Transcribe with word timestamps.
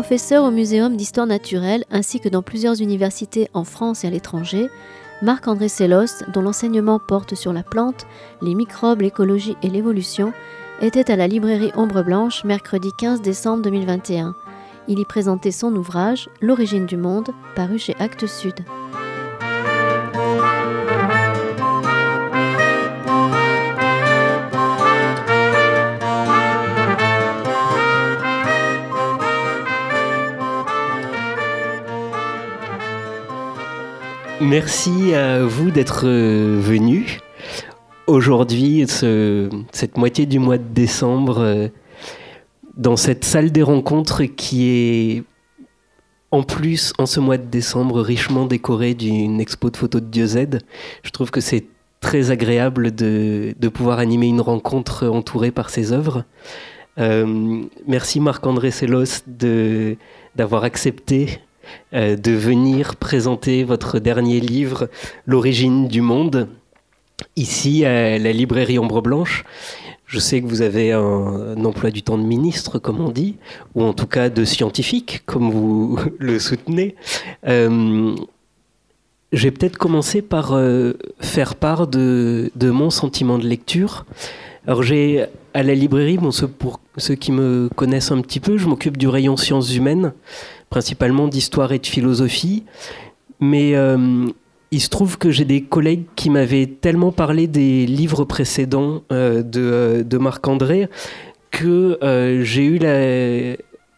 Professeur 0.00 0.44
au 0.44 0.52
Muséum 0.52 0.96
d'histoire 0.96 1.26
naturelle 1.26 1.84
ainsi 1.90 2.20
que 2.20 2.28
dans 2.28 2.40
plusieurs 2.40 2.80
universités 2.80 3.48
en 3.52 3.64
France 3.64 4.04
et 4.04 4.06
à 4.06 4.10
l'étranger, 4.10 4.68
Marc-André 5.22 5.68
Sellos, 5.68 6.22
dont 6.32 6.40
l'enseignement 6.40 7.00
porte 7.00 7.34
sur 7.34 7.52
la 7.52 7.64
plante, 7.64 8.06
les 8.40 8.54
microbes, 8.54 9.00
l'écologie 9.00 9.56
et 9.64 9.68
l'évolution, 9.68 10.32
était 10.80 11.10
à 11.10 11.16
la 11.16 11.26
librairie 11.26 11.72
Ombre 11.74 12.04
Blanche 12.04 12.44
mercredi 12.44 12.90
15 12.96 13.22
décembre 13.22 13.64
2021. 13.64 14.36
Il 14.86 15.00
y 15.00 15.04
présentait 15.04 15.50
son 15.50 15.74
ouvrage 15.74 16.30
L'origine 16.40 16.86
du 16.86 16.96
monde, 16.96 17.30
paru 17.56 17.76
chez 17.80 17.96
Actes 17.98 18.28
Sud. 18.28 18.54
Merci 34.48 35.12
à 35.12 35.44
vous 35.44 35.70
d'être 35.70 36.06
euh, 36.06 36.58
venus. 36.58 37.18
Aujourd'hui, 38.06 38.86
cette 38.88 39.98
moitié 39.98 40.24
du 40.24 40.38
mois 40.38 40.56
de 40.56 40.64
décembre, 40.72 41.40
euh, 41.40 41.68
dans 42.74 42.96
cette 42.96 43.24
salle 43.24 43.52
des 43.52 43.62
rencontres 43.62 44.24
qui 44.24 44.70
est 44.70 45.24
en 46.30 46.42
plus, 46.42 46.94
en 46.96 47.04
ce 47.04 47.20
mois 47.20 47.36
de 47.36 47.44
décembre, 47.44 48.00
richement 48.00 48.46
décorée 48.46 48.94
d'une 48.94 49.38
expo 49.38 49.68
de 49.68 49.76
photos 49.76 50.00
de 50.00 50.06
Dieu 50.06 50.24
Z. 50.24 50.60
Je 51.02 51.10
trouve 51.10 51.30
que 51.30 51.42
c'est 51.42 51.66
très 52.00 52.30
agréable 52.30 52.94
de, 52.94 53.52
pouvoir 53.68 53.98
animer 53.98 54.28
une 54.28 54.40
rencontre 54.40 55.06
entourée 55.08 55.50
par 55.50 55.68
ses 55.68 55.92
œuvres. 55.92 56.24
Euh, 56.96 57.60
merci 57.86 58.18
Marc-André 58.18 58.70
Sellos 58.70 59.24
d'avoir 60.34 60.64
accepté 60.64 61.38
euh, 61.94 62.16
de 62.16 62.32
venir 62.32 62.96
présenter 62.96 63.64
votre 63.64 63.98
dernier 63.98 64.40
livre, 64.40 64.88
L'origine 65.26 65.88
du 65.88 66.00
monde, 66.00 66.48
ici 67.36 67.84
à 67.84 68.18
la 68.18 68.32
librairie 68.32 68.78
Ombre 68.78 69.02
Blanche. 69.02 69.44
Je 70.06 70.18
sais 70.18 70.40
que 70.40 70.46
vous 70.46 70.62
avez 70.62 70.92
un, 70.92 71.62
emploi 71.64 71.90
du 71.90 72.02
temps 72.02 72.16
de 72.16 72.22
ministre, 72.22 72.78
comme 72.78 73.00
on 73.00 73.10
dit, 73.10 73.36
ou 73.74 73.82
en 73.82 73.92
tout 73.92 74.06
cas 74.06 74.30
de 74.30 74.44
scientifique, 74.44 75.22
comme 75.26 75.50
vous 75.50 75.98
le 76.18 76.38
soutenez. 76.38 76.96
Euh, 77.46 78.14
je 79.32 79.42
vais 79.42 79.50
peut-être 79.50 79.76
commencer 79.76 80.22
par 80.22 80.54
euh, 80.54 80.94
faire 81.20 81.54
part 81.54 81.86
de, 81.86 82.50
mon 82.58 82.88
sentiment 82.88 83.38
de 83.38 83.46
lecture. 83.46 84.06
Alors 84.66 84.82
j'ai 84.82 85.26
à 85.52 85.62
la 85.62 85.74
librairie, 85.74 86.16
bon, 86.16 86.30
pour 86.58 86.80
ceux 86.96 87.14
qui 87.14 87.32
me 87.32 87.68
connaissent 87.74 88.10
un 88.10 88.20
petit 88.22 88.40
peu, 88.40 88.56
je 88.56 88.66
m'occupe 88.66 88.96
du 88.96 89.08
rayon 89.08 89.36
sciences 89.36 89.74
humaines 89.74 90.12
principalement 90.70 91.28
d'histoire 91.28 91.72
et 91.72 91.78
de 91.78 91.86
philosophie. 91.86 92.64
Mais 93.40 93.74
euh, 93.74 94.26
il 94.70 94.80
se 94.80 94.88
trouve 94.88 95.18
que 95.18 95.30
j'ai 95.30 95.44
des 95.44 95.62
collègues 95.62 96.04
qui 96.16 96.30
m'avaient 96.30 96.66
tellement 96.66 97.12
parlé 97.12 97.46
des 97.46 97.86
livres 97.86 98.24
précédents 98.24 99.02
euh, 99.12 99.42
de, 99.42 100.02
de 100.02 100.18
Marc-André 100.18 100.88
que 101.50 101.98
euh, 102.02 102.42
j'ai 102.44 102.64
eu 102.64 102.78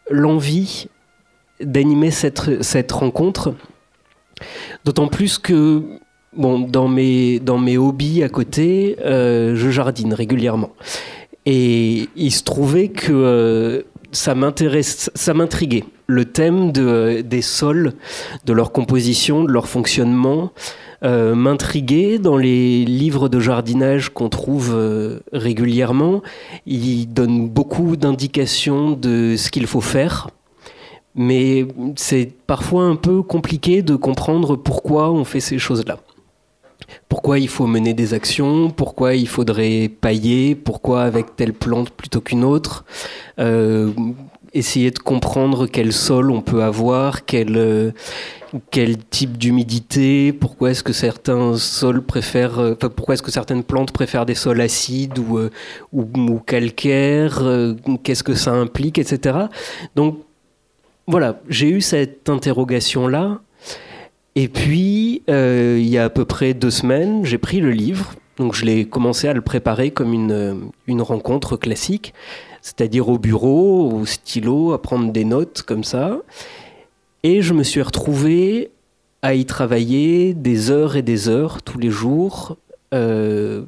l'envie 0.09 0.87
d'animer 1.59 2.11
cette, 2.11 2.63
cette 2.63 2.91
rencontre. 2.91 3.53
D'autant 4.85 5.07
plus 5.07 5.37
que 5.37 5.83
bon, 6.35 6.59
dans, 6.59 6.87
mes, 6.87 7.39
dans 7.39 7.59
mes 7.59 7.77
hobbies 7.77 8.23
à 8.23 8.29
côté, 8.29 8.95
je 8.99 9.69
jardine 9.69 10.13
régulièrement. 10.13 10.71
Et 11.45 12.07
il 12.15 12.31
se 12.31 12.43
trouvait 12.43 12.87
que 12.87 13.85
ça 14.11 14.35
m'intéresse, 14.35 15.09
ça 15.15 15.33
m'intriguait. 15.33 15.83
Le 16.07 16.25
thème 16.25 16.71
de, 16.71 17.21
des 17.21 17.41
sols, 17.41 17.93
de 18.45 18.53
leur 18.53 18.71
composition, 18.71 19.43
de 19.43 19.51
leur 19.51 19.67
fonctionnement, 19.67 20.51
euh, 21.03 21.33
m'intriguait 21.33 22.19
dans 22.19 22.37
les 22.37 22.85
livres 22.85 23.29
de 23.29 23.39
jardinage 23.39 24.09
qu'on 24.09 24.29
trouve 24.29 24.71
euh, 24.73 25.19
régulièrement. 25.33 26.21
Ils 26.65 27.07
donnent 27.07 27.49
beaucoup 27.49 27.95
d'indications 27.95 28.91
de 28.91 29.35
ce 29.37 29.49
qu'il 29.49 29.67
faut 29.67 29.81
faire. 29.81 30.29
Mais 31.15 31.67
c'est 31.95 32.31
parfois 32.47 32.83
un 32.83 32.95
peu 32.95 33.21
compliqué 33.21 33.81
de 33.81 33.95
comprendre 33.95 34.55
pourquoi 34.55 35.11
on 35.11 35.25
fait 35.25 35.41
ces 35.41 35.59
choses-là 35.59 35.97
pourquoi 37.11 37.39
il 37.39 37.49
faut 37.49 37.67
mener 37.67 37.93
des 37.93 38.13
actions, 38.13 38.69
pourquoi 38.69 39.15
il 39.15 39.27
faudrait 39.27 39.89
pailler, 39.89 40.55
pourquoi 40.55 41.01
avec 41.01 41.35
telle 41.35 41.51
plante 41.51 41.89
plutôt 41.89 42.21
qu'une 42.21 42.45
autre, 42.45 42.85
euh, 43.37 43.91
essayer 44.53 44.91
de 44.91 44.99
comprendre 44.99 45.67
quel 45.67 45.91
sol 45.91 46.31
on 46.31 46.39
peut 46.39 46.63
avoir, 46.63 47.25
quel, 47.25 47.57
euh, 47.57 47.91
quel 48.71 48.97
type 48.97 49.37
d'humidité, 49.37 50.31
pourquoi 50.31 50.71
est-ce 50.71 50.83
que 50.83 50.93
certains 50.93 51.57
sols 51.57 52.01
préfèrent, 52.01 52.59
euh, 52.59 52.75
pourquoi 52.75 53.15
est-ce 53.15 53.23
que 53.23 53.31
certaines 53.31 53.65
plantes 53.65 53.91
préfèrent 53.91 54.25
des 54.25 54.33
sols 54.33 54.61
acides 54.61 55.19
ou, 55.19 55.37
ou, 55.91 56.07
ou 56.15 56.39
calcaires, 56.39 57.43
qu'est-ce 58.03 58.23
que 58.23 58.35
ça 58.35 58.53
implique, 58.53 58.97
etc. 58.97 59.37
Donc 59.97 60.19
voilà, 61.07 61.41
j'ai 61.49 61.67
eu 61.67 61.81
cette 61.81 62.29
interrogation-là 62.29 63.41
et 64.35 64.47
puis, 64.47 65.23
euh, 65.29 65.77
il 65.79 65.87
y 65.87 65.97
a 65.97 66.05
à 66.05 66.09
peu 66.09 66.25
près 66.25 66.53
deux 66.53 66.71
semaines, 66.71 67.25
j'ai 67.25 67.37
pris 67.37 67.59
le 67.59 67.71
livre. 67.71 68.13
Donc, 68.37 68.55
je 68.55 68.65
l'ai 68.65 68.85
commencé 68.85 69.27
à 69.27 69.33
le 69.33 69.41
préparer 69.41 69.91
comme 69.91 70.13
une, 70.13 70.71
une 70.87 71.01
rencontre 71.01 71.57
classique, 71.57 72.13
c'est-à-dire 72.61 73.09
au 73.09 73.17
bureau, 73.17 73.91
au 73.91 74.05
stylo, 74.05 74.71
à 74.71 74.81
prendre 74.81 75.11
des 75.11 75.25
notes 75.25 75.63
comme 75.63 75.83
ça. 75.83 76.21
Et 77.23 77.41
je 77.41 77.53
me 77.53 77.63
suis 77.63 77.81
retrouvé 77.81 78.71
à 79.21 79.35
y 79.35 79.45
travailler 79.45 80.33
des 80.33 80.71
heures 80.71 80.95
et 80.95 81.01
des 81.01 81.27
heures 81.29 81.61
tous 81.61 81.77
les 81.77 81.91
jours, 81.91 82.57
euh, 82.93 83.63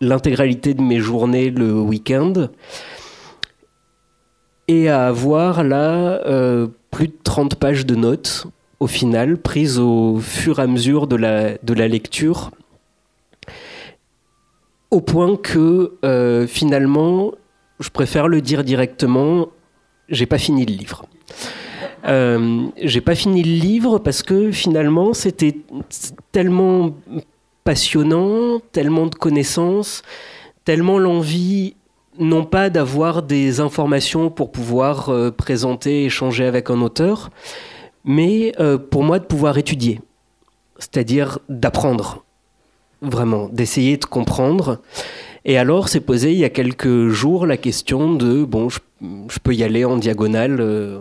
l'intégralité 0.00 0.72
de 0.72 0.82
mes 0.82 1.00
journées 1.00 1.50
le 1.50 1.78
week-end, 1.78 2.48
et 4.68 4.88
à 4.88 5.08
avoir 5.08 5.64
là 5.64 6.24
euh, 6.26 6.68
plus 6.90 7.08
de 7.08 7.16
30 7.24 7.56
pages 7.56 7.84
de 7.84 7.96
notes 7.96 8.46
au 8.80 8.86
final, 8.86 9.36
prise 9.36 9.78
au 9.78 10.18
fur 10.18 10.58
et 10.58 10.62
à 10.62 10.66
mesure 10.66 11.06
de 11.06 11.16
la, 11.16 11.58
de 11.62 11.74
la 11.74 11.86
lecture, 11.86 12.50
au 14.90 15.00
point 15.00 15.36
que 15.36 15.98
euh, 16.04 16.46
finalement, 16.46 17.32
je 17.78 17.90
préfère 17.90 18.26
le 18.26 18.40
dire 18.40 18.64
directement, 18.64 19.48
j'ai 20.08 20.26
pas 20.26 20.38
fini 20.38 20.66
le 20.66 20.74
livre. 20.74 21.04
Euh, 22.06 22.66
j'ai 22.82 23.02
pas 23.02 23.14
fini 23.14 23.42
le 23.42 23.52
livre 23.52 23.98
parce 23.98 24.22
que 24.22 24.50
finalement 24.50 25.12
c'était 25.12 25.56
tellement 26.32 26.96
passionnant, 27.62 28.60
tellement 28.72 29.06
de 29.06 29.14
connaissances, 29.14 30.02
tellement 30.64 30.98
l'envie 30.98 31.74
non 32.18 32.44
pas 32.44 32.70
d'avoir 32.70 33.22
des 33.22 33.60
informations 33.60 34.30
pour 34.30 34.50
pouvoir 34.50 35.10
euh, 35.10 35.30
présenter, 35.30 36.04
échanger 36.04 36.44
avec 36.44 36.70
un 36.70 36.80
auteur, 36.80 37.30
mais 38.04 38.52
euh, 38.60 38.78
pour 38.78 39.02
moi 39.02 39.18
de 39.18 39.24
pouvoir 39.24 39.58
étudier, 39.58 40.00
c'est-à-dire 40.78 41.38
d'apprendre, 41.48 42.24
vraiment, 43.02 43.48
d'essayer 43.52 43.96
de 43.96 44.04
comprendre. 44.04 44.80
Et 45.44 45.58
alors 45.58 45.88
s'est 45.88 46.00
posé 46.00 46.32
il 46.32 46.38
y 46.38 46.44
a 46.44 46.50
quelques 46.50 47.08
jours 47.08 47.46
la 47.46 47.56
question 47.56 48.14
de, 48.14 48.44
bon, 48.44 48.68
je, 48.68 48.78
peux 49.42 49.54
y 49.54 49.62
aller 49.62 49.84
en 49.84 49.96
diagonale, 49.96 50.60
euh, 50.60 50.98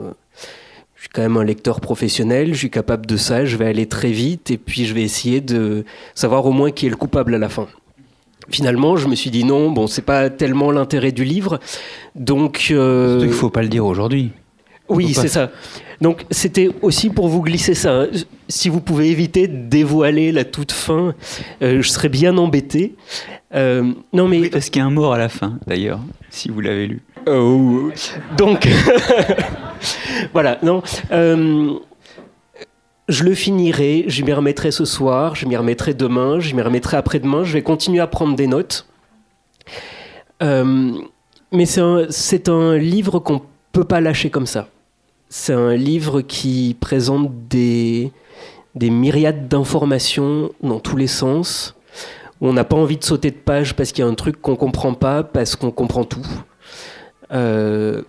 je 0.96 1.02
suis 1.02 1.10
quand 1.10 1.22
même 1.22 1.38
un 1.38 1.44
lecteur 1.44 1.82
professionnel, 1.82 2.54
je 2.54 2.60
suis 2.60 2.70
capable 2.70 3.06
de 3.06 3.18
ça, 3.18 3.46
je 3.46 3.58
vais 3.58 3.66
aller 3.66 3.86
très 3.86 4.12
vite 4.12 4.52
et 4.52 4.58
puis 4.58 4.86
je 4.86 4.94
vais 4.94 5.04
essayer 5.04 5.42
de 5.42 5.84
savoir 6.16 6.46
au 6.46 6.52
moins 6.52 6.72
qui 6.72 6.88
est 6.88 6.90
le 6.90 6.96
coupable 6.96 7.36
à 7.36 7.38
la 7.38 7.50
fin. 7.50 7.68
Finalement, 8.50 8.98
je 8.98 9.08
me 9.08 9.16
suis 9.16 9.30
dit 9.30 9.44
non, 9.44 9.72
bon, 9.72 9.88
c'est 9.88 10.02
pas 10.02 10.30
tellement 10.30 10.72
l'intérêt 10.72 11.12
du 11.12 11.24
livre, 11.24 11.60
donc. 12.16 12.70
Euh... 12.72 13.20
Il 13.24 13.32
faut 13.32 13.50
pas 13.50 13.62
le 13.62 13.68
dire 13.68 13.86
aujourd'hui. 13.86 14.32
Oui, 14.88 15.14
c'est 15.14 15.28
ça. 15.28 15.52
Donc 16.02 16.26
c'était 16.32 16.70
aussi 16.82 17.10
pour 17.10 17.28
vous 17.28 17.42
glisser 17.42 17.74
ça. 17.74 18.02
Hein. 18.02 18.08
Si 18.48 18.70
vous 18.70 18.82
pouvez 18.82 19.10
éviter 19.10 19.48
de 19.48 19.68
dévoiler 19.68 20.32
la 20.32 20.46
toute 20.46 20.72
fin, 20.72 21.14
euh, 21.62 21.82
je 21.82 21.90
serais 21.90 22.10
bien 22.10 22.38
embêté. 22.38 22.96
Euh, 23.54 23.94
non 24.14 24.28
mais 24.28 24.40
oui, 24.40 24.50
parce 24.50 24.70
qu'il 24.70 24.80
y 24.80 24.84
a 24.84 24.86
un 24.86 24.92
mort 24.92 25.14
à 25.14 25.18
la 25.18 25.30
fin, 25.30 25.60
d'ailleurs, 25.68 26.00
si 26.30 26.50
vous 26.50 26.62
l'avez 26.62 26.88
lu. 26.88 27.02
Oh. 27.28 27.92
Donc 28.38 28.68
voilà, 30.34 30.58
non. 30.64 30.82
Euh, 31.12 31.74
je 33.10 33.24
le 33.24 33.34
finirai, 33.34 34.06
je 34.08 34.24
m'y 34.24 34.32
remettrai 34.32 34.72
ce 34.72 34.86
soir, 34.86 35.36
je 35.36 35.48
m'y 35.48 35.58
remettrai 35.58 35.94
demain, 35.94 36.40
je 36.40 36.56
m'y 36.56 36.62
remettrai 36.62 36.96
après-demain. 36.96 37.44
Je 37.44 37.54
vais 37.54 37.64
continuer 37.64 38.00
à 38.00 38.08
prendre 38.08 38.36
des 38.36 38.48
notes. 38.48 38.88
mais 40.42 41.66
c'est 41.66 41.82
un, 41.82 42.54
un 42.54 42.78
livre 42.78 43.20
qu'on 43.20 43.42
peut 43.74 43.84
pas 43.84 44.00
lâcher 44.00 44.30
comme 44.30 44.46
ça. 44.46 44.70
C'est 45.30 45.54
un 45.54 45.76
livre 45.76 46.22
qui 46.22 46.76
présente 46.80 47.48
des, 47.48 48.12
des 48.74 48.90
myriades 48.90 49.48
d'informations 49.48 50.52
dans 50.64 50.80
tous 50.80 50.98
les 50.98 51.08
sens. 51.08 51.76
On 52.42 52.52
n'a 52.52 52.64
pas 52.64 52.76
envie 52.76 52.98
de 52.98 53.04
sauter 53.04 53.30
de 53.30 53.36
page 53.36 53.76
parce 53.76 53.92
qu'il 53.92 54.04
y 54.04 54.08
a 54.08 54.10
un 54.10 54.16
truc 54.16 54.42
qu'on 54.42 54.56
comprend 54.56 54.96
pas, 54.96 55.24
parce 55.24 55.56
qu'on 55.56 55.70
comprend 55.70 56.04
tout. 56.04 56.26
Euh, 57.32 58.02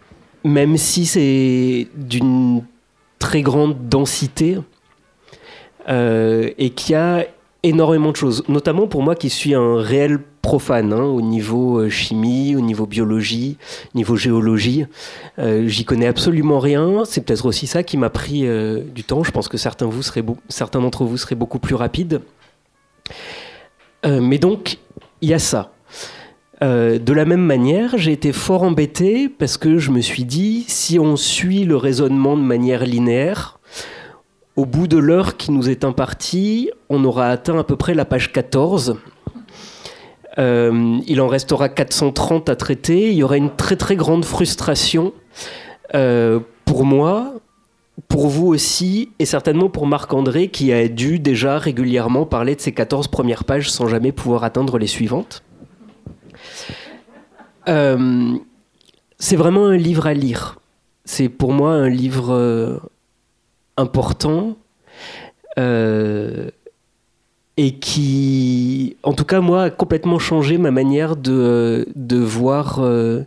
même 0.44 0.78
si 0.78 1.04
c'est 1.04 1.88
d'une 1.94 2.64
très 3.18 3.42
grande 3.42 3.88
densité 3.88 4.58
et 5.86 6.70
qui 6.70 6.94
a 6.94 7.26
énormément 7.62 8.12
de 8.12 8.16
choses, 8.16 8.44
notamment 8.48 8.86
pour 8.86 9.02
moi 9.02 9.14
qui 9.14 9.28
suis 9.28 9.54
un 9.54 9.76
réel 9.76 10.20
profane 10.40 10.92
hein, 10.92 11.02
au 11.02 11.20
niveau 11.20 11.78
euh, 11.78 11.88
chimie, 11.88 12.56
au 12.56 12.60
niveau 12.60 12.86
biologie, 12.86 13.56
au 13.94 13.98
niveau 13.98 14.16
géologie. 14.16 14.86
Euh, 15.38 15.66
j'y 15.66 15.84
connais 15.84 16.06
absolument 16.06 16.58
rien. 16.58 17.04
C'est 17.04 17.20
peut-être 17.22 17.46
aussi 17.46 17.66
ça 17.66 17.82
qui 17.82 17.96
m'a 17.96 18.10
pris 18.10 18.46
euh, 18.46 18.82
du 18.82 19.04
temps. 19.04 19.22
Je 19.22 19.30
pense 19.30 19.48
que 19.48 19.56
certains, 19.56 19.86
d'entre 19.86 21.04
vous 21.04 21.16
seraient 21.16 21.34
beaucoup 21.34 21.58
plus 21.58 21.74
rapides. 21.74 22.20
mais 24.04 24.38
donc, 24.38 24.78
il 25.20 25.28
y 25.28 25.34
a 25.34 25.38
ça. 25.38 25.72
de 26.62 27.12
la 27.12 27.24
même 27.24 27.44
manière, 27.44 27.98
j'ai 27.98 28.12
été 28.12 28.32
fort 28.32 28.62
embêté 28.62 29.28
parce 29.28 29.56
que 29.58 29.78
je 29.78 29.90
me 29.90 30.00
suis 30.00 30.24
dit, 30.24 30.64
si 30.68 30.98
on 30.98 31.16
suit 31.16 31.64
le 31.64 31.76
raisonnement 31.76 32.36
de 32.36 32.42
manière 32.42 32.84
linéaire, 32.84 33.60
au 34.56 34.66
bout 34.66 34.86
de 34.86 34.98
l'heure 34.98 35.36
qui 35.36 35.52
nous 35.52 35.68
est 35.68 35.84
impartie, 35.84 36.70
on 36.88 37.04
aura 37.04 37.28
atteint 37.28 37.58
à 37.58 37.64
peu 37.64 37.76
près 37.76 37.94
la 37.94 38.04
page 38.04 38.32
14. 38.32 38.96
Euh, 40.38 40.98
il 41.06 41.20
en 41.20 41.28
restera 41.28 41.68
430 41.68 42.48
à 42.48 42.56
traiter. 42.56 43.10
Il 43.10 43.14
y 43.14 43.22
aura 43.22 43.36
une 43.36 43.54
très 43.54 43.76
très 43.76 43.96
grande 43.96 44.24
frustration 44.24 45.12
euh, 45.94 46.40
pour 46.64 46.84
moi, 46.84 47.34
pour 48.08 48.28
vous 48.28 48.46
aussi, 48.46 49.10
et 49.18 49.24
certainement 49.24 49.68
pour 49.68 49.86
Marc-André 49.86 50.48
qui 50.48 50.72
a 50.72 50.86
dû 50.88 51.18
déjà 51.18 51.58
régulièrement 51.58 52.26
parler 52.26 52.54
de 52.54 52.60
ces 52.60 52.72
14 52.72 53.08
premières 53.08 53.44
pages 53.44 53.70
sans 53.70 53.88
jamais 53.88 54.12
pouvoir 54.12 54.44
atteindre 54.44 54.78
les 54.78 54.86
suivantes. 54.86 55.42
Euh, 57.68 58.36
c'est 59.18 59.36
vraiment 59.36 59.66
un 59.66 59.76
livre 59.76 60.06
à 60.06 60.14
lire. 60.14 60.58
C'est 61.04 61.28
pour 61.28 61.52
moi 61.52 61.72
un 61.72 61.88
livre 61.88 62.80
important 63.76 64.56
et 67.62 67.72
qui, 67.72 68.96
en 69.02 69.12
tout 69.12 69.26
cas, 69.26 69.40
moi, 69.40 69.64
a 69.64 69.70
complètement 69.70 70.18
changé 70.18 70.56
ma 70.56 70.70
manière 70.70 71.14
de, 71.14 71.86
de 71.94 72.16
voir 72.16 72.78
euh, 72.80 73.20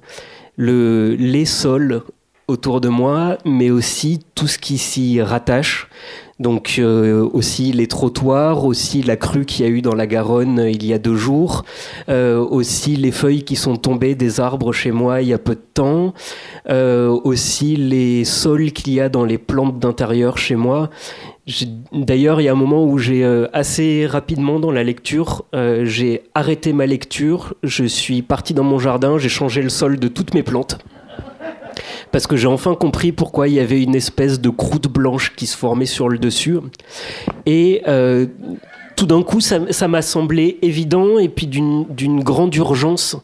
le, 0.57 1.13
les 1.19 1.45
sols 1.45 2.01
autour 2.47 2.81
de 2.81 2.89
moi, 2.89 3.37
mais 3.45 3.69
aussi 3.69 4.21
tout 4.33 4.47
ce 4.47 4.57
qui 4.57 4.79
s'y 4.79 5.21
rattache. 5.21 5.87
Donc 6.39 6.77
euh, 6.79 7.29
aussi 7.31 7.71
les 7.73 7.85
trottoirs, 7.85 8.65
aussi 8.65 9.03
la 9.03 9.17
crue 9.17 9.45
qu'il 9.45 9.65
y 9.65 9.69
a 9.69 9.71
eu 9.71 9.83
dans 9.83 9.93
la 9.93 10.07
Garonne 10.07 10.59
euh, 10.59 10.71
il 10.71 10.83
y 10.83 10.91
a 10.91 10.97
deux 10.97 11.15
jours, 11.15 11.63
aussi 12.09 12.95
les 12.95 13.11
feuilles 13.11 13.43
qui 13.43 13.55
sont 13.55 13.77
tombées 13.77 14.15
des 14.15 14.39
arbres 14.39 14.73
chez 14.73 14.91
moi 14.91 15.21
il 15.21 15.27
y 15.27 15.33
a 15.33 15.37
peu 15.37 15.53
de 15.53 15.61
temps, 15.73 16.15
aussi 17.23 17.75
les 17.75 18.25
sols 18.25 18.71
qu'il 18.71 18.93
y 18.93 18.99
a 18.99 19.09
dans 19.09 19.25
les 19.25 19.37
plantes 19.37 19.77
d'intérieur 19.77 20.39
chez 20.39 20.55
moi. 20.55 20.89
D'ailleurs, 21.91 22.39
il 22.39 22.45
y 22.45 22.47
a 22.47 22.53
un 22.53 22.55
moment 22.55 22.85
où 22.85 22.97
j'ai 22.97 23.25
assez 23.51 24.05
rapidement 24.05 24.59
dans 24.59 24.71
la 24.71 24.83
lecture, 24.83 25.43
j'ai 25.51 26.23
arrêté 26.33 26.71
ma 26.71 26.85
lecture, 26.85 27.53
je 27.63 27.83
suis 27.83 28.21
parti 28.21 28.53
dans 28.53 28.63
mon 28.63 28.79
jardin, 28.79 29.17
j'ai 29.17 29.27
changé 29.27 29.61
le 29.61 29.67
sol 29.69 29.99
de 29.99 30.07
toutes 30.07 30.33
mes 30.33 30.43
plantes 30.43 30.79
parce 32.13 32.27
que 32.27 32.37
j'ai 32.37 32.47
enfin 32.47 32.75
compris 32.75 33.11
pourquoi 33.11 33.47
il 33.47 33.55
y 33.55 33.59
avait 33.59 33.81
une 33.81 33.95
espèce 33.95 34.39
de 34.39 34.49
croûte 34.49 34.87
blanche 34.87 35.33
qui 35.35 35.47
se 35.47 35.57
formait 35.57 35.87
sur 35.87 36.09
le 36.09 36.19
dessus. 36.19 36.59
Et 37.47 37.81
euh, 37.87 38.27
tout 38.95 39.07
d'un 39.07 39.23
coup, 39.23 39.41
ça 39.41 39.87
m'a 39.87 40.01
semblé 40.03 40.59
évident 40.61 41.17
et 41.17 41.27
puis 41.27 41.47
d'une 41.47 42.23
grande 42.23 42.53
urgence 42.55 43.17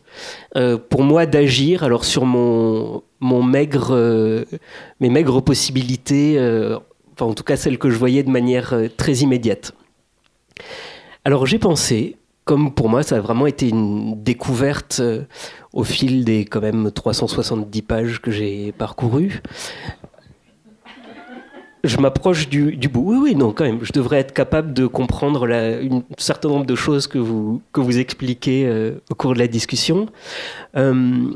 euh, 0.56 0.77
pour 0.77 1.04
moi 1.04 1.27
d'agir. 1.27 1.83
Alors 1.83 2.04
sur 2.04 2.25
mon, 2.25 3.04
maigre, 3.21 3.89
euh, 3.92 4.45
mes 5.00 5.10
maigres 5.10 5.44
possibilités, 5.44 6.39
enfin 7.19 7.31
en 7.31 7.33
tout 7.33 7.44
cas 7.44 7.57
celles 7.57 7.77
que 7.77 7.89
je 7.89 7.98
voyais 7.98 8.24
de 8.24 8.30
manière 8.30 8.74
très 8.98 9.16
immédiate. 9.18 9.74
Alors 11.25 11.45
j'ai 11.45 11.60
pensé, 11.60 12.16
comme 12.45 12.74
pour 12.74 12.88
moi 12.88 13.04
ça 13.04 13.18
a 13.18 13.19
vraiment 13.19 13.45
été 13.45 13.68
une 13.68 14.24
découverte 14.24 15.01
au 15.74 15.83
fil 15.83 16.24
des 16.24 16.45
quand 16.45 16.62
même 16.62 16.92
370 16.92 17.81
pages 17.81 18.21
que 18.21 18.31
j'ai 18.31 18.71
parcourues. 18.71 19.42
Je 21.86 21.98
m'approche 21.98 22.50
du, 22.50 22.75
bout. 22.89 23.04
Oui, 23.06 23.18
oui, 23.21 23.36
non, 23.36 23.54
quand 23.54 23.63
même. 23.63 23.80
Je 23.83 23.94
devrais 23.94 24.18
être 24.18 24.33
capable 24.33 24.74
de 24.74 24.86
comprendre 24.86 25.50
un 25.50 26.04
certain 26.18 26.50
nombre 26.50 26.66
de 26.66 26.75
choses 26.75 27.07
que 27.07 27.18
vous, 27.18 27.62
que 27.71 27.80
vous 27.80 28.00
expliquez 28.00 28.66
euh, 28.68 29.00
au 29.10 29.16
cours 29.16 29.33
de 29.33 29.39
la 29.39 29.48
discussion. 29.48 30.07
Euh, 30.75 31.31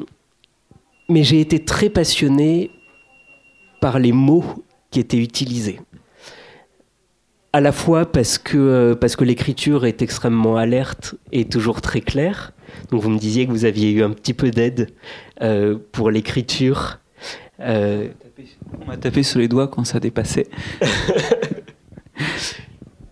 mais 1.07 1.23
j'ai 1.23 1.39
été 1.39 1.63
très 1.63 1.89
passionné 1.89 2.71
par 3.79 3.99
les 3.99 4.11
mots 4.11 4.43
qui 4.93 4.99
étaient 4.99 5.17
utilisés 5.17 5.79
à 7.53 7.61
la 7.61 7.71
fois 7.71 8.05
parce 8.05 8.39
que, 8.39 8.57
euh, 8.57 8.95
parce 8.95 9.15
que 9.15 9.23
l'écriture 9.23 9.85
est 9.85 10.01
extrêmement 10.01 10.57
alerte 10.57 11.15
et 11.31 11.45
toujours 11.45 11.81
très 11.81 12.01
claire, 12.01 12.51
donc 12.89 13.01
vous 13.01 13.09
me 13.09 13.19
disiez 13.19 13.45
que 13.45 13.51
vous 13.51 13.65
aviez 13.65 13.91
eu 13.91 14.03
un 14.03 14.09
petit 14.09 14.33
peu 14.33 14.49
d'aide 14.49 14.89
euh, 15.41 15.77
pour 15.91 16.09
l'écriture. 16.09 16.99
Euh, 17.59 18.07
On 18.81 18.85
m'a 18.85 18.97
tapé 18.97 19.23
sur 19.23 19.39
les 19.39 19.47
doigts 19.47 19.67
quand 19.67 19.85
ça 19.85 19.99
dépassait. 19.99 20.47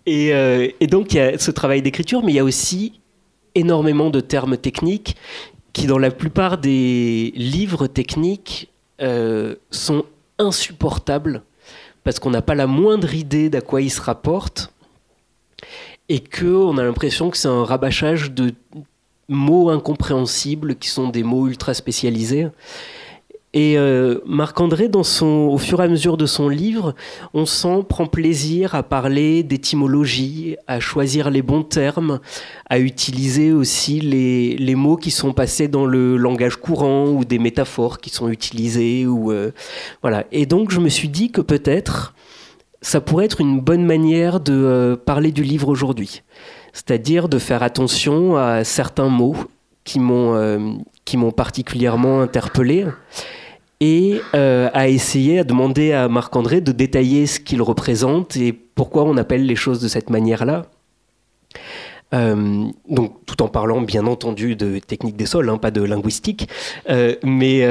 Euh, 0.08 0.68
et, 0.80 0.88
donc 0.88 1.14
il 1.14 1.18
y 1.18 1.20
a 1.20 1.38
ce 1.38 1.52
travail 1.52 1.80
d'écriture, 1.80 2.24
mais 2.24 2.32
il 2.32 2.34
y 2.34 2.40
a 2.40 2.44
aussi 2.44 3.00
énormément 3.54 4.10
de 4.10 4.18
termes 4.18 4.56
techniques 4.56 5.14
qui, 5.72 5.86
dans 5.86 5.98
la 5.98 6.10
plupart 6.10 6.58
des 6.58 7.32
livres 7.36 7.86
techniques, 7.86 8.68
sont 9.70 10.04
insupportables 10.40 11.44
parce 12.04 12.18
qu'on 12.18 12.30
n'a 12.30 12.42
pas 12.42 12.54
la 12.54 12.66
moindre 12.66 13.14
idée 13.14 13.50
d'à 13.50 13.60
quoi 13.60 13.80
ils 13.80 13.90
se 13.90 14.00
rapportent 14.00 14.72
et 16.08 16.20
qu'on 16.20 16.76
a 16.78 16.84
l'impression 16.84 17.30
que 17.30 17.36
c'est 17.36 17.48
un 17.48 17.64
rabâchage 17.64 18.32
de 18.32 18.54
mots 19.28 19.70
incompréhensibles 19.70 20.76
qui 20.76 20.88
sont 20.88 21.08
des 21.08 21.22
mots 21.22 21.46
ultra 21.48 21.74
spécialisés. 21.74 22.48
Et 23.54 23.76
euh, 23.76 24.18
Marc-André, 24.24 24.90
au 24.94 25.58
fur 25.58 25.80
et 25.80 25.84
à 25.84 25.88
mesure 25.88 26.16
de 26.16 26.24
son 26.24 26.48
livre, 26.48 26.94
on 27.34 27.44
sent 27.44 27.84
prend 27.86 28.06
plaisir 28.06 28.74
à 28.74 28.82
parler 28.82 29.42
d'étymologie, 29.42 30.56
à 30.66 30.80
choisir 30.80 31.30
les 31.30 31.42
bons 31.42 31.62
termes, 31.62 32.20
à 32.70 32.78
utiliser 32.78 33.52
aussi 33.52 34.00
les, 34.00 34.56
les, 34.56 34.74
mots 34.74 34.96
qui 34.96 35.10
sont 35.10 35.34
passés 35.34 35.68
dans 35.68 35.84
le 35.84 36.16
langage 36.16 36.56
courant 36.56 37.08
ou 37.08 37.26
des 37.26 37.38
métaphores 37.38 37.98
qui 37.98 38.08
sont 38.08 38.30
utilisées. 38.30 39.06
Ou, 39.06 39.32
euh, 39.32 39.50
voilà. 40.00 40.24
Et 40.32 40.46
donc 40.46 40.70
je 40.70 40.80
me 40.80 40.88
suis 40.88 41.08
dit 41.10 41.30
que 41.30 41.42
peut-être 41.42 42.14
ça 42.80 43.02
pourrait 43.02 43.26
être 43.26 43.42
une 43.42 43.60
bonne 43.60 43.84
manière 43.84 44.40
de 44.40 44.54
euh, 44.54 44.96
parler 44.96 45.30
du 45.30 45.42
livre 45.42 45.68
aujourd'hui 45.68 46.22
c'est-à-dire 46.72 47.28
de 47.28 47.38
faire 47.38 47.62
attention 47.62 48.36
à 48.36 48.64
certains 48.64 49.08
mots 49.08 49.36
qui 49.84 49.98
m'ont 49.98 51.30
particulièrement 51.36 52.22
interpellé 52.22 52.86
et 53.82 54.20
euh, 54.34 54.70
à 54.72 54.88
essayer 54.88 55.40
à 55.40 55.44
demander 55.44 55.92
à 55.92 56.08
Marc-André 56.08 56.60
de 56.60 56.70
détailler 56.70 57.26
ce 57.26 57.40
qu'il 57.40 57.60
représente 57.62 58.36
et 58.36 58.52
pourquoi 58.52 59.02
on 59.04 59.16
appelle 59.16 59.44
les 59.44 59.56
choses 59.56 59.80
de 59.80 59.88
cette 59.88 60.08
manière-là. 60.08 60.66
Euh, 62.14 62.66
donc, 62.88 63.24
tout 63.26 63.42
en 63.42 63.48
parlant 63.48 63.80
bien 63.80 64.06
entendu 64.06 64.54
de 64.54 64.78
technique 64.78 65.16
des 65.16 65.26
sols, 65.26 65.48
hein, 65.48 65.56
pas 65.56 65.70
de 65.70 65.82
linguistique, 65.82 66.48
mais, 66.88 67.66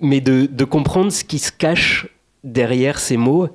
mais 0.00 0.20
de, 0.20 0.46
de, 0.46 0.64
comprendre 0.64 1.12
ce 1.12 1.24
qui 1.24 1.38
se 1.38 1.52
cache 1.52 2.08
derrière 2.44 2.98
ces 2.98 3.16
mots 3.16 3.48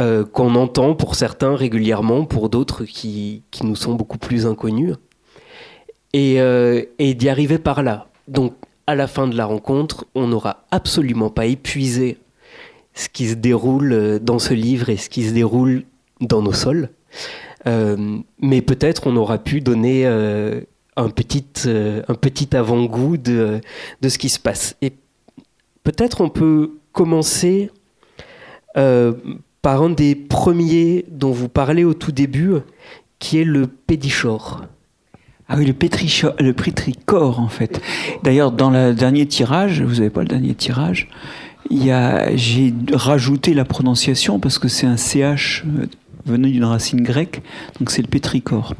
euh, 0.00 0.24
qu'on 0.24 0.54
entend 0.54 0.94
pour 0.94 1.14
certains 1.14 1.54
régulièrement, 1.54 2.24
pour 2.24 2.48
d'autres 2.48 2.84
qui, 2.84 3.42
qui, 3.50 3.66
nous 3.66 3.76
sont 3.76 3.94
beaucoup 3.94 4.18
plus 4.18 4.46
inconnus. 4.46 4.96
Et, 6.14 6.40
euh, 6.40 6.82
et 6.98 7.14
d'y 7.14 7.28
arriver 7.28 7.58
par 7.58 7.82
là. 7.82 8.08
Donc, 8.26 8.54
à 8.86 8.94
la 8.94 9.06
fin 9.06 9.26
de 9.26 9.36
la 9.36 9.46
rencontre, 9.46 10.06
on 10.14 10.28
n'aura 10.28 10.64
absolument 10.70 11.30
pas 11.30 11.46
épuisé 11.46 12.18
ce 12.94 13.08
qui 13.08 13.28
se 13.28 13.34
déroule 13.34 13.92
euh, 13.92 14.18
dans 14.18 14.38
ce 14.38 14.54
livre 14.54 14.88
et 14.88 14.96
ce 14.96 15.08
qui 15.08 15.24
se 15.24 15.32
déroule 15.32 15.84
dans 16.20 16.42
nos 16.42 16.52
sols. 16.52 16.90
mais 17.66 18.62
peut-être 18.62 19.06
on 19.06 19.16
aura 19.16 19.38
pu 19.38 19.60
donner 19.60 20.04
un 20.04 21.08
petit, 21.08 21.44
un 21.66 22.14
petit 22.14 22.56
avant-goût 22.56 23.16
de, 23.16 23.60
de, 24.00 24.08
ce 24.08 24.18
qui 24.18 24.28
se 24.28 24.38
passe. 24.38 24.76
Et 24.82 24.92
peut-être 25.84 26.20
on 26.20 26.28
peut 26.28 26.72
commencer 26.92 27.70
par 28.74 29.82
un 29.82 29.90
des 29.90 30.14
premiers 30.14 31.04
dont 31.08 31.30
vous 31.30 31.48
parlez 31.48 31.84
au 31.84 31.94
tout 31.94 32.12
début, 32.12 32.56
qui 33.18 33.38
est 33.38 33.44
le 33.44 33.68
pédichor. 33.68 34.62
Ah 35.52 35.56
oui, 35.58 35.66
le, 35.66 35.74
pétrichor, 35.74 36.32
le 36.40 36.54
pétricor, 36.54 37.38
en 37.38 37.48
fait. 37.48 37.82
D'ailleurs, 38.22 38.52
dans 38.52 38.70
le 38.70 38.94
dernier 38.94 39.26
tirage, 39.26 39.82
vous 39.82 39.96
n'avez 39.96 40.08
pas 40.08 40.22
le 40.22 40.28
dernier 40.28 40.54
tirage, 40.54 41.10
j'ai 41.70 42.74
rajouté 42.90 43.52
la 43.52 43.66
prononciation 43.66 44.40
parce 44.40 44.58
que 44.58 44.68
c'est 44.68 44.86
un 44.86 44.96
CH 44.96 45.64
euh, 45.66 45.84
venu 46.24 46.50
d'une 46.50 46.64
racine 46.64 47.02
grecque, 47.02 47.42
donc 47.78 47.90
c'est 47.90 48.00
le 48.00 48.08
pétricor. 48.08 48.74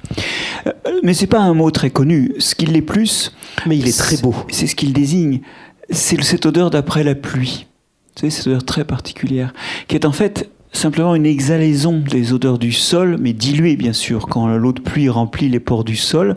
Euh, 0.66 0.72
mais 1.02 1.12
c'est 1.12 1.26
pas 1.26 1.40
un 1.40 1.52
mot 1.52 1.70
très 1.70 1.90
connu. 1.90 2.32
Ce 2.38 2.54
qui 2.54 2.64
l'est 2.64 2.80
plus, 2.80 3.34
mais 3.66 3.76
il 3.76 3.86
est 3.86 3.98
très 3.98 4.16
beau. 4.16 4.34
C'est 4.50 4.66
ce 4.66 4.74
qu'il 4.74 4.94
désigne. 4.94 5.42
C'est 5.90 6.22
cette 6.22 6.46
odeur 6.46 6.70
d'après 6.70 7.04
la 7.04 7.14
pluie. 7.14 7.66
Vous 8.14 8.20
savez, 8.20 8.30
cette 8.30 8.46
odeur 8.46 8.64
très 8.64 8.86
particulière, 8.86 9.52
qui 9.88 9.96
est 9.96 10.06
en 10.06 10.12
fait 10.12 10.50
simplement 10.72 11.14
une 11.14 11.26
exhalaison 11.26 12.00
des 12.00 12.32
odeurs 12.32 12.58
du 12.58 12.72
sol, 12.72 13.16
mais 13.20 13.32
diluée 13.32 13.76
bien 13.76 13.92
sûr. 13.92 14.26
Quand 14.26 14.48
l'eau 14.56 14.72
de 14.72 14.80
pluie 14.80 15.08
remplit 15.08 15.48
les 15.48 15.60
pores 15.60 15.84
du 15.84 15.96
sol, 15.96 16.36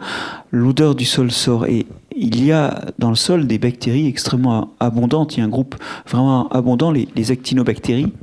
l'odeur 0.52 0.96
du 0.96 1.06
sol 1.06 1.32
sort. 1.32 1.66
Et 1.66 1.86
il 2.16 2.44
y 2.46 2.52
a 2.52 2.86
dans 3.00 3.10
le 3.10 3.16
sol 3.16 3.48
des 3.48 3.58
bactéries 3.58 4.08
extrêmement 4.08 4.74
abondantes. 4.80 5.36
Il 5.36 5.40
y 5.40 5.44
a 5.44 5.46
un 5.46 5.50
groupe 5.50 5.76
vraiment 6.08 6.48
abondant, 6.50 6.92
les, 6.92 7.32
actinobactéries, 7.32 8.14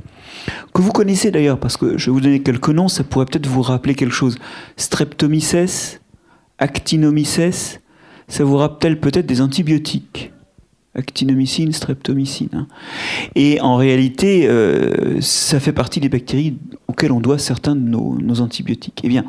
que 0.73 0.81
vous 0.81 0.91
connaissez 0.91 1.31
d'ailleurs, 1.31 1.59
parce 1.59 1.77
que 1.77 1.97
je 1.97 2.05
vais 2.07 2.11
vous 2.11 2.21
donner 2.21 2.41
quelques 2.41 2.69
noms, 2.69 2.87
ça 2.87 3.03
pourrait 3.03 3.25
peut-être 3.25 3.47
vous 3.47 3.61
rappeler 3.61 3.95
quelque 3.95 4.13
chose. 4.13 4.37
Streptomyces, 4.77 5.99
Actinomyces, 6.59 7.79
ça 8.27 8.43
vous 8.43 8.57
rappelle 8.57 8.99
peut-être 8.99 9.25
des 9.25 9.41
antibiotiques 9.41 10.31
actinomycine, 10.95 11.71
streptomycine. 11.71 12.49
Hein. 12.53 12.67
Et 13.35 13.59
en 13.61 13.75
réalité, 13.75 14.47
euh, 14.47 15.19
ça 15.21 15.59
fait 15.59 15.73
partie 15.73 15.99
des 15.99 16.09
bactéries 16.09 16.57
auxquelles 16.87 17.11
on 17.11 17.19
doit 17.19 17.39
certains 17.39 17.75
de 17.75 17.81
nos, 17.81 18.41
antibiotiques. 18.41 19.01
Eh 19.03 19.09
bien, 19.09 19.25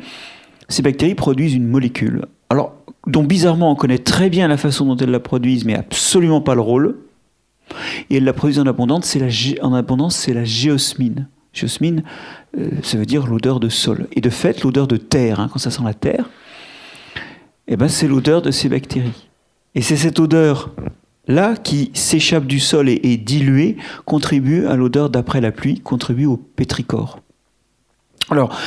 ces 0.69 0.81
bactéries 0.81 1.15
produisent 1.15 1.53
une 1.53 1.67
molécule, 1.67 2.25
alors 2.49 2.73
dont 3.07 3.23
bizarrement 3.23 3.71
on 3.71 3.75
connaît 3.75 3.99
très 3.99 4.29
bien 4.29 4.47
la 4.47 4.57
façon 4.57 4.85
dont 4.85 4.97
elles 4.97 5.11
la 5.11 5.19
produisent, 5.19 5.65
mais 5.65 5.75
absolument 5.75 6.41
pas 6.41 6.55
le 6.55 6.61
rôle. 6.61 6.97
Et 8.09 8.17
elles 8.17 8.23
la 8.23 8.33
produisent 8.33 8.59
en 8.59 8.65
abondance, 8.65 9.05
c'est 9.05 9.19
la, 9.19 10.43
géosmine. 10.43 11.27
Géosmine, 11.53 12.03
euh, 12.57 12.69
ça 12.83 12.97
veut 12.97 13.05
dire 13.05 13.25
l'odeur 13.27 13.59
de 13.59 13.69
sol. 13.69 14.07
Et 14.11 14.21
de 14.21 14.29
fait, 14.29 14.63
l'odeur 14.63 14.87
de 14.87 14.97
terre, 14.97 15.39
hein, 15.39 15.49
quand 15.51 15.59
ça 15.59 15.71
sent 15.71 15.83
la 15.83 15.93
terre, 15.93 16.29
eh 17.67 17.75
ben, 17.77 17.87
c'est 17.87 18.07
l'odeur 18.07 18.41
de 18.41 18.51
ces 18.51 18.69
bactéries. 18.69 19.29
Et 19.73 19.81
c'est 19.81 19.97
cette 19.97 20.19
odeur 20.19 20.71
là 21.27 21.55
qui 21.55 21.91
s'échappe 21.93 22.45
du 22.45 22.59
sol 22.59 22.89
et 22.89 22.99
est 23.03 23.17
dilué 23.17 23.77
contribue 24.05 24.65
à 24.67 24.75
l'odeur 24.75 25.09
d'après 25.09 25.41
la 25.41 25.51
pluie, 25.51 25.79
contribue 25.79 26.25
au 26.25 26.37
pétrichor. 26.37 27.19
Alors, 28.31 28.57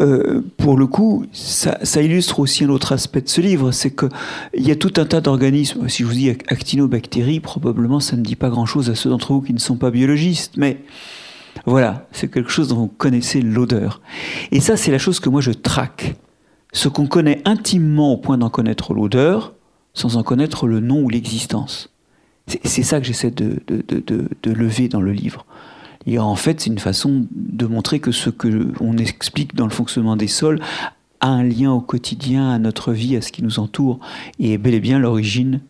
euh, 0.00 0.42
pour 0.56 0.76
le 0.76 0.88
coup, 0.88 1.24
ça, 1.32 2.02
illustre 2.02 2.40
aussi 2.40 2.64
un 2.64 2.68
autre 2.68 2.90
aspect 2.92 3.20
de 3.20 3.28
ce 3.28 3.40
livre, 3.40 3.70
c'est 3.70 3.94
qu'il 3.94 4.10
y 4.56 4.72
a 4.72 4.76
tout 4.76 4.92
un 4.96 5.04
tas 5.04 5.20
d'organismes. 5.20 5.88
Si 5.88 6.02
je 6.02 6.08
vous 6.08 6.14
dis 6.14 6.30
actinobactéries, 6.30 7.38
probablement 7.38 8.00
ça 8.00 8.16
ne 8.16 8.22
dit 8.22 8.34
pas 8.34 8.48
grand-chose 8.48 8.90
à 8.90 8.96
ceux 8.96 9.10
d'entre 9.10 9.32
vous 9.32 9.40
qui 9.40 9.54
ne 9.54 9.60
sont 9.60 9.76
pas 9.76 9.92
biologistes, 9.92 10.56
mais 10.56 10.78
voilà, 11.64 12.08
c'est 12.10 12.28
quelque 12.28 12.50
chose 12.50 12.68
dont 12.68 12.76
vous 12.76 12.88
connaissez 12.88 13.40
l'odeur. 13.40 14.00
Et 14.50 14.58
ça, 14.58 14.76
c'est 14.76 14.90
la 14.90 14.98
chose 14.98 15.20
que 15.20 15.28
moi 15.28 15.40
je 15.40 15.52
traque. 15.52 16.16
Ce 16.72 16.88
qu'on 16.88 17.06
connaît 17.06 17.40
intimement 17.44 18.14
au 18.14 18.16
point 18.16 18.36
d'en 18.36 18.50
connaître 18.50 18.94
l'odeur, 18.94 19.54
sans 19.92 20.16
en 20.16 20.24
connaître 20.24 20.66
le 20.66 20.80
nom 20.80 21.02
ou 21.02 21.08
l'existence. 21.08 21.93
C'est 22.46 22.82
ça 22.82 23.00
que 23.00 23.06
j'essaie 23.06 23.30
de, 23.30 23.62
lever 24.44 24.88
dans 24.88 25.00
le 25.00 25.12
livre. 25.12 25.46
Et 26.06 26.18
en 26.18 26.36
fait, 26.36 26.60
c'est 26.60 26.70
une 26.70 26.78
façon 26.78 27.26
de 27.30 27.66
montrer 27.66 27.98
que 27.98 28.12
ce 28.12 28.28
que 28.28 28.72
on 28.80 28.98
explique 28.98 29.54
dans 29.54 29.64
le 29.64 29.70
fonctionnement 29.70 30.16
des 30.16 30.26
sols 30.26 30.60
a 31.20 31.28
un 31.28 31.42
lien 31.42 31.72
au 31.72 31.80
quotidien, 31.80 32.50
à 32.50 32.58
notre 32.58 32.92
vie, 32.92 33.16
à 33.16 33.22
ce 33.22 33.32
qui 33.32 33.42
nous 33.42 33.58
entoure, 33.58 33.98
et 34.38 34.52
est 34.52 34.58
bel 34.58 34.74
et 34.74 34.80
bien 34.80 34.98
l'origine 34.98 35.60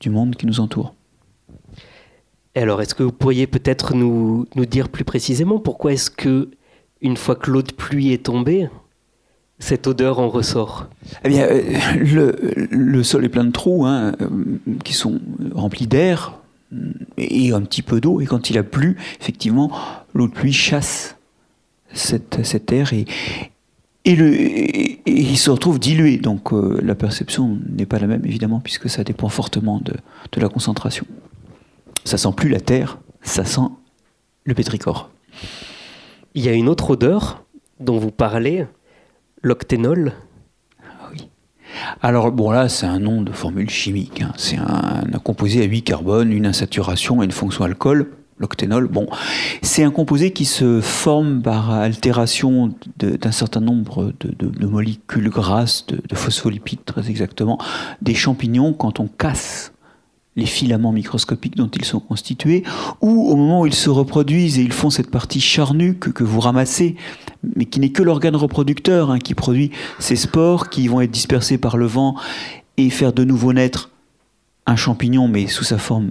du 0.00 0.08
monde 0.08 0.36
qui 0.36 0.46
nous 0.46 0.60
entoure. 0.60 0.94
alors, 2.54 2.80
est-ce 2.80 2.94
que 2.94 3.02
vous 3.02 3.12
pourriez 3.12 3.46
peut-être 3.46 3.94
nous, 3.94 4.46
nous 4.54 4.66
dire 4.66 4.88
plus 4.88 5.04
précisément 5.04 5.58
pourquoi 5.58 5.92
est-ce 5.92 6.10
que, 6.10 6.50
une 7.02 7.18
fois 7.18 7.36
que 7.36 7.50
l'eau 7.50 7.62
de 7.62 7.72
pluie 7.72 8.12
est 8.12 8.24
tombée, 8.24 8.68
cette 9.60 9.86
odeur 9.86 10.18
en 10.18 10.28
ressort? 10.28 10.88
Eh 11.24 11.28
bien, 11.28 11.44
euh, 11.44 11.62
le, 11.96 12.34
le, 12.70 13.02
sol 13.04 13.24
est 13.24 13.28
plein 13.28 13.44
de 13.44 13.52
trous 13.52 13.86
hein, 13.86 14.12
euh, 14.20 14.28
qui 14.82 14.94
sont 14.94 15.20
remplis 15.54 15.86
d'air 15.86 16.40
et 17.18 17.52
un 17.52 17.60
petit 17.62 17.82
peu 17.82 18.00
d'eau. 18.00 18.20
Et 18.20 18.26
quand 18.26 18.50
il 18.50 18.58
a 18.58 18.62
plu, 18.62 18.96
effectivement, 19.20 19.70
l'eau 20.14 20.26
de 20.26 20.32
pluie 20.32 20.52
chasse 20.52 21.16
cette, 21.92 22.44
cet 22.44 22.72
air 22.72 22.92
et, 22.92 23.04
et, 24.04 24.16
le, 24.16 24.32
et, 24.32 25.00
il 25.06 25.38
se 25.38 25.50
retrouve 25.50 25.78
dilué. 25.78 26.16
Donc 26.16 26.52
euh, 26.52 26.80
la 26.82 26.94
perception 26.94 27.58
n'est 27.68 27.86
pas 27.86 27.98
la 27.98 28.06
même, 28.06 28.24
évidemment, 28.24 28.60
puisque 28.60 28.88
ça 28.88 29.04
dépend 29.04 29.28
fortement 29.28 29.78
de, 29.78 29.94
de 30.32 30.40
la 30.40 30.48
concentration. 30.48 31.06
Ça 32.04 32.16
sent 32.16 32.32
plus 32.36 32.48
la 32.48 32.60
terre, 32.60 32.98
ça 33.22 33.44
sent 33.44 33.68
le 34.44 34.54
pétrichor. 34.54 35.10
Il 36.34 36.44
y 36.44 36.48
a 36.48 36.52
une 36.52 36.68
autre 36.68 36.90
odeur 36.90 37.44
dont 37.80 37.98
vous 37.98 38.10
parlez, 38.10 38.66
L'octénol 39.42 40.12
Oui. 41.12 41.28
Alors, 42.02 42.30
bon, 42.32 42.50
là, 42.50 42.68
c'est 42.68 42.86
un 42.86 42.98
nom 42.98 43.22
de 43.22 43.32
formule 43.32 43.70
chimique. 43.70 44.20
Hein. 44.22 44.32
C'est 44.36 44.58
un, 44.58 45.18
composé 45.24 45.62
à 45.62 45.64
8 45.64 45.82
carbones, 45.82 46.32
une 46.32 46.46
insaturation 46.46 47.22
une 47.22 47.32
fonction 47.32 47.64
alcool. 47.64 48.12
L'octénol, 48.38 48.88
bon, 48.88 49.06
c'est 49.60 49.84
un 49.84 49.90
composé 49.90 50.32
qui 50.32 50.46
se 50.46 50.80
forme 50.80 51.42
par 51.42 51.70
altération 51.72 52.74
d'un 52.96 53.32
certain 53.32 53.60
nombre 53.60 54.14
de, 54.20 54.66
molécules 54.66 55.28
grasses, 55.28 55.84
de, 55.88 56.00
de, 56.08 56.14
phospholipides 56.14 56.82
très 56.86 57.10
exactement, 57.10 57.58
des 58.00 58.14
champignons 58.14 58.72
quand 58.72 58.98
on 58.98 59.08
casse 59.08 59.74
les 60.36 60.46
filaments 60.46 60.92
microscopiques 60.92 61.56
dont 61.56 61.68
ils 61.68 61.84
sont 61.84 62.00
constitués, 62.00 62.62
ou 63.00 63.30
au 63.30 63.36
moment 63.36 63.60
où 63.60 63.66
ils 63.66 63.74
se 63.74 63.90
reproduisent 63.90 64.58
et 64.58 64.62
ils 64.62 64.72
font 64.72 64.90
cette 64.90 65.10
partie 65.10 65.40
charnue 65.40 65.96
que, 65.96 66.24
vous 66.24 66.40
ramassez, 66.40 66.96
mais 67.56 67.64
qui 67.64 67.80
n'est 67.80 67.90
que 67.90 68.02
l'organe 68.02 68.36
reproducteur, 68.36 69.10
hein, 69.10 69.18
qui 69.18 69.34
produit 69.34 69.70
ces 69.98 70.16
spores 70.16 70.68
qui 70.68 70.88
vont 70.88 71.00
être 71.00 71.10
dispersés 71.10 71.58
par 71.58 71.76
le 71.76 71.86
vent 71.86 72.16
et 72.76 72.90
faire 72.90 73.12
de 73.12 73.24
nouveau 73.24 73.52
naître 73.52 73.90
un 74.66 74.76
champignon, 74.76 75.28
mais 75.28 75.46
sous 75.46 75.64
sa 75.64 75.78
forme 75.78 76.10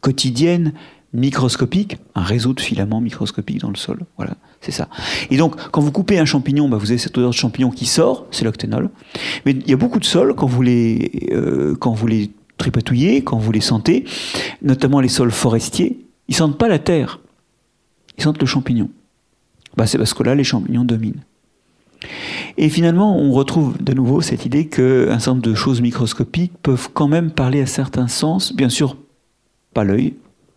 quotidienne, 0.00 0.72
microscopique, 1.12 1.98
un 2.14 2.22
réseau 2.22 2.52
de 2.54 2.60
filaments 2.60 3.00
microscopiques 3.00 3.60
dans 3.60 3.70
le 3.70 3.76
sol. 3.76 4.00
Voilà, 4.16 4.34
c'est 4.60 4.72
ça. 4.72 4.88
Et 5.30 5.36
donc, 5.36 5.56
quand 5.70 5.80
vous 5.80 5.92
coupez 5.92 6.18
un 6.18 6.24
champignon, 6.24 6.68
bah, 6.68 6.78
vous 6.78 6.90
avez 6.90 6.98
cette 6.98 7.16
odeur 7.18 7.30
de 7.30 7.34
champignon 7.34 7.70
qui 7.70 7.86
sort, 7.86 8.26
c'est 8.30 8.44
l'octénol. 8.44 8.90
Mais 9.44 9.52
il 9.52 9.68
y 9.68 9.72
a 9.72 9.76
beaucoup 9.76 9.98
de 9.98 10.04
sols, 10.04 10.34
quand 10.34 10.46
vous 10.46 10.62
les, 10.62 11.28
euh, 11.32 11.74
quand 11.76 11.92
vous 11.92 12.06
les 12.06 12.30
tripatouiller 12.60 13.24
quand 13.24 13.38
vous 13.38 13.50
les 13.52 13.60
sentez, 13.60 14.04
notamment 14.62 15.00
les 15.00 15.08
sols 15.08 15.32
forestiers, 15.32 16.04
ils 16.28 16.34
sentent 16.34 16.58
pas 16.58 16.68
la 16.68 16.78
terre, 16.78 17.20
ils 18.18 18.22
sentent 18.22 18.40
le 18.40 18.46
champignon. 18.46 18.90
Bah, 19.76 19.86
c'est 19.86 19.98
parce 19.98 20.14
que 20.14 20.22
là, 20.22 20.34
les 20.34 20.44
champignons 20.44 20.84
dominent. 20.84 21.22
Et 22.56 22.68
finalement, 22.68 23.18
on 23.18 23.32
retrouve 23.32 23.76
de 23.82 23.92
nouveau 23.92 24.20
cette 24.20 24.46
idée 24.46 24.66
qu'un 24.66 25.18
certain 25.18 25.32
nombre 25.32 25.42
de 25.42 25.54
choses 25.54 25.80
microscopiques 25.80 26.52
peuvent 26.62 26.88
quand 26.92 27.08
même 27.08 27.30
parler 27.30 27.60
à 27.60 27.66
certains 27.66 28.08
sens, 28.08 28.54
bien 28.54 28.68
sûr 28.68 28.96
pas 29.72 29.84
l'œil, 29.84 30.14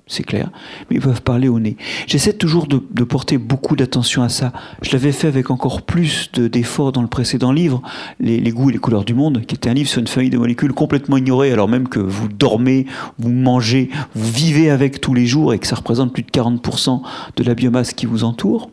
c'est 0.07 0.23
clair, 0.23 0.49
mais 0.89 0.97
ils 0.97 1.01
peuvent 1.01 1.21
parler 1.21 1.47
au 1.47 1.59
nez. 1.59 1.77
J'essaie 2.07 2.33
toujours 2.33 2.67
de, 2.67 3.03
porter 3.03 3.37
beaucoup 3.37 3.75
d'attention 3.75 4.21
à 4.21 4.29
ça. 4.29 4.51
Je 4.81 4.91
l'avais 4.91 5.11
fait 5.11 5.27
avec 5.27 5.49
encore 5.49 5.83
plus 5.83 6.29
d'efforts 6.33 6.91
dans 6.91 7.01
le 7.01 7.07
précédent 7.07 7.51
livre, 7.51 7.81
les, 8.19 8.41
goûts 8.51 8.69
et 8.69 8.73
les 8.73 8.79
couleurs 8.79 9.05
du 9.05 9.13
monde, 9.13 9.45
qui 9.45 9.55
était 9.55 9.69
un 9.69 9.73
livre 9.73 9.89
sur 9.89 9.99
une 9.99 10.07
famille 10.07 10.29
de 10.29 10.37
molécules 10.37 10.73
complètement 10.73 11.17
ignorées, 11.17 11.51
alors 11.51 11.69
même 11.69 11.87
que 11.87 11.99
vous 11.99 12.27
dormez, 12.27 12.85
vous 13.17 13.31
mangez, 13.31 13.89
vous 14.13 14.31
vivez 14.31 14.69
avec 14.69 14.99
tous 14.99 15.13
les 15.13 15.25
jours 15.25 15.53
et 15.53 15.59
que 15.59 15.67
ça 15.67 15.75
représente 15.75 16.11
plus 16.11 16.23
de 16.23 16.31
40% 16.31 17.01
de 17.35 17.43
la 17.43 17.55
biomasse 17.55 17.93
qui 17.93 18.05
vous 18.05 18.23
entoure. 18.23 18.71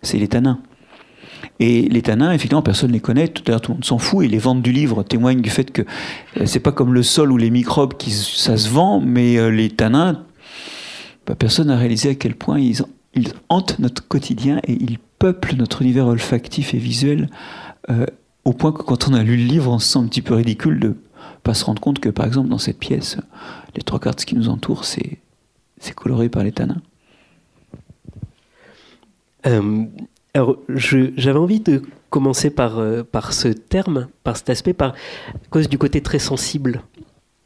C'est 0.00 0.18
les 0.18 0.28
tanins. 0.28 0.60
Et 1.60 1.82
les 1.82 2.02
tanins, 2.02 2.32
effectivement, 2.32 2.62
personne 2.62 2.90
ne 2.90 2.94
les 2.94 3.00
connaît, 3.00 3.28
tout 3.28 3.42
à 3.46 3.50
l'heure 3.50 3.60
tout 3.60 3.72
le 3.72 3.76
monde 3.76 3.84
s'en 3.84 3.98
fout, 3.98 4.24
et 4.24 4.28
les 4.28 4.38
ventes 4.38 4.62
du 4.62 4.72
livre 4.72 5.02
témoignent 5.02 5.40
du 5.40 5.50
fait 5.50 5.70
que 5.70 5.82
euh, 6.40 6.46
c'est 6.46 6.60
pas 6.60 6.72
comme 6.72 6.94
le 6.94 7.02
sol 7.02 7.30
ou 7.30 7.36
les 7.36 7.50
microbes 7.50 7.94
qui 7.94 8.10
ça 8.10 8.56
se 8.56 8.68
vend, 8.68 9.00
mais 9.00 9.36
euh, 9.36 9.48
les 9.48 9.70
tanins, 9.70 10.24
bah, 11.26 11.34
personne 11.34 11.68
n'a 11.68 11.76
réalisé 11.76 12.10
à 12.10 12.14
quel 12.14 12.34
point 12.34 12.58
ils, 12.58 12.82
hantent 13.48 13.78
notre 13.78 14.06
quotidien 14.08 14.60
et 14.66 14.72
ils 14.72 14.98
peuplent 15.18 15.54
notre 15.56 15.82
univers 15.82 16.06
olfactif 16.06 16.72
et 16.74 16.78
visuel 16.78 17.28
euh, 17.90 18.06
au 18.44 18.52
point 18.52 18.72
que 18.72 18.82
quand 18.82 19.06
on 19.08 19.14
a 19.14 19.22
lu 19.22 19.36
le 19.36 19.44
livre, 19.44 19.70
on 19.70 19.78
se 19.78 19.92
sent 19.92 19.98
un 19.98 20.06
petit 20.06 20.22
peu 20.22 20.34
ridicule 20.34 20.80
de 20.80 20.96
pas 21.42 21.54
se 21.54 21.64
rendre 21.64 21.80
compte 21.80 22.00
que, 22.00 22.08
par 22.08 22.26
exemple, 22.26 22.48
dans 22.48 22.58
cette 22.58 22.78
pièce, 22.78 23.18
les 23.76 23.82
trois 23.82 24.00
quarts 24.00 24.16
qui 24.16 24.34
nous 24.34 24.48
entourent, 24.48 24.84
c'est 24.84 25.20
coloré 25.94 26.28
par 26.28 26.42
les 26.42 26.52
tanins. 26.52 26.80
Alors, 29.44 30.56
j'avais 30.68 31.38
envie 31.38 31.60
de 31.60 31.82
commencer 32.12 32.50
par, 32.50 32.78
euh, 32.78 33.02
par 33.02 33.32
ce 33.32 33.48
terme, 33.48 34.08
par 34.22 34.36
cet 34.36 34.50
aspect, 34.50 34.72
par, 34.74 34.90
à 34.90 35.48
cause 35.50 35.68
du 35.68 35.78
côté 35.78 36.00
très 36.00 36.18
sensible 36.18 36.82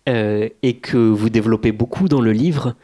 euh, 0.08 0.48
et 0.62 0.74
que 0.74 0.96
vous 0.96 1.30
développez 1.30 1.72
beaucoup 1.72 2.08
dans 2.08 2.20
le 2.20 2.32
livre, 2.32 2.74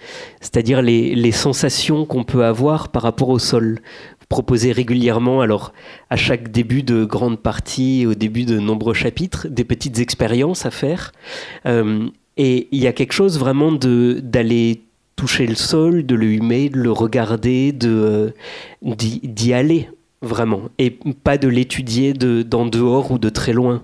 c'est-à-dire 0.40 0.80
les, 0.80 1.32
sensations 1.32 2.04
qu'on 2.06 2.24
peut 2.24 2.44
avoir 2.44 2.88
par 2.88 3.02
rapport 3.02 3.28
au 3.28 3.38
sol. 3.38 3.80
Vous 4.20 4.26
proposez 4.28 4.72
régulièrement, 4.72 5.40
alors 5.40 5.72
à 6.08 6.16
chaque 6.16 6.50
début 6.50 6.82
de 6.82 7.04
grande 7.04 7.38
partie, 7.38 8.06
au 8.06 8.14
début 8.14 8.44
de 8.44 8.58
nombreux 8.58 8.94
chapitres, 8.94 9.46
des 9.48 9.64
petites 9.64 9.98
expériences 9.98 10.66
à 10.66 10.70
faire. 10.70 11.12
Euh, 11.66 12.08
et 12.36 12.68
il 12.72 12.80
y 12.80 12.86
a 12.86 12.92
quelque 12.92 13.12
chose 13.12 13.38
vraiment 13.38 13.72
d'aller 13.72 14.82
toucher 15.16 15.46
le 15.46 15.54
sol, 15.54 16.04
de 16.04 16.14
le 16.14 16.26
humer, 16.26 16.68
de 16.68 16.78
le 16.78 16.92
regarder, 16.92 17.72
de 17.72 18.32
euh, 18.82 18.94
d'y 18.94 19.52
aller 19.52 19.88
vraiment, 20.22 20.62
et 20.78 20.90
pas 20.90 21.36
de 21.36 21.48
l'étudier 21.48 22.12
d'en 22.14 22.66
dehors 22.66 23.10
ou 23.10 23.18
de 23.18 23.28
très 23.28 23.52
loin. 23.52 23.82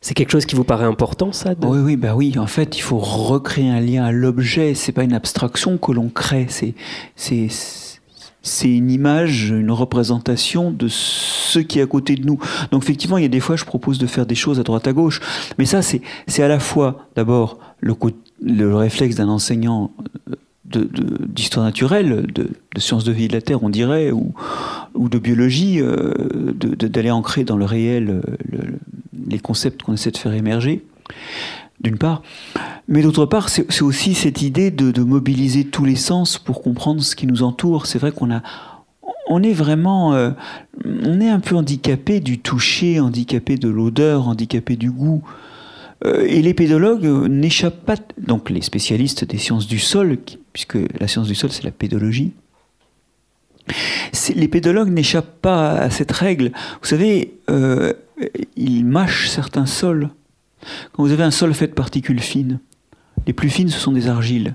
C'est 0.00 0.14
quelque 0.14 0.30
chose 0.30 0.46
qui 0.46 0.54
vous 0.54 0.64
paraît 0.64 0.84
important, 0.84 1.32
ça 1.32 1.54
Oui, 1.62 1.78
oui, 1.78 1.96
bah 1.96 2.14
oui. 2.14 2.34
En 2.38 2.46
fait, 2.46 2.76
il 2.76 2.80
faut 2.80 2.98
recréer 2.98 3.70
un 3.70 3.80
lien 3.80 4.04
à 4.04 4.12
l'objet. 4.12 4.74
C'est 4.74 4.92
pas 4.92 5.02
une 5.02 5.14
abstraction 5.14 5.78
que 5.78 5.90
l'on 5.90 6.10
crée. 6.10 6.46
C'est, 6.48 6.74
c'est, 7.16 7.48
c'est 8.42 8.68
une 8.68 8.90
image, 8.90 9.50
une 9.50 9.70
représentation 9.70 10.70
de 10.70 10.86
ce 10.88 11.58
qui 11.58 11.78
est 11.78 11.82
à 11.82 11.86
côté 11.86 12.14
de 12.14 12.24
nous. 12.24 12.38
Donc 12.70 12.84
effectivement, 12.84 13.18
il 13.18 13.22
y 13.22 13.26
a 13.26 13.28
des 13.28 13.40
fois, 13.40 13.56
je 13.56 13.64
propose 13.64 13.98
de 13.98 14.06
faire 14.06 14.26
des 14.26 14.34
choses 14.34 14.60
à 14.60 14.62
droite 14.62 14.86
à 14.86 14.92
gauche. 14.92 15.20
Mais 15.58 15.66
ça, 15.66 15.82
c'est, 15.82 16.02
c'est 16.28 16.42
à 16.42 16.48
la 16.48 16.60
fois, 16.60 17.08
d'abord, 17.16 17.58
le, 17.80 17.94
le 18.42 18.74
réflexe 18.74 19.16
d'un 19.16 19.28
enseignant 19.28 19.90
d'histoire 20.68 21.64
naturelle, 21.64 22.26
de, 22.32 22.50
sciences 22.78 23.04
de 23.04 23.12
vie 23.12 23.28
de 23.28 23.32
la 23.32 23.40
Terre, 23.40 23.62
on 23.62 23.68
dirait, 23.68 24.10
ou, 24.10 24.34
ou 24.94 25.08
de 25.08 25.18
biologie, 25.18 25.80
euh, 25.80 26.12
d'aller 26.52 27.10
ancrer 27.10 27.44
dans 27.44 27.56
le 27.56 27.64
réel 27.64 28.10
euh, 28.10 28.60
les 29.28 29.38
concepts 29.38 29.82
qu'on 29.82 29.94
essaie 29.94 30.10
de 30.10 30.16
faire 30.16 30.34
émerger, 30.34 30.84
d'une 31.80 31.98
part. 31.98 32.22
Mais 32.88 33.02
d'autre 33.02 33.26
part, 33.26 33.48
c'est 33.48 33.82
aussi 33.82 34.14
cette 34.14 34.42
idée 34.42 34.70
de, 34.70 35.02
mobiliser 35.02 35.64
tous 35.64 35.84
les 35.84 35.96
sens 35.96 36.38
pour 36.38 36.62
comprendre 36.62 37.02
ce 37.02 37.16
qui 37.16 37.26
nous 37.26 37.42
entoure. 37.42 37.86
C'est 37.86 37.98
vrai 37.98 38.12
qu'on 38.12 38.30
a, 38.30 38.42
on 39.28 39.42
est 39.42 39.52
vraiment, 39.52 40.14
euh, 40.14 40.30
on 40.84 41.20
est 41.20 41.28
un 41.28 41.40
peu 41.40 41.56
handicapé 41.56 42.20
du 42.20 42.38
toucher, 42.38 43.00
handicapé 43.00 43.56
de 43.56 43.68
l'odeur, 43.68 44.28
handicapé 44.28 44.76
du 44.76 44.90
goût. 44.90 45.22
Euh, 46.04 46.26
et 46.26 46.42
les 46.42 46.54
pédologues 46.54 47.06
n'échappent 47.06 47.84
pas, 47.84 47.96
donc 48.18 48.50
les 48.50 48.60
spécialistes 48.60 49.24
des 49.24 49.38
sciences 49.38 49.66
du 49.66 49.78
sol, 49.78 50.18
puisque 50.52 50.78
la 50.98 51.08
science 51.08 51.26
du 51.26 51.34
sol 51.34 51.50
c'est 51.50 51.64
la 51.64 51.70
pédologie, 51.70 52.32
les 54.34 54.48
pédologues 54.48 54.90
n'échappent 54.90 55.40
pas 55.40 55.72
à 55.72 55.90
cette 55.90 56.12
règle. 56.12 56.52
Vous 56.80 56.88
savez, 56.88 57.34
euh, 57.50 57.92
ils 58.56 58.84
mâchent 58.84 59.28
certains 59.28 59.66
sols. 59.66 60.10
Quand 60.92 61.02
vous 61.02 61.12
avez 61.12 61.22
un 61.22 61.30
sol 61.30 61.54
fait 61.54 61.68
de 61.68 61.72
particules 61.72 62.20
fines, 62.20 62.60
les 63.26 63.32
plus 63.32 63.50
fines 63.50 63.68
ce 63.68 63.78
sont 63.78 63.92
des 63.92 64.08
argiles, 64.08 64.54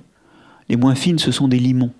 les 0.69 0.75
moins 0.75 0.95
fines 0.95 1.19
ce 1.19 1.31
sont 1.31 1.47
des 1.47 1.59
limons. 1.59 1.91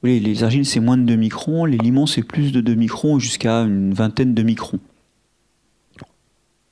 Vous 0.00 0.08
voyez, 0.08 0.20
les 0.20 0.44
argiles 0.44 0.64
c'est 0.64 0.80
moins 0.80 0.96
de 0.96 1.02
2 1.02 1.16
microns, 1.16 1.64
les 1.64 1.78
limons 1.78 2.06
c'est 2.06 2.22
plus 2.22 2.52
de 2.52 2.60
2 2.60 2.74
microns 2.74 3.18
jusqu'à 3.18 3.60
une 3.62 3.92
vingtaine 3.92 4.34
de 4.34 4.42
microns. 4.42 4.80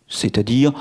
C'est-à-dire 0.08 0.72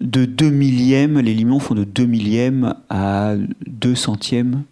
de 0.00 0.24
2 0.24 0.50
millièmes, 0.50 1.18
les 1.18 1.34
limons 1.34 1.58
font 1.58 1.74
de 1.74 1.84
2 1.84 2.06
millièmes 2.06 2.74
à 2.88 3.34
2 3.66 3.94
centièmes 3.94 4.62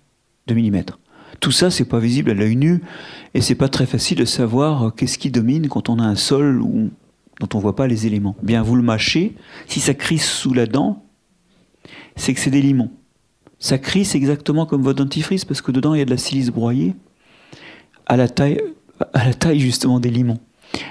de 0.47 0.54
millimètre. 0.54 0.99
Tout 1.40 1.52
ça, 1.52 1.71
c'est 1.71 1.85
pas 1.85 1.99
visible 1.99 2.30
à 2.30 2.35
l'œil 2.35 2.56
nu, 2.56 2.80
et 3.35 3.40
c'est 3.40 3.54
pas 3.56 3.68
très 3.68 3.87
facile 3.87 4.18
de 4.18 4.25
savoir 4.25 4.95
qu'est-ce 4.95 5.18
qui 5.18 5.30
domine 5.30 5.68
quand 5.68 5.88
on 5.88 5.99
a 5.99 6.04
un 6.04 6.14
sol 6.14 6.62
dont 7.40 7.49
on 7.52 7.59
voit 7.59 7.76
pas 7.76 7.87
les 7.87 8.06
éléments. 8.06 8.37
Bien, 8.42 8.62
vous 8.62 8.76
le 8.76 8.83
mâchez, 8.83 9.35
si 9.66 9.80
ça 9.80 9.92
crisse 9.95 10.26
sous 10.26 10.54
la 10.54 10.66
dent, 10.66 11.04
c'est 12.14 12.33
que 12.33 12.40
c'est 12.40 12.50
des 12.50 12.62
limons. 12.62 12.90
Ça 13.59 13.78
crisse 13.78 14.14
exactement 14.14 14.64
comme 14.64 14.83
votre 14.83 15.02
dentifrice, 15.02 15.45
parce 15.45 15.61
que 15.61 15.73
dedans, 15.73 15.95
il 15.95 15.99
y 15.99 16.02
a 16.02 16.06
de 16.06 16.11
la 16.11 16.16
silice 16.16 16.50
broyée, 16.50 16.95
à 18.06 18.16
la 18.16 18.28
taille 18.28 18.61
justement 19.59 20.00
des 20.00 20.11
limons. 20.11 20.38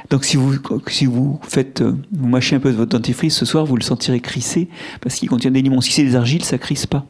Donc 0.09 0.25
si 0.25 0.37
vous, 0.37 0.55
si 0.87 1.05
vous 1.05 1.39
faites, 1.43 1.81
euh, 1.81 1.95
vous 2.11 2.27
mâchez 2.27 2.55
un 2.55 2.59
peu 2.59 2.71
de 2.71 2.77
votre 2.77 2.91
dentifrice 2.91 3.35
ce 3.35 3.45
soir, 3.45 3.65
vous 3.65 3.75
le 3.75 3.83
sentirez 3.83 4.19
crisser 4.19 4.69
parce 5.01 5.15
qu'il 5.15 5.29
contient 5.29 5.51
des 5.51 5.61
limons. 5.61 5.81
Si 5.81 5.91
c'est 5.91 6.03
des 6.03 6.15
argiles, 6.15 6.43
ça 6.43 6.57
crisse 6.57 6.85
pas. 6.85 7.05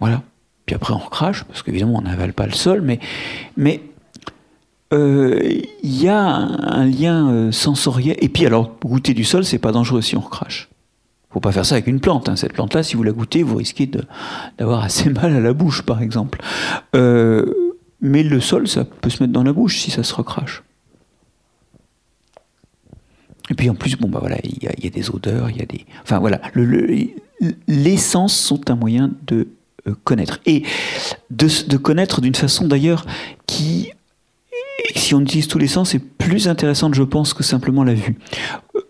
Voilà. 0.00 0.22
Puis 0.66 0.74
après 0.74 0.92
on 0.92 0.98
recrache 0.98 1.44
parce 1.44 1.62
qu'évidemment 1.62 1.98
on 1.98 2.02
n'avale 2.02 2.32
pas 2.32 2.46
le 2.46 2.52
sol, 2.52 2.82
mais 2.82 2.98
mais 3.56 3.82
euh, 4.92 5.40
il 5.82 6.02
y 6.02 6.08
a 6.08 6.24
un, 6.24 6.84
lien 6.84 7.30
euh, 7.30 7.52
sensoriel. 7.52 8.16
Et 8.20 8.28
puis 8.28 8.46
alors 8.46 8.76
goûter 8.84 9.14
du 9.14 9.24
sol, 9.24 9.44
c'est 9.44 9.58
pas 9.58 9.72
dangereux 9.72 10.02
si 10.02 10.16
on 10.16 10.20
recrache. 10.20 10.68
Faut 11.30 11.40
pas 11.40 11.52
faire 11.52 11.66
ça 11.66 11.74
avec 11.74 11.86
une 11.86 12.00
plante. 12.00 12.28
Hein. 12.28 12.36
Cette 12.36 12.52
plante-là, 12.52 12.82
si 12.82 12.96
vous 12.96 13.02
la 13.02 13.12
goûtez, 13.12 13.42
vous 13.42 13.56
risquez 13.56 13.90
d'avoir 14.58 14.82
assez 14.82 15.10
mal 15.10 15.34
à 15.34 15.40
la 15.40 15.52
bouche, 15.52 15.82
par 15.82 16.00
exemple. 16.00 16.40
mais 16.94 18.22
le 18.22 18.40
sol, 18.40 18.66
ça 18.68 18.84
peut 18.84 19.10
se 19.10 19.22
mettre 19.22 19.32
dans 19.32 19.42
la 19.42 19.52
bouche 19.52 19.78
si 19.78 19.90
ça 19.90 20.02
se 20.02 20.14
recrache. 20.14 20.62
Et 23.50 23.54
puis 23.54 23.70
en 23.70 23.74
plus, 23.74 23.96
bon 23.96 24.08
bah 24.08 24.18
voilà, 24.20 24.38
il 24.42 24.62
y, 24.62 24.86
a 24.86 24.90
des 24.90 25.10
odeurs, 25.10 25.50
il 25.50 25.58
y 25.58 25.62
a 25.62 25.66
des, 25.66 25.86
enfin 26.02 26.18
voilà, 26.18 26.40
les 27.68 27.96
sens 27.96 28.36
sont 28.36 28.70
un 28.70 28.74
moyen 28.74 29.12
de 29.26 29.48
euh, 29.86 29.94
connaître 30.04 30.40
et 30.46 30.64
de, 31.30 31.76
connaître 31.76 32.20
d'une 32.20 32.34
façon 32.34 32.66
d'ailleurs 32.66 33.06
qui, 33.46 33.92
si 34.96 35.14
on 35.14 35.20
utilise 35.20 35.46
tous 35.46 35.58
les 35.58 35.68
sens, 35.68 35.94
est 35.94 36.00
plus 36.00 36.48
intéressante, 36.48 36.94
je 36.94 37.04
pense, 37.04 37.34
que 37.34 37.44
simplement 37.44 37.84
la 37.84 37.94
vue. 37.94 38.18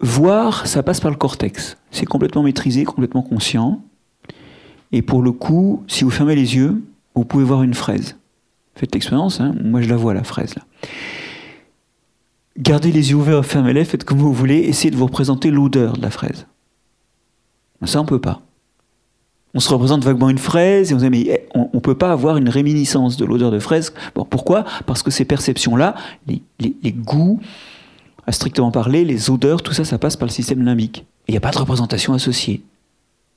Voir, 0.01 0.67
ça 0.67 0.83
passe 0.83 1.01
par 1.01 1.11
le 1.11 1.17
cortex. 1.17 1.77
C'est 1.91 2.07
complètement 2.07 2.43
maîtrisé, 2.43 2.85
complètement 2.85 3.23
conscient. 3.23 3.83
Et 4.93 5.03
pour 5.03 5.23
le 5.23 5.33
coup, 5.33 5.83
si 5.87 6.05
vous 6.05 6.11
fermez 6.11 6.35
les 6.35 6.57
yeux, 6.57 6.83
vous 7.15 7.25
pouvez 7.25 7.45
voir 7.45 7.63
une 7.63 7.75
fraise. 7.75 8.17
Faites 8.75 8.95
l'expérience, 8.95 9.41
hein 9.41 9.55
moi 9.63 9.81
je 9.81 9.89
la 9.89 9.97
vois 9.97 10.15
la 10.15 10.23
fraise 10.23 10.55
là. 10.55 10.63
Gardez 12.59 12.91
les 12.91 13.11
yeux 13.11 13.17
ouverts, 13.17 13.45
fermez-les, 13.45 13.85
faites 13.85 14.05
comme 14.05 14.19
vous 14.19 14.33
voulez, 14.33 14.59
essayez 14.59 14.91
de 14.91 14.97
vous 14.97 15.07
représenter 15.07 15.51
l'odeur 15.51 15.95
de 15.97 16.03
la 16.03 16.11
fraise. 16.11 16.47
Ça, 17.85 18.01
on 18.01 18.07
peut 18.07 18.21
pas. 18.21 18.41
On 19.55 19.61
se 19.61 19.69
représente 19.71 20.05
vaguement 20.05 20.29
une 20.29 20.39
fraise 20.39 20.91
et 20.91 20.95
on 20.95 20.99
dit 20.99 21.11
mais 21.11 21.21
eh, 21.21 21.49
on 21.55 21.71
ne 21.73 21.81
peut 21.81 21.95
pas 21.95 22.13
avoir 22.13 22.37
une 22.37 22.49
réminiscence 22.49 23.17
de 23.17 23.25
l'odeur 23.25 23.51
de 23.51 23.59
fraise. 23.59 23.93
Pourquoi? 24.31 24.65
Parce 24.87 25.03
que 25.03 25.11
ces 25.11 25.25
perceptions-là, 25.25 25.95
les, 26.27 26.93
goûts, 26.93 27.41
à 28.27 28.33
strictement 28.33 28.71
parler, 28.71 29.05
les 29.05 29.31
odeurs, 29.31 29.63
tout 29.63 29.73
ça, 29.73 29.85
ça 29.85 29.99
passe 29.99 30.17
par 30.17 30.27
le 30.27 30.33
système 30.33 30.63
limbique. 30.63 31.07
Il 31.29 31.33
n'y 31.33 31.39
a 31.39 31.41
pas 31.41 31.53
de 31.53 31.59
représentation 31.59 32.13
associée. 32.13 32.63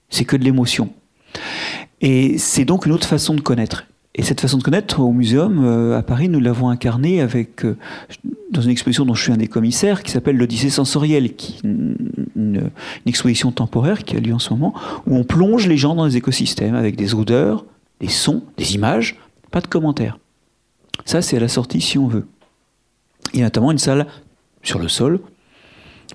C'est 0.09 0.25
que 0.25 0.35
de 0.35 0.43
l'émotion. 0.43 0.89
Et 2.01 2.37
c'est 2.37 2.65
donc 2.65 2.85
une 2.85 2.91
autre 2.91 3.07
façon 3.07 3.33
de 3.33 3.41
connaître. 3.41 3.85
Et 4.19 4.21
cette 4.21 4.41
façon 4.41 4.57
de 4.57 4.63
connaître, 4.63 4.99
au 4.99 5.13
muséum 5.13 5.63
euh, 5.63 5.97
à 5.97 6.03
Paris, 6.03 6.27
nous 6.27 6.41
l'avons 6.41 6.67
incarnée 6.67 7.21
avec, 7.21 7.63
euh, 7.63 7.77
dans 8.51 8.59
une 8.59 8.69
exposition 8.69 9.05
dont 9.05 9.13
je 9.13 9.23
suis 9.23 9.31
un 9.31 9.37
des 9.37 9.47
commissaires, 9.47 10.03
qui 10.03 10.11
s'appelle 10.11 10.35
l'Odyssée 10.35 10.69
sensorielle, 10.69 11.37
qui 11.37 11.61
une, 11.63 12.69
exposition 13.05 13.53
temporaire 13.53 14.03
qui 14.03 14.17
a 14.17 14.19
lieu 14.19 14.33
en 14.33 14.39
ce 14.39 14.49
moment, 14.49 14.73
où 15.07 15.15
on 15.15 15.23
plonge 15.23 15.67
les 15.67 15.77
gens 15.77 15.95
dans 15.95 16.03
les 16.03 16.17
écosystèmes 16.17 16.75
avec 16.75 16.97
des 16.97 17.15
odeurs, 17.15 17.63
des 18.01 18.09
sons, 18.09 18.43
des 18.57 18.75
images, 18.75 19.15
pas 19.51 19.61
de 19.61 19.67
commentaires. 19.67 20.19
Ça, 21.05 21.21
c'est 21.21 21.37
à 21.37 21.39
la 21.39 21.47
sortie 21.47 21.79
si 21.79 21.97
on 21.97 22.09
veut. 22.09 22.27
Il 23.33 23.39
y 23.39 23.41
a 23.41 23.45
notamment 23.45 23.71
une 23.71 23.77
salle 23.77 24.05
sur 24.63 24.79
le 24.79 24.89
sol 24.89 25.21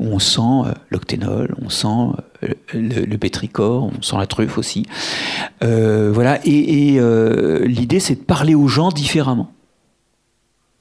où 0.01 0.07
on 0.07 0.19
sent 0.19 0.41
euh, 0.41 0.73
l'octénol, 0.91 1.55
on 1.63 1.69
sent 1.69 1.87
euh, 2.43 2.49
le, 2.73 3.05
le, 3.05 3.19
pétricor, 3.19 3.91
on 3.97 4.03
sent 4.03 4.17
la 4.19 4.27
truffe 4.27 4.59
aussi. 4.59 4.87
Euh, 5.63 6.11
voilà, 6.13 6.41
et, 6.45 6.99
l'idée 7.67 8.01
c'est 8.01 8.17
de 8.17 8.25
parler 8.25 8.55
aux 8.55 8.69
gens 8.69 8.91
différemment. 8.91 9.51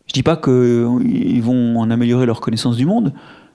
Je 0.08 0.14
dis 0.14 0.24
pas 0.24 0.36
qu'ils 0.36 1.42
vont 1.42 1.80
en 1.80 1.90
améliorer 1.90 2.26
leur 2.26 2.42
connaissance 2.42 2.76
du 2.76 2.86
monde, 2.86 3.14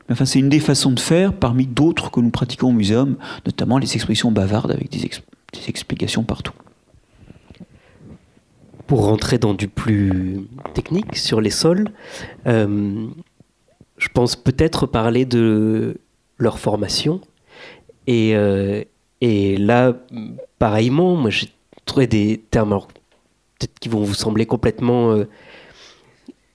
mais 0.08 0.14
enfin 0.14 0.24
c'est 0.24 0.38
une 0.38 0.48
des 0.48 0.60
façons 0.60 0.92
de 0.92 1.00
faire 1.00 1.32
parmi 1.32 1.66
d'autres 1.66 2.10
que 2.10 2.20
nous 2.20 2.30
pratiquons 2.30 2.68
au 2.68 2.72
muséum, 2.72 3.16
notamment 3.46 3.78
les 3.78 3.94
expressions 3.94 4.32
bavardes 4.32 4.70
avec 4.70 4.90
des 4.90 5.08
explications 5.68 6.22
partout. 6.22 6.54
Pour 8.86 9.04
rentrer 9.04 9.36
dans 9.36 9.52
du 9.52 9.68
plus 9.68 10.40
technique 10.72 11.16
sur 11.16 11.42
les 11.42 11.50
sols, 11.50 11.90
je 13.98 14.08
pense 14.08 14.36
peut-être 14.36 14.86
parler 14.86 15.24
de 15.24 15.96
leur 16.38 16.58
formation. 16.58 17.20
Et, 18.06 18.34
euh, 18.34 18.82
et 19.20 19.56
là, 19.56 19.94
pareillement, 20.58 21.16
moi 21.16 21.30
j'ai 21.30 21.48
trouvé 21.84 22.06
des 22.06 22.40
termes 22.50 22.78
peut-être 23.58 23.78
qui 23.80 23.88
vont 23.88 24.02
vous 24.02 24.14
sembler 24.14 24.46
complètement 24.46 25.12
euh, 25.12 25.24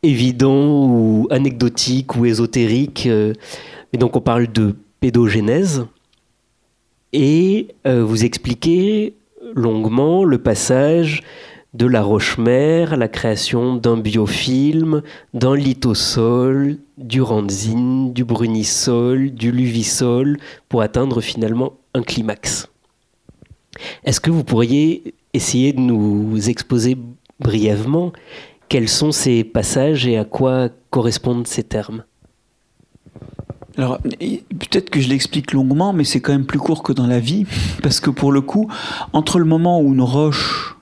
évidents 0.02 0.86
ou 0.86 1.28
anecdotiques 1.30 2.16
ou 2.16 2.26
ésotériques. 2.26 3.06
Euh. 3.08 3.34
mais 3.92 4.00
donc 4.00 4.16
on 4.16 4.22
parle 4.22 4.52
de 4.52 4.76
pédogénèse. 5.00 5.86
Et 7.16 7.76
vous 7.86 8.26
expliquez 8.26 9.14
longuement 9.54 10.24
le 10.24 10.40
passage 10.40 11.22
de 11.74 11.88
la 11.88 12.04
roche-mère, 12.04 12.98
la 12.98 13.08
création 13.08 13.76
d'un 13.76 13.98
biofilm, 13.98 15.02
d'un 15.34 15.56
lithosol, 15.56 16.78
du 16.98 17.22
ranzine, 17.22 18.14
du 18.14 18.24
brunisol, 18.24 19.32
du 19.32 19.52
luvisol, 19.52 20.38
pour 20.70 20.82
atteindre 20.82 21.20
finalement 21.20 21.74
un 21.96 22.04
climax. 22.04 22.68
Est-ce 24.04 24.20
que 24.20 24.30
vous 24.30 24.44
pourriez 24.44 25.16
essayer 25.34 25.74
de 25.74 25.80
nous 25.80 26.50
exposer 26.50 26.96
brièvement 27.40 28.14
quels 28.70 28.90
sont 28.90 29.12
ces 29.12 29.44
passages 29.44 30.08
et 30.08 30.18
à 30.18 30.26
quoi 30.26 30.70
correspondent 30.90 31.48
ces 31.48 31.64
termes? 31.64 32.04
Alors, 33.78 34.00
peut-être 34.02 34.92
que 34.92 35.02
je 35.02 35.10
l'explique 35.10 35.52
longuement, 35.52 35.94
mais 35.94 36.04
c'est 36.04 36.22
quand 36.22 36.32
même 36.32 36.46
plus 36.46 36.60
court 36.60 36.84
que 36.84 36.94
dans 36.94 37.08
la 37.08 37.20
vie, 37.20 37.46
parce 37.84 38.00
que 38.00 38.12
pour 38.12 38.32
le 38.32 38.42
coup, 38.42 38.72
entre 39.12 39.40
le 39.40 39.46
moment 39.46 39.82
où 39.82 39.94
une 39.94 40.02
roche 40.02 40.76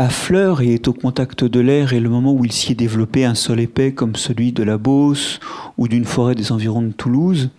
à 0.00 0.08
fleur 0.08 0.62
et 0.62 0.72
est 0.72 0.88
au 0.88 0.94
contact 0.94 1.44
de 1.44 1.60
l'air 1.60 1.92
et 1.92 2.00
le 2.00 2.08
moment 2.08 2.32
où 2.32 2.46
il 2.46 2.52
s'y 2.52 2.72
est 2.72 2.74
développé 2.74 3.26
un 3.26 3.34
sol 3.34 3.60
épais 3.60 3.92
comme 3.92 4.16
celui 4.16 4.50
de 4.50 4.62
la 4.62 4.78
Beauce 4.78 5.40
ou 5.76 5.88
d'une 5.88 6.06
forêt 6.06 6.34
des 6.34 6.52
environs 6.52 6.80
de 6.80 6.92
Toulouse, 6.92 7.50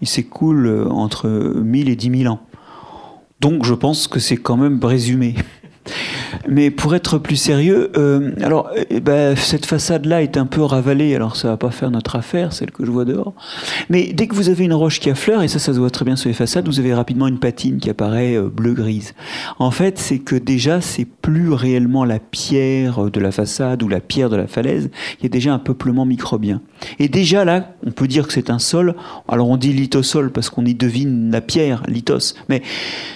il 0.00 0.08
s'écoule 0.08 0.88
entre 0.90 1.28
1000 1.28 1.88
et 1.88 1.94
10 1.94 2.22
000 2.22 2.34
ans. 2.34 2.40
Donc 3.40 3.64
je 3.64 3.74
pense 3.74 4.08
que 4.08 4.18
c'est 4.18 4.38
quand 4.38 4.56
même 4.56 4.82
résumé. 4.82 5.36
Mais 6.48 6.70
pour 6.70 6.94
être 6.94 7.18
plus 7.18 7.36
sérieux, 7.36 7.90
euh, 7.96 8.32
alors 8.42 8.70
eh 8.90 9.00
ben, 9.00 9.36
cette 9.36 9.66
façade-là 9.66 10.22
est 10.22 10.36
un 10.36 10.46
peu 10.46 10.62
ravalée, 10.62 11.14
alors 11.14 11.36
ça 11.36 11.48
va 11.48 11.56
pas 11.56 11.70
faire 11.70 11.90
notre 11.90 12.16
affaire, 12.16 12.52
celle 12.52 12.70
que 12.70 12.84
je 12.84 12.90
vois 12.90 13.04
dehors. 13.04 13.34
Mais 13.88 14.12
dès 14.12 14.26
que 14.26 14.34
vous 14.34 14.48
avez 14.48 14.64
une 14.64 14.72
roche 14.72 15.00
qui 15.00 15.10
affleure, 15.10 15.42
et 15.42 15.48
ça, 15.48 15.58
ça 15.58 15.72
se 15.72 15.78
voit 15.78 15.90
très 15.90 16.04
bien 16.04 16.16
sur 16.16 16.28
les 16.28 16.34
façades, 16.34 16.66
vous 16.66 16.80
avez 16.80 16.94
rapidement 16.94 17.26
une 17.26 17.38
patine 17.38 17.78
qui 17.78 17.90
apparaît 17.90 18.34
euh, 18.34 18.48
bleu-grise. 18.48 19.14
En 19.58 19.70
fait, 19.70 19.98
c'est 19.98 20.18
que 20.18 20.36
déjà, 20.36 20.80
c'est 20.80 21.04
plus 21.04 21.52
réellement 21.52 22.04
la 22.04 22.18
pierre 22.18 23.10
de 23.10 23.20
la 23.20 23.30
façade 23.30 23.82
ou 23.82 23.88
la 23.88 24.00
pierre 24.00 24.30
de 24.30 24.36
la 24.36 24.46
falaise, 24.46 24.90
il 25.18 25.24
y 25.24 25.26
a 25.26 25.28
déjà 25.30 25.54
un 25.54 25.58
peuplement 25.58 26.04
microbien. 26.04 26.60
Et 26.98 27.08
déjà 27.08 27.44
là, 27.44 27.74
on 27.86 27.90
peut 27.90 28.08
dire 28.08 28.26
que 28.26 28.32
c'est 28.32 28.50
un 28.50 28.58
sol. 28.58 28.94
Alors 29.28 29.48
on 29.48 29.56
dit 29.56 29.72
lithosol 29.72 30.30
parce 30.30 30.50
qu'on 30.50 30.64
y 30.64 30.74
devine 30.74 31.30
la 31.30 31.40
pierre, 31.40 31.82
lithos. 31.88 32.34
Mais 32.48 32.62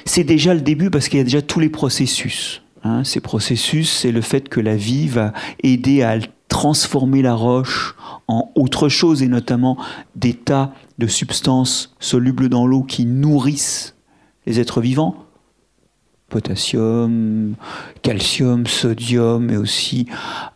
c'est 0.05 0.25
déjà 0.25 0.55
le 0.55 0.61
début 0.61 0.91
parce 0.91 1.09
qu'il 1.09 1.19
y 1.19 1.21
a 1.21 1.25
déjà 1.25 1.43
tous 1.43 1.61
les 1.61 1.69
processus. 1.69 2.58
Hein, 2.89 3.05
ces 3.05 3.21
processus, 3.21 3.91
c'est 3.91 4.13
le 4.13 4.23
fait 4.23 4.49
que 4.49 4.61
la 4.61 4.75
vie 4.75 5.09
va 5.09 5.35
aider 5.63 6.03
à 6.03 6.19
transformer 6.49 7.21
la 7.21 7.35
roche 7.35 7.95
en 8.29 8.51
autre 8.55 8.89
chose, 8.89 9.23
et 9.23 9.29
notamment 9.29 9.77
des 10.17 10.33
tas 10.33 10.73
de 10.97 11.07
substances 11.07 11.95
solubles 12.01 12.49
dans 12.49 12.67
l'eau 12.67 12.83
qui 12.83 13.05
nourrissent 13.05 13.95
les 14.47 14.59
êtres 14.59 14.81
vivants. 14.81 15.17
Potassium, 16.31 17.55
calcium, 18.01 18.67
sodium, 18.67 19.45
mais 19.45 19.57
aussi 19.59 20.07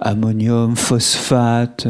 ammonium, 0.01 0.75
phosphate. 0.75 1.87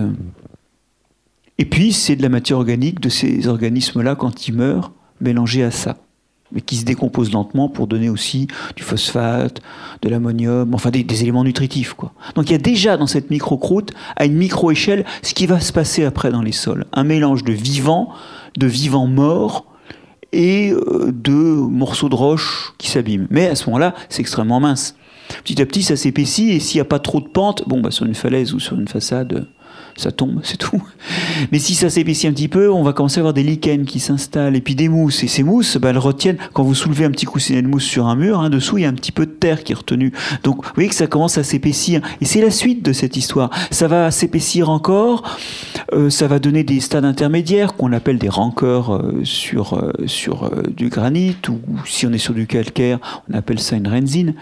Et 1.58 1.64
puis, 1.64 1.92
c'est 1.92 2.16
de 2.16 2.22
la 2.22 2.28
matière 2.28 2.58
organique 2.58 2.98
de 2.98 3.08
ces 3.08 3.46
organismes-là, 3.46 4.16
quand 4.16 4.48
ils 4.48 4.54
meurent, 4.54 4.92
mélangée 5.20 5.62
à 5.62 5.70
ça 5.70 5.96
mais 6.52 6.60
qui 6.60 6.76
se 6.76 6.84
décompose 6.84 7.32
lentement 7.32 7.68
pour 7.68 7.86
donner 7.86 8.08
aussi 8.08 8.48
du 8.76 8.82
phosphate, 8.82 9.60
de 10.02 10.08
l'ammonium, 10.08 10.74
enfin 10.74 10.90
des, 10.90 11.22
éléments 11.22 11.44
nutritifs. 11.44 11.94
Quoi. 11.94 12.12
Donc 12.34 12.48
il 12.48 12.52
y 12.52 12.56
a 12.56 12.58
déjà 12.58 12.96
dans 12.96 13.06
cette 13.06 13.30
micro-croûte, 13.30 13.92
à 14.16 14.24
une 14.24 14.34
micro-échelle, 14.34 15.04
ce 15.22 15.34
qui 15.34 15.46
va 15.46 15.60
se 15.60 15.72
passer 15.72 16.04
après 16.04 16.30
dans 16.30 16.42
les 16.42 16.52
sols. 16.52 16.86
Un 16.92 17.04
mélange 17.04 17.44
de 17.44 17.52
vivants, 17.52 18.10
de 18.56 18.66
vivants 18.66 19.06
morts 19.06 19.66
et 20.32 20.72
euh, 20.72 21.12
de 21.12 21.32
morceaux 21.32 22.08
de 22.08 22.14
roche 22.14 22.72
qui 22.78 22.88
s'abîment. 22.88 23.26
Mais 23.30 23.48
à 23.48 23.54
ce 23.54 23.66
moment-là, 23.66 23.94
c'est 24.08 24.20
extrêmement 24.20 24.60
mince. 24.60 24.96
Petit 25.44 25.60
à 25.62 25.66
petit, 25.66 25.82
ça 25.82 25.96
s'épaissit 25.96 26.50
et 26.50 26.60
s'il 26.60 26.78
n'y 26.78 26.82
a 26.82 26.86
pas 26.86 26.98
trop 26.98 27.20
de 27.20 27.28
pente, 27.28 27.66
bon, 27.66 27.80
bah, 27.80 27.90
sur 27.90 28.06
une 28.06 28.14
falaise 28.14 28.52
ou 28.54 28.60
sur 28.60 28.78
une 28.78 28.88
façade, 28.88 29.46
ça 29.96 30.12
tombe, 30.12 30.40
c'est 30.42 30.56
tout. 30.56 30.82
Mais 31.50 31.58
si 31.58 31.74
ça 31.74 31.90
s'épaissit 31.90 32.26
un 32.26 32.32
petit 32.32 32.48
peu, 32.48 32.70
on 32.70 32.82
va 32.82 32.92
commencer 32.92 33.18
à 33.18 33.20
avoir 33.20 33.34
des 33.34 33.42
lichens 33.42 33.84
qui 33.84 34.00
s'installent, 34.00 34.56
et 34.56 34.60
puis 34.60 34.74
des 34.74 34.88
mousses. 34.88 35.22
Et 35.24 35.28
ces 35.28 35.42
mousses, 35.42 35.76
bah, 35.76 35.90
elles 35.90 35.98
retiennent, 35.98 36.38
quand 36.52 36.62
vous 36.62 36.74
soulevez 36.74 37.04
un 37.04 37.10
petit 37.10 37.26
coussinet 37.26 37.62
de 37.62 37.68
mousse 37.68 37.84
sur 37.84 38.06
un 38.06 38.16
mur, 38.16 38.40
hein, 38.40 38.50
dessous, 38.50 38.78
il 38.78 38.82
y 38.82 38.84
a 38.84 38.88
un 38.88 38.94
petit 38.94 39.12
peu 39.12 39.26
de 39.26 39.30
terre 39.30 39.64
qui 39.64 39.72
est 39.72 39.76
retenue. 39.76 40.12
Donc, 40.42 40.64
vous 40.64 40.70
voyez 40.74 40.88
que 40.88 40.94
ça 40.94 41.06
commence 41.06 41.38
à 41.38 41.44
s'épaissir. 41.44 42.00
Et 42.20 42.24
c'est 42.24 42.40
la 42.40 42.50
suite 42.50 42.84
de 42.84 42.92
cette 42.92 43.16
histoire. 43.16 43.50
Ça 43.70 43.88
va 43.88 44.10
s'épaissir 44.10 44.70
encore, 44.70 45.38
euh, 45.92 46.10
ça 46.10 46.26
va 46.26 46.38
donner 46.38 46.64
des 46.64 46.80
stades 46.80 47.04
intermédiaires 47.04 47.74
qu'on 47.74 47.92
appelle 47.92 48.18
des 48.18 48.28
rancœurs 48.28 48.94
euh, 48.94 49.24
sur, 49.24 49.74
euh, 49.74 49.92
sur 50.06 50.50
du 50.70 50.88
granit, 50.88 51.36
ou 51.48 51.58
si 51.86 52.06
on 52.06 52.12
est 52.12 52.18
sur 52.18 52.34
du 52.34 52.46
calcaire, 52.46 52.98
on 53.30 53.34
appelle 53.34 53.58
ça 53.58 53.76
une 53.76 53.88
renzine. 53.88 54.34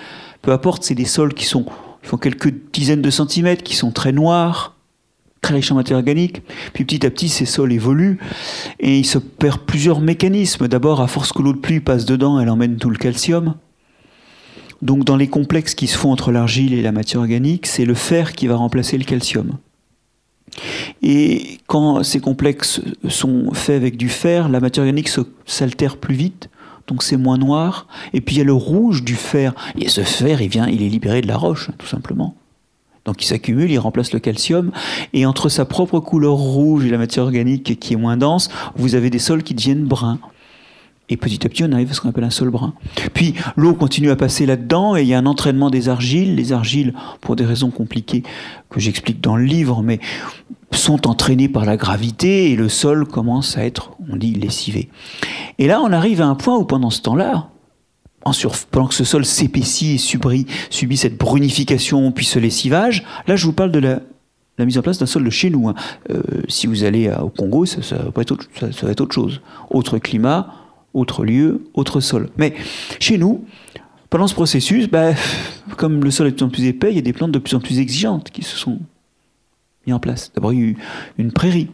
Peu 0.42 0.52
importe, 0.52 0.84
c'est 0.84 0.94
des 0.94 1.04
sols 1.04 1.34
qui 1.34 1.44
sont, 1.44 1.66
font 2.02 2.16
quelques 2.16 2.52
dizaines 2.72 3.02
de 3.02 3.10
centimètres, 3.10 3.62
qui 3.62 3.76
sont 3.76 3.90
très 3.90 4.12
noirs, 4.12 4.76
très 5.40 5.54
riche 5.54 5.72
en 5.72 5.74
matière 5.74 5.98
organique. 5.98 6.42
Puis 6.72 6.84
petit 6.84 7.06
à 7.06 7.10
petit, 7.10 7.28
ces 7.28 7.46
sols 7.46 7.72
évoluent 7.72 8.18
et 8.78 8.98
il 8.98 9.06
se 9.06 9.18
perd 9.18 9.60
plusieurs 9.60 10.00
mécanismes. 10.00 10.68
D'abord, 10.68 11.00
à 11.00 11.06
force 11.06 11.32
que 11.32 11.42
l'eau 11.42 11.52
de 11.52 11.58
pluie 11.58 11.80
passe 11.80 12.04
dedans, 12.04 12.40
elle 12.40 12.50
emmène 12.50 12.76
tout 12.76 12.90
le 12.90 12.98
calcium. 12.98 13.54
Donc 14.82 15.04
dans 15.04 15.16
les 15.16 15.28
complexes 15.28 15.74
qui 15.74 15.86
se 15.86 15.98
font 15.98 16.10
entre 16.10 16.32
l'argile 16.32 16.72
et 16.72 16.82
la 16.82 16.92
matière 16.92 17.20
organique, 17.20 17.66
c'est 17.66 17.84
le 17.84 17.94
fer 17.94 18.32
qui 18.32 18.46
va 18.46 18.56
remplacer 18.56 18.96
le 18.96 19.04
calcium. 19.04 19.58
Et 21.02 21.58
quand 21.66 22.02
ces 22.02 22.20
complexes 22.20 22.80
sont 23.08 23.52
faits 23.52 23.76
avec 23.76 23.96
du 23.96 24.08
fer, 24.08 24.48
la 24.48 24.60
matière 24.60 24.84
organique 24.84 25.10
s'altère 25.46 25.96
plus 25.96 26.14
vite, 26.14 26.48
donc 26.86 27.02
c'est 27.02 27.16
moins 27.16 27.38
noir. 27.38 27.86
Et 28.12 28.20
puis 28.20 28.36
il 28.36 28.38
y 28.38 28.42
a 28.42 28.44
le 28.44 28.52
rouge 28.52 29.04
du 29.04 29.14
fer. 29.14 29.54
Et 29.78 29.88
ce 29.88 30.02
fer, 30.02 30.42
il 30.42 30.48
vient, 30.48 30.66
il 30.66 30.82
est 30.82 30.88
libéré 30.88 31.20
de 31.20 31.28
la 31.28 31.36
roche, 31.36 31.70
tout 31.78 31.86
simplement. 31.86 32.34
Donc 33.04 33.22
il 33.22 33.26
s'accumule, 33.26 33.70
il 33.70 33.78
remplace 33.78 34.12
le 34.12 34.18
calcium, 34.18 34.72
et 35.12 35.26
entre 35.26 35.48
sa 35.48 35.64
propre 35.64 36.00
couleur 36.00 36.34
rouge 36.34 36.84
et 36.84 36.90
la 36.90 36.98
matière 36.98 37.24
organique 37.24 37.78
qui 37.78 37.94
est 37.94 37.96
moins 37.96 38.16
dense, 38.16 38.50
vous 38.76 38.94
avez 38.94 39.10
des 39.10 39.18
sols 39.18 39.42
qui 39.42 39.54
deviennent 39.54 39.84
bruns. 39.84 40.18
Et 41.12 41.16
petit 41.16 41.44
à 41.44 41.48
petit, 41.48 41.64
on 41.64 41.72
arrive 41.72 41.90
à 41.90 41.94
ce 41.94 42.00
qu'on 42.00 42.10
appelle 42.10 42.24
un 42.24 42.30
sol 42.30 42.50
brun. 42.50 42.72
Puis 43.14 43.34
l'eau 43.56 43.74
continue 43.74 44.10
à 44.10 44.16
passer 44.16 44.46
là-dedans 44.46 44.96
et 44.96 45.02
il 45.02 45.08
y 45.08 45.14
a 45.14 45.18
un 45.18 45.26
entraînement 45.26 45.68
des 45.68 45.88
argiles. 45.88 46.36
Les 46.36 46.52
argiles, 46.52 46.94
pour 47.20 47.34
des 47.34 47.44
raisons 47.44 47.70
compliquées 47.70 48.22
que 48.68 48.78
j'explique 48.78 49.20
dans 49.20 49.36
le 49.36 49.42
livre, 49.42 49.82
mais 49.82 49.98
sont 50.70 51.08
entraînées 51.08 51.48
par 51.48 51.64
la 51.64 51.76
gravité 51.76 52.52
et 52.52 52.56
le 52.56 52.68
sol 52.68 53.08
commence 53.08 53.58
à 53.58 53.64
être, 53.64 53.90
on 54.08 54.14
dit, 54.16 54.34
lessivé. 54.34 54.88
Et 55.58 55.66
là, 55.66 55.80
on 55.82 55.92
arrive 55.92 56.20
à 56.20 56.26
un 56.26 56.36
point 56.36 56.56
où 56.56 56.64
pendant 56.64 56.90
ce 56.90 57.02
temps-là, 57.02 57.48
pendant 58.70 58.88
que 58.88 58.94
ce 58.94 59.04
sol 59.04 59.24
s'épaissit 59.24 59.94
et 59.94 59.98
subit, 59.98 60.46
cette 60.96 61.16
brunification 61.16 62.12
puis 62.12 62.24
ce 62.24 62.38
lessivage, 62.38 63.04
là 63.26 63.36
je 63.36 63.46
vous 63.46 63.52
parle 63.52 63.72
de 63.72 63.78
la, 63.78 64.00
mise 64.58 64.76
en 64.76 64.82
place 64.82 64.98
d'un 64.98 65.06
sol 65.06 65.24
de 65.24 65.30
chez 65.30 65.48
nous. 65.48 65.68
Hein. 65.68 65.74
Euh, 66.10 66.20
si 66.48 66.66
vous 66.66 66.84
allez 66.84 67.10
au 67.10 67.30
Congo, 67.30 67.64
ça, 67.64 67.80
va 68.14 68.22
être 68.22 68.32
autre, 68.32 68.46
ça, 68.58 68.86
va 68.86 68.92
être 68.92 69.00
autre 69.00 69.14
chose. 69.14 69.40
Autre 69.70 69.98
climat, 69.98 70.52
autre 70.92 71.24
lieu, 71.24 71.62
autre 71.72 72.00
sol. 72.00 72.28
Mais 72.36 72.54
chez 72.98 73.16
nous, 73.16 73.46
pendant 74.10 74.26
ce 74.26 74.34
processus, 74.34 74.88
bah, 74.88 75.12
comme 75.78 76.04
le 76.04 76.10
sol 76.10 76.26
est 76.26 76.32
de 76.32 76.36
plus 76.36 76.44
en 76.44 76.50
plus 76.50 76.64
épais, 76.66 76.90
il 76.90 76.96
y 76.96 76.98
a 76.98 77.02
des 77.02 77.14
plantes 77.14 77.32
de 77.32 77.38
plus 77.38 77.54
en 77.54 77.60
plus 77.60 77.78
exigeantes 77.78 78.30
qui 78.30 78.42
se 78.42 78.56
sont 78.56 78.80
mises 79.86 79.94
en 79.94 80.00
place. 80.00 80.30
D'abord, 80.34 80.52
il 80.52 80.58
y 80.58 80.62
a 80.62 80.66
eu 80.66 80.76
une 81.16 81.32
prairie 81.32 81.70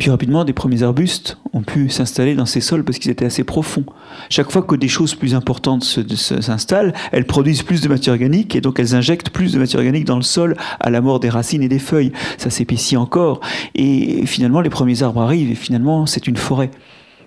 puis 0.00 0.08
rapidement, 0.08 0.46
des 0.46 0.54
premiers 0.54 0.82
arbustes 0.82 1.36
ont 1.52 1.60
pu 1.60 1.90
s'installer 1.90 2.34
dans 2.34 2.46
ces 2.46 2.62
sols 2.62 2.84
parce 2.84 2.98
qu'ils 2.98 3.10
étaient 3.10 3.26
assez 3.26 3.44
profonds. 3.44 3.84
Chaque 4.30 4.50
fois 4.50 4.62
que 4.62 4.74
des 4.74 4.88
choses 4.88 5.14
plus 5.14 5.34
importantes 5.34 5.84
s'installent, 5.84 6.94
elles 7.12 7.26
produisent 7.26 7.62
plus 7.62 7.82
de 7.82 7.88
matière 7.88 8.14
organique 8.14 8.56
et 8.56 8.62
donc 8.62 8.80
elles 8.80 8.94
injectent 8.94 9.28
plus 9.28 9.52
de 9.52 9.58
matière 9.58 9.80
organique 9.80 10.06
dans 10.06 10.16
le 10.16 10.22
sol 10.22 10.56
à 10.80 10.88
la 10.88 11.02
mort 11.02 11.20
des 11.20 11.28
racines 11.28 11.62
et 11.62 11.68
des 11.68 11.78
feuilles. 11.78 12.12
Ça 12.38 12.48
s'épaissit 12.48 12.96
encore. 12.96 13.40
Et 13.74 14.24
finalement, 14.24 14.62
les 14.62 14.70
premiers 14.70 15.02
arbres 15.02 15.20
arrivent 15.20 15.50
et 15.50 15.54
finalement, 15.54 16.06
c'est 16.06 16.26
une 16.26 16.38
forêt. 16.38 16.70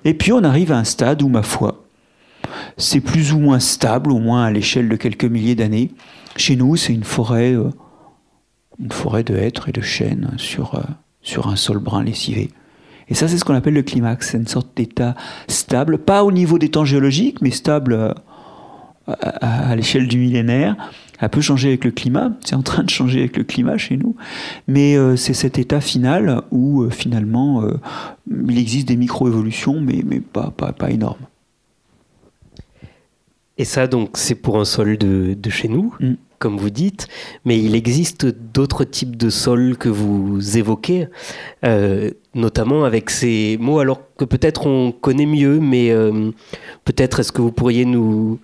Et 0.03 0.15
puis 0.15 0.31
on 0.31 0.43
arrive 0.43 0.71
à 0.71 0.79
un 0.79 0.83
stade 0.83 1.21
où, 1.21 1.29
ma 1.29 1.43
foi, 1.43 1.85
c'est 2.77 3.01
plus 3.01 3.33
ou 3.33 3.37
moins 3.37 3.59
stable, 3.59 4.11
au 4.11 4.17
moins 4.17 4.45
à 4.45 4.51
l'échelle 4.51 4.89
de 4.89 4.95
quelques 4.95 5.25
milliers 5.25 5.53
d'années. 5.53 5.91
Chez 6.37 6.55
nous, 6.55 6.75
c'est 6.75 6.93
une 6.93 7.03
forêt, 7.03 7.53
euh, 7.53 7.69
une 8.79 8.91
forêt 8.91 9.23
de 9.23 9.35
hêtres 9.35 9.69
et 9.69 9.73
de 9.73 9.81
chênes 9.81 10.31
sur, 10.37 10.73
euh, 10.73 10.81
sur 11.21 11.49
un 11.49 11.55
sol 11.55 11.77
brun 11.77 12.03
lessivé. 12.03 12.49
Et 13.09 13.13
ça, 13.13 13.27
c'est 13.27 13.37
ce 13.37 13.45
qu'on 13.45 13.55
appelle 13.55 13.73
le 13.73 13.83
climax. 13.83 14.31
C'est 14.31 14.37
une 14.37 14.47
sorte 14.47 14.75
d'état 14.75 15.15
stable, 15.47 15.97
pas 15.97 16.23
au 16.23 16.31
niveau 16.31 16.57
des 16.57 16.69
temps 16.69 16.85
géologiques, 16.85 17.41
mais 17.41 17.51
stable 17.51 17.93
euh, 17.93 18.13
à, 19.07 19.75
l'échelle 19.75 20.07
du 20.07 20.17
millénaire. 20.17 20.75
Ça 21.19 21.29
peut 21.29 21.41
changer 21.41 21.69
avec 21.69 21.85
le 21.85 21.91
climat, 21.91 22.31
c'est 22.43 22.55
en 22.55 22.63
train 22.63 22.83
de 22.83 22.89
changer 22.89 23.19
avec 23.19 23.37
le 23.37 23.45
climat 23.45 23.77
chez 23.77 23.95
nous, 23.95 24.15
mais 24.67 24.97
euh, 24.97 25.15
c'est 25.15 25.33
cet 25.33 25.57
état 25.57 25.79
final 25.79 26.41
où 26.51 26.81
euh, 26.81 26.89
finalement 26.89 27.63
il 28.29 28.57
existe 28.57 28.89
des 28.89 28.97
micro-évolutions, 28.97 29.79
mais, 29.79 30.01
mais 30.05 30.19
pas, 30.19 30.51
pas, 30.51 30.73
pas 30.73 30.91
énormes. 30.91 31.25
Et 33.57 33.65
ça, 33.65 33.87
donc, 33.87 34.17
c'est 34.17 34.35
pour 34.35 34.59
un 34.59 34.65
sol 34.65 34.97
de, 34.97 35.37
de 35.39 35.49
chez 35.49 35.69
nous. 35.69 35.95
Mm 35.99 36.13
comme 36.43 36.57
vous 36.57 36.69
dites, 36.69 37.07
mais 37.45 37.57
il 37.57 37.73
existe 37.73 38.25
d'autres 38.25 38.83
types 38.83 39.15
de 39.15 39.29
sols 39.29 39.77
que 39.77 39.87
vous 39.87 40.57
évoquez, 40.57 41.07
euh, 41.63 42.11
notamment 42.35 42.83
avec 42.83 43.09
ces 43.11 43.57
mots, 43.61 43.79
alors 43.79 44.01
que 44.17 44.25
peut-être 44.25 44.67
on 44.67 44.91
connaît 44.91 45.25
mieux, 45.25 45.61
mais 45.61 45.91
euh, 45.91 46.31
peut-être 46.83 47.21
est-ce 47.21 47.31
que 47.31 47.41
vous 47.41 47.53
pourriez 47.53 47.85
nous, 47.85 48.41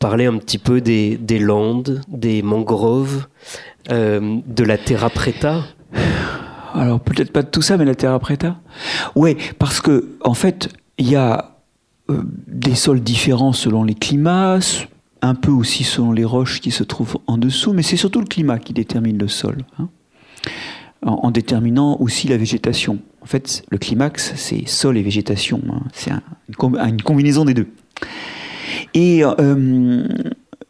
parler 0.00 0.26
un 0.26 0.36
petit 0.38 0.58
peu 0.58 0.80
des, 0.80 1.16
des 1.16 1.38
landes, 1.38 2.00
des 2.08 2.42
mangroves, 2.42 3.26
euh, 3.92 4.40
de 4.44 4.64
la 4.64 4.76
terra 4.76 5.08
preta? 5.08 5.62
Alors 6.74 6.98
peut-être 6.98 7.30
pas 7.30 7.42
de 7.42 7.50
tout 7.50 7.62
ça, 7.62 7.76
mais 7.76 7.84
la 7.84 7.94
terra 7.94 8.18
preta. 8.18 8.56
Oui, 9.14 9.36
parce 9.60 9.80
que 9.80 10.08
en 10.22 10.34
fait, 10.34 10.70
il 10.98 11.08
y 11.08 11.14
a 11.14 11.54
des 12.48 12.74
sols 12.74 13.00
différents 13.00 13.52
selon 13.52 13.84
les 13.84 13.94
climats, 13.94 14.58
un 15.22 15.34
peu 15.34 15.50
aussi 15.50 15.84
selon 15.84 16.12
les 16.12 16.24
roches 16.24 16.60
qui 16.60 16.70
se 16.70 16.82
trouvent 16.82 17.18
en 17.26 17.38
dessous, 17.38 17.72
mais 17.72 17.82
c'est 17.82 17.96
surtout 17.96 18.20
le 18.20 18.26
climat 18.26 18.58
qui 18.58 18.72
détermine 18.72 19.16
le 19.16 19.28
sol, 19.28 19.58
hein. 19.78 19.88
en, 21.02 21.30
déterminant 21.30 21.96
aussi 22.00 22.28
la 22.28 22.36
végétation. 22.36 22.98
En 23.22 23.26
fait, 23.26 23.64
le 23.70 23.78
climax, 23.78 24.32
c'est 24.34 24.66
sol 24.66 24.98
et 24.98 25.02
végétation, 25.02 25.62
hein. 25.70 25.82
c'est 25.92 26.10
une, 26.48 27.02
combinaison 27.02 27.44
des 27.44 27.54
deux. 27.54 27.68
Et 28.94 29.22
euh, 29.24 30.06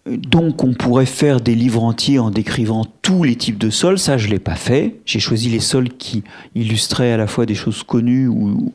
donc, 0.06 0.64
on 0.64 0.74
pourrait 0.74 1.06
faire 1.06 1.40
des 1.40 1.54
livres 1.54 1.82
entiers 1.82 2.18
en 2.18 2.30
décrivant 2.30 2.84
tous 3.02 3.22
les 3.22 3.36
types 3.36 3.58
de 3.58 3.70
sols. 3.70 3.98
Ça, 3.98 4.18
je 4.18 4.26
ne 4.26 4.32
l'ai 4.32 4.38
pas 4.38 4.56
fait. 4.56 4.96
J'ai 5.06 5.20
choisi 5.20 5.48
les 5.48 5.60
sols 5.60 5.88
qui 5.90 6.24
illustraient 6.54 7.12
à 7.12 7.16
la 7.16 7.26
fois 7.26 7.46
des 7.46 7.54
choses 7.54 7.82
connues 7.82 8.28
ou, 8.28 8.72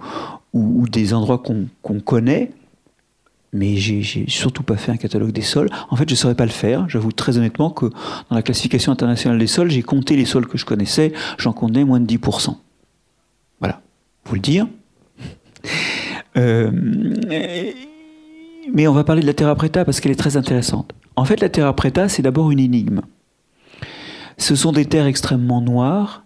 ou, 0.53 0.87
des 0.87 1.13
endroits 1.13 1.43
qu'on 1.43 1.99
connaît, 1.99 2.51
mais 3.53 3.75
j'ai 3.77 4.25
surtout 4.27 4.63
pas 4.63 4.75
fait 4.75 4.91
un 4.91 4.97
catalogue 4.97 5.31
des 5.31 5.41
sols. 5.41 5.69
En 5.89 5.95
fait, 5.95 6.09
je 6.09 6.15
saurais 6.15 6.35
pas 6.35 6.45
le 6.45 6.51
faire. 6.51 6.87
J'avoue 6.89 7.11
très 7.11 7.37
honnêtement 7.37 7.69
que 7.69 7.85
dans 8.29 8.35
la 8.35 8.41
classification 8.41 8.91
internationale 8.91 9.39
des 9.39 9.47
sols, 9.47 9.71
j'ai 9.71 9.83
compté 9.83 10.15
les 10.15 10.25
sols 10.25 10.47
que 10.47 10.57
je 10.57 10.65
connaissais, 10.65 11.13
j'en 11.37 11.53
connais 11.53 11.83
moins 11.83 11.99
de 11.99 12.05
10%. 12.05 12.55
Voilà, 13.59 13.81
vous 14.25 14.35
le 14.35 14.41
dire. 14.41 14.67
Euh, 16.35 16.71
mais 18.73 18.87
on 18.87 18.93
va 18.93 19.03
parler 19.03 19.21
de 19.21 19.27
la 19.27 19.33
terra 19.33 19.55
preta 19.55 19.85
parce 19.85 19.99
qu'elle 19.99 20.11
est 20.11 20.15
très 20.15 20.37
intéressante. 20.37 20.93
En 21.15 21.25
fait, 21.25 21.41
la 21.41 21.49
terra 21.49 21.75
preta, 21.75 22.09
c'est 22.09 22.21
d'abord 22.21 22.51
une 22.51 22.59
énigme. 22.59 23.01
Ce 24.37 24.55
sont 24.55 24.71
des 24.71 24.85
terres 24.85 25.07
extrêmement 25.07 25.61
noires, 25.61 26.23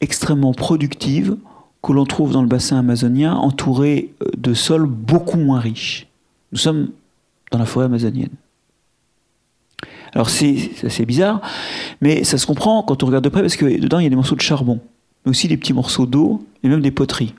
extrêmement 0.00 0.52
productives, 0.52 1.36
que 1.82 1.92
l'on 1.92 2.04
trouve 2.04 2.32
dans 2.32 2.42
le 2.42 2.48
bassin 2.48 2.78
amazonien, 2.78 3.34
entourées 3.34 4.12
euh, 4.22 4.26
de 4.36 4.54
sols 4.54 4.86
beaucoup 4.86 5.38
moins 5.38 5.58
riches. 5.58 6.09
Nous 6.52 6.58
sommes 6.58 6.90
dans 7.50 7.58
la 7.58 7.66
forêt 7.66 7.86
amazonienne. 7.86 8.30
Alors 10.12 10.28
c'est 10.28 10.70
assez 10.84 11.06
bizarre, 11.06 11.40
mais 12.00 12.24
ça 12.24 12.36
se 12.36 12.46
comprend 12.46 12.82
quand 12.82 13.02
on 13.02 13.06
regarde 13.06 13.24
de 13.24 13.28
près 13.28 13.42
parce 13.42 13.56
que 13.56 13.64
dedans 13.80 14.00
il 14.00 14.04
y 14.04 14.06
a 14.06 14.10
des 14.10 14.16
morceaux 14.16 14.34
de 14.34 14.40
charbon, 14.40 14.80
mais 15.24 15.30
aussi 15.30 15.46
des 15.46 15.56
petits 15.56 15.72
morceaux 15.72 16.06
d'eau 16.06 16.44
et 16.62 16.68
même 16.68 16.80
des 16.80 16.90
poteries. 16.90 17.34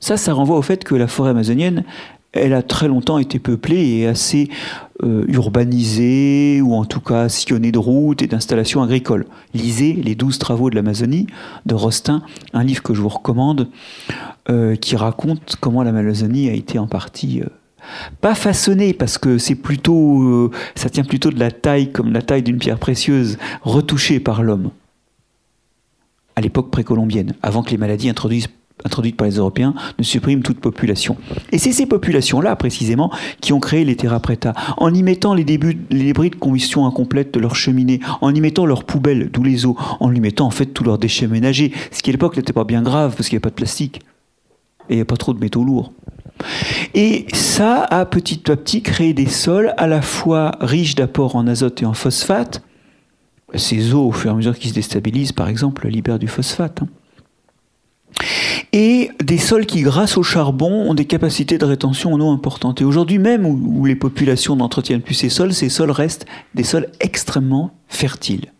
Ça, 0.00 0.16
ça 0.16 0.32
renvoie 0.32 0.56
au 0.56 0.62
fait 0.62 0.84
que 0.84 0.94
la 0.94 1.06
forêt 1.06 1.30
amazonienne, 1.30 1.84
elle 2.34 2.52
a 2.52 2.62
très 2.62 2.88
longtemps 2.88 3.18
été 3.18 3.38
peuplée 3.38 3.98
et 3.98 4.06
assez 4.06 4.48
euh, 5.02 5.24
urbanisée, 5.28 6.60
ou 6.60 6.74
en 6.74 6.84
tout 6.84 7.00
cas 7.00 7.28
sillonnée 7.28 7.72
de 7.72 7.78
routes 7.78 8.22
et 8.22 8.26
d'installations 8.26 8.82
agricoles. 8.82 9.26
Lisez 9.54 9.92
Les 9.94 10.14
douze 10.14 10.38
travaux 10.38 10.70
de 10.70 10.74
l'Amazonie 10.74 11.26
de 11.66 11.74
Rostin, 11.74 12.22
un 12.52 12.64
livre 12.64 12.82
que 12.82 12.92
je 12.92 13.00
vous 13.00 13.08
recommande, 13.08 13.68
euh, 14.50 14.76
qui 14.76 14.96
raconte 14.96 15.56
comment 15.60 15.82
l'Amazonie 15.82 16.48
a 16.48 16.52
été 16.52 16.78
en 16.78 16.86
partie... 16.86 17.40
Euh, 17.40 17.46
pas 18.22 18.34
façonnée 18.34 18.94
parce 18.94 19.18
que 19.18 19.36
c'est 19.36 19.56
plutôt 19.56 20.50
ça 20.74 20.88
tient 20.88 21.04
plutôt 21.04 21.28
de 21.30 21.38
la 21.38 21.50
taille 21.50 21.92
comme 21.92 22.14
la 22.14 22.22
taille 22.22 22.42
d'une 22.42 22.56
pierre 22.56 22.78
précieuse 22.78 23.36
retouchée 23.60 24.20
par 24.20 24.42
l'homme 24.42 24.70
à 26.34 26.40
l'époque 26.40 26.70
précolombienne 26.70 27.34
avant 27.42 27.62
que 27.62 27.72
les 27.72 27.76
maladies 27.76 28.08
introduisent 28.08 28.48
introduite 28.84 29.16
par 29.16 29.26
les 29.26 29.36
Européens, 29.36 29.74
ne 29.98 30.04
supprime 30.04 30.42
toute 30.42 30.58
population. 30.58 31.16
Et 31.52 31.58
c'est 31.58 31.72
ces 31.72 31.86
populations-là, 31.86 32.56
précisément, 32.56 33.10
qui 33.40 33.52
ont 33.52 33.60
créé 33.60 33.84
les 33.84 33.96
terra 33.96 34.20
preta, 34.20 34.52
en 34.76 34.92
y 34.92 35.02
mettant 35.02 35.34
les, 35.34 35.44
débris 35.44 36.30
de 36.30 36.36
combustion 36.36 36.86
incomplète 36.86 37.32
de 37.32 37.40
leurs 37.40 37.56
cheminées, 37.56 38.00
en 38.20 38.34
y 38.34 38.40
mettant 38.40 38.66
leurs 38.66 38.84
poubelles, 38.84 39.30
d'où 39.32 39.44
les 39.44 39.64
eaux, 39.64 39.76
en 40.00 40.12
y 40.12 40.20
mettant 40.20 40.46
en 40.46 40.50
fait 40.50 40.66
tous 40.66 40.84
leurs 40.84 40.98
déchets 40.98 41.28
ménagers, 41.28 41.72
ce 41.92 42.02
qui 42.02 42.10
à 42.10 42.12
l'époque 42.12 42.36
n'était 42.36 42.52
pas 42.52 42.64
bien 42.64 42.82
grave, 42.82 43.14
parce 43.16 43.28
qu'il 43.28 43.36
n'y 43.36 43.38
avait 43.38 43.42
pas 43.42 43.50
de 43.50 43.54
plastique, 43.54 44.00
et 44.88 44.94
il 44.94 44.96
n'y 44.96 45.02
a 45.02 45.06
pas 45.06 45.16
trop 45.16 45.32
de 45.32 45.40
métaux 45.40 45.64
lourds. 45.64 45.92
Et 46.94 47.26
ça 47.32 47.82
a 47.82 48.04
petit 48.06 48.50
à 48.50 48.56
petit 48.56 48.82
créé 48.82 49.14
des 49.14 49.28
sols 49.28 49.72
à 49.76 49.86
la 49.86 50.02
fois 50.02 50.52
riches 50.60 50.96
d'apports 50.96 51.36
en 51.36 51.46
azote 51.46 51.80
et 51.82 51.86
en 51.86 51.94
phosphate. 51.94 52.62
Ces 53.54 53.94
eaux, 53.94 54.08
au 54.08 54.12
fur 54.12 54.30
et 54.30 54.34
à 54.34 54.36
mesure 54.36 54.58
qu'ils 54.58 54.70
se 54.70 54.74
déstabilisent, 54.74 55.32
par 55.32 55.48
exemple, 55.48 55.86
libèrent 55.88 56.18
du 56.18 56.26
phosphate. 56.26 56.82
Hein 56.82 56.88
et 58.72 59.10
des 59.22 59.38
sols 59.38 59.66
qui, 59.66 59.82
grâce 59.82 60.16
au 60.16 60.22
charbon, 60.22 60.90
ont 60.90 60.94
des 60.94 61.04
capacités 61.04 61.58
de 61.58 61.64
rétention 61.64 62.12
en 62.12 62.20
eau 62.20 62.30
importantes. 62.30 62.80
Et 62.80 62.84
aujourd'hui 62.84 63.18
même, 63.18 63.46
où, 63.46 63.84
les 63.84 63.94
populations 63.94 64.56
n'entretiennent 64.56 65.00
plus 65.00 65.14
ces 65.14 65.28
sols, 65.28 65.54
ces 65.54 65.68
sols 65.68 65.92
restent 65.92 66.26
des 66.54 66.64
sols 66.64 66.88
extrêmement 67.00 67.70
fertiles. 67.88 68.52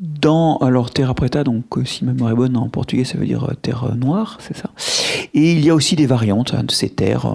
Dans 0.00 0.56
alors 0.56 0.90
terra 0.90 1.14
preta, 1.14 1.44
donc 1.44 1.78
euh, 1.78 1.84
si 1.84 2.04
ma 2.04 2.12
mémoire 2.12 2.32
est 2.32 2.34
bonne 2.34 2.56
en 2.56 2.68
portugais, 2.68 3.04
ça 3.04 3.16
veut 3.16 3.26
dire 3.26 3.44
euh, 3.44 3.54
terre 3.54 3.84
euh, 3.84 3.94
noire, 3.94 4.38
c'est 4.40 4.56
ça. 4.56 4.70
Et 5.34 5.52
il 5.52 5.64
y 5.64 5.70
a 5.70 5.74
aussi 5.74 5.94
des 5.94 6.06
variantes 6.06 6.52
hein, 6.52 6.64
de 6.64 6.72
ces 6.72 6.88
terres 6.88 7.32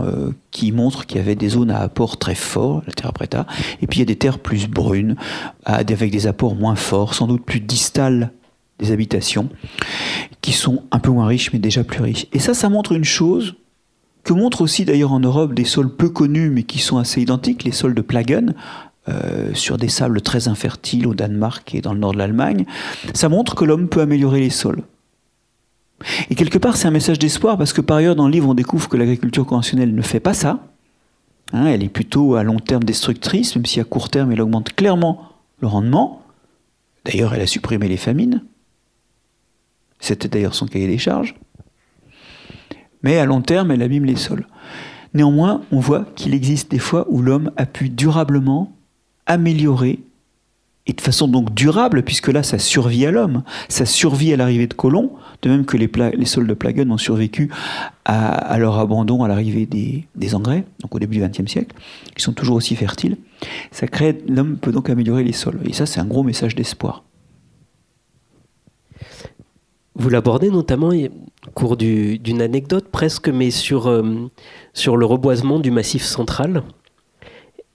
qui 0.51 0.73
montrent 0.73 1.05
qu'il 1.05 1.17
y 1.17 1.19
avait 1.21 1.35
des 1.35 1.49
zones 1.49 1.71
à 1.71 1.79
apport 1.79 2.17
très 2.17 2.35
fort, 2.35 2.83
la 2.85 2.91
terra 2.91 3.13
preta, 3.13 3.47
et 3.81 3.87
puis 3.87 3.99
il 3.99 4.01
y 4.01 4.03
a 4.03 4.05
des 4.05 4.17
terres 4.17 4.39
plus 4.39 4.67
brunes, 4.67 5.15
avec 5.63 6.11
des 6.11 6.27
apports 6.27 6.55
moins 6.55 6.75
forts, 6.75 7.13
sans 7.13 7.27
doute 7.27 7.45
plus 7.45 7.61
distales 7.61 8.31
des 8.79 8.91
habitations, 8.91 9.49
qui 10.41 10.53
sont 10.53 10.83
un 10.91 10.99
peu 10.99 11.11
moins 11.11 11.27
riches, 11.27 11.51
mais 11.53 11.59
déjà 11.59 11.83
plus 11.83 12.01
riches. 12.01 12.27
Et 12.33 12.39
ça, 12.39 12.53
ça 12.53 12.69
montre 12.69 12.93
une 12.93 13.03
chose, 13.03 13.55
que 14.23 14.33
montrent 14.33 14.61
aussi 14.61 14.85
d'ailleurs 14.85 15.13
en 15.13 15.19
Europe 15.19 15.53
des 15.53 15.65
sols 15.65 15.95
peu 15.95 16.09
connus, 16.09 16.49
mais 16.49 16.63
qui 16.63 16.79
sont 16.79 16.97
assez 16.97 17.21
identiques, 17.21 17.63
les 17.63 17.71
sols 17.71 17.95
de 17.95 18.01
Plagen, 18.01 18.53
euh, 19.07 19.53
sur 19.53 19.77
des 19.77 19.89
sables 19.89 20.21
très 20.21 20.47
infertiles 20.47 21.07
au 21.07 21.13
Danemark 21.13 21.73
et 21.73 21.81
dans 21.81 21.93
le 21.93 21.99
nord 21.99 22.13
de 22.13 22.17
l'Allemagne. 22.17 22.65
Ça 23.13 23.29
montre 23.29 23.55
que 23.55 23.65
l'homme 23.65 23.87
peut 23.87 24.01
améliorer 24.01 24.39
les 24.39 24.49
sols. 24.49 24.83
Et 26.29 26.35
quelque 26.35 26.57
part, 26.57 26.77
c'est 26.77 26.87
un 26.87 26.91
message 26.91 27.19
d'espoir, 27.19 27.57
parce 27.57 27.73
que 27.73 27.81
par 27.81 27.97
ailleurs, 27.97 28.15
dans 28.15 28.27
le 28.27 28.31
livre, 28.31 28.49
on 28.49 28.53
découvre 28.53 28.87
que 28.87 28.97
l'agriculture 28.97 29.45
conventionnelle 29.45 29.93
ne 29.93 30.01
fait 30.01 30.19
pas 30.19 30.33
ça. 30.33 30.59
Hein, 31.53 31.65
elle 31.65 31.83
est 31.83 31.89
plutôt 31.89 32.35
à 32.35 32.43
long 32.43 32.59
terme 32.59 32.83
destructrice, 32.83 33.55
même 33.55 33.65
si 33.65 33.79
à 33.79 33.83
court 33.83 34.09
terme, 34.09 34.31
elle 34.31 34.41
augmente 34.41 34.73
clairement 34.73 35.29
le 35.61 35.67
rendement. 35.67 36.21
D'ailleurs, 37.05 37.33
elle 37.33 37.41
a 37.41 37.47
supprimé 37.47 37.87
les 37.87 37.97
famines. 37.97 38.43
C'était 39.99 40.27
d'ailleurs 40.27 40.55
son 40.55 40.65
cahier 40.65 40.87
des 40.87 40.97
charges. 40.97 41.35
Mais 43.03 43.17
à 43.17 43.25
long 43.25 43.41
terme, 43.41 43.71
elle 43.71 43.81
abîme 43.81 44.05
les 44.05 44.15
sols. 44.15 44.47
Néanmoins, 45.13 45.61
on 45.71 45.79
voit 45.79 46.05
qu'il 46.15 46.33
existe 46.33 46.71
des 46.71 46.79
fois 46.79 47.05
où 47.09 47.21
l'homme 47.21 47.51
a 47.57 47.65
pu 47.65 47.89
durablement 47.89 48.73
améliorer, 49.25 49.99
et 50.87 50.93
de 50.93 51.01
façon 51.01 51.27
donc 51.27 51.53
durable, 51.53 52.01
puisque 52.01 52.29
là, 52.29 52.41
ça 52.41 52.57
survit 52.57 53.05
à 53.05 53.11
l'homme, 53.11 53.43
ça 53.67 53.85
survit 53.85 54.33
à 54.33 54.37
l'arrivée 54.37 54.65
de 54.65 54.73
colons, 54.73 55.11
de 55.43 55.49
même 55.49 55.65
que 55.65 55.77
les, 55.77 56.25
sols 56.25 56.47
de 56.47 56.53
Plagen 56.55 56.91
ont 56.91 56.97
survécu 56.97 57.51
à, 58.05 58.57
leur 58.57 58.79
abandon 58.79 59.23
à 59.23 59.27
l'arrivée 59.27 59.67
des, 59.67 60.35
engrais, 60.35 60.63
donc 60.81 60.95
au 60.95 60.99
début 60.99 61.17
du 61.17 61.23
XXe 61.23 61.49
siècle, 61.49 61.75
ils 62.17 62.21
sont 62.21 62.33
toujours 62.33 62.55
aussi 62.55 62.75
fertiles. 62.75 63.17
L'homme 64.27 64.57
peut 64.57 64.71
donc 64.71 64.89
améliorer 64.89 65.23
les 65.23 65.33
sols. 65.33 65.59
Et 65.65 65.73
ça, 65.73 65.85
c'est 65.85 65.99
un 65.99 66.05
gros 66.05 66.23
message 66.23 66.55
d'espoir. 66.55 67.03
Vous 69.99 70.09
l'abordez 70.09 70.49
notamment 70.49 70.89
au 70.89 71.51
cours 71.53 71.75
d'une 71.75 72.41
anecdote 72.41 72.85
presque, 72.89 73.27
mais 73.27 73.51
sur, 73.51 73.87
euh, 73.87 74.29
sur 74.73 74.95
le 74.95 75.05
reboisement 75.05 75.59
du 75.59 75.71
massif 75.71 76.03
central 76.03 76.63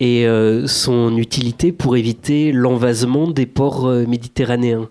et 0.00 0.26
euh, 0.26 0.66
son 0.66 1.18
utilité 1.18 1.70
pour 1.70 1.96
éviter 1.96 2.50
l'envasement 2.50 3.30
des 3.30 3.44
ports 3.44 3.86
euh, 3.86 4.06
méditerranéens. 4.06 4.88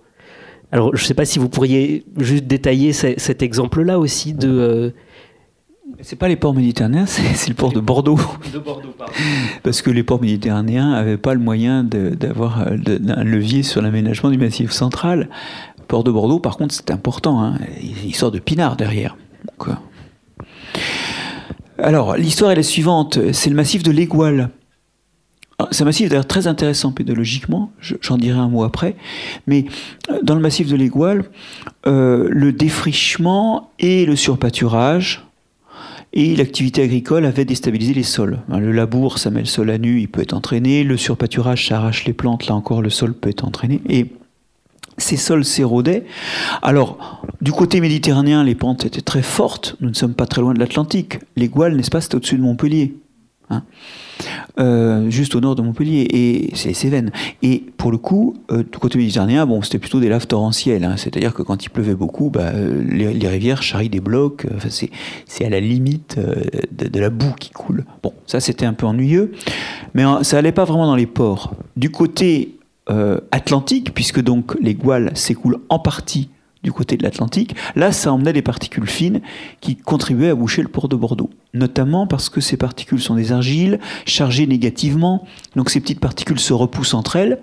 Alors, 0.72 0.96
je 0.96 1.02
ne 1.02 1.08
sais 1.08 1.16
pas 1.16 1.26
si 1.26 1.40
vous 1.40 1.50
pourriez 1.50 2.06
juste 2.18 2.46
détailler 2.46 2.94
cet 2.94 3.42
exemple-là 3.42 4.00
aussi 4.00 4.34
de. 4.34 4.94
C'est 6.02 6.16
pas 6.16 6.28
les 6.28 6.36
ports 6.36 6.56
méditerranéens, 6.56 7.06
c'est 7.06 7.50
le 7.50 7.54
port 7.54 7.72
de 7.72 7.80
Bordeaux. 7.80 8.20
De 8.52 8.58
Bordeaux, 8.60 8.94
pardon. 8.98 9.14
Parce 9.62 9.82
que 9.82 9.92
les 9.92 10.04
ports 10.04 10.20
méditerranéens 10.22 10.92
n'avaient 10.92 11.18
pas 11.18 11.34
le 11.36 11.40
moyen 11.40 11.84
d'avoir 11.84 12.62
un 12.62 13.24
levier 13.24 13.62
sur 13.62 13.82
l'aménagement 13.82 14.32
du 14.32 14.38
massif 14.38 14.72
central. 14.72 15.30
Port 15.94 16.04
de 16.04 16.10
Bordeaux, 16.10 16.40
par 16.40 16.58
contre, 16.58 16.74
c'est 16.74 16.90
important. 16.90 17.44
Hein. 17.44 17.60
Il 18.04 18.16
sort 18.16 18.32
de 18.32 18.40
Pinard 18.40 18.78
derrière. 18.78 19.16
Euh. 19.68 19.74
Alors, 21.78 22.18
l'histoire 22.18 22.50
est 22.50 22.56
la 22.56 22.64
suivante. 22.64 23.20
C'est 23.32 23.52
le 23.52 23.56
massif 23.56 23.84
de 23.84 23.92
l'Égual. 23.92 24.50
Ah, 25.60 25.68
c'est 25.70 25.84
un 25.84 25.86
massif 25.86 26.10
d'ailleurs 26.10 26.26
très 26.26 26.48
intéressant 26.48 26.94
pédologiquement, 26.94 27.72
j'en 28.02 28.18
dirai 28.18 28.40
un 28.40 28.50
mot 28.50 28.64
après, 28.64 28.96
mais 29.46 29.66
euh, 30.10 30.18
dans 30.24 30.34
le 30.34 30.42
massif 30.42 30.68
de 30.68 30.76
l'Égual, 30.76 31.26
euh, 31.86 32.28
le 32.28 32.52
défrichement 32.52 33.70
et 33.78 34.08
le 34.08 34.16
surpâturage 34.16 35.28
et 36.12 36.36
l'activité 36.36 36.82
agricole 36.82 37.24
avaient 37.24 37.46
déstabilisé 37.46 37.94
les 37.94 38.02
sols. 38.02 38.40
Le 38.50 38.72
labour, 38.72 39.20
ça 39.20 39.30
met 39.30 39.42
le 39.42 39.46
sol 39.46 39.70
à 39.70 39.78
nu, 39.78 40.02
il 40.02 40.08
peut 40.08 40.22
être 40.22 40.34
entraîné, 40.34 40.84
le 40.84 40.98
surpâturage, 40.98 41.68
ça 41.68 41.78
arrache 41.78 42.06
les 42.06 42.14
plantes, 42.14 42.48
là 42.48 42.56
encore 42.56 42.82
le 42.82 42.90
sol 42.90 43.14
peut 43.14 43.30
être 43.30 43.46
entraîné, 43.46 43.80
ces 44.98 45.18
sols 45.18 45.46
s'érodaient. 45.46 46.06
Alors, 46.62 47.22
du 47.42 47.52
côté 47.52 47.82
méditerranéen, 47.82 48.44
les 48.44 48.56
pentes 48.56 48.86
étaient 48.86 49.02
très 49.02 49.24
fortes. 49.24 49.76
Nous 49.82 49.90
ne 49.90 49.96
sommes 49.96 50.14
pas 50.14 50.26
très 50.26 50.42
loin 50.42 50.54
de 50.54 50.60
l'Atlantique. 50.60 51.20
Les 51.36 51.48
Gouales, 51.48 51.76
n'est-ce 51.76 51.92
pas, 51.92 52.02
c'est 52.02 52.16
au-dessus 52.16 52.38
de 52.38 52.44
Montpellier. 52.44 52.96
Hein. 53.50 53.64
Euh, 54.60 55.10
juste 55.10 55.36
au 55.36 55.42
nord 55.42 55.56
de 55.56 55.62
Montpellier, 55.62 56.08
et 56.10 56.56
c'est 56.56 56.70
les 56.70 56.74
Cévennes. 56.74 57.12
Et 57.42 57.64
pour 57.78 57.92
le 57.92 57.98
coup, 57.98 58.36
euh, 58.52 58.64
du 58.64 58.78
côté 58.78 58.98
méditerranéen, 58.98 59.46
bon, 59.46 59.62
c'était 59.62 59.80
plutôt 59.80 60.00
des 60.00 60.10
laves 60.10 60.28
torrentielles. 60.28 60.84
Hein. 60.84 60.96
C'est-à-dire 60.98 61.34
que 61.34 61.42
quand 61.42 61.66
il 61.66 61.70
pleuvait 61.70 61.96
beaucoup, 61.96 62.30
bah, 62.30 62.52
les, 62.54 63.28
rivières 63.28 63.64
charrient 63.64 63.90
des 63.90 64.00
blocs. 64.00 64.46
Enfin, 64.56 64.70
c'est 64.70 65.46
à 65.46 65.50
la 65.50 65.60
limite 65.60 66.16
euh, 66.18 66.36
de, 66.72 66.88
de, 66.88 67.00
la 67.00 67.10
boue 67.10 67.34
qui 67.40 67.50
coule. 67.50 67.86
Bon, 68.02 68.14
ça 68.26 68.40
c'était 68.40 68.66
un 68.66 68.74
peu 68.74 68.86
ennuyeux, 68.86 69.32
mais 69.94 70.04
ça 70.22 70.38
allait 70.38 70.52
pas 70.52 70.66
vraiment 70.66 70.86
dans 70.86 70.96
les 70.96 71.08
ports. 71.08 71.56
Du 71.76 71.90
côté 71.90 72.58
euh, 72.90 73.20
Atlantique, 73.32 73.94
puisque 73.94 74.22
donc 74.22 74.56
les 74.60 74.76
gouales 74.76 75.16
s'écoulent 75.16 75.60
en 75.70 75.80
partie 75.80 76.30
du 76.64 76.72
côté 76.72 76.98
de 76.98 77.04
l'Atlantique, 77.04 77.56
là 77.76 77.92
ça 77.92 78.12
emmenait 78.12 78.34
des 78.34 78.42
particules 78.42 78.88
fines 78.88 79.22
qui 79.62 79.76
contribuaient 79.76 80.30
à 80.30 80.36
boucher 80.36 80.62
le 80.62 80.68
port 80.68 80.88
de 80.88 80.96
Bordeaux. 80.96 81.30
Notamment 81.54 82.08
parce 82.08 82.30
que 82.30 82.42
ces 82.42 82.58
particules 82.58 83.02
sont 83.02 83.16
des 83.16 83.32
argiles 83.32 83.80
chargées 84.06 84.48
négativement, 84.48 85.26
donc 85.56 85.70
ces 85.70 85.80
petites 85.80 86.00
particules 86.00 86.40
se 86.40 86.54
repoussent 86.54 86.94
entre 86.94 87.16
elles. 87.16 87.40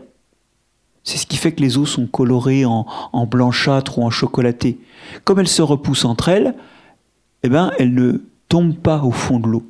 C'est 1.05 1.19
ce 1.19 1.27
qui 1.27 1.37
fait 1.37 1.53
que 1.53 1.63
les 1.63 1.79
eaux 1.79 1.87
sont 1.87 2.07
colorées 2.07 2.65
en, 2.67 2.87
blanchâtre 3.27 3.99
ou 3.99 4.05
en 4.05 4.11
chocolaté. 4.11 4.79
Comme 5.25 5.39
elles 5.39 5.49
se 5.49 5.63
repoussent 5.63 6.05
entre 6.05 6.29
elles, 6.29 6.55
eh 7.43 7.49
ben, 7.49 7.73
elles 7.79 7.95
ne 7.95 8.23
tombent 8.49 8.77
pas 8.77 9.03
au 9.03 9.11
fond 9.11 9.41
de 9.41 9.49
l'eau. 9.49 9.67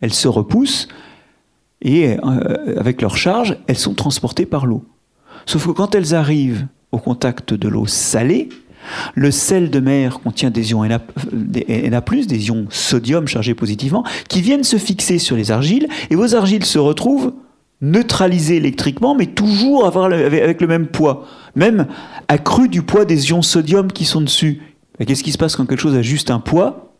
Elles 0.00 0.12
se 0.12 0.28
repoussent 0.28 0.88
et 1.84 2.16
euh, 2.16 2.78
avec 2.78 3.02
leur 3.02 3.16
charge, 3.16 3.56
elles 3.66 3.78
sont 3.78 3.94
transportées 3.94 4.46
par 4.46 4.66
l'eau. 4.66 4.84
Sauf 5.46 5.66
que 5.66 5.72
quand 5.72 5.94
elles 5.94 6.14
arrivent 6.14 6.66
au 6.90 6.98
contact 6.98 7.54
de 7.54 7.68
l'eau 7.68 7.86
salée, 7.86 8.48
le 9.14 9.30
sel 9.30 9.70
de 9.70 9.80
mer 9.80 10.20
contient 10.20 10.50
des 10.50 10.70
ions 10.70 10.84
Na+, 10.84 11.00
des 11.56 12.46
ions 12.48 12.66
sodium 12.70 13.28
chargés 13.28 13.54
positivement, 13.54 14.04
qui 14.28 14.40
viennent 14.40 14.64
se 14.64 14.76
fixer 14.76 15.18
sur 15.18 15.36
les 15.36 15.50
argiles, 15.50 15.88
et 16.10 16.16
vos 16.16 16.34
argiles 16.34 16.64
se 16.64 16.78
retrouvent 16.78 17.32
neutralisées 17.80 18.56
électriquement, 18.56 19.14
mais 19.14 19.26
toujours 19.26 19.86
avec 19.86 20.60
le 20.60 20.66
même 20.66 20.86
poids, 20.86 21.26
même 21.54 21.86
accru 22.28 22.68
du 22.68 22.82
poids 22.82 23.04
des 23.04 23.30
ions 23.30 23.42
sodium 23.42 23.92
qui 23.92 24.04
sont 24.04 24.20
dessus. 24.20 24.62
Qu'est-ce 25.04 25.24
qui 25.24 25.32
se 25.32 25.38
passe 25.38 25.56
quand 25.56 25.66
quelque 25.66 25.80
chose 25.80 25.96
a 25.96 26.02
juste 26.02 26.30
un 26.30 26.40
poids? 26.40 26.93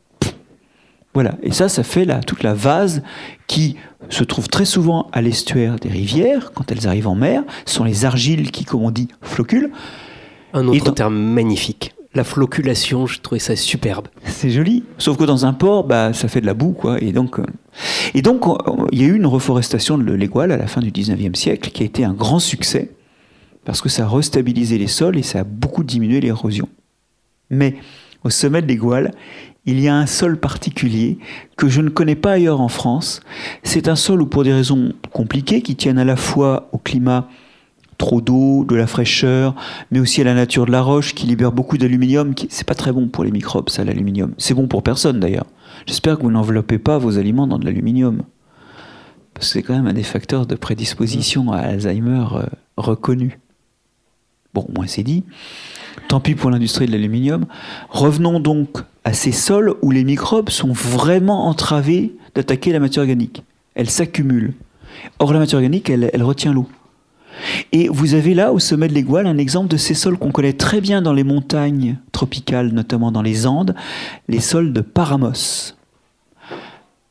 Voilà, 1.15 1.37
et 1.43 1.53
ça, 1.53 1.69
ça 1.69 1.85
fait 1.85 2.07
toute 2.27 2.43
la 2.43 2.55
vase 2.55 3.03
qui 3.47 3.77
se 4.11 4.25
trouve 4.25 4.49
très 4.49 4.65
souvent 4.65 5.09
à 5.13 5.23
l'estuaire 5.23 5.77
des 5.77 5.89
rivières, 5.89 6.53
quand 6.53 6.71
elles 6.73 6.87
arrivent 6.87 7.09
en 7.09 7.15
mer, 7.15 7.43
ce 7.67 7.75
sont 7.75 7.85
les 7.85 8.05
argiles 8.05 8.51
qui, 8.51 8.65
comme 8.65 8.83
on 8.83 8.91
dit, 8.91 9.09
floculent. 9.23 9.71
Un 10.53 10.67
autre 10.69 10.91
terme 10.93 11.17
magnifique. 11.17 11.95
La 12.15 12.23
floculation, 12.23 13.07
je 13.07 13.21
trouvais 13.21 13.41
ça 13.41 13.57
superbe. 13.57 14.07
C'est 14.25 14.51
joli. 14.51 14.85
Sauf 14.99 15.17
que 15.17 15.25
dans 15.25 15.47
un 15.47 15.53
port, 15.53 15.85
bah, 15.85 16.13
ça 16.13 16.29
fait 16.29 16.41
de 16.41 16.47
la 16.47 16.55
boue, 16.55 16.73
quoi. 16.73 17.01
Et 17.01 17.13
donc, 17.13 17.41
euh, 17.41 17.45
et 18.15 18.23
donc, 18.23 18.45
il 18.93 19.03
y 19.03 19.05
a 19.05 19.09
eu 19.09 19.17
une 19.17 19.27
reforestation 19.27 19.99
de 19.99 20.13
l'Égual 20.13 20.53
à 20.53 20.57
la 20.57 20.69
fin 20.69 20.81
du 20.81 20.93
19e 20.93 21.35
siècle 21.35 21.71
qui 21.71 21.83
a 21.83 21.87
été 21.87 22.05
un 22.05 22.13
grand 22.13 22.39
succès 22.39 22.91
parce 23.65 23.81
que 23.81 23.89
ça 23.89 24.05
a 24.05 24.09
restabilisé 24.09 24.79
les 24.79 24.87
sols 24.87 25.19
et 25.19 25.23
ça 25.23 25.41
a 25.41 25.45
beaucoup 25.45 25.83
diminué 25.83 26.21
l'érosion. 26.21 26.69
Mais 27.51 27.77
au 28.23 28.31
sommet 28.31 28.63
de 28.63 28.69
l'Égual, 28.69 29.11
il 29.67 29.81
y 29.81 29.89
a 29.89 29.97
un 29.97 30.07
sol 30.07 30.39
particulier 30.39 31.19
que 31.57 31.69
je 31.69 31.81
ne 31.81 31.89
connais 31.89 32.17
pas 32.17 32.33
ailleurs 32.33 32.61
en 32.61 32.69
France. 32.69 33.21
C'est 33.63 33.89
un 33.89 33.97
sol 33.97 34.23
où, 34.23 34.27
pour 34.27 34.45
des 34.45 34.53
raisons 34.53 34.93
compliquées 35.13 35.63
qui 35.63 35.75
tiennent 35.77 35.99
à 35.99 36.05
la 36.05 36.17
fois 36.17 36.69
au 36.73 36.79
climat 36.79 37.29
trop 37.97 38.21
d'eau, 38.21 38.65
de 38.65 38.75
la 38.75 38.87
fraîcheur, 38.87 39.55
mais 39.91 40.01
aussi 40.01 40.21
à 40.21 40.25
la 40.25 40.35
nature 40.35 40.67
de 40.67 40.73
la 40.73 40.83
roche 40.83 41.15
qui 41.15 41.27
libère 41.27 41.53
beaucoup 41.53 41.79
d'aluminium. 41.79 42.35
C'est 42.49 42.67
pas 42.67 42.75
très 42.75 42.93
bon 42.93 43.09
pour 43.09 43.25
les 43.25 43.31
microbes, 43.31 43.71
ça, 43.71 43.85
l'aluminium. 43.85 44.35
C'est 44.37 44.55
bon 44.55 44.67
pour 44.67 44.83
personne 44.83 45.21
d'ailleurs. 45.21 45.47
J'espère 45.87 46.19
que 46.19 46.23
vous 46.23 46.31
n'enveloppez 46.31 46.79
pas 46.79 46.99
vos 46.99 47.19
aliments 47.19 47.47
dans 47.47 47.59
de 47.59 47.65
l'aluminium. 47.65 48.23
Parce 49.33 49.49
que 49.49 49.53
c'est 49.55 49.63
quand 49.63 49.75
même 49.75 49.87
un 49.87 49.93
des 49.93 50.03
facteurs 50.03 50.47
de 50.47 50.55
prédisposition 50.55 51.53
à 51.53 51.59
Alzheimer 51.59 52.25
euh, 52.35 52.43
reconnu. 52.77 53.41
Bon, 54.53 54.67
moins 54.75 54.87
c'est 54.87 55.03
dit. 55.03 55.25
Tant 56.09 56.21
pis 56.21 56.35
pour 56.35 56.51
l'industrie 56.51 56.87
de 56.87 56.93
l'aluminium. 56.93 57.47
Revenons 57.89 58.41
donc 58.41 58.79
à 59.05 59.13
ces 59.13 59.33
sols 59.33 59.75
où 59.83 59.91
les 59.91 60.05
microbes 60.05 60.51
sont 60.51 60.73
vraiment 60.73 61.47
entravés 61.47 62.15
d'attaquer 62.35 62.73
la 62.73 62.81
matière 62.81 63.03
organique. 63.03 63.43
Elle 63.75 63.91
s'accumule. 63.91 64.55
Or, 65.19 65.33
la 65.33 65.41
matière 65.41 65.59
organique, 65.59 65.91
elle 65.91 66.23
retient 66.23 66.53
l'eau. 66.53 66.69
Et 67.73 67.89
vous 67.89 68.15
avez 68.15 68.35
là, 68.35 68.53
au 68.53 68.59
sommet 68.59 68.89
de 68.89 68.95
l'Égual, 68.95 69.27
un 69.27 69.39
exemple 69.39 69.69
de 69.69 69.77
ces 69.77 69.95
sols 69.95 70.19
qu'on 70.19 70.31
connaît 70.31 70.53
très 70.53 70.81
bien 70.81 71.03
dans 71.03 71.13
les 71.13 71.25
montagnes 71.25 71.99
tropicales, 72.13 72.73
notamment 72.73 73.13
dans 73.13 73.23
les 73.23 73.47
Andes, 73.47 73.75
les 74.29 74.41
sols 74.41 74.73
de 74.73 74.81
Paramos. 74.81 75.75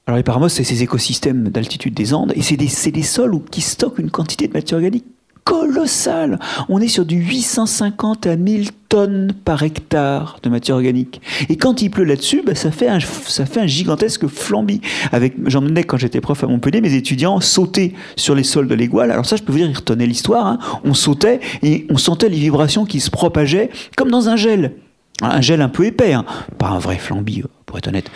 Alors 0.06 0.17
les 0.17 0.23
Paramos, 0.23 0.49
c'est 0.49 0.63
ces 0.63 0.84
écosystèmes 0.84 1.49
d'altitude 1.49 1.93
des 1.93 2.13
Andes, 2.13 2.34
et 2.36 2.41
c'est 2.41 2.58
des, 2.58 3.03
sols 3.03 3.39
qui 3.51 3.62
stockent 3.62 3.99
une 3.99 4.12
quantité 4.12 4.47
de 4.47 4.53
matière 4.53 4.77
organique 4.77 5.06
colossal. 5.43 6.39
On 6.69 6.79
est 6.79 6.88
sur 6.88 7.06
du 7.06 7.17
850 7.17 8.27
à 8.27 8.36
1000 8.36 8.71
tonnes 8.89 9.34
par 9.45 9.63
hectare 9.63 10.38
de 10.43 10.49
matière 10.49 10.75
organique. 10.75 11.21
Et 11.49 11.56
quand 11.56 11.82
il 11.82 11.89
pleut 11.89 12.03
là-dessus, 12.03 12.43
bah, 12.45 12.56
ça, 12.56 12.71
fait 12.71 12.88
un, 12.88 12.99
ça 12.99 13.45
fait 13.45 13.62
un 13.62 13.67
gigantesque 13.67 14.27
flambi. 14.27 14.82
Avec, 15.12 15.36
j'emmenais 15.45 15.84
quand 15.84 15.97
j'étais 15.97 16.21
prof 16.21 16.43
à 16.43 16.47
Montpellier, 16.47 16.82
mes 16.82 16.93
étudiants 16.93 17.39
sautaient 17.39 17.93
sur 18.15 18.36
les 18.36 18.43
sols 18.43 18.67
de 18.67 18.75
l'Égual. 18.75 19.12
Alors 19.12 19.25
ça, 19.25 19.36
je 19.36 19.43
peux 19.43 19.51
vous 19.51 19.58
dire, 19.58 19.69
ils 19.69 19.75
retenaient 19.75 20.08
l'histoire. 20.08 20.47
Hein. 20.47 20.60
On 20.84 20.93
sautait 20.93 21.39
et 21.62 21.88
on 21.89 21.97
sentait 21.97 22.29
les 22.29 22.38
vibrations 22.38 22.86
qui 22.86 22.99
se 22.99 23.10
propageaient 23.10 23.69
comme 23.97 24.12
dans 24.12 24.29
un 24.29 24.36
gel. 24.36 24.73
Un 25.21 25.41
gel 25.41 25.62
un 25.62 25.69
peu 25.69 25.86
épais, 25.86 26.13
hein. 26.13 26.25
pas 26.58 26.67
un 26.67 26.79
vrai 26.79 26.97
flambi, 26.97 27.43
pour 27.65 27.77
être 27.77 27.88
honnête. 27.88 28.10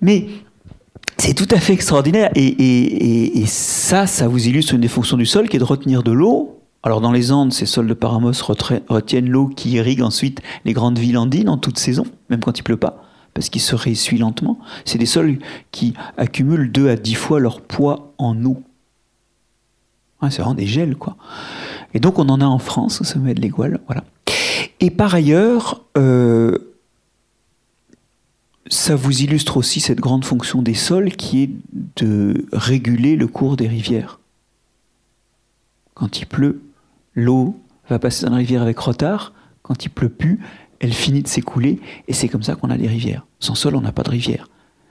Mais 0.00 0.26
c'est 1.18 1.34
tout 1.34 1.48
à 1.50 1.58
fait 1.58 1.72
extraordinaire. 1.72 2.30
Et, 2.34 3.44
ça, 3.46 4.06
ça 4.06 4.28
vous 4.28 4.46
illustre 4.46 4.74
une 4.74 4.80
des 4.80 4.88
fonctions 4.88 5.16
du 5.16 5.26
sol 5.26 5.48
qui 5.48 5.56
est 5.56 5.60
de 5.60 5.64
retenir 5.64 6.02
de 6.02 6.12
l'eau. 6.12 6.58
Alors 6.82 7.00
dans 7.00 7.12
les 7.12 7.30
Andes, 7.30 7.52
ces 7.52 7.66
sols 7.66 7.86
de 7.86 7.94
Paramos 7.94 8.32
retiennent 8.42 9.28
l'eau 9.28 9.46
qui 9.46 9.70
irrigue 9.72 10.02
ensuite 10.02 10.40
les 10.64 10.72
grandes 10.72 10.98
villes 10.98 11.18
andines 11.18 11.48
en 11.48 11.56
toute 11.56 11.78
saison, 11.78 12.04
même 12.28 12.40
quand 12.40 12.58
il 12.58 12.62
pleut 12.62 12.76
pas, 12.76 13.04
parce 13.34 13.50
qu'ils 13.50 13.60
se 13.60 13.76
réessuient 13.76 14.18
lentement. 14.18 14.58
C'est 14.84 14.98
des 14.98 15.06
sols 15.06 15.38
qui 15.70 15.94
accumulent 16.16 16.72
2 16.72 16.88
à 16.88 16.96
10 16.96 17.14
fois 17.14 17.38
leur 17.38 17.60
poids 17.60 18.14
en 18.18 18.44
eau. 18.44 18.62
c'est 20.22 20.42
vraiment 20.42 20.54
des 20.54 20.66
gels, 20.66 20.96
quoi. 20.96 21.16
Et 21.94 22.00
donc 22.00 22.18
on 22.18 22.28
en 22.28 22.40
a 22.40 22.46
en 22.46 22.58
France 22.58 23.00
au 23.00 23.04
sommet 23.04 23.34
de 23.34 23.40
l'Égual, 23.40 23.80
voilà. 23.86 24.02
Et 24.80 24.90
par 24.90 25.14
ailleurs, 25.14 25.84
euh, 25.96 26.71
ça 28.72 28.96
vous 28.96 29.20
illustre 29.20 29.58
aussi 29.58 29.80
cette 29.80 30.00
grande 30.00 30.24
fonction 30.24 30.62
des 30.62 30.72
sols 30.72 31.12
qui 31.12 31.42
est 31.42 31.50
de 31.96 32.46
réguler 32.54 33.16
le 33.16 33.26
cours 33.26 33.58
des 33.58 33.68
rivières. 33.68 34.18
Quand 35.92 36.18
il 36.18 36.26
pleut, 36.26 36.62
l'eau 37.14 37.60
va 37.90 37.98
passer 37.98 38.24
dans 38.24 38.32
la 38.32 38.38
rivière 38.38 38.62
avec 38.62 38.78
retard. 38.78 39.34
Quand 39.60 39.84
il 39.84 39.90
pleut 39.90 40.08
plus, 40.08 40.40
elle 40.80 40.94
finit 40.94 41.22
de 41.22 41.28
s'écouler. 41.28 41.80
Et 42.08 42.14
c'est 42.14 42.28
comme 42.28 42.42
ça 42.42 42.54
qu'on 42.54 42.70
a 42.70 42.78
des 42.78 42.88
rivières. 42.88 43.26
Sans 43.40 43.54
sol, 43.54 43.76
on 43.76 43.82
n'a 43.82 43.92
pas 43.92 44.04
de 44.04 44.10
rivière. 44.10 44.48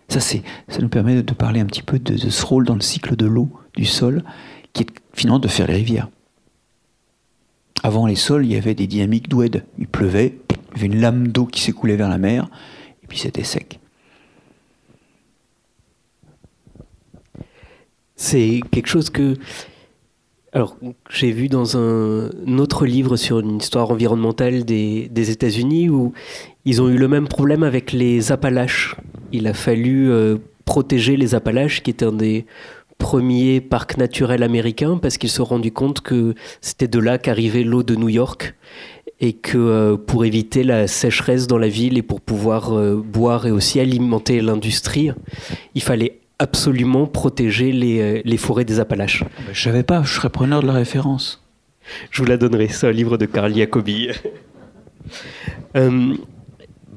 Ça, 0.10 0.20
ça 0.20 0.38
nous 0.80 0.90
permet 0.90 1.24
de 1.24 1.34
parler 1.34 1.60
un 1.60 1.66
petit 1.66 1.82
peu 1.82 1.98
de, 1.98 2.14
de 2.14 2.30
ce 2.30 2.46
rôle 2.46 2.66
dans 2.66 2.76
le 2.76 2.82
cycle 2.82 3.16
de 3.16 3.26
l'eau, 3.26 3.50
du 3.76 3.86
sol, 3.86 4.24
qui 4.74 4.84
est 4.84 4.90
finalement 5.14 5.40
de 5.40 5.48
faire 5.48 5.66
les 5.66 5.74
rivières. 5.74 6.10
Avant 7.82 8.06
les 8.06 8.16
sols, 8.16 8.46
il 8.46 8.52
y 8.52 8.58
avait 8.58 8.76
des 8.76 8.86
dynamiques 8.86 9.28
d'oued. 9.28 9.66
Il 9.80 9.88
pleuvait, 9.88 10.38
il 10.52 10.82
y 10.82 10.86
avait 10.86 10.94
une 10.94 11.02
lame 11.02 11.30
d'eau 11.30 11.48
qui 11.48 11.62
s'écoulait 11.62 11.96
vers 11.96 12.10
la 12.10 12.20
mer, 12.20 12.48
puis 13.12 13.20
c'était 13.20 13.44
sec. 13.44 13.78
C'est 18.16 18.62
quelque 18.72 18.88
chose 18.88 19.10
que. 19.10 19.36
J'ai 21.10 21.32
vu 21.32 21.50
dans 21.50 21.78
un, 21.78 22.30
autre 22.58 22.86
livre 22.86 23.18
sur 23.18 23.40
une 23.40 23.58
histoire 23.58 23.92
environnementale 23.92 24.64
des, 24.64 25.10
États-Unis 25.14 25.90
où 25.90 26.14
ils 26.64 26.82
ont 26.82 26.88
eu 26.88 26.98
le 26.98 27.10
même 27.10 27.28
problème 27.28 27.64
avec 27.64 27.92
les 27.92 28.32
Appalaches. 28.32 28.96
Il 29.34 29.46
a 29.46 29.54
fallu 29.54 30.10
euh, 30.10 30.38
protéger 30.64 31.18
les 31.18 31.36
Appalaches, 31.36 31.84
qui 31.84 31.92
étaient 31.92 32.06
un 32.06 32.14
des 32.14 32.46
premiers 32.98 33.60
parcs 33.60 33.98
naturels 33.98 34.44
américains, 34.44 34.98
parce 34.98 35.18
qu'ils 35.18 35.30
se 35.30 35.38
sont 35.38 35.46
rendus 35.46 35.74
compte 35.74 36.00
que 36.00 36.34
c'était 36.62 36.88
de 36.88 37.00
là 37.00 37.18
qu'arrivait 37.18 37.64
l'eau 37.64 37.84
de 37.84 37.96
New 37.96 38.10
York 38.10 38.56
et 39.22 39.34
que 39.34 39.58
euh, 39.58 39.98
pour 39.98 40.26
éviter 40.26 40.64
la 40.64 40.88
sécheresse 40.88 41.46
dans 41.46 41.60
la 41.60 41.70
ville 41.70 41.98
et 41.98 42.02
pour 42.02 42.20
pouvoir 42.20 42.76
euh, 42.76 42.96
boire 42.96 43.46
et 43.46 43.52
aussi 43.52 43.80
alimenter 43.80 44.42
l'industrie, 44.42 45.12
il 45.76 45.84
fallait 45.84 46.20
absolument 46.40 47.06
protéger 47.06 47.72
les, 47.72 48.02
euh, 48.02 48.22
les 48.26 48.38
forêts 48.38 48.66
des 48.66 48.80
Appalaches. 48.80 49.24
Je 49.54 49.62
savais 49.62 49.84
pas, 49.84 50.02
je 50.04 50.16
serais 50.16 50.32
preneur 50.32 50.64
de 50.64 50.68
la 50.68 50.74
référence. 50.74 51.44
Je 52.10 52.24
vous 52.24 52.28
la 52.28 52.38
donnerai, 52.38 52.68
c'est 52.68 52.88
un 52.88 52.92
livre 52.92 53.18
de 53.18 53.28
Karl 53.28 53.54
Jacobi. 53.54 54.10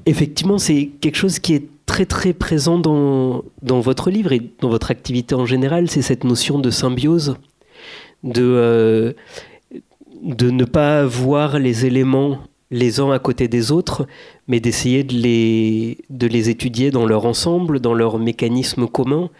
effectivement, 0.06 0.58
c'est 0.58 0.90
quelque 1.00 1.16
chose 1.16 1.38
qui 1.38 1.54
est 1.54 1.68
très 1.84 2.06
très 2.06 2.32
présent 2.32 2.78
dans, 2.78 3.44
dans 3.60 3.80
votre 3.80 4.10
livre 4.10 4.32
et 4.32 4.40
dans 4.60 4.70
votre 4.70 4.90
activité 4.90 5.34
en 5.34 5.44
général, 5.44 5.90
c'est 5.90 6.00
cette 6.00 6.24
notion 6.24 6.58
de 6.58 6.70
symbiose, 6.70 7.36
de 8.22 9.14
de 10.24 10.50
ne 10.50 10.64
pas 10.64 11.04
voir 11.04 11.58
les 11.58 11.86
éléments 11.86 12.38
les 12.70 12.98
uns 12.98 13.12
à 13.12 13.18
côté 13.20 13.46
des 13.46 13.70
autres, 13.70 14.06
mais 14.48 14.58
d'essayer 14.58 15.04
de 15.04 15.14
les, 15.14 15.98
de 16.10 16.26
les 16.26 16.50
étudier 16.50 16.90
dans 16.90 17.06
leur 17.06 17.24
ensemble, 17.24 17.78
dans 17.78 17.94
leur 17.94 18.18
mécanisme 18.18 18.88
commun, 18.88 19.30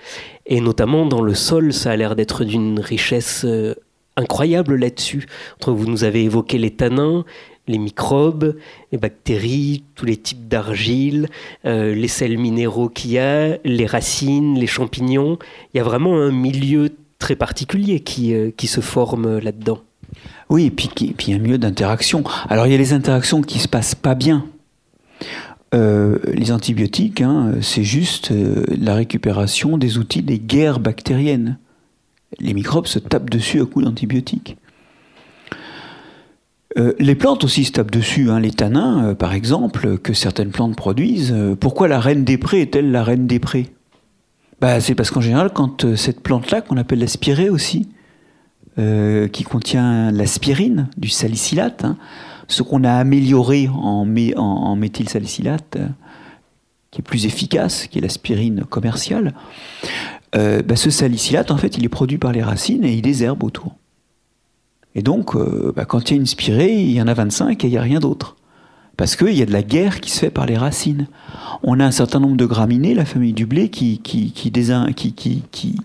et 0.47 0.61
notamment 0.61 1.05
dans 1.07 1.22
le 1.22 1.35
sol, 1.35 1.72
ça 1.72 1.91
a 1.91 1.97
l'air 1.97 2.14
d'être 2.14 2.45
d'une 2.45 2.78
richesse 2.78 3.45
euh, 3.45 3.74
incroyable 4.16 4.76
là-dessus. 4.76 5.26
Vous 5.66 5.87
nous 5.87 6.05
avez 6.05 6.22
évoqué 6.22 6.59
les 6.59 6.70
tanins, 6.70 7.24
les 7.66 7.78
microbes, 7.78 8.57
les 8.93 8.99
bactéries, 8.99 9.82
tous 9.95 10.05
les 10.05 10.16
types 10.16 10.47
d'argile, 10.47 11.28
euh, 11.64 11.95
les 11.95 12.09
sels 12.09 12.39
minéraux 12.39 12.89
qu'il 12.89 13.12
y 13.12 13.18
a, 13.18 13.59
les 13.64 13.87
racines, 13.87 14.57
les 14.59 14.66
champignons. 14.66 15.39
Il 15.72 15.78
y 15.78 15.80
a 15.80 15.85
vraiment 15.85 16.20
un 16.20 16.30
milieu 16.30 16.91
très 17.18 17.37
particulier 17.37 18.01
qui, 18.01 18.35
euh, 18.35 18.51
qui 18.57 18.66
se 18.66 18.80
forme 18.80 19.39
là-dedans. 19.39 19.80
Oui, 20.51 20.67
et 20.67 20.71
puis, 20.71 20.91
il 20.97 21.31
y 21.31 21.33
a 21.33 21.37
un 21.37 21.41
milieu 21.41 21.59
d'interaction. 21.59 22.23
Alors 22.49 22.67
il 22.67 22.73
y 22.73 22.75
a 22.75 22.79
les 22.79 22.93
interactions 22.93 23.43
qui 23.43 23.59
se 23.59 23.69
passent 23.69 23.95
pas 23.95 24.15
bien. 24.15 24.47
Euh, 25.75 26.19
les 26.33 26.53
antibiotiques, 26.53 27.21
hein, 27.21 27.55
c'est 27.61 27.83
juste 27.83 28.31
euh, 28.31 28.65
la 28.81 28.95
récupération 28.95 29.77
des 29.77 29.99
outils 29.99 30.23
des 30.23 30.39
guerres 30.39 30.79
bactériennes. 30.79 31.59
Les 32.39 32.55
microbes 32.55 32.87
se 32.87 33.01
tapent 33.01 33.31
dessus 33.31 33.61
à 33.61 33.65
coups 33.65 33.85
d'antibiotiques. 33.85 34.57
Euh, 36.79 36.93
les 36.99 37.15
plantes 37.15 37.45
aussi 37.45 37.65
se 37.65 37.73
tapent 37.73 37.91
dessus, 37.91 38.31
hein. 38.31 38.39
les 38.39 38.51
tanins, 38.51 39.15
par 39.15 39.33
exemple, 39.33 39.99
que 39.99 40.13
certaines 40.13 40.51
plantes 40.51 40.77
produisent. 40.77 41.35
Pourquoi 41.59 41.89
la 41.89 42.01
reine 42.01 42.25
des 42.25 42.39
prés 42.39 42.61
est-elle 42.61 42.91
la 42.91 43.03
reine 43.03 43.27
des 43.27 43.39
prés? 43.39 43.73
Bah, 44.61 44.81
C'est 44.81 44.95
parce 44.95 45.11
qu'en 45.11 45.21
général, 45.21 45.51
quand 45.53 45.97
cette 45.97 46.21
plante-là, 46.21 46.61
qu'on 46.61 46.77
appelle 46.77 47.01
la 47.01 47.09
spirée 47.09 47.49
aussi, 48.79 49.29
qui 49.29 49.45
contient 49.45 50.11
l'aspirine, 50.11 50.89
du 50.97 51.09
salicylate, 51.09 51.85
hein, 51.85 51.97
ce 52.49 52.62
qu'on 52.62 52.85
a 52.85 52.93
amélioré 52.93 53.68
en, 53.68 54.05
méthylsalicylate, 54.77 55.79
qui 56.91 57.01
est 57.01 57.03
plus 57.03 57.27
efficace, 57.27 57.87
qui 57.87 57.99
est 57.99 58.03
l'aspirine 58.03 58.64
commerciale, 58.64 59.35
bah, 60.33 60.75
ce 60.75 60.91
salicylate, 60.91 61.51
en 61.53 61.57
fait, 61.57 61.79
il 61.79 61.85
est 61.85 61.89
produit 61.89 62.18
par 62.18 62.33
les 62.33 62.43
racines 62.43 62.85
et 62.85 62.93
il 62.93 63.03
désherbe 63.03 63.45
autour. 63.45 63.77
Et 64.95 65.03
donc, 65.03 65.35
euh, 65.35 65.72
bah, 65.75 65.85
quand 65.85 66.11
il 66.11 66.14
y 66.14 66.16
a 66.16 66.20
une 66.20 66.27
spirée, 66.27 66.72
il 66.72 66.93
y 66.93 67.03
en 67.03 67.09
a 67.09 67.14
25 67.14 67.64
et 67.64 67.66
il 67.66 67.70
n'y 67.70 67.79
a 67.79 67.83
rien 67.83 68.01
d'autre. 68.01 68.37
Parce 68.97 69.16
qu'il 69.16 69.33
y 69.33 69.43
a 69.43 69.47
de 69.47 69.53
la 69.53 69.62
guerre 69.62 70.01
qui 70.01 70.11
se 70.11 70.20
fait 70.20 70.31
par 70.31 70.47
les 70.47 70.57
racines. 70.57 71.09
On 71.64 71.81
a 71.81 71.85
un 71.85 71.91
certain 71.91 72.20
nombre 72.20 72.37
de 72.37 72.47
graminées, 72.47 72.95
la 72.95 73.05
famille 73.05 73.33
du 73.33 73.45
blé, 73.45 73.68
qui, 73.68 73.99
qui, 73.99 74.31
qui, 74.31 74.53
qui, 74.53 75.43
qui 75.51 75.77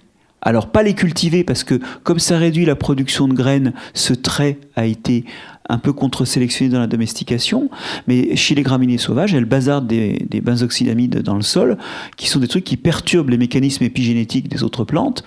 alors 0.42 0.72
pas 0.72 0.84
les 0.84 0.94
cultiver 0.94 1.44
parce 1.44 1.64
que 1.64 1.80
comme 2.04 2.20
ça 2.20 2.38
réduit 2.38 2.66
la 2.66 2.76
production 2.76 3.28
de 3.28 3.34
graines, 3.34 3.74
ce 3.94 4.14
trait 4.14 4.60
a 4.76 4.86
été 4.86 5.26
un 5.68 5.78
peu 5.78 5.94
contre-sélectionné 5.94 6.72
dans 6.72 6.80
la 6.80 6.88
domestication, 6.88 7.70
mais 8.08 8.36
chez 8.36 8.56
les 8.56 8.64
graminées 8.64 8.98
sauvages, 8.98 9.34
elles 9.34 9.46
bazardent 9.46 9.88
des, 9.88 10.26
des 10.30 10.42
benzoxydamides 10.42 11.22
dans 11.22 11.36
le 11.36 11.44
sol, 11.44 11.78
qui 12.18 12.28
sont 12.28 12.40
des 12.40 12.48
trucs 12.48 12.64
qui 12.64 12.78
perturbent 12.78 13.30
les 13.30 13.38
mécanismes 13.38 13.84
épigénétiques 13.84 14.48
des 14.48 14.64
autres 14.64 14.84
plantes 14.84 15.24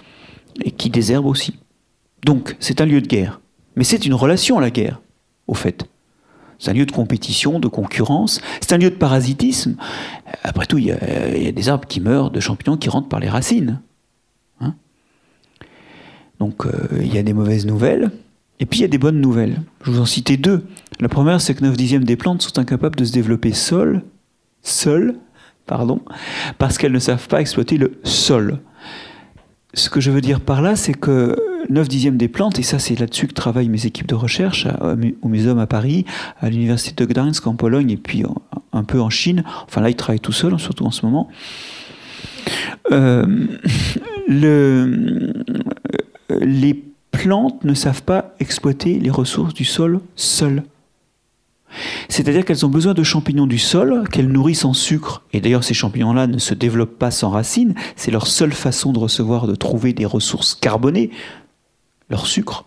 et 0.65 0.73
qui 0.73 0.91
désherbent 0.91 1.27
aussi. 1.27 1.55
Donc 2.25 2.57
c'est 2.61 2.81
un 2.81 2.87
lieu 2.87 3.01
de 3.01 3.07
guerre. 3.07 3.41
Mais 3.77 3.85
c'est 3.85 4.05
une 4.05 4.15
relation, 4.15 4.59
la 4.59 4.71
guerre, 4.71 5.01
au 5.47 5.55
fait. 5.55 5.85
C'est 6.59 6.71
un 6.71 6.75
lieu 6.75 6.87
de 6.87 6.93
compétition, 6.93 7.59
de 7.59 7.69
concurrence. 7.69 8.41
C'est 8.61 8.73
un 8.73 8.79
lieu 8.79 8.91
de 8.91 8.97
parasitisme. 8.97 9.77
Après 10.45 10.67
tout, 10.67 10.79
il 10.79 10.87
y, 10.87 10.93
a, 10.93 11.53
des 11.53 11.69
arbres 11.69 11.89
qui 11.89 12.01
meurent, 12.01 12.31
de 12.31 12.39
champignons 12.39 12.77
qui 12.77 12.89
rentrent 12.89 13.09
par 13.09 13.19
les 13.19 13.29
racines. 13.29 13.81
Hein. 16.43 16.47
Donc, 16.47 16.67
euh, 16.67 16.71
il 17.01 17.13
y 17.13 17.19
a 17.19 17.23
des 17.23 17.33
mauvaises 17.33 17.67
nouvelles. 17.67 18.11
Et 18.61 18.67
puis, 18.67 18.81
il 18.81 18.83
y 18.83 18.85
a 18.85 18.89
des 18.89 18.99
bonnes 18.99 19.21
nouvelles. 19.21 19.63
Je 19.85 19.91
vous 19.91 20.01
en 20.01 20.07
citais 20.07 20.37
deux. 20.37 20.65
La 21.01 21.09
première, 21.09 21.41
c'est 21.41 21.55
que 21.55 21.65
9 21.65 21.77
dixièmes 21.77 22.05
des 22.05 22.17
plantes 22.17 22.43
sont 22.43 22.59
incapables 22.59 22.97
de 22.97 23.05
se 23.05 23.13
développer 23.13 23.53
seules, 23.53 24.03
seules, 24.63 25.17
pardon, 25.67 26.01
parce 26.59 26.79
qu'elles 26.79 26.93
ne 26.93 26.99
savent 26.99 27.27
pas 27.29 27.41
exploiter 27.41 27.77
le 27.77 27.99
sol. 28.05 28.59
Ce 29.75 29.89
que 29.89 30.01
je 30.01 30.11
veux 30.11 30.21
dire 30.21 30.41
par 30.41 30.61
là, 30.61 30.77
c'est 30.77 30.93
que 30.93 31.35
9 31.71 31.89
dixièmes 31.89 32.19
des 32.19 32.29
plantes, 32.29 32.59
et 32.59 32.63
ça 32.63 32.79
c'est 32.79 32.99
là-dessus 32.99 33.27
que 33.27 33.33
travaillent 33.33 33.71
mes 33.71 33.87
équipes 33.87 34.07
de 34.07 34.15
recherche 34.15 34.69
au 35.23 35.29
Muséum 35.29 35.59
à 35.59 35.67
Paris, 35.67 36.05
à 36.41 36.51
l'Université 36.51 37.05
de 37.05 37.11
Gdansk 37.11 37.47
en 37.47 37.55
Pologne 37.55 37.91
et 37.91 37.97
puis 37.97 38.23
un 38.73 38.85
peu 38.85 39.01
en 39.01 39.09
Chine. 39.09 39.45
Enfin 39.65 39.81
là, 39.81 39.89
ils 39.89 39.97
travaillent 39.97 40.21
tout 40.21 40.33
seuls, 40.33 40.59
surtout 40.61 40.85
en 40.85 40.91
ce 40.91 41.07
moment. 41.07 41.31
Euh, 42.91 43.25
le, 44.29 45.33
les 46.41 46.85
plantes 47.11 47.65
ne 47.65 47.75
savent 47.75 48.03
pas 48.03 48.35
exploiter 48.41 48.99
les 48.99 49.11
ressources 49.11 49.55
du 49.55 49.65
sol 49.65 50.01
seules. 50.17 50.63
C'est-à-dire 52.09 52.45
qu'elles 52.45 52.67
ont 52.67 52.71
besoin 52.71 52.95
de 52.95 53.03
champignons 53.03 53.47
du 53.47 53.59
sol 53.59 54.07
qu'elles 54.11 54.29
nourrissent 54.29 54.65
en 54.65 54.75
sucre. 54.75 55.23
Et 55.33 55.41
d'ailleurs, 55.41 55.65
ces 55.65 55.75
champignons-là 55.75 56.27
ne 56.27 56.39
se 56.39 56.55
développent 56.55 56.99
pas 56.99 57.11
sans 57.11 57.31
racines. 57.31 57.75
C'est 57.97 58.11
leur 58.11 58.27
seule 58.27 58.53
façon 58.53 58.93
de 58.93 58.99
recevoir, 58.99 59.47
de 59.47 59.55
trouver 59.55 59.93
des 59.93 60.05
ressources 60.05 60.55
carbonées, 60.55 61.11
leur 62.11 62.27
sucre. 62.27 62.65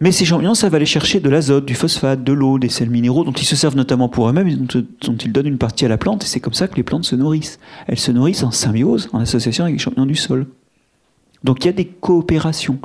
Mais 0.00 0.10
ces 0.10 0.24
champignons 0.24 0.54
savent 0.54 0.74
aller 0.74 0.86
chercher 0.86 1.20
de 1.20 1.28
l'azote, 1.28 1.64
du 1.64 1.74
phosphate, 1.74 2.24
de 2.24 2.32
l'eau, 2.32 2.58
des 2.58 2.68
sels 2.68 2.90
minéraux 2.90 3.22
dont 3.24 3.32
ils 3.32 3.44
se 3.44 3.54
servent 3.54 3.76
notamment 3.76 4.08
pour 4.08 4.28
eux-mêmes 4.28 4.48
et 4.48 4.56
dont, 4.56 5.16
ils 5.16 5.32
donnent 5.32 5.46
une 5.46 5.58
partie 5.58 5.84
à 5.84 5.88
la 5.88 5.98
plante. 5.98 6.24
Et 6.24 6.26
c'est 6.26 6.40
comme 6.40 6.54
ça 6.54 6.66
que 6.66 6.74
les 6.74 6.82
plantes 6.82 7.04
se 7.04 7.14
nourrissent. 7.14 7.60
Elles 7.86 8.00
se 8.00 8.10
nourrissent 8.10 8.42
en 8.42 8.50
symbiose, 8.50 9.08
en 9.12 9.20
association 9.20 9.64
avec 9.64 9.76
les 9.76 9.82
champignons 9.82 10.06
du 10.06 10.16
sol. 10.16 10.46
Donc 11.44 11.64
il 11.64 11.66
y 11.66 11.70
a 11.70 11.72
des 11.72 11.86
coopérations. 11.86 12.78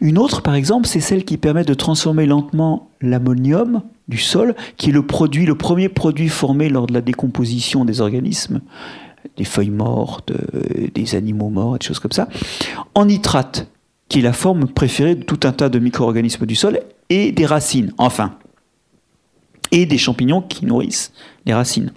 Une 0.00 0.18
autre, 0.18 0.42
par 0.42 0.54
exemple, 0.54 0.86
c'est 0.86 1.00
celle 1.00 1.24
qui 1.24 1.36
permet 1.36 1.64
de 1.64 1.74
transformer 1.74 2.26
lentement 2.26 2.88
l'ammonium 3.00 3.82
du 4.08 4.18
sol, 4.18 4.54
qui 4.76 4.90
est 4.90 4.92
le 4.92 5.06
produit, 5.06 5.44
le 5.44 5.54
premier 5.54 5.88
produit 5.88 6.28
formé 6.28 6.68
lors 6.68 6.86
de 6.86 6.94
la 6.94 7.00
décomposition 7.00 7.84
des 7.84 8.00
organismes, 8.00 8.60
des 9.36 9.44
feuilles 9.44 9.70
mortes, 9.70 10.30
euh, 10.30 10.88
des 10.94 11.14
animaux 11.14 11.50
morts, 11.50 11.78
des 11.78 11.86
choses 11.86 11.98
comme 11.98 12.12
ça, 12.12 12.28
en 12.94 13.04
nitrate, 13.04 13.68
qui 14.08 14.20
est 14.20 14.22
la 14.22 14.32
forme 14.32 14.68
préférée 14.68 15.14
de 15.14 15.22
tout 15.22 15.40
un 15.44 15.52
tas 15.52 15.68
de 15.68 15.78
micro-organismes 15.78 16.46
du 16.46 16.54
sol 16.54 16.80
et 17.10 17.32
des 17.32 17.44
racines, 17.44 17.92
enfin, 17.98 18.34
et 19.70 19.84
des 19.84 19.98
champignons 19.98 20.40
qui 20.40 20.64
nourrissent 20.64 21.12
les 21.44 21.52
racines. 21.52 21.92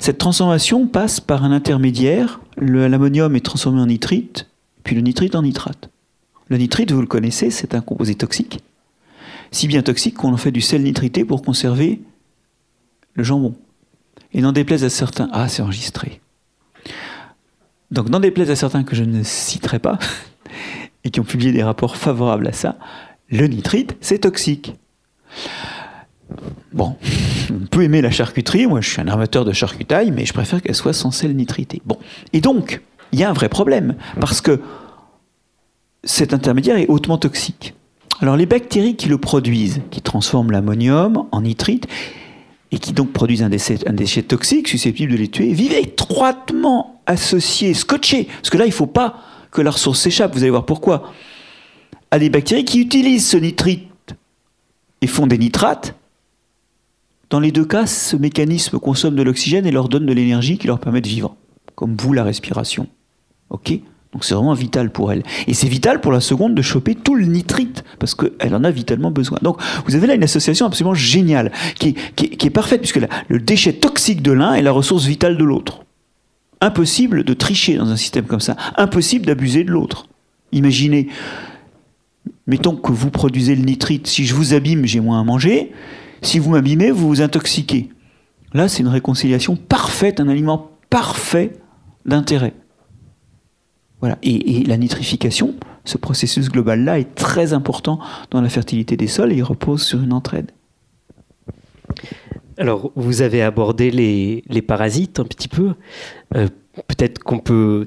Cette 0.00 0.18
transformation 0.18 0.86
passe 0.86 1.20
par 1.20 1.44
un 1.44 1.52
intermédiaire. 1.52 2.40
L'ammonium 2.56 3.34
est 3.36 3.44
transformé 3.44 3.80
en 3.80 3.86
nitrite, 3.86 4.48
puis 4.84 4.94
le 4.94 5.02
nitrite 5.02 5.34
en 5.34 5.42
nitrate. 5.42 5.90
Le 6.48 6.56
nitrite, 6.56 6.92
vous 6.92 7.00
le 7.00 7.06
connaissez, 7.06 7.50
c'est 7.50 7.74
un 7.74 7.80
composé 7.80 8.14
toxique 8.14 8.60
si 9.50 9.68
bien 9.68 9.82
toxique 9.82 10.14
qu'on 10.14 10.32
en 10.32 10.36
fait 10.36 10.50
du 10.50 10.60
sel 10.60 10.82
nitrité 10.82 11.24
pour 11.24 11.42
conserver 11.42 12.00
le 13.14 13.24
jambon. 13.24 13.54
Et 14.32 14.40
n'en 14.40 14.52
déplaise 14.52 14.84
à 14.84 14.90
certains, 14.90 15.28
ah 15.32 15.48
c'est 15.48 15.62
enregistré. 15.62 16.20
Donc 17.90 18.08
n'en 18.10 18.20
déplaise 18.20 18.50
à 18.50 18.56
certains 18.56 18.84
que 18.84 18.94
je 18.94 19.04
ne 19.04 19.22
citerai 19.22 19.78
pas, 19.78 19.98
et 21.04 21.10
qui 21.10 21.20
ont 21.20 21.24
publié 21.24 21.52
des 21.52 21.62
rapports 21.62 21.96
favorables 21.96 22.46
à 22.46 22.52
ça, 22.52 22.78
le 23.30 23.46
nitrite, 23.46 23.96
c'est 24.00 24.18
toxique. 24.18 24.74
Bon, 26.72 26.96
on 27.50 27.66
peut 27.66 27.82
aimer 27.82 28.02
la 28.02 28.10
charcuterie, 28.10 28.66
moi 28.66 28.80
je 28.80 28.90
suis 28.90 29.00
un 29.00 29.08
amateur 29.08 29.44
de 29.44 29.52
charcutaille, 29.52 30.10
mais 30.10 30.26
je 30.26 30.32
préfère 30.32 30.62
qu'elle 30.62 30.74
soit 30.74 30.92
sans 30.92 31.10
sel 31.10 31.34
nitrité. 31.34 31.80
Bon, 31.86 31.98
et 32.32 32.40
donc, 32.40 32.82
il 33.12 33.18
y 33.18 33.24
a 33.24 33.30
un 33.30 33.32
vrai 33.32 33.48
problème, 33.48 33.96
parce 34.20 34.40
que 34.40 34.60
cet 36.04 36.34
intermédiaire 36.34 36.76
est 36.76 36.88
hautement 36.88 37.18
toxique. 37.18 37.74
Alors 38.20 38.36
les 38.36 38.46
bactéries 38.46 38.96
qui 38.96 39.08
le 39.08 39.18
produisent, 39.18 39.80
qui 39.90 40.02
transforment 40.02 40.50
l'ammonium 40.50 41.26
en 41.32 41.42
nitrite, 41.42 41.86
et 42.70 42.78
qui 42.78 42.92
donc 42.92 43.12
produisent 43.12 43.42
un 43.42 43.48
déchet, 43.48 44.22
toxique 44.22 44.68
susceptible 44.68 45.12
de 45.12 45.16
les 45.16 45.28
tuer, 45.28 45.52
vivent 45.54 45.72
étroitement 45.72 47.00
associés, 47.06 47.72
scotchés, 47.72 48.24
parce 48.24 48.50
que 48.50 48.58
là 48.58 48.66
il 48.66 48.70
ne 48.70 48.74
faut 48.74 48.86
pas 48.86 49.22
que 49.50 49.62
la 49.62 49.70
ressource 49.70 50.00
s'échappe, 50.00 50.34
vous 50.34 50.42
allez 50.42 50.50
voir 50.50 50.66
pourquoi, 50.66 51.10
à 52.10 52.18
des 52.18 52.28
bactéries 52.28 52.66
qui 52.66 52.80
utilisent 52.80 53.26
ce 53.26 53.38
nitrite 53.38 53.88
et 55.00 55.06
font 55.06 55.26
des 55.26 55.38
nitrates. 55.38 55.94
Dans 57.30 57.40
les 57.40 57.52
deux 57.52 57.64
cas, 57.64 57.86
ce 57.86 58.16
mécanisme 58.16 58.78
consomme 58.78 59.14
de 59.14 59.22
l'oxygène 59.22 59.66
et 59.66 59.70
leur 59.70 59.88
donne 59.88 60.06
de 60.06 60.12
l'énergie 60.12 60.56
qui 60.56 60.66
leur 60.66 60.78
permet 60.78 61.02
de 61.02 61.08
vivre, 61.08 61.36
comme 61.74 61.94
vous 61.96 62.12
la 62.12 62.24
respiration. 62.24 62.86
Ok? 63.50 63.72
Donc 64.12 64.24
c'est 64.24 64.34
vraiment 64.34 64.54
vital 64.54 64.90
pour 64.90 65.12
elle. 65.12 65.22
Et 65.46 65.52
c'est 65.52 65.68
vital 65.68 66.00
pour 66.00 66.12
la 66.12 66.20
seconde 66.20 66.54
de 66.54 66.62
choper 66.62 66.94
tout 66.94 67.14
le 67.14 67.26
nitrite, 67.26 67.84
parce 67.98 68.14
qu'elle 68.14 68.54
en 68.54 68.64
a 68.64 68.70
vitalement 68.70 69.10
besoin. 69.10 69.38
Donc 69.42 69.60
vous 69.84 69.94
avez 69.94 70.06
là 70.06 70.14
une 70.14 70.24
association 70.24 70.64
absolument 70.64 70.94
géniale, 70.94 71.52
qui, 71.78 71.94
est 72.18 72.50
parfaite, 72.50 72.80
puisque 72.80 73.00
le 73.28 73.38
déchet 73.38 73.74
toxique 73.74 74.22
de 74.22 74.32
l'un 74.32 74.54
est 74.54 74.62
la 74.62 74.72
ressource 74.72 75.04
vitale 75.04 75.36
de 75.36 75.44
l'autre. 75.44 75.84
Impossible 76.62 77.24
de 77.24 77.34
tricher 77.34 77.76
dans 77.76 77.90
un 77.90 77.96
système 77.96 78.24
comme 78.24 78.40
ça. 78.40 78.56
Impossible 78.76 79.26
d'abuser 79.26 79.64
de 79.64 79.70
l'autre. 79.70 80.08
Imaginez, 80.52 81.08
mettons 82.46 82.74
que 82.74 82.90
vous 82.90 83.10
produisez 83.10 83.54
le 83.54 83.62
nitrite, 83.62 84.06
si 84.06 84.24
je 84.24 84.34
vous 84.34 84.54
abîme, 84.54 84.86
j'ai 84.86 85.00
moins 85.00 85.20
à 85.20 85.24
manger. 85.24 85.72
Si 86.22 86.38
vous 86.38 86.50
m'abîmez, 86.50 86.90
vous 86.90 87.08
vous 87.08 87.22
intoxiquez. 87.22 87.90
Là, 88.52 88.68
c'est 88.68 88.80
une 88.80 88.88
réconciliation 88.88 89.56
parfaite, 89.56 90.20
un 90.20 90.28
aliment 90.28 90.70
parfait 90.90 91.52
d'intérêt. 92.06 92.54
Voilà. 94.00 94.18
Et, 94.22 94.62
la 94.64 94.76
nitrification, 94.76 95.54
ce 95.84 95.98
processus 95.98 96.48
global-là, 96.48 96.98
est 96.98 97.14
très 97.14 97.52
important 97.52 97.98
dans 98.30 98.40
la 98.40 98.48
fertilité 98.48 98.96
des 98.96 99.06
sols 99.06 99.32
et 99.32 99.36
il 99.36 99.42
repose 99.42 99.82
sur 99.82 100.02
une 100.02 100.12
entraide. 100.12 100.52
Alors, 102.56 102.92
vous 102.96 103.22
avez 103.22 103.42
abordé 103.42 103.90
les, 103.90 104.62
parasites 104.62 105.20
un 105.20 105.24
petit 105.24 105.48
peu. 105.48 105.74
Euh, 106.34 106.48
peut-être 106.86 107.20
qu'on 107.20 107.38
peut. 107.38 107.86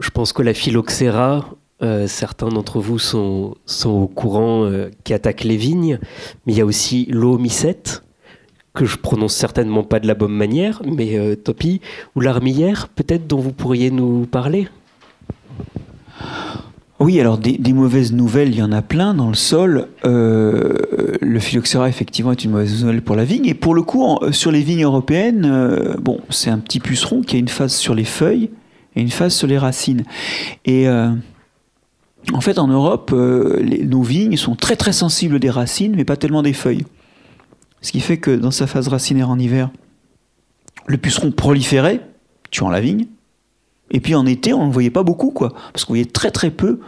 Je 0.00 0.10
pense 0.10 0.32
que 0.32 0.42
la 0.42 0.54
phylloxéra, 0.54 1.48
euh, 1.82 2.06
certains 2.06 2.48
d'entre 2.48 2.80
vous 2.80 2.98
sont, 2.98 3.54
sont 3.66 3.90
au 3.90 4.06
courant, 4.06 4.64
euh, 4.64 4.90
qui 5.04 5.14
attaque 5.14 5.44
les 5.44 5.56
vignes. 5.56 5.98
Mais 6.46 6.52
il 6.52 6.58
y 6.58 6.60
a 6.60 6.66
aussi 6.66 7.06
l'eau-mycète, 7.10 8.02
que 8.74 8.84
je 8.84 8.96
prononce 8.98 9.34
certainement 9.34 9.84
pas 9.84 10.00
de 10.00 10.06
la 10.06 10.14
bonne 10.14 10.34
manière, 10.34 10.82
mais 10.84 11.34
Topi, 11.36 11.80
ou 12.14 12.20
l'armillère, 12.20 12.88
peut-être 12.88 13.26
dont 13.26 13.38
vous 13.38 13.52
pourriez 13.52 13.90
nous 13.90 14.26
parler? 14.26 14.68
Oui, 16.98 17.20
alors 17.20 17.36
des, 17.36 17.72
mauvaises 17.74 18.14
nouvelles, 18.14 18.48
il 18.48 18.56
y 18.56 18.62
en 18.62 18.72
a 18.72 18.80
plein 18.80 19.12
dans 19.12 19.28
le 19.28 19.34
sol. 19.34 19.88
Euh, 20.06 20.72
le 21.20 21.38
phylloxéra, 21.40 21.90
effectivement, 21.90 22.32
est 22.32 22.42
une 22.42 22.52
mauvaise 22.52 22.80
nouvelle 22.82 23.02
pour 23.02 23.16
la 23.16 23.24
vigne. 23.24 23.44
Et 23.44 23.52
pour 23.52 23.74
le 23.74 23.82
coup, 23.82 24.18
sur 24.30 24.50
les 24.50 24.62
vignes 24.62 24.84
européennes, 24.84 25.44
euh, 25.44 25.94
bon, 26.00 26.20
c'est 26.30 26.48
un 26.48 26.58
petit 26.58 26.80
puceron 26.80 27.20
qui 27.20 27.36
a 27.36 27.38
une 27.38 27.48
phase 27.48 27.74
sur 27.74 27.94
les 27.94 28.04
feuilles 28.04 28.48
et 28.94 29.02
une 29.02 29.10
phase 29.10 29.34
sur 29.34 29.46
les 29.46 29.58
racines. 29.58 30.04
Et 30.64 30.88
euh, 30.88 31.10
En 32.32 32.40
fait, 32.40 32.58
en 32.58 32.66
Europe, 32.66 33.10
euh, 33.12 33.62
nos 33.84 34.02
vignes 34.02 34.36
sont 34.36 34.56
très 34.56 34.76
très 34.76 34.92
sensibles 34.92 35.38
des 35.38 35.50
racines, 35.50 35.94
mais 35.94 36.04
pas 36.04 36.16
tellement 36.16 36.42
des 36.42 36.52
feuilles. 36.52 36.84
Ce 37.82 37.92
qui 37.92 38.00
fait 38.00 38.18
que 38.18 38.34
dans 38.34 38.50
sa 38.50 38.66
phase 38.66 38.88
racinaire 38.88 39.30
en 39.30 39.38
hiver, 39.38 39.70
le 40.86 40.96
puceron 40.96 41.30
proliférait, 41.30 42.00
tuant 42.50 42.68
la 42.68 42.80
vigne. 42.80 43.06
Et 43.90 44.00
puis 44.00 44.14
en 44.14 44.26
été, 44.26 44.52
on 44.52 44.66
ne 44.66 44.72
voyait 44.72 44.90
pas 44.90 45.04
beaucoup, 45.04 45.30
quoi. 45.30 45.52
Parce 45.72 45.84
qu'on 45.84 45.92
voyait 45.92 46.04
très 46.04 46.30
très 46.30 46.50
peu 46.50 46.80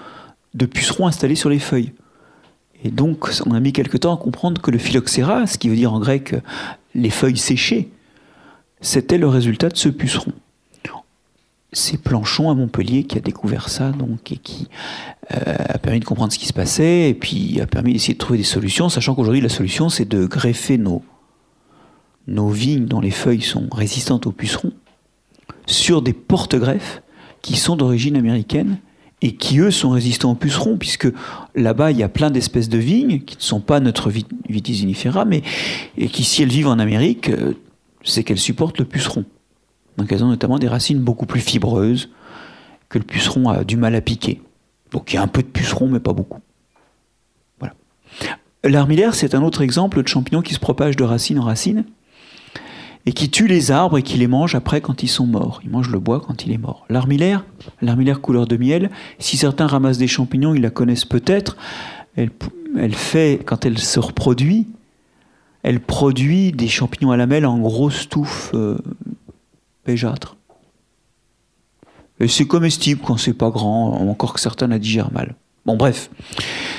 de 0.55 0.67
pucerons 0.67 1.07
installés 1.07 1.37
sur 1.37 1.51
les 1.51 1.61
feuilles. 1.61 1.93
Et 2.83 2.91
donc, 2.91 3.31
on 3.47 3.53
a 3.53 3.61
mis 3.61 3.73
quelque 3.73 3.97
temps 3.97 4.15
à 4.15 4.17
comprendre 4.17 4.61
que 4.61 4.71
le 4.71 4.79
phylloxéra, 4.79 5.47
ce 5.47 5.59
qui 5.59 5.69
veut 5.69 5.77
dire 5.77 5.93
en 5.93 6.01
grec 6.01 6.35
les 6.95 7.11
feuilles 7.11 7.37
séchées, 7.37 7.91
c'était 8.81 9.19
le 9.19 9.29
résultat 9.29 9.69
de 9.69 9.77
ce 9.77 9.89
puceron. 9.89 10.33
C'est 11.73 12.01
Planchon 12.01 12.51
à 12.51 12.55
Montpellier 12.55 13.05
qui 13.05 13.19
a 13.19 13.21
découvert 13.21 13.69
ça, 13.69 13.91
donc, 13.91 14.33
et 14.33 14.39
qui 14.39 14.69
euh, 15.33 15.55
a 15.69 15.79
permis 15.79 16.01
de 16.01 16.05
comprendre 16.05 16.33
ce 16.33 16.39
qui 16.39 16.47
se 16.47 16.55
passait, 16.55 17.11
et 17.11 17.15
puis 17.15 17.61
a 17.61 17.67
permis 17.67 17.93
d'essayer 17.93 18.15
de 18.15 18.19
trouver 18.19 18.39
des 18.39 18.45
solutions, 18.45 18.89
sachant 18.89 19.15
qu'aujourd'hui 19.15 19.43
la 19.43 19.51
solution 19.51 19.89
c'est 19.89 20.09
de 20.09 20.25
greffer 20.25 20.79
nos, 20.79 21.03
nos 22.27 22.49
vignes 22.49 22.87
dont 22.87 23.01
les 23.01 23.11
feuilles 23.11 23.43
sont 23.43 23.69
résistantes 23.71 24.27
aux 24.27 24.33
pucerons 24.33 24.73
sur 25.67 26.03
des 26.03 26.13
porte-greffes 26.13 27.03
qui 27.43 27.57
sont 27.57 27.77
d'origine 27.77 28.17
américaine 28.17 28.79
et 29.21 29.35
qui 29.35 29.59
eux 29.59 29.71
sont 29.71 29.91
résistants 29.91 30.33
aux 30.33 30.37
pucerons, 30.37 30.77
puisque 30.77 31.09
là-bas 31.55 31.91
il 31.91 31.99
y 31.99 32.03
a 32.03 32.09
plein 32.09 32.31
d'espèces 32.31 32.69
de 32.69 32.79
vignes 32.79 33.21
qui 33.21 33.37
ne 33.37 33.43
sont 33.43 33.61
pas 33.61 33.81
notre 33.81 34.11
vitis 34.11 34.83
unifera, 34.83 35.25
mais 35.25 35.43
et 35.97 36.09
qui 36.09 36.25
si 36.25 36.43
elles 36.43 36.49
vivent 36.49 36.69
en 36.69 36.79
Amérique, 36.79 37.31
euh, 37.31 37.55
c'est 38.05 38.23
qu'elles 38.23 38.39
supportent 38.39 38.79
le 38.79 38.85
puceron. 38.85 39.25
Donc 39.99 40.11
elles 40.13 40.25
ont 40.25 40.29
notamment 40.29 40.59
des 40.59 40.69
racines 40.69 41.01
beaucoup 41.01 41.27
plus 41.27 41.41
fibreuses 41.41 42.09
que 42.89 42.99
le 42.99 43.05
puceron 43.05 43.51
a 43.51 43.65
du 43.65 43.77
mal 43.77 43.95
à 43.95 44.01
piquer. 44.01 44.41
Donc 44.93 45.13
il 45.13 45.17
y 45.17 45.19
a 45.19 45.23
un 45.23 45.27
peu 45.27 45.43
de 45.43 45.49
puceron, 45.49 45.89
mais 45.89 46.01
pas 46.01 46.13
beaucoup. 46.13 46.41
Voilà. 47.59 47.75
L'armillaire, 48.65 49.15
c'est 49.15 49.35
un 49.35 49.43
autre 49.43 49.61
exemple 49.61 50.03
de 50.03 50.09
champignon 50.09 50.41
qui 50.41 50.55
se 50.55 50.61
propage 50.61 50.97
de 50.97 51.05
racine 51.05 51.39
en 51.39 51.43
racine 51.43 51.85
et 53.07 53.13
qui 53.13 53.29
tue 53.29 53.47
les 53.47 53.71
arbres 53.71 53.99
et 53.99 54.03
qui 54.03 54.19
les 54.19 54.27
mange 54.27 54.55
après 54.55 54.81
quand 54.81 55.03
ils 55.03 55.09
sont 55.09 55.27
morts. 55.27 55.61
Il 55.65 55.71
mange 55.71 55.91
le 55.91 55.99
bois 55.99 56.21
quand 56.21 56.45
il 56.45 56.53
est 56.53 56.59
mort. 56.59 56.87
L'armillaire, 56.89 57.45
l'armillaire 57.83 58.21
couleur 58.21 58.47
de 58.47 58.57
miel, 58.57 58.91
si 59.19 59.37
certains 59.37 59.67
ramassent 59.67 59.99
des 59.99 60.07
champignons, 60.09 60.55
ils 60.55 60.63
la 60.63 60.71
connaissent 60.71 61.05
peut-être. 61.05 61.57
Elle, 62.17 62.95
fait, 62.95 63.41
quand 63.45 63.65
elle 63.65 63.79
se 63.79 63.99
reproduit, 63.99 64.67
elle 65.63 65.81
produit 65.81 66.53
des 66.53 66.69
champignons 66.69 67.11
à 67.11 67.17
lamelles 67.17 67.47
en 67.47 67.59
grosses 67.59 68.09
touffes 68.09 68.51
euh, 68.55 68.79
Et 72.21 72.29
c'est 72.29 72.47
comestible 72.47 73.01
quand 73.05 73.17
c'est 73.17 73.33
pas 73.33 73.51
grand, 73.51 73.93
encore 74.09 74.35
que 74.35 74.41
certains 74.41 74.67
la 74.67 74.79
digèrent 74.79 75.13
mal. 75.13 75.35
Bon, 75.67 75.77
bref. 75.77 76.11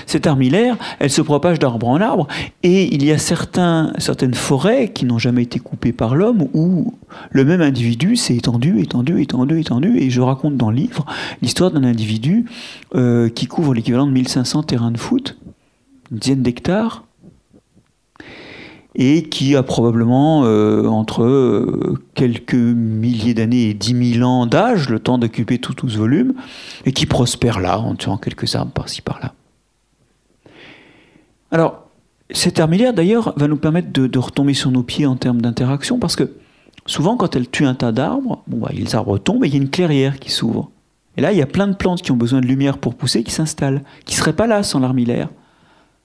Cette 0.07 0.26
armillaire, 0.26 0.76
elle 0.97 1.12
se 1.12 1.22
propage 1.22 1.60
d'arbre 1.60 1.88
en 1.88 2.01
arbre, 2.01 2.28
et 2.64 2.93
il 2.93 3.05
y 3.05 3.12
a 3.12 3.20
certains, 3.20 3.93
certaines 3.99 4.34
forêts 4.34 4.91
qui 4.91 5.05
n'ont 5.05 5.20
jamais 5.20 5.43
été 5.43 5.60
coupées 5.60 5.93
par 5.93 6.16
l'homme, 6.16 6.47
où 6.55 6.95
le 7.30 7.45
même 7.45 7.62
individu 7.62 8.16
s'est 8.16 8.36
étendu, 8.36 8.80
étendu, 8.82 9.22
étendu, 9.22 9.60
étendu, 9.60 9.99
et 9.99 10.10
je 10.10 10.22
raconte 10.22 10.57
dans 10.57 10.72
le 10.72 10.78
livre 10.78 11.05
l'histoire 11.43 11.70
d'un 11.70 11.84
individu 11.84 12.45
euh, 12.95 13.30
qui 13.30 13.45
couvre 13.45 13.76
l'équivalent 13.76 14.07
de 14.07 14.12
1500 14.12 14.64
terrains 14.64 14.91
de 14.91 14.97
foot, 14.97 15.38
une 16.12 16.18
dizaine 16.18 16.41
d'hectares, 16.41 17.03
et 19.02 19.24
qui 19.24 19.56
a 19.56 19.64
probablement 19.64 20.43
euh, 20.43 20.86
entre 20.86 21.24
euh, 21.24 21.97
quelques 22.16 22.54
milliers 22.54 23.34
d'années 23.34 23.70
et 23.70 23.74
dix 23.74 23.93
mille 23.93 24.26
ans 24.26 24.45
d'âge, 24.45 24.89
le 24.89 25.00
temps 25.00 25.18
d'occuper 25.18 25.58
tout, 25.58 25.74
ce 25.88 25.97
volume, 25.97 26.34
et 26.86 26.91
qui 26.91 27.06
prospère 27.06 27.62
là, 27.62 27.80
en 27.80 27.95
tuant 27.95 28.18
quelques 28.18 28.56
arbres 28.56 28.74
par-ci 28.74 29.02
par-là. 29.02 29.34
Alors, 31.50 31.88
cette 32.30 32.60
armillaire, 32.60 32.93
d'ailleurs, 32.93 33.34
va 33.38 33.47
nous 33.47 33.56
permettre 33.56 33.89
de, 33.93 34.20
retomber 34.20 34.54
sur 34.54 34.70
nos 34.70 34.84
pieds 34.84 35.06
en 35.06 35.16
termes 35.16 35.41
d'interaction, 35.41 35.97
parce 35.97 36.18
que 36.18 36.34
souvent, 36.86 37.16
quand 37.16 37.38
elle 37.38 37.50
tue 37.50 37.66
un 37.66 37.76
tas 37.76 37.93
d'arbres, 37.93 38.43
bah, 38.47 38.70
les 38.74 38.95
arbres 38.95 39.18
tombent 39.18 39.45
et 39.45 39.47
il 39.47 39.54
y 39.54 39.58
a 39.58 39.62
une 39.62 39.70
clairière 39.70 40.20
qui 40.20 40.30
s'ouvre. 40.30 40.72
Et 41.16 41.22
là, 41.22 41.32
il 41.32 41.38
y 41.38 41.41
a 41.41 41.47
plein 41.47 41.68
de 41.68 41.76
plantes 41.76 42.02
qui 42.02 42.12
ont 42.12 42.18
besoin 42.18 42.41
de 42.41 42.47
lumière 42.47 42.78
pour 42.78 42.95
pousser, 42.95 43.24
qui 43.24 43.32
s'installent, 43.32 43.82
qui 44.04 44.16
ne 44.16 44.20
seraient 44.20 44.34
pas 44.34 44.45
là 44.45 44.62
sans 44.62 44.82
l'armillaire. 44.82 45.30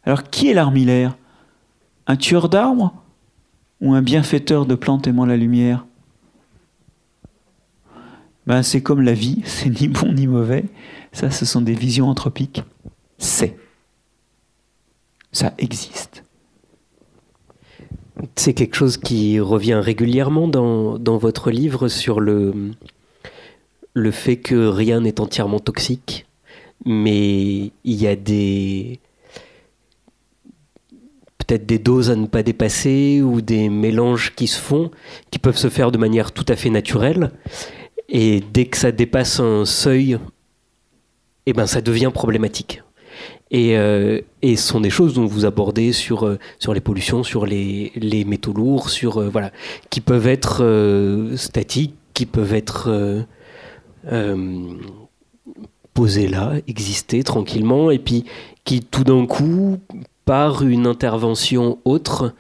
Alors, 0.04 0.22
qui 0.30 0.48
est 0.48 0.54
l'armillaire 0.54 1.16
un 2.06 2.16
tueur 2.16 2.48
d'arbres 2.48 2.94
ou 3.80 3.94
un 3.94 4.02
bienfaiteur 4.02 4.66
de 4.66 4.74
plantes 4.74 5.06
aimant 5.06 5.26
la 5.26 5.36
lumière? 5.36 5.86
Ben, 8.46 8.62
C'est 8.62 8.82
comme 8.82 9.00
la 9.00 9.14
vie, 9.14 9.42
c'est 9.44 9.70
ni 9.80 9.88
bon 9.88 10.12
ni 10.12 10.26
mauvais. 10.26 10.64
Ça, 11.12 11.30
ce 11.30 11.44
sont 11.44 11.62
des 11.62 11.74
visions 11.74 12.08
anthropiques. 12.08 12.62
C'est. 13.18 13.56
Ça 15.32 15.54
existe. 15.58 16.24
C'est 18.36 18.54
quelque 18.54 18.76
chose 18.76 18.96
qui 18.96 19.40
revient 19.40 19.80
régulièrement 19.82 20.48
dans, 20.48 21.18
votre 21.18 21.50
livre 21.50 21.88
sur 21.88 22.20
le 22.20 22.74
fait 24.12 24.36
que 24.36 24.68
rien 24.68 25.00
n'est 25.00 25.20
entièrement 25.20 25.58
toxique, 25.58 26.26
mais 26.84 27.72
il 27.84 27.94
y 27.94 28.06
a 28.06 28.16
des, 28.16 29.00
peut-être 31.46 31.66
des 31.66 31.78
doses 31.78 32.10
à 32.10 32.16
ne 32.16 32.26
pas 32.26 32.42
dépasser 32.42 33.22
ou 33.22 33.40
des 33.40 33.68
mélanges 33.68 34.34
qui 34.34 34.46
se 34.46 34.58
font, 34.58 34.90
qui 35.30 35.38
peuvent 35.38 35.56
se 35.56 35.68
faire 35.68 35.92
de 35.92 35.98
manière 35.98 36.32
tout 36.32 36.46
à 36.48 36.56
fait 36.56 36.70
naturelle. 36.70 37.30
Et 38.08 38.42
dès 38.52 38.66
que 38.66 38.76
ça 38.76 38.92
dépasse 38.92 39.40
un 39.40 39.64
seuil, 39.64 40.18
eh 41.46 41.52
ben, 41.52 41.66
ça 41.66 41.80
devient 41.80 42.10
problématique. 42.12 42.82
Et, 43.50 43.76
euh, 43.76 44.20
et, 44.42 44.56
ce 44.56 44.66
sont 44.66 44.80
des 44.80 44.90
choses 44.90 45.14
dont 45.14 45.26
vous 45.26 45.44
abordez 45.44 45.92
sur, 45.92 46.26
euh, 46.26 46.38
sur 46.58 46.74
les 46.74 46.80
pollutions, 46.80 47.22
sur 47.22 47.46
les, 47.46 47.92
les 47.94 48.24
métaux 48.24 48.52
lourds, 48.52 48.90
sur, 48.90 49.18
euh, 49.18 49.28
voilà, 49.28 49.52
qui 49.90 50.00
peuvent 50.00 50.26
être 50.26 50.64
statiques, 51.36 51.94
qui 52.14 52.26
peuvent 52.26 52.54
être 52.54 53.24
posés 55.92 56.26
là, 56.26 56.54
exister 56.66 57.22
tranquillement, 57.22 57.90
et 57.90 57.98
puis 57.98 58.24
qui 58.64 58.80
tout 58.80 59.04
d'un 59.04 59.26
coup 59.26 59.78
par 60.24 60.62
une 60.62 60.86
intervention 60.86 61.78
autre, 61.84 62.34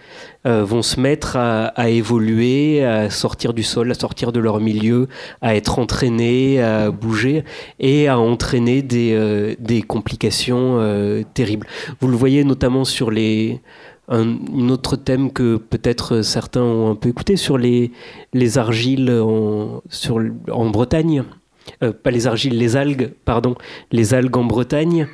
euh, 0.46 0.64
vont 0.64 0.82
se 0.82 0.98
mettre 0.98 1.36
à, 1.36 1.90
évoluer, 1.90 2.84
à 2.84 3.10
sortir 3.10 3.52
du 3.52 3.62
sol, 3.62 3.90
à 3.90 3.94
sortir 3.94 4.32
de 4.32 4.40
leur 4.40 4.60
milieu, 4.60 5.08
à 5.42 5.54
être 5.54 5.78
entraînés, 5.78 6.62
à 6.62 6.90
bouger 6.90 7.44
et 7.80 8.08
à 8.08 8.18
entraîner 8.18 8.82
des, 8.82 9.12
euh, 9.12 9.54
des 9.58 9.82
complications 9.82 10.78
euh, 10.78 11.22
terribles. 11.34 11.66
Vous 12.00 12.08
le 12.08 12.16
voyez 12.16 12.44
notamment 12.44 12.84
sur 12.84 13.10
les... 13.10 13.60
Un, 14.06 14.36
autre 14.68 14.96
thème 14.96 15.32
que 15.32 15.56
peut-être 15.56 16.20
certains 16.20 16.60
ont 16.60 16.90
un 16.90 16.94
peu 16.94 17.08
écouté 17.08 17.36
sur 17.36 17.56
les, 17.56 17.90
les 18.34 18.58
argiles 18.58 19.10
en, 19.10 19.82
en 20.52 20.66
Bretagne. 20.68 21.24
Euh, 21.82 21.92
pas 21.92 22.10
les 22.10 22.26
argiles, 22.26 22.56
les 22.58 22.76
algues, 22.76 23.12
pardon, 23.24 23.54
les 23.90 24.14
algues 24.14 24.36
en 24.36 24.44
Bretagne, 24.44 25.08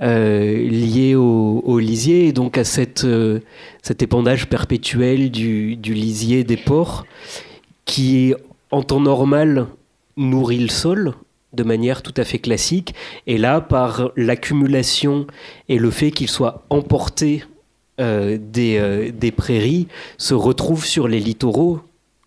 euh, 0.00 0.68
liées 0.68 1.14
au, 1.14 1.78
lisier, 1.78 2.28
et 2.28 2.32
donc 2.32 2.58
à 2.58 2.64
cette, 2.64 3.04
euh, 3.04 3.40
cet 3.82 4.02
épandage 4.02 4.48
perpétuel 4.48 5.30
du, 5.30 5.76
du, 5.76 5.94
lisier 5.94 6.44
des 6.44 6.56
porcs, 6.56 7.04
qui, 7.84 8.34
en 8.70 8.82
temps 8.82 9.00
normal, 9.00 9.66
nourrit 10.16 10.58
le 10.58 10.68
sol 10.68 11.14
de 11.52 11.62
manière 11.62 12.02
tout 12.02 12.14
à 12.16 12.24
fait 12.24 12.38
classique, 12.38 12.94
et 13.26 13.38
là, 13.38 13.60
par 13.60 14.10
l'accumulation 14.16 15.26
et 15.68 15.78
le 15.78 15.90
fait 15.90 16.10
qu'il 16.10 16.28
soit 16.28 16.64
emporté 16.68 17.44
des, 17.98 19.12
des 19.12 19.30
prairies, 19.30 19.86
se 20.18 20.34
retrouve 20.34 20.84
sur 20.84 21.06
les 21.06 21.20
littoraux, 21.20 21.78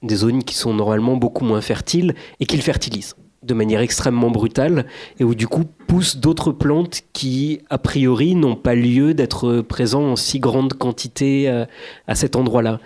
des 0.01 0.15
zones 0.15 0.43
qui 0.43 0.55
sont 0.55 0.73
normalement 0.73 1.17
beaucoup 1.17 1.43
moins 1.43 1.59
fertiles, 1.59 2.15
et 2.39 2.45
qu'il 2.45 2.61
fertilise 2.61 3.15
de 3.47 3.53
manière 3.53 3.81
extrêmement 3.81 4.29
brutale 4.29 4.85
et 5.19 5.23
où 5.23 5.33
du 5.33 5.47
coup 5.47 5.63
poussent 5.87 6.17
d'autres 6.17 6.51
plantes 6.51 7.01
qui 7.13 7.61
a 7.69 7.77
priori 7.77 8.35
n'ont 8.35 8.55
pas 8.55 8.75
lieu 8.75 9.13
d'être 9.13 9.61
présents 9.61 10.11
en 10.11 10.15
si 10.15 10.39
grande 10.39 10.73
quantité 10.73 11.49
euh, 11.49 11.65
à 12.07 12.15
cet 12.15 12.35
endroit-là. 12.35 12.79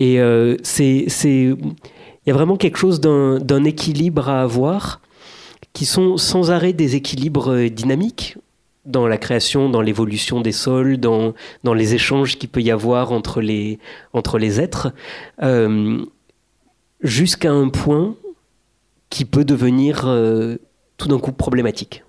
Et 0.00 0.20
euh, 0.20 0.56
c'est 0.62 1.06
il 1.30 1.56
y 2.26 2.30
a 2.30 2.34
vraiment 2.34 2.56
quelque 2.56 2.78
chose 2.78 3.00
d'un 3.00 3.64
équilibre 3.64 4.28
à 4.28 4.42
avoir 4.42 5.00
qui 5.72 5.84
sont 5.84 6.16
sans 6.16 6.50
arrêt 6.50 6.72
des 6.72 6.96
équilibres 6.96 7.52
euh, 7.52 7.68
dynamiques 7.68 8.36
dans 8.84 9.06
la 9.06 9.18
création, 9.18 9.68
dans 9.68 9.82
l'évolution 9.82 10.40
des 10.40 10.52
sols, 10.52 10.96
dans, 10.96 11.34
dans 11.62 11.74
les 11.74 11.94
échanges 11.94 12.38
qu'il 12.38 12.48
peut 12.48 12.62
y 12.62 12.70
avoir 12.70 13.12
entre 13.12 13.42
les, 13.42 13.78
entre 14.14 14.38
les 14.38 14.62
êtres, 14.62 14.94
jusqu'à 17.02 17.52
un 17.52 17.68
point 17.68 18.14
qui 19.10 19.24
peut 19.24 19.44
devenir 19.44 20.02
euh, 20.06 20.56
tout 20.96 21.08
d'un 21.08 21.18
coup 21.18 21.32
problématique. 21.32 22.04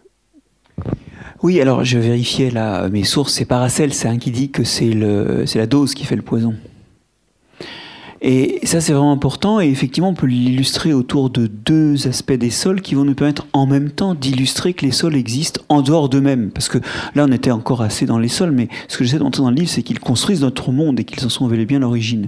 Oui, 1.41 1.62
alors 1.62 1.86
je 1.86 1.97
vérifiais 1.97 2.52
là 2.52 2.89
mes 2.89 3.04
sources, 3.06 3.34
c'est 3.34 3.45
Paracel, 3.45 3.93
c'est 3.93 4.10
un 4.10 4.18
qui 4.18 4.32
dit 4.32 4.50
que 4.50 4.64
c'est 4.64 4.93
la 4.93 5.68
dose 5.68 5.93
qui 5.93 6.06
fait 6.06 6.18
le 6.18 6.22
poison. 6.22 6.56
Et 8.22 8.60
ça, 8.64 8.82
c'est 8.82 8.91
vraiment 8.91 9.12
important. 9.12 9.62
Et 9.62 9.68
effectivement, 9.68 10.10
on 10.10 10.14
peut 10.14 10.28
l'illustrer 10.28 10.93
autour 10.93 11.30
de 11.30 11.47
deux 11.47 12.08
aspects 12.08 12.34
des 12.34 12.50
sols 12.50 12.82
qui 12.82 12.95
vont 12.95 13.06
nous 13.06 13.16
permettre 13.16 13.47
en 13.54 13.66
même 13.66 13.91
temps 13.91 14.14
d'illustrer 14.14 14.74
que 14.74 14.86
les 14.86 14.91
sols 14.91 15.16
existent 15.16 15.62
en 15.70 15.82
dehors 15.82 16.10
d'eux-mêmes. 16.10 16.52
Parce 16.52 16.68
que 16.68 16.80
là, 17.16 17.26
on 17.28 17.32
était 17.32 17.52
encore 17.52 17.82
assez 17.82 18.06
dans 18.06 18.20
les 18.20 18.28
sols, 18.28 18.52
mais 18.52 18.68
ce 18.89 18.97
que 18.97 19.04
j'essaie 19.04 19.20
de 19.20 19.24
montrer 19.24 19.41
dans 19.41 19.50
le 19.50 19.56
livre, 19.56 19.70
c'est 19.70 19.84
qu'ils 19.84 20.00
construisent 20.00 20.41
notre 20.41 20.72
monde 20.72 21.00
et 21.00 21.06
qu'ils 21.06 21.26
en 21.26 21.30
sont 21.30 21.45
révélés 21.45 21.66
bien 21.66 21.80
l'origine. 21.80 22.28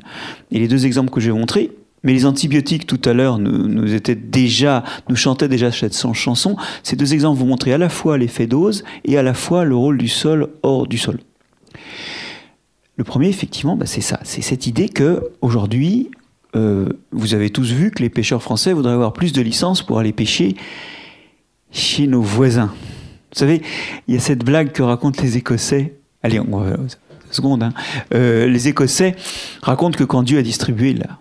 Et 0.51 0.59
les 0.59 0.67
deux 0.69 0.85
exemples 0.85 1.11
que 1.11 1.19
j'ai 1.19 1.31
montrés, 1.31 1.71
mais 2.03 2.13
les 2.13 2.25
antibiotiques 2.25 2.87
tout 2.87 3.01
à 3.05 3.13
l'heure 3.13 3.37
nous, 3.37 3.93
étaient 3.93 4.15
déjà, 4.15 4.83
nous 5.09 5.15
chantaient 5.15 5.47
déjà 5.47 5.71
cette 5.71 5.95
chanson. 6.13 6.55
Ces 6.83 6.95
deux 6.95 7.13
exemples 7.13 7.39
vont 7.39 7.45
montrer 7.45 7.73
à 7.73 7.77
la 7.77 7.89
fois 7.89 8.17
l'effet 8.17 8.47
dose 8.47 8.83
et 9.05 9.17
à 9.17 9.23
la 9.23 9.33
fois 9.33 9.65
le 9.65 9.75
rôle 9.75 9.97
du 9.97 10.07
sol 10.07 10.49
hors 10.63 10.87
du 10.87 10.97
sol. 10.97 11.19
Le 12.97 13.03
premier, 13.03 13.29
effectivement, 13.29 13.75
bah, 13.75 13.85
c'est 13.85 14.01
ça. 14.01 14.19
C'est 14.23 14.41
cette 14.41 14.67
idée 14.67 14.89
que 14.89 15.31
aujourd'hui, 15.41 16.11
euh, 16.55 16.89
vous 17.11 17.33
avez 17.33 17.49
tous 17.49 17.71
vu 17.71 17.91
que 17.91 18.01
les 18.01 18.09
pêcheurs 18.09 18.43
français 18.43 18.73
voudraient 18.73 18.93
avoir 18.93 19.13
plus 19.13 19.31
de 19.31 19.41
licences 19.41 19.81
pour 19.81 19.99
aller 19.99 20.11
pêcher 20.11 20.55
chez 21.71 22.07
nos 22.07 22.21
voisins. 22.21 22.73
Vous 23.31 23.39
savez, 23.39 23.61
il 24.07 24.15
y 24.15 24.17
a 24.17 24.19
cette 24.19 24.43
blague 24.43 24.71
que 24.71 24.83
racontent 24.83 25.21
les 25.21 25.37
Écossais. 25.37 25.95
Allez, 26.21 26.39
on 26.39 26.57
va 26.57 26.75
seconde. 27.31 27.63
Hein. 27.63 27.73
Euh, 28.13 28.47
les 28.47 28.67
Écossais 28.67 29.15
racontent 29.61 29.97
que 29.97 30.03
quand 30.03 30.23
Dieu 30.23 30.37
a 30.37 30.41
distribué 30.41 30.93
la, 30.93 31.17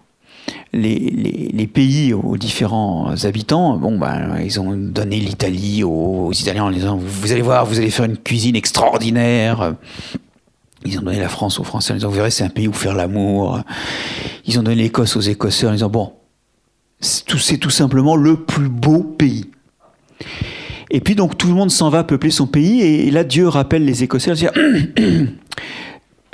les, 0.72 1.66
pays 1.66 2.12
aux 2.12 2.36
différents 2.36 3.12
habitants, 3.24 3.76
bon, 3.76 3.98
ben, 3.98 4.38
ils 4.44 4.60
ont 4.60 4.72
donné 4.74 5.18
l'Italie 5.18 5.82
aux, 5.84 6.32
Italiens 6.32 6.64
en 6.64 6.70
disant 6.70 6.96
Vous 6.96 7.32
allez 7.32 7.42
voir, 7.42 7.66
vous 7.66 7.78
allez 7.78 7.90
faire 7.90 8.04
une 8.04 8.16
cuisine 8.16 8.56
extraordinaire. 8.56 9.74
Ils 10.84 10.98
ont 10.98 11.02
donné 11.02 11.18
la 11.18 11.28
France 11.28 11.58
aux 11.58 11.64
Français 11.64 11.92
en 11.92 11.96
disant 11.96 12.08
Vous 12.08 12.14
verrez, 12.14 12.30
c'est 12.30 12.44
un 12.44 12.50
pays 12.50 12.68
où 12.68 12.72
faire 12.72 12.94
l'amour. 12.94 13.60
Ils 14.46 14.58
ont 14.58 14.62
donné 14.62 14.82
l'Écosse 14.82 15.16
aux 15.16 15.20
Écossais 15.20 15.66
en 15.66 15.72
disant 15.72 15.90
Bon, 15.90 16.12
c'est 17.00 17.58
tout, 17.58 17.70
simplement 17.70 18.16
le 18.16 18.36
plus 18.36 18.68
beau 18.68 19.02
pays. 19.02 19.46
Et 20.90 21.00
puis 21.00 21.14
donc 21.14 21.38
tout 21.38 21.48
le 21.48 21.54
monde 21.54 21.70
s'en 21.70 21.88
va 21.88 22.04
peupler 22.04 22.30
son 22.30 22.46
pays, 22.46 22.82
et 22.82 23.10
là 23.10 23.24
Dieu 23.24 23.48
rappelle 23.48 23.84
les 23.84 24.02
Écossais, 24.02 24.32
dire 24.32 24.52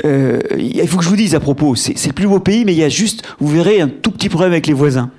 euh, 0.05 0.41
il 0.59 0.87
faut 0.89 0.99
que 0.99 1.05
je 1.05 1.09
vous 1.09 1.17
dise 1.17 1.35
à 1.35 1.41
propos, 1.41 1.75
c'est 1.75 2.07
le 2.07 2.13
plus 2.13 2.27
beau 2.27 2.41
pays, 2.41 2.65
mais 2.65 2.73
il 2.73 2.79
y 2.79 2.85
a 2.85 2.89
juste, 2.89 3.23
vous 3.39 3.49
verrez, 3.49 3.81
un 3.81 3.89
tout 3.89 4.11
petit 4.11 4.29
problème 4.29 4.53
avec 4.53 4.67
les 4.67 4.75
voisins. 4.75 5.11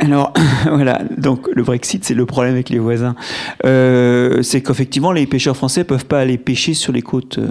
Alors 0.00 0.32
voilà, 0.66 1.02
donc 1.16 1.48
le 1.52 1.62
Brexit, 1.62 2.04
c'est 2.04 2.14
le 2.14 2.26
problème 2.26 2.54
avec 2.54 2.70
les 2.70 2.78
voisins. 2.78 3.14
Euh, 3.64 4.42
c'est 4.42 4.62
qu'effectivement, 4.62 5.12
les 5.12 5.26
pêcheurs 5.26 5.56
français 5.56 5.84
peuvent 5.84 6.06
pas 6.06 6.20
aller 6.20 6.38
pêcher 6.38 6.74
sur 6.74 6.92
les 6.92 7.02
côtes 7.02 7.38
euh, 7.38 7.50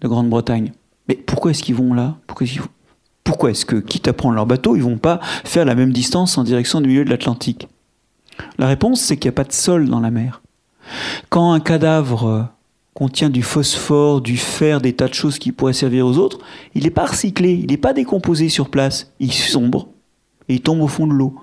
de 0.00 0.08
Grande-Bretagne. 0.08 0.72
Mais 1.08 1.14
pourquoi 1.16 1.50
est-ce 1.50 1.62
qu'ils 1.62 1.74
vont 1.74 1.92
là? 1.92 2.16
Pourquoi 2.26 3.50
est-ce, 3.50 3.64
que, 3.64 3.76
quitte 3.76 4.08
à 4.08 4.12
prendre 4.12 4.34
leur 4.34 4.46
bateau, 4.46 4.76
ils 4.76 4.82
vont 4.82 4.98
pas 4.98 5.20
faire 5.44 5.64
la 5.64 5.74
même 5.74 5.92
distance 5.92 6.38
en 6.38 6.44
direction 6.44 6.80
du 6.80 6.88
milieu 6.88 7.04
de 7.04 7.10
l'Atlantique? 7.10 7.68
La 8.58 8.66
réponse, 8.66 9.00
c'est 9.00 9.16
qu'il 9.16 9.28
n'y 9.28 9.34
a 9.34 9.36
pas 9.36 9.44
de 9.44 9.52
sol 9.52 9.88
dans 9.88 10.00
la 10.00 10.10
mer. 10.10 10.40
Quand 11.28 11.52
un 11.52 11.60
cadavre 11.60 12.48
contient 13.00 13.30
du 13.30 13.42
phosphore, 13.42 14.20
du 14.20 14.36
fer, 14.36 14.78
des 14.78 14.92
tas 14.92 15.08
de 15.08 15.14
choses 15.14 15.38
qui 15.38 15.52
pourraient 15.52 15.72
servir 15.72 16.06
aux 16.06 16.18
autres, 16.18 16.38
il 16.74 16.84
n'est 16.84 16.90
pas 16.90 17.06
recyclé, 17.06 17.54
il 17.54 17.70
n'est 17.70 17.78
pas 17.78 17.94
décomposé 17.94 18.50
sur 18.50 18.68
place, 18.68 19.10
il 19.20 19.32
sombre 19.32 19.88
et 20.50 20.56
il 20.56 20.60
tombe 20.60 20.82
au 20.82 20.86
fond 20.86 21.06
de 21.06 21.14
l'eau. 21.14 21.34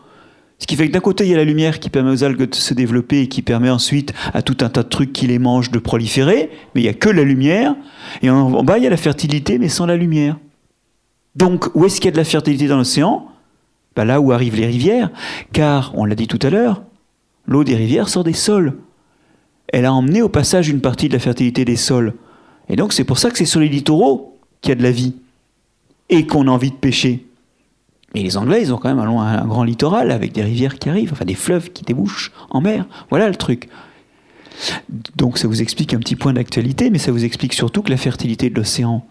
Ce 0.59 0.67
qui 0.67 0.75
fait 0.75 0.87
que 0.87 0.93
d'un 0.93 0.99
côté, 0.99 1.25
il 1.25 1.31
y 1.31 1.33
a 1.33 1.37
la 1.37 1.43
lumière 1.43 1.79
qui 1.79 1.89
permet 1.89 2.11
aux 2.11 2.23
algues 2.23 2.47
de 2.47 2.53
se 2.53 2.75
développer 2.75 3.21
et 3.21 3.27
qui 3.27 3.41
permet 3.41 3.71
ensuite 3.71 4.13
à 4.35 4.43
tout 4.43 4.57
un 4.61 4.69
tas 4.69 4.83
de 4.83 4.89
trucs 4.89 5.11
qui 5.11 5.25
les 5.25 5.39
mangent 5.39 5.71
de 5.71 5.79
proliférer, 5.79 6.51
mais 6.75 6.81
il 6.81 6.83
n'y 6.83 6.89
a 6.89 6.93
que 6.93 7.09
la 7.09 7.23
lumière, 7.23 7.75
et 8.21 8.29
en, 8.29 8.63
bas, 8.63 8.77
il 8.77 8.83
y 8.83 8.87
a 8.87 8.91
la 8.91 8.95
fertilité, 8.95 9.57
mais 9.57 9.67
sans 9.67 9.87
la 9.87 9.97
lumière. 9.97 10.37
Donc, 11.35 11.71
où 11.73 11.87
est-ce 11.87 11.95
qu'il 11.95 12.05
y 12.05 12.09
a 12.09 12.11
de 12.11 12.17
la 12.17 12.23
fertilité 12.23 12.67
dans 12.67 12.77
l'océan? 12.77 13.29
Ben 13.95 14.05
Là 14.05 14.21
où 14.21 14.31
arrivent 14.31 14.57
les 14.57 14.67
rivières, 14.67 15.09
car, 15.53 15.91
on 15.95 16.05
l'a 16.05 16.13
dit 16.13 16.27
tout 16.27 16.39
à 16.43 16.51
l'heure, 16.51 16.83
l'eau 17.47 17.63
des 17.63 17.75
rivières 17.75 18.09
sort 18.09 18.23
des 18.23 18.33
sols 18.33 18.77
elle 19.69 19.85
a 19.85 19.93
emmené 19.93 20.21
au 20.21 20.29
passage 20.29 20.69
une 20.69 20.81
partie 20.81 21.07
de 21.07 21.13
la 21.13 21.19
fertilité 21.19 21.65
des 21.65 21.75
sols. 21.75 22.13
Et 22.69 22.75
donc 22.75 22.93
c'est 22.93 23.03
pour 23.03 23.17
ça 23.19 23.29
que 23.29 23.37
c'est 23.37 23.45
sur 23.45 23.59
les 23.59 23.69
littoraux 23.69 24.37
qu'il 24.61 24.69
y 24.69 24.71
a 24.73 24.75
de 24.75 24.83
la 24.83 24.91
vie 24.91 25.15
et 26.09 26.25
qu'on 26.25 26.47
a 26.47 26.51
envie 26.51 26.71
de 26.71 26.75
pêcher. 26.75 27.25
Et 28.15 28.23
les 28.23 28.37
Anglais, 28.37 28.61
ils 28.61 28.73
ont 28.73 28.77
quand 28.77 28.93
même 28.93 28.99
un, 28.99 29.19
un, 29.19 29.45
grand 29.45 29.63
littoral 29.63 30.11
avec 30.11 30.31
des 30.31 30.41
rivières 30.41 30.79
qui 30.79 30.89
arrivent, 30.89 31.11
enfin 31.11 31.25
des 31.25 31.35
fleuves 31.35 31.71
qui 31.71 31.83
débouchent 31.83 32.31
en 32.49 32.61
mer. 32.61 32.85
Voilà 33.09 33.27
le 33.27 33.35
truc. 33.35 33.67
Donc 35.15 35.37
ça 35.37 35.47
vous 35.47 35.61
explique 35.61 35.93
un 35.93 35.99
petit 35.99 36.15
point 36.15 36.33
d'actualité, 36.33 36.89
mais 36.89 36.97
ça 36.97 37.11
vous 37.11 37.25
explique 37.25 37.53
surtout 37.53 37.81
que 37.81 37.91
la 37.91 37.97
fertilité 37.97 38.49
de 38.49 38.55
l'océan, 38.55 39.05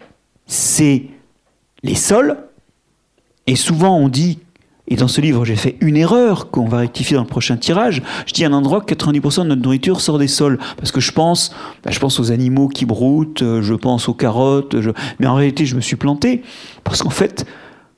c'est 0.45 1.05
les 1.83 1.95
sols. 1.95 2.37
Et 3.45 3.55
souvent 3.55 3.97
on 3.97 4.09
dit 4.09 4.39
et 4.87 4.95
dans 4.95 5.07
ce 5.07 5.19
livre, 5.19 5.43
j'ai 5.43 5.57
fait 5.57 5.75
une 5.81 5.97
erreur 5.97 6.49
qu'on 6.49 6.67
va 6.67 6.77
rectifier 6.77 7.15
dans 7.15 7.23
le 7.23 7.27
prochain 7.27 7.57
tirage. 7.57 8.01
Je 8.25 8.33
dis 8.33 8.45
à 8.45 8.47
un 8.47 8.53
endroit 8.53 8.79
que 8.79 8.93
90% 8.93 9.43
de 9.43 9.49
notre 9.49 9.61
nourriture 9.61 9.99
sort 9.99 10.17
des 10.17 10.29
sols. 10.29 10.57
Parce 10.77 10.93
que 10.93 11.01
je 11.01 11.11
pense, 11.11 11.53
bah, 11.83 11.91
je 11.91 11.99
pense 11.99 12.19
aux 12.21 12.31
animaux 12.31 12.69
qui 12.69 12.85
broutent, 12.85 13.41
euh, 13.41 13.61
je 13.61 13.73
pense 13.73 14.07
aux 14.07 14.13
carottes. 14.13 14.79
Je... 14.79 14.91
Mais 15.19 15.27
en 15.27 15.35
réalité, 15.35 15.65
je 15.65 15.75
me 15.75 15.81
suis 15.81 15.97
planté. 15.97 16.41
Parce 16.85 17.03
qu'en 17.03 17.09
fait, 17.09 17.45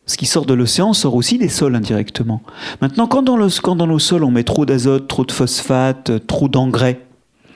ce 0.07 0.17
qui 0.17 0.25
sort 0.25 0.47
de 0.47 0.55
l'océan 0.55 0.93
sort 0.93 1.13
aussi 1.13 1.37
des 1.37 1.49
sols 1.49 1.75
indirectement. 1.75 2.41
Maintenant, 2.81 3.05
quand 3.05 3.21
dans, 3.21 3.37
le, 3.37 3.47
quand 3.61 3.75
dans 3.75 3.85
nos 3.85 3.99
sols, 3.99 4.23
on 4.23 4.31
met 4.31 4.43
trop 4.43 4.65
d'azote, 4.65 5.07
trop 5.07 5.25
de 5.25 5.31
phosphate, 5.31 6.25
trop 6.25 6.47
d'engrais, 6.47 7.01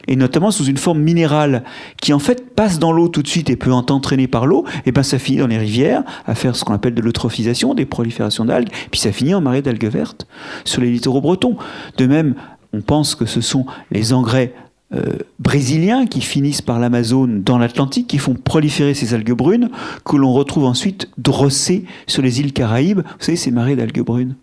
et 0.07 0.15
notamment 0.15 0.51
sous 0.51 0.65
une 0.65 0.77
forme 0.77 0.99
minérale 0.99 1.63
qui 2.01 2.13
en 2.13 2.19
fait 2.19 2.55
passe 2.55 2.79
dans 2.79 2.91
l'eau 2.91 3.07
tout 3.07 3.21
de 3.21 3.27
suite 3.27 3.49
et 3.49 3.55
peut 3.55 3.71
être 3.71 3.91
entraînée 3.91 4.27
par 4.27 4.45
l'eau, 4.45 4.65
et 4.85 4.91
ben 4.91 5.03
ça 5.03 5.19
finit 5.19 5.37
dans 5.37 5.47
les 5.47 5.57
rivières 5.57 6.03
à 6.25 6.35
faire 6.35 6.55
ce 6.55 6.63
qu'on 6.63 6.73
appelle 6.73 6.93
de 6.93 7.01
l'eutrophisation, 7.01 7.73
des 7.73 7.85
proliférations 7.85 8.45
d'algues, 8.45 8.69
puis 8.91 8.99
ça 8.99 9.11
finit 9.11 9.33
en 9.33 9.41
marée 9.41 9.61
d'algues 9.61 9.87
vertes 9.87 10.27
sur 10.65 10.81
les 10.81 10.91
littoraux 10.91 11.21
bretons. 11.21 11.57
De 11.97 12.05
même, 12.05 12.35
on 12.73 12.81
pense 12.81 13.15
que 13.15 13.25
ce 13.25 13.41
sont 13.41 13.65
les 13.91 14.13
engrais 14.13 14.53
euh, 14.93 15.17
brésiliens 15.39 16.05
qui 16.05 16.21
finissent 16.21 16.61
par 16.61 16.79
l'Amazone 16.79 17.41
dans 17.41 17.57
l'Atlantique, 17.57 18.07
qui 18.07 18.17
font 18.17 18.35
proliférer 18.35 18.93
ces 18.93 19.13
algues 19.13 19.33
brunes, 19.33 19.69
que 20.05 20.17
l'on 20.17 20.33
retrouve 20.33 20.65
ensuite 20.65 21.09
drossées 21.17 21.85
sur 22.05 22.21
les 22.21 22.39
îles 22.39 22.53
Caraïbes. 22.53 22.99
Vous 22.99 23.23
savez, 23.25 23.37
ces 23.37 23.51
marées 23.51 23.75
d'algues 23.75 24.03
brunes. 24.03 24.35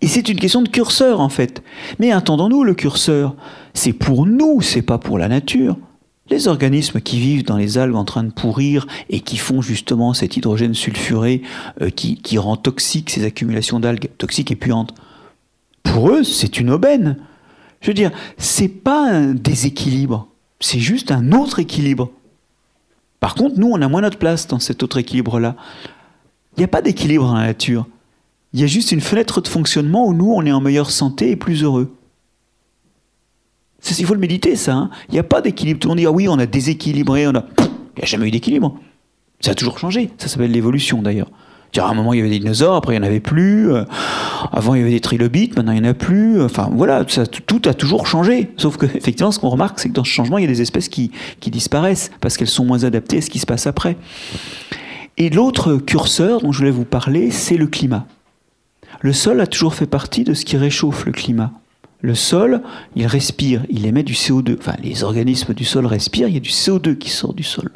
Et 0.00 0.06
c'est 0.06 0.28
une 0.28 0.38
question 0.38 0.62
de 0.62 0.68
curseur 0.68 1.20
en 1.20 1.28
fait. 1.28 1.62
Mais 1.98 2.12
attendons-nous 2.12 2.62
le 2.62 2.74
curseur 2.74 3.34
C'est 3.78 3.92
pour 3.92 4.26
nous, 4.26 4.60
c'est 4.60 4.82
pas 4.82 4.98
pour 4.98 5.18
la 5.18 5.28
nature. 5.28 5.76
Les 6.30 6.48
organismes 6.48 7.00
qui 7.00 7.20
vivent 7.20 7.44
dans 7.44 7.56
les 7.56 7.78
algues 7.78 7.94
en 7.94 8.04
train 8.04 8.24
de 8.24 8.32
pourrir 8.32 8.88
et 9.08 9.20
qui 9.20 9.36
font 9.36 9.62
justement 9.62 10.14
cet 10.14 10.36
hydrogène 10.36 10.74
sulfuré 10.74 11.42
euh, 11.80 11.88
qui, 11.88 12.38
rend 12.38 12.56
toxique 12.56 13.08
ces 13.08 13.22
accumulations 13.22 13.78
d'algues, 13.78 14.08
toxiques 14.18 14.50
et 14.50 14.56
puantes, 14.56 14.94
pour 15.84 16.10
eux, 16.10 16.24
c'est 16.24 16.58
une 16.58 16.70
aubaine. 16.70 17.18
Je 17.80 17.86
veux 17.86 17.94
dire, 17.94 18.10
c'est 18.36 18.66
pas 18.66 19.12
un 19.12 19.32
déséquilibre, 19.32 20.26
c'est 20.58 20.80
juste 20.80 21.12
un 21.12 21.30
autre 21.30 21.60
équilibre. 21.60 22.10
Par 23.20 23.36
contre, 23.36 23.60
nous, 23.60 23.70
on 23.70 23.80
a 23.80 23.86
moins 23.86 24.00
notre 24.00 24.18
place 24.18 24.48
dans 24.48 24.58
cet 24.58 24.82
autre 24.82 24.98
équilibre-là. 24.98 25.54
Il 26.56 26.60
n'y 26.60 26.64
a 26.64 26.68
pas 26.68 26.82
d'équilibre 26.82 27.26
dans 27.26 27.38
la 27.38 27.46
nature. 27.46 27.86
Il 28.52 28.58
y 28.58 28.64
a 28.64 28.66
juste 28.66 28.90
une 28.90 29.00
fenêtre 29.00 29.40
de 29.40 29.46
fonctionnement 29.46 30.04
où 30.08 30.14
nous, 30.14 30.32
on 30.32 30.44
est 30.44 30.52
en 30.52 30.60
meilleure 30.60 30.90
santé 30.90 31.30
et 31.30 31.36
plus 31.36 31.62
heureux. 31.62 31.94
Il 33.98 34.06
faut 34.06 34.14
le 34.14 34.20
méditer, 34.20 34.56
ça. 34.56 34.74
Hein. 34.74 34.90
Il 35.08 35.12
n'y 35.12 35.18
a 35.18 35.24
pas 35.24 35.40
d'équilibre. 35.40 35.80
Tout 35.80 35.88
le 35.88 35.90
monde 35.90 35.98
dit, 35.98 36.06
ah 36.06 36.10
oui, 36.10 36.28
on 36.28 36.38
a 36.38 36.46
déséquilibré, 36.46 37.26
on 37.26 37.34
a... 37.34 37.44
Il 37.60 38.00
n'y 38.00 38.02
a 38.02 38.06
jamais 38.06 38.28
eu 38.28 38.30
d'équilibre. 38.30 38.78
Ça 39.40 39.52
a 39.52 39.54
toujours 39.54 39.78
changé. 39.78 40.10
Ça 40.18 40.28
s'appelle 40.28 40.50
l'évolution, 40.50 41.02
d'ailleurs. 41.02 41.28
À 41.76 41.88
un 41.88 41.94
moment, 41.94 42.12
il 42.12 42.16
y 42.16 42.20
avait 42.20 42.30
des 42.30 42.38
dinosaures, 42.38 42.74
après, 42.74 42.94
il 42.94 43.00
n'y 43.00 43.06
en 43.06 43.08
avait 43.08 43.20
plus. 43.20 43.72
Euh, 43.72 43.84
avant, 44.52 44.74
il 44.74 44.78
y 44.78 44.82
avait 44.82 44.90
des 44.90 45.00
trilobites, 45.00 45.56
maintenant, 45.56 45.72
il 45.72 45.82
n'y 45.82 45.86
en 45.86 45.90
a 45.90 45.94
plus. 45.94 46.42
Enfin, 46.42 46.70
voilà, 46.72 47.04
tout 47.04 47.62
a 47.66 47.74
toujours 47.74 48.06
changé. 48.06 48.50
Sauf 48.56 48.76
que, 48.78 48.86
effectivement, 48.96 49.30
ce 49.30 49.38
qu'on 49.38 49.50
remarque, 49.50 49.78
c'est 49.78 49.88
que 49.88 49.94
dans 49.94 50.04
ce 50.04 50.10
changement, 50.10 50.38
il 50.38 50.42
y 50.42 50.44
a 50.44 50.48
des 50.48 50.62
espèces 50.62 50.88
qui, 50.88 51.12
qui 51.40 51.50
disparaissent 51.50 52.10
parce 52.20 52.36
qu'elles 52.36 52.48
sont 52.48 52.64
moins 52.64 52.84
adaptées 52.84 53.18
à 53.18 53.20
ce 53.20 53.30
qui 53.30 53.38
se 53.38 53.46
passe 53.46 53.66
après. 53.66 53.96
Et 55.18 55.30
l'autre 55.30 55.76
curseur 55.76 56.40
dont 56.40 56.52
je 56.52 56.58
voulais 56.58 56.70
vous 56.70 56.84
parler, 56.84 57.30
c'est 57.30 57.56
le 57.56 57.66
climat. 57.66 58.06
Le 59.00 59.12
sol 59.12 59.40
a 59.40 59.46
toujours 59.46 59.74
fait 59.74 59.86
partie 59.86 60.24
de 60.24 60.34
ce 60.34 60.44
qui 60.44 60.56
réchauffe 60.56 61.04
le 61.06 61.12
climat. 61.12 61.52
Le 62.00 62.14
sol, 62.14 62.62
il 62.94 63.06
respire, 63.06 63.64
il 63.68 63.86
émet 63.86 64.02
du 64.02 64.12
CO2. 64.12 64.56
Enfin, 64.58 64.76
les 64.82 65.02
organismes 65.02 65.54
du 65.54 65.64
sol 65.64 65.86
respirent, 65.86 66.28
il 66.28 66.34
y 66.34 66.38
a 66.38 66.40
du 66.40 66.50
CO2 66.50 66.96
qui 66.96 67.10
sort 67.10 67.34
du 67.34 67.42
sol. 67.42 67.70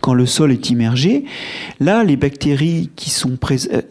Quand 0.00 0.14
le 0.14 0.24
sol 0.24 0.52
est 0.52 0.70
immergé, 0.70 1.24
là, 1.78 2.04
les 2.04 2.16
bactéries 2.16 2.90
qui 2.96 3.10
sont 3.10 3.36
présentes... 3.36 3.72
Euh, 3.72 3.82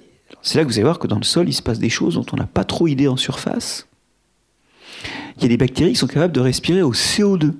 c'est 0.42 0.58
là 0.58 0.64
que 0.64 0.70
vous 0.70 0.76
allez 0.76 0.84
voir 0.84 1.00
que 1.00 1.08
dans 1.08 1.18
le 1.18 1.24
sol, 1.24 1.48
il 1.50 1.54
se 1.54 1.62
passe 1.62 1.80
des 1.80 1.90
choses 1.90 2.16
dont 2.16 2.26
on 2.32 2.38
n'a 2.38 2.48
pas 2.48 2.64
trop 2.64 2.88
idée 2.88 3.08
en 3.08 3.18
surface. 3.18 3.88
Il 5.38 5.44
y 5.44 5.46
a 5.46 5.50
des 5.50 5.58
bactéries 5.58 5.92
qui 5.92 6.00
sont 6.00 6.08
capables 6.08 6.34
de 6.34 6.40
respirer 6.40 6.82
au 6.82 6.94
CO2. 6.94 7.54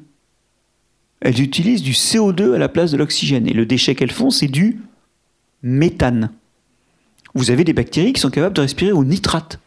Elles 1.20 1.42
utilisent 1.42 1.84
du 1.84 1.92
CO2 1.92 2.54
à 2.54 2.58
la 2.58 2.70
place 2.70 2.92
de 2.92 2.98
l'oxygène. 2.98 3.48
Et 3.48 3.54
le 3.54 3.66
déchet 3.66 3.94
qu'elles 3.94 4.12
font, 4.12 4.30
c'est 4.30 4.48
du 4.48 4.80
méthane 5.62 6.32
vous 7.38 7.52
avez 7.52 7.64
des 7.64 7.74
bactéries 7.74 8.14
qui 8.14 8.22
sont 8.22 8.32
capables 8.32 8.56
de 8.56 8.62
respirer 8.62 8.92
au 8.92 9.06
nitrate. 9.06 9.60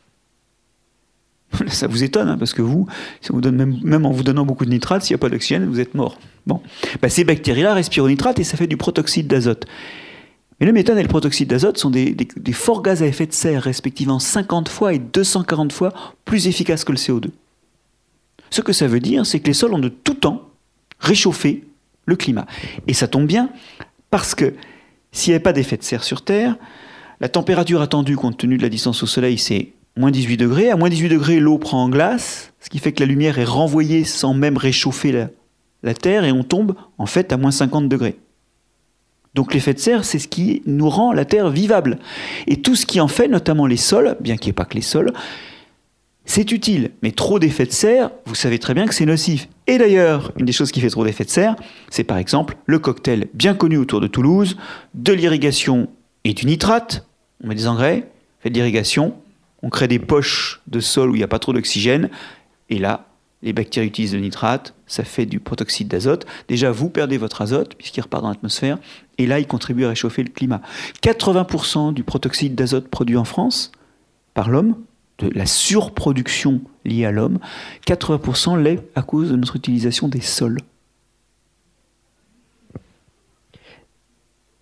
Ça 1.69 1.87
vous 1.87 2.03
étonne, 2.05 2.29
hein, 2.29 2.39
parce 2.39 2.53
que 2.53 2.63
vous, 2.63 2.87
même, 3.33 4.07
en 4.07 4.11
vous 4.11 4.23
donnant 4.23 4.47
beaucoup 4.47 4.65
de 4.65 4.71
nitrate, 4.71 5.03
s'il 5.03 5.15
n'y 5.15 5.21
a 5.21 5.23
pas 5.23 5.29
d'oxygène, 5.29 5.67
vous 5.67 5.81
êtes 5.81 5.95
mort. 5.95 6.19
Bon. 6.47 6.61
Bah, 7.03 7.09
ces 7.09 7.25
bactéries-là 7.25 7.75
respirent 7.75 8.05
au 8.05 8.09
nitrate 8.09 8.39
et 8.39 8.45
ça 8.45 8.57
fait 8.57 8.67
du 8.67 8.77
protoxyde 8.77 9.27
d'azote. 9.27 9.67
Mais 10.61 10.67
le 10.67 10.73
méthane 10.73 10.99
et 10.99 11.03
le 11.03 11.09
protoxyde 11.09 11.49
d'azote 11.49 11.79
sont 11.79 11.91
des, 11.91 12.15
des, 12.15 12.53
forts 12.53 12.83
gaz 12.83 13.03
à 13.03 13.07
effet 13.07 13.27
de 13.27 13.33
serre, 13.33 13.63
respectivement 13.63 14.19
50 14.19 14.69
fois 14.69 14.93
et 14.93 14.99
240 14.99 15.73
fois 15.73 15.93
plus 16.25 16.47
efficaces 16.47 16.85
que 16.85 16.93
le 16.93 16.99
CO2. 16.99 17.31
Ce 18.51 18.61
que 18.61 18.73
ça 18.73 18.87
veut 18.87 19.01
dire, 19.01 19.25
c'est 19.25 19.41
que 19.41 19.47
les 19.47 19.55
sols 19.55 19.73
ont 19.73 19.79
de 19.79 19.89
tout 19.89 20.15
temps 20.15 20.49
réchauffé 20.99 21.65
le 22.05 22.17
climat. 22.17 22.47
Et 22.87 22.95
ça 22.95 23.09
tombe 23.09 23.27
bien, 23.27 23.51
parce 24.11 24.35
que 24.35 24.55
s'il 25.13 25.31
n'y 25.31 25.37
avait 25.37 25.43
pas 25.43 25.53
d'effet 25.53 25.79
de 25.79 25.83
serre 25.83 26.05
sur 26.05 26.23
Terre, 26.23 26.57
la 27.21 27.29
température 27.29 27.81
attendue 27.81 28.17
compte 28.17 28.37
tenu 28.37 28.59
de 28.59 28.63
la 28.63 28.69
distance 28.69 29.03
au 29.03 29.07
Soleil, 29.07 29.39
c'est 29.39 29.73
moins 29.97 30.11
18 30.11 30.37
degrés. 30.37 30.71
À 30.71 30.77
moins 30.77 30.89
18 30.89 31.09
degrés, 31.09 31.41
l'eau 31.41 31.59
prend 31.59 31.85
en 31.85 31.89
glace, 31.89 32.53
ce 32.61 32.69
qui 32.69 32.79
fait 32.79 32.93
que 32.93 33.01
la 33.01 33.07
lumière 33.07 33.39
est 33.39 33.45
renvoyée 33.45 34.05
sans 34.05 34.35
même 34.35 34.57
réchauffer 34.57 35.29
la, 35.83 35.95
Terre, 35.95 36.25
et 36.25 36.33
on 36.33 36.43
tombe 36.43 36.75
en 36.99 37.07
fait 37.07 37.33
à 37.33 37.37
moins 37.37 37.51
50 37.51 37.89
degrés. 37.89 38.17
Donc 39.35 39.55
l'effet 39.55 39.75
de 39.75 39.79
serre, 39.79 40.05
c'est 40.05 40.19
ce 40.19 40.29
qui 40.29 40.63
nous 40.67 40.89
rend 40.89 41.13
la 41.13 41.25
Terre 41.25 41.51
vivable. 41.51 41.99
Et 42.47 42.61
tout 42.61 42.75
ce 42.75 42.85
qui 42.85 43.01
en 43.01 43.09
fait, 43.09 43.29
notamment 43.29 43.67
les 43.67 43.77
sols, 43.77 44.17
bien 44.21 44.37
qu'il 44.37 44.49
n'y 44.49 44.51
ait 44.51 44.55
pas 44.55 44.65
que 44.65 44.75
les 44.75 44.83
sols, 44.83 45.13
c'est 46.25 46.53
utile. 46.53 46.91
Mais 47.03 47.13
trop 47.13 47.39
d'effet 47.39 47.67
de 47.67 47.73
serre, 47.73 48.11
vous 48.27 48.35
savez 48.35 48.59
très 48.59 48.75
bien 48.75 48.87
que 48.87 48.95
c'est 48.95 49.07
nocif. 49.07 49.49
Et 49.67 49.79
d'ailleurs, 49.79 50.33
une 50.37 50.47
des 50.47 50.53
choses 50.53 50.71
qui 50.73 50.81
fait 50.81 50.91
trop 50.91 51.05
d'effet 51.05 51.25
de 51.25 51.31
serre, 51.31 51.57
c'est 51.91 52.05
par 52.05 52.19
exemple 52.19 52.57
le 52.67 52.79
cocktail 52.79 53.29
bien 53.35 53.55
connu 53.55 53.79
autour 53.79 54.01
de 54.01 54.07
Toulouse, 54.07 54.57
de 54.95 55.13
l'irrigation 55.13 55.89
et 56.25 56.35
du 56.35 56.47
nitrate. 56.47 57.07
On 57.43 57.49
met 57.49 57.55
des 57.55 57.67
engrais, 57.67 58.09
on 58.39 58.43
fait 58.43 58.51
de 58.51 58.55
l'irrigation, 58.55 59.15
on 59.63 59.71
crée 59.71 59.89
des 59.89 59.99
poches 59.99 60.61
de 60.67 60.81
sol 60.81 61.11
où 61.11 61.15
il 61.15 61.19
n'y 61.19 61.25
a 61.25 61.29
pas 61.29 61.39
trop 61.39 61.53
d'oxygène, 61.53 62.11
et 62.69 62.79
là, 62.79 63.07
les 63.43 63.53
bactéries 63.53 63.87
utilisent 63.87 64.15
le 64.15 64.21
nitrate, 64.21 64.75
ça 64.87 65.05
fait 65.05 65.27
du 65.27 65.41
protoxyde 65.41 65.89
d'azote. 65.89 66.27
Déjà, 66.49 66.71
vous 66.71 66.91
perdez 66.91 67.17
votre 67.17 67.41
azote, 67.41 67.75
puisqu'il 67.75 68.03
repart 68.03 68.23
dans 68.23 68.29
l'atmosphère, 68.29 68.79
et 69.19 69.27
là, 69.27 69.39
il 69.39 69.47
contribue 69.47 69.85
à 69.85 69.89
réchauffer 69.89 70.23
le 70.23 70.31
climat. 70.31 70.61
80% 71.03 71.95
du 71.95 72.05
protoxyde 72.05 72.55
d'azote 72.55 72.89
produit 72.89 73.17
en 73.17 73.25
France 73.25 73.73
par 74.35 74.51
l'homme, 74.51 74.77
de 75.19 75.31
la 75.35 75.47
surproduction 75.47 76.63
liée 76.85 77.05
à 77.05 77.13
l'homme, 77.13 77.39
80% 77.87 78.61
l'est 78.61 78.83
à 78.95 79.03
cause 79.03 79.31
de 79.31 79.37
notre 79.37 79.57
utilisation 79.57 80.09
des 80.09 80.21
sols. 80.21 80.59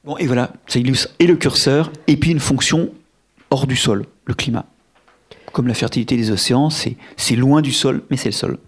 Bon, 0.05 0.16
et 0.16 0.26
voilà, 0.26 0.53
ça 0.66 0.78
illustre 0.78 1.11
et 1.18 1.26
le 1.26 1.36
curseur, 1.36 1.92
et 2.07 2.16
puis 2.16 2.30
une 2.30 2.40
fonction 2.40 2.90
hors 3.51 3.66
du 3.66 3.76
sol, 3.76 4.07
le 4.24 4.34
climat 4.34 4.64
comme 5.53 5.66
la 5.66 5.74
fertilité 5.74 6.16
des 6.16 6.30
océans, 6.30 6.70
c'est 6.70 7.36
loin 7.36 7.62
du 7.62 7.72
sol, 7.72 8.03
mais 8.11 8.16
c'est 8.16 8.28
le 8.28 8.34
sol. 8.34 8.59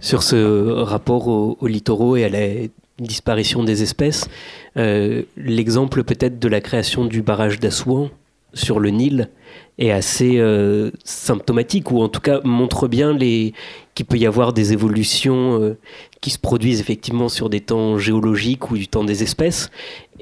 Sur 0.00 0.22
ce 0.22 0.70
rapport 0.82 1.28
aux, 1.28 1.66
littoraux 1.66 2.16
et 2.16 2.24
à 2.24 2.28
la 2.28 2.68
disparition 2.98 3.64
des 3.64 3.82
espèces, 3.82 4.28
euh, 4.76 5.22
l'exemple 5.36 6.04
peut-être 6.04 6.38
de 6.38 6.48
la 6.48 6.60
création 6.60 7.04
du 7.04 7.22
barrage 7.22 7.58
d'Assouan 7.58 8.10
sur 8.52 8.78
le 8.80 8.90
Nil 8.90 9.30
est 9.78 9.90
assez 9.90 10.38
euh, 10.38 10.90
symptomatique, 11.04 11.90
ou 11.90 12.00
en 12.00 12.08
tout 12.08 12.20
cas 12.20 12.40
montre 12.44 12.86
bien 12.86 13.12
les... 13.12 13.52
qu'il 13.94 14.06
peut 14.06 14.16
y 14.16 14.26
avoir 14.26 14.52
des 14.52 14.72
évolutions 14.72 15.60
euh, 15.60 15.78
qui 16.20 16.30
se 16.30 16.38
produisent 16.38 16.80
effectivement 16.80 17.28
sur 17.28 17.50
des 17.50 17.60
temps 17.60 17.98
géologiques 17.98 18.70
ou 18.70 18.76
du 18.76 18.86
temps 18.86 19.04
des 19.04 19.22
espèces, 19.22 19.70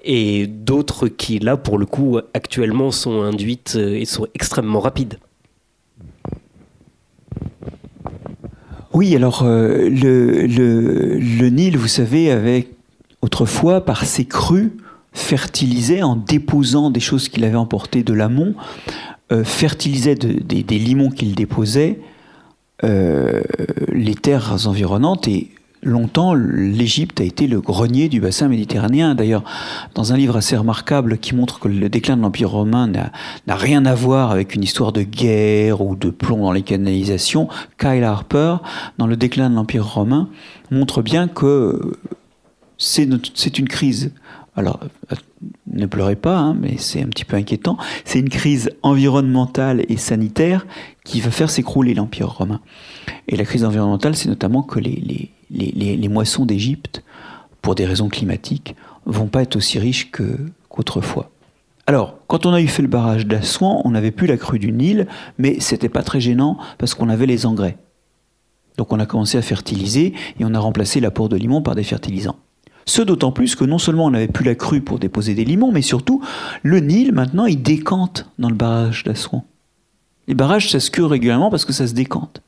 et 0.02 0.46
d'autres 0.46 1.08
qui, 1.08 1.38
là, 1.38 1.56
pour 1.56 1.78
le 1.78 1.86
coup, 1.86 2.18
actuellement 2.34 2.90
sont 2.90 3.22
induites 3.22 3.74
euh, 3.76 3.94
et 3.94 4.04
sont 4.04 4.26
extrêmement 4.34 4.80
rapides. 4.80 5.18
Oui, 8.92 9.16
alors 9.16 9.44
le, 9.44 10.46
le, 10.46 11.48
Nil, 11.48 11.78
vous 11.78 11.88
savez, 11.88 12.30
avait 12.30 12.68
autrefois, 13.22 13.86
par 13.86 14.04
ses 14.04 14.26
crues, 14.26 14.76
fertilisait 15.14 16.02
en 16.02 16.14
déposant 16.14 16.90
des 16.90 17.00
choses 17.00 17.30
qu'il 17.30 17.44
avait 17.44 17.56
emportées 17.56 18.02
de 18.02 18.12
l'amont, 18.12 18.54
euh, 19.32 19.44
fertilisait 19.44 20.14
des 20.14 20.78
limons 20.78 21.10
qu'il 21.10 21.34
déposait 21.34 22.00
euh, 22.84 23.42
les 23.92 24.14
terres 24.14 24.66
environnantes 24.66 25.28
et 25.28 25.50
longtemps 25.82 26.34
l'Égypte 26.34 27.20
a 27.20 27.24
été 27.24 27.46
le 27.46 27.60
grenier 27.60 28.08
du 28.08 28.20
bassin 28.20 28.48
méditerranéen. 28.48 29.14
D'ailleurs, 29.14 29.44
dans 29.94 30.12
un 30.12 30.16
livre 30.16 30.36
assez 30.36 30.56
remarquable 30.56 31.18
qui 31.18 31.34
montre 31.34 31.58
que 31.58 31.68
le 31.68 31.88
déclin 31.88 32.16
de 32.16 32.22
l'Empire 32.22 32.50
romain 32.50 32.86
n'a 32.86 33.56
rien 33.56 33.84
à 33.84 33.94
voir 33.94 34.30
avec 34.30 34.54
une 34.54 34.62
histoire 34.62 34.92
de 34.92 35.02
guerre 35.02 35.80
ou 35.80 35.96
de 35.96 36.10
plomb 36.10 36.42
dans 36.42 36.52
les 36.52 36.62
canalisations, 36.62 37.48
Kyle 37.78 38.04
Harper, 38.04 38.56
dans 38.98 39.06
le 39.06 39.16
déclin 39.16 39.50
de 39.50 39.54
l'Empire 39.54 39.86
romain, 39.86 40.28
montre 40.70 41.02
bien 41.02 41.28
que 41.28 41.98
c'est 42.78 43.58
une 43.58 43.68
crise 43.68 44.12
alors 44.54 44.80
ne 45.72 45.86
pleurez 45.86 46.16
pas, 46.16 46.36
hein, 46.36 46.56
mais 46.58 46.76
c'est 46.78 47.02
un 47.02 47.08
petit 47.08 47.24
peu 47.24 47.36
inquiétant, 47.36 47.76
c'est 48.04 48.18
une 48.18 48.28
crise 48.28 48.70
environnementale 48.82 49.84
et 49.88 49.96
sanitaire 49.96 50.66
qui 51.04 51.20
va 51.20 51.30
faire 51.30 51.50
s'écrouler 51.50 51.94
l'Empire 51.94 52.28
romain. 52.28 52.60
Et 53.28 53.36
la 53.36 53.44
crise 53.44 53.64
environnementale, 53.64 54.14
c'est 54.14 54.28
notamment 54.28 54.62
que 54.62 54.78
les, 54.78 56.08
moissons 56.08 56.46
d'Égypte, 56.46 57.02
pour 57.60 57.74
des 57.74 57.86
raisons 57.86 58.08
climatiques, 58.08 58.76
vont 59.06 59.26
pas 59.26 59.42
être 59.42 59.56
aussi 59.56 59.78
riches 59.78 60.10
qu'autrefois. 60.10 61.30
Alors, 61.86 62.18
quand 62.28 62.46
on 62.46 62.52
a 62.52 62.60
eu 62.60 62.68
fait 62.68 62.82
le 62.82 62.88
barrage 62.88 63.26
d'Assouan, 63.26 63.82
on 63.84 63.90
n'avait 63.90 64.12
plus 64.12 64.26
la 64.26 64.36
crue 64.36 64.60
du 64.60 64.70
Nil, 64.70 65.08
mais 65.38 65.58
c'était 65.58 65.88
pas 65.88 66.02
très 66.02 66.20
gênant 66.20 66.58
parce 66.78 66.94
qu'on 66.94 67.08
avait 67.08 67.26
les 67.26 67.44
engrais. 67.44 67.76
Donc 68.78 68.92
on 68.92 69.00
a 69.00 69.06
commencé 69.06 69.36
à 69.36 69.42
fertiliser 69.42 70.14
et 70.38 70.44
on 70.44 70.54
a 70.54 70.58
remplacé 70.58 71.00
l'apport 71.00 71.28
de 71.28 71.36
limon 71.36 71.60
par 71.60 71.74
des 71.74 71.82
fertilisants. 71.82 72.36
Ce 72.86 73.02
d'autant 73.02 73.32
plus 73.32 73.54
que 73.54 73.64
non 73.64 73.78
seulement 73.78 74.06
on 74.06 74.10
n'avait 74.10 74.28
plus 74.28 74.44
la 74.44 74.54
crue 74.54 74.80
pour 74.80 74.98
déposer 74.98 75.34
des 75.34 75.44
limons, 75.44 75.72
mais 75.72 75.82
surtout, 75.82 76.22
le 76.62 76.80
Nil, 76.80 77.12
maintenant, 77.12 77.46
il 77.46 77.62
décante 77.62 78.26
dans 78.38 78.48
le 78.48 78.54
barrage 78.54 79.04
d'Assouan. 79.04 79.44
Les 80.28 80.34
barrages, 80.34 80.70
ça 80.70 80.80
se 80.80 80.90
cure 80.90 81.10
régulièrement 81.10 81.50
parce 81.50 81.64
que 81.64 81.72
ça 81.72 81.86
se 81.86 81.94
décante. 81.94 82.42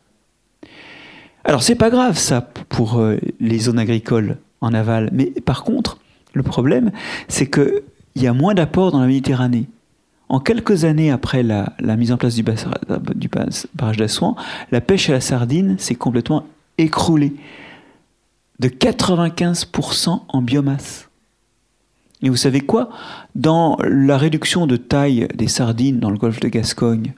Alors, 1.45 1.63
c'est 1.63 1.75
pas 1.75 1.91
grave, 1.91 2.17
ça, 2.17 2.41
pour 2.41 2.99
euh, 2.99 3.19
les 3.41 3.59
zones 3.59 3.79
agricoles 3.79 4.39
en 4.61 4.73
aval. 4.73 5.11
Mais 5.13 5.27
par 5.27 5.63
contre, 5.63 5.99
le 6.33 6.43
problème, 6.43 6.91
c'est 7.29 7.49
qu'il 7.49 7.83
y 8.17 8.27
a 8.27 8.33
moins 8.33 8.55
d'apports 8.55 8.93
dans 8.93 9.01
la 9.01 9.07
Méditerranée. 9.07 9.67
En 10.29 10.41
quelques 10.41 10.85
années 10.85 11.11
après 11.11 11.43
la, 11.43 11.75
mise 11.97 12.11
en 12.11 12.17
place 12.17 12.35
du, 12.35 12.43
du 12.43 13.29
barrage 13.29 13.97
d'Assouan, 13.97 14.37
la 14.73 14.81
pêche 14.81 15.11
à 15.11 15.13
la 15.13 15.21
sardine 15.21 15.77
s'est 15.79 15.95
complètement 15.95 16.47
écroulée 16.79 17.35
de 18.61 18.69
95% 18.69 20.23
en 20.29 20.43
biomasse. 20.43 21.09
Et 22.23 22.31
vous 22.31 22.37
savez 22.37 22.61
quoi? 22.61 22.89
Dans 23.35 23.77
la 23.83 24.17
réduction 24.17 24.67
de 24.67 24.77
taille 24.77 25.29
des 25.35 25.49
sardines 25.49 26.01
dans 26.01 26.11
le 26.11 26.17
golfe 26.17 26.41
de 26.41 26.49
Gascogne, 26.49 27.13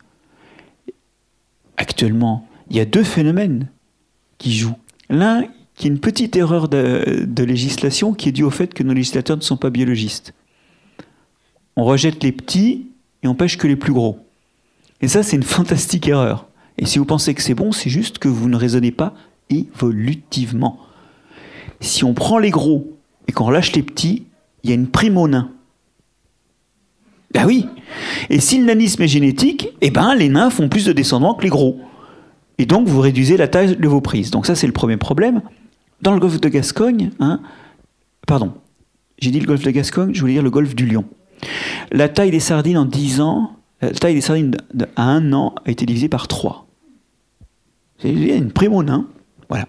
actuellement, 1.76 2.46
il 2.70 2.76
y 2.76 2.80
a 2.80 2.84
deux 2.84 3.04
phénomènes 3.04 3.68
qui 4.38 4.52
jouent. 4.52 4.78
L'un 5.08 5.44
qui 5.76 5.86
est 5.86 5.90
une 5.90 6.00
petite 6.00 6.34
erreur 6.36 6.68
de, 6.68 7.42
législation 7.44 8.14
qui 8.14 8.30
est 8.30 8.32
due 8.32 8.42
au 8.42 8.50
fait 8.50 8.72
que 8.72 8.82
nos 8.82 8.94
législateurs 8.94 9.36
ne 9.36 9.42
sont 9.42 9.58
pas 9.58 9.70
biologistes. 9.70 10.32
On 11.76 11.84
rejette 11.84 12.24
les 12.24 12.32
petits 12.32 12.88
et 13.22 13.28
on 13.28 13.34
pêche 13.34 13.58
que 13.58 13.66
les 13.66 13.76
plus 13.76 13.92
gros. 13.92 14.18
Et 15.02 15.08
ça, 15.08 15.22
c'est 15.22 15.36
une 15.36 15.42
fantastique 15.44 16.08
erreur. 16.08 16.48
Et 16.78 16.86
si 16.86 16.98
vous 16.98 17.04
pensez 17.04 17.34
que 17.34 17.42
c'est 17.42 17.54
bon, 17.54 17.72
c'est 17.72 17.90
juste 17.90 18.18
que 18.18 18.28
vous 18.28 18.48
ne 18.48 18.56
raisonnez 18.56 18.90
pas 18.90 19.14
évolutivement 19.50 20.80
si 21.80 22.04
on 22.04 22.14
prend 22.14 22.38
les 22.38 22.50
gros 22.50 22.96
et 23.28 23.32
qu'on 23.32 23.50
lâche 23.50 23.72
les 23.72 23.82
petits, 23.82 24.26
il 24.62 24.70
y 24.70 24.72
a 24.72 24.76
une 24.76 24.88
prime 24.88 25.16
au 25.16 25.28
nain. 25.28 25.50
Ben 27.32 27.44
oui. 27.46 27.66
Et 28.30 28.40
si 28.40 28.58
le 28.58 28.64
nanisme 28.64 29.02
est 29.02 29.08
génétique, 29.08 29.68
eh 29.80 29.90
ben 29.90 30.14
les 30.14 30.28
nains 30.28 30.50
font 30.50 30.68
plus 30.68 30.86
de 30.86 30.92
descendants 30.92 31.34
que 31.34 31.42
les 31.42 31.50
gros. 31.50 31.80
Et 32.58 32.66
donc 32.66 32.88
vous 32.88 33.00
réduisez 33.00 33.36
la 33.36 33.48
taille 33.48 33.76
de 33.76 33.88
vos 33.88 34.00
prises. 34.00 34.30
Donc 34.30 34.46
ça 34.46 34.54
c'est 34.54 34.66
le 34.66 34.72
premier 34.72 34.96
problème. 34.96 35.42
Dans 36.02 36.12
le 36.12 36.20
golfe 36.20 36.40
de 36.40 36.48
Gascogne, 36.48 37.10
hein, 37.20 37.40
pardon, 38.26 38.52
j'ai 39.18 39.30
dit 39.30 39.40
le 39.40 39.46
golfe 39.46 39.62
de 39.62 39.70
Gascogne, 39.70 40.14
je 40.14 40.20
voulais 40.20 40.34
dire 40.34 40.42
le 40.42 40.50
golfe 40.50 40.74
du 40.74 40.86
Lion. 40.86 41.04
La 41.90 42.08
taille 42.08 42.30
des 42.30 42.40
sardines 42.40 42.78
en 42.78 42.84
10 42.84 43.20
ans, 43.20 43.52
la 43.80 43.90
taille 43.90 44.14
des 44.14 44.20
sardines 44.20 44.56
à 44.96 45.04
un 45.04 45.32
an 45.32 45.54
a 45.64 45.70
été 45.70 45.86
divisée 45.86 46.08
par 46.08 46.28
3. 46.28 46.66
C'est 47.98 48.10
une 48.10 48.52
prime 48.52 48.74
au 48.74 48.82
nain. 48.82 49.06
Voilà. 49.48 49.66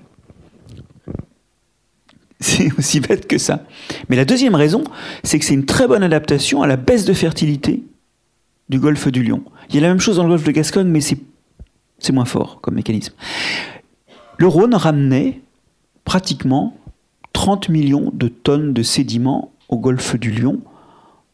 C'est 2.39 2.71
aussi 2.77 2.99
bête 2.99 3.27
que 3.27 3.37
ça. 3.37 3.63
Mais 4.09 4.15
la 4.15 4.25
deuxième 4.25 4.55
raison, 4.55 4.83
c'est 5.23 5.39
que 5.39 5.45
c'est 5.45 5.53
une 5.53 5.65
très 5.65 5.87
bonne 5.87 6.03
adaptation 6.03 6.61
à 6.61 6.67
la 6.67 6.77
baisse 6.77 7.05
de 7.05 7.13
fertilité 7.13 7.83
du 8.69 8.79
golfe 8.79 9.07
du 9.07 9.23
Lion. 9.23 9.43
Il 9.69 9.75
y 9.75 9.77
a 9.79 9.81
la 9.81 9.89
même 9.89 9.99
chose 9.99 10.17
dans 10.17 10.23
le 10.23 10.29
golfe 10.29 10.43
de 10.43 10.51
Gascogne, 10.51 10.87
mais 10.87 11.01
c'est 11.01 12.13
moins 12.13 12.25
fort 12.25 12.59
comme 12.61 12.75
mécanisme. 12.75 13.13
Le 14.37 14.47
Rhône 14.47 14.75
ramenait 14.75 15.41
pratiquement 16.05 16.77
30 17.33 17.69
millions 17.69 18.11
de 18.13 18.27
tonnes 18.27 18.73
de 18.73 18.83
sédiments 18.83 19.51
au 19.69 19.77
golfe 19.77 20.15
du 20.15 20.31
Lion 20.31 20.59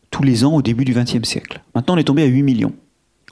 tous 0.10 0.24
les 0.24 0.46
ans 0.46 0.54
au 0.54 0.62
début 0.62 0.86
du 0.86 0.94
XXe 0.94 1.28
siècle. 1.28 1.62
Maintenant, 1.76 1.96
on 1.96 1.98
est 1.98 2.04
tombé 2.04 2.24
à 2.24 2.28
8 2.28 2.44
millions. 2.44 2.74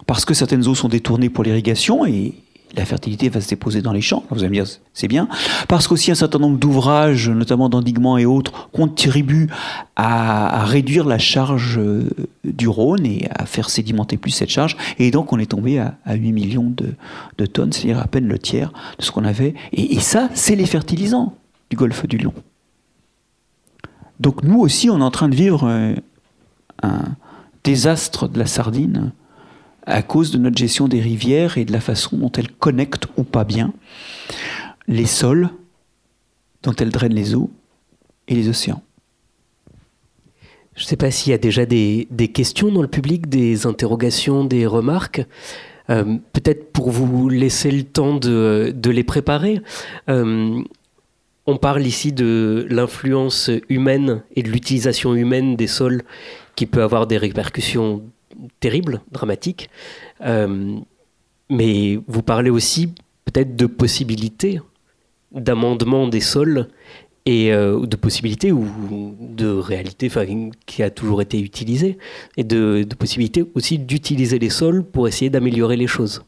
Parce 0.08 0.26
que 0.26 0.34
certaines 0.34 0.68
eaux 0.68 0.76
sont 0.76 0.90
détournées 0.90 1.30
pour 1.30 1.44
l'irrigation 1.44 2.06
et 2.06 2.34
la 2.76 2.86
fertilité 2.86 3.30
va 3.30 3.42
se 3.42 3.50
déposer 3.50 3.82
dans 3.82 3.92
les 3.92 4.02
champs. 4.02 4.24
Vous 4.30 4.40
allez 4.40 4.50
me 4.50 4.54
dire, 4.54 4.66
c'est 4.94 5.08
bien. 5.08 5.28
Parce 5.68 5.88
qu'aussi 5.88 6.12
un 6.12 6.16
certain 6.16 6.40
nombre 6.40 6.58
d'ouvrages, 6.58 7.30
notamment 7.30 7.70
d'endiguements 7.70 8.18
et 8.18 8.26
autres, 8.26 8.70
contribuent 8.72 9.50
à, 9.96 10.66
réduire 10.66 11.06
la 11.06 11.18
charge 11.18 11.78
euh, 11.78 12.10
du 12.44 12.68
Rhône 12.68 13.06
et 13.06 13.28
à 13.32 13.46
faire 13.46 13.70
sédimenter 13.70 14.18
plus 14.18 14.32
cette 14.32 14.50
charge. 14.50 14.78
Et 15.00 15.12
donc, 15.12 15.34
on 15.34 15.40
est 15.40 15.48
tombé 15.48 15.80
à, 15.80 15.96
8 16.08 16.32
millions 16.32 16.74
de, 17.38 17.46
tonnes, 17.46 17.74
c'est-à-dire 17.74 18.00
à 18.00 18.08
peine 18.08 18.28
le 18.28 18.40
tiers 18.40 18.72
de 18.98 19.04
ce 19.04 19.12
qu'on 19.12 19.26
avait. 19.26 19.54
Et, 19.74 19.96
et 19.96 20.00
ça, 20.00 20.30
c'est 20.34 20.56
les 20.56 20.66
fertilisants 20.66 21.36
du 21.70 21.78
golfe 21.78 22.06
du 22.08 22.18
Lion. 22.18 22.34
Donc, 24.20 24.44
nous 24.44 24.60
aussi, 24.60 24.90
on 24.90 25.00
est 25.00 25.04
en 25.04 25.12
train 25.12 25.30
de 25.30 25.36
vivre 25.36 25.68
euh, 25.68 25.96
un 26.84 27.16
désastre 27.64 28.28
de 28.28 28.40
la 28.40 28.46
sardine 28.46 29.12
à 29.92 30.02
cause 30.02 30.32
de 30.32 30.38
notre 30.38 30.58
gestion 30.58 30.88
des 30.88 31.02
rivières 31.02 31.58
et 31.58 31.66
de 31.66 31.72
la 31.72 31.82
façon 31.82 32.18
dont 32.18 32.32
elles 32.32 32.52
connectent 32.52 33.08
ou 33.18 33.24
pas 33.24 33.44
bien 33.44 33.74
les 34.88 35.06
sols, 35.06 35.50
dont 36.64 36.74
elles 36.76 36.90
drainent 36.90 37.14
les 37.14 37.36
eaux 37.36 37.52
et 38.28 38.36
les 38.36 38.50
océans. 38.50 38.82
Je 40.76 40.84
ne 40.84 40.88
sais 40.88 40.96
pas 40.96 41.12
s'il 41.12 41.32
y 41.32 41.34
a 41.34 41.38
déjà 41.38 41.66
des, 41.66 42.08
questions 42.34 42.72
dans 42.72 42.82
le 42.82 42.88
public, 42.88 43.28
des 43.28 43.68
interrogations, 43.68 44.46
des 44.46 44.66
remarques. 44.66 45.26
Euh, 45.90 46.18
peut-être 46.34 46.72
pour 46.72 46.90
vous 46.90 47.28
laisser 47.28 47.72
le 47.72 47.84
temps 47.84 48.16
de, 48.16 48.74
les 48.86 49.04
préparer. 49.04 49.62
Euh, 50.10 50.62
on 51.46 51.58
parle 51.58 51.86
ici 51.86 52.14
de 52.14 52.66
l'influence 52.70 53.50
humaine 53.68 54.24
et 54.36 54.44
de 54.44 54.50
l'utilisation 54.50 55.14
humaine 55.14 55.56
des 55.56 55.68
sols 55.68 56.04
qui 56.56 56.66
peut 56.66 56.84
avoir 56.84 57.08
des 57.08 57.18
répercussions 57.18 58.04
terrible, 58.60 59.02
dramatique. 59.12 59.70
Euh, 60.22 60.78
mais 61.50 62.00
vous 62.08 62.24
parlez 62.24 62.50
aussi 62.50 62.94
peut-être 63.26 63.56
de 63.56 63.66
possibilités 63.66 64.62
d'amendement 65.32 66.08
des 66.08 66.22
sols 66.22 66.68
et 67.26 67.54
euh, 67.54 67.86
de 67.86 67.96
possibilités 67.96 68.52
ou 68.52 68.66
de 69.20 69.48
réalité 69.48 70.10
qui 70.66 70.84
a 70.84 70.90
toujours 70.90 71.22
été 71.22 71.40
utilisée 71.40 71.98
et 72.38 72.44
de, 72.44 72.84
de 72.84 72.96
possibilités 72.96 73.46
aussi 73.54 73.78
d'utiliser 73.78 74.40
les 74.40 74.50
sols 74.50 74.84
pour 74.84 75.08
essayer 75.08 75.30
d'améliorer 75.30 75.78
les 75.78 75.88
choses. 75.88 76.24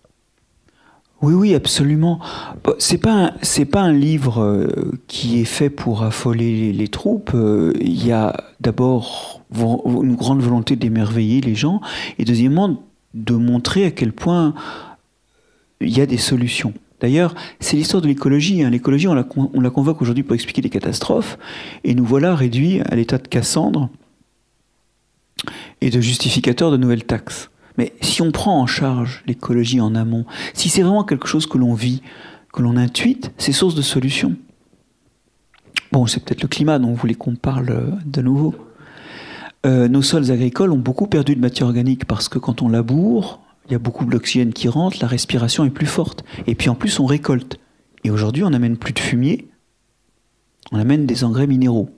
Oui, 1.23 1.33
oui, 1.33 1.55
absolument. 1.55 2.19
C'est 2.79 2.97
pas 2.97 3.31
pas 3.71 3.81
un 3.81 3.93
livre 3.93 4.43
euh, 4.43 4.91
qui 5.07 5.39
est 5.39 5.45
fait 5.45 5.69
pour 5.69 6.03
affoler 6.03 6.73
les, 6.73 6.87
troupes. 6.89 7.31
Il 7.79 8.05
y 8.05 8.11
a 8.11 8.35
d'abord 8.59 9.41
une 9.55 10.15
grande 10.15 10.41
volonté 10.41 10.75
d'émerveiller 10.75 11.39
les 11.39 11.55
gens, 11.55 11.79
et 12.19 12.25
deuxièmement, 12.25 12.83
de 13.13 13.35
montrer 13.35 13.85
à 13.85 13.91
quel 13.91 14.11
point 14.11 14.53
il 15.79 15.97
y 15.97 16.01
a 16.01 16.05
des 16.05 16.17
solutions. 16.17 16.73
D'ailleurs, 16.99 17.35
c'est 17.61 17.77
l'histoire 17.77 18.01
de 18.01 18.07
l'écologie. 18.07 18.61
Hein. 18.61 18.71
L'écologie, 18.71 19.07
on 19.07 19.13
la, 19.13 19.25
on 19.37 19.61
la 19.61 19.69
convoque 19.69 20.01
aujourd'hui 20.01 20.23
pour 20.23 20.35
expliquer 20.35 20.61
des 20.61 20.69
catastrophes, 20.69 21.37
et 21.85 21.95
nous 21.95 22.03
voilà 22.03 22.35
réduits 22.35 22.81
à 22.81 22.95
l'état 22.95 23.17
de 23.17 23.29
Cassandre 23.29 23.89
et 25.79 25.89
de 25.89 26.01
justificateur 26.01 26.69
de 26.69 26.75
nouvelles 26.75 27.05
taxes. 27.05 27.49
Mais 27.77 27.93
si 28.01 28.21
on 28.21 28.31
prend 28.31 28.61
en 28.61 28.67
charge 28.67 29.23
l'écologie 29.25 29.81
en 29.81 29.95
amont, 29.95 30.25
si 30.53 30.69
c'est 30.69 30.81
vraiment 30.81 31.03
quelque 31.03 31.27
chose 31.27 31.47
que 31.47 31.57
l'on 31.57 31.73
vit, 31.73 32.01
que 32.51 32.61
l'on 32.61 32.77
intuite, 32.77 33.31
c'est 33.37 33.51
source 33.51 33.75
de 33.75 33.81
solutions. 33.81 34.35
Bon, 35.91 36.05
c'est 36.05 36.23
peut-être 36.23 36.41
le 36.41 36.47
climat 36.47 36.79
dont 36.79 36.89
vous 36.89 36.95
voulez 36.95 37.15
qu'on 37.15 37.35
parle 37.35 37.69
euh, 37.69 37.91
de 38.05 38.21
nouveau. 38.21 38.55
Euh, 39.65 39.87
nos 39.87 40.01
sols 40.01 40.31
agricoles 40.31 40.71
ont 40.71 40.77
beaucoup 40.77 41.07
perdu 41.07 41.35
de 41.35 41.39
matière 41.39 41.67
organique 41.67 42.05
parce 42.05 42.27
que 42.27 42.37
quand 42.37 42.61
on 42.61 42.69
laboure, 42.69 43.39
il 43.67 43.71
y 43.71 43.75
a 43.75 43.79
beaucoup 43.79 44.05
d'oxygène 44.05 44.53
qui 44.53 44.67
rentre, 44.67 44.97
la 45.01 45.07
respiration 45.07 45.65
est 45.65 45.69
plus 45.69 45.85
forte. 45.85 46.23
Et 46.47 46.55
puis 46.55 46.69
en 46.69 46.75
plus, 46.75 46.99
on 46.99 47.05
récolte. 47.05 47.59
Et 48.03 48.11
aujourd'hui, 48.11 48.43
on 48.43 48.49
n'amène 48.49 48.77
plus 48.77 48.93
de 48.93 48.99
fumier, 48.99 49.47
on 50.71 50.79
amène 50.79 51.05
des 51.05 51.23
engrais 51.23 51.47
minéraux. 51.47 51.89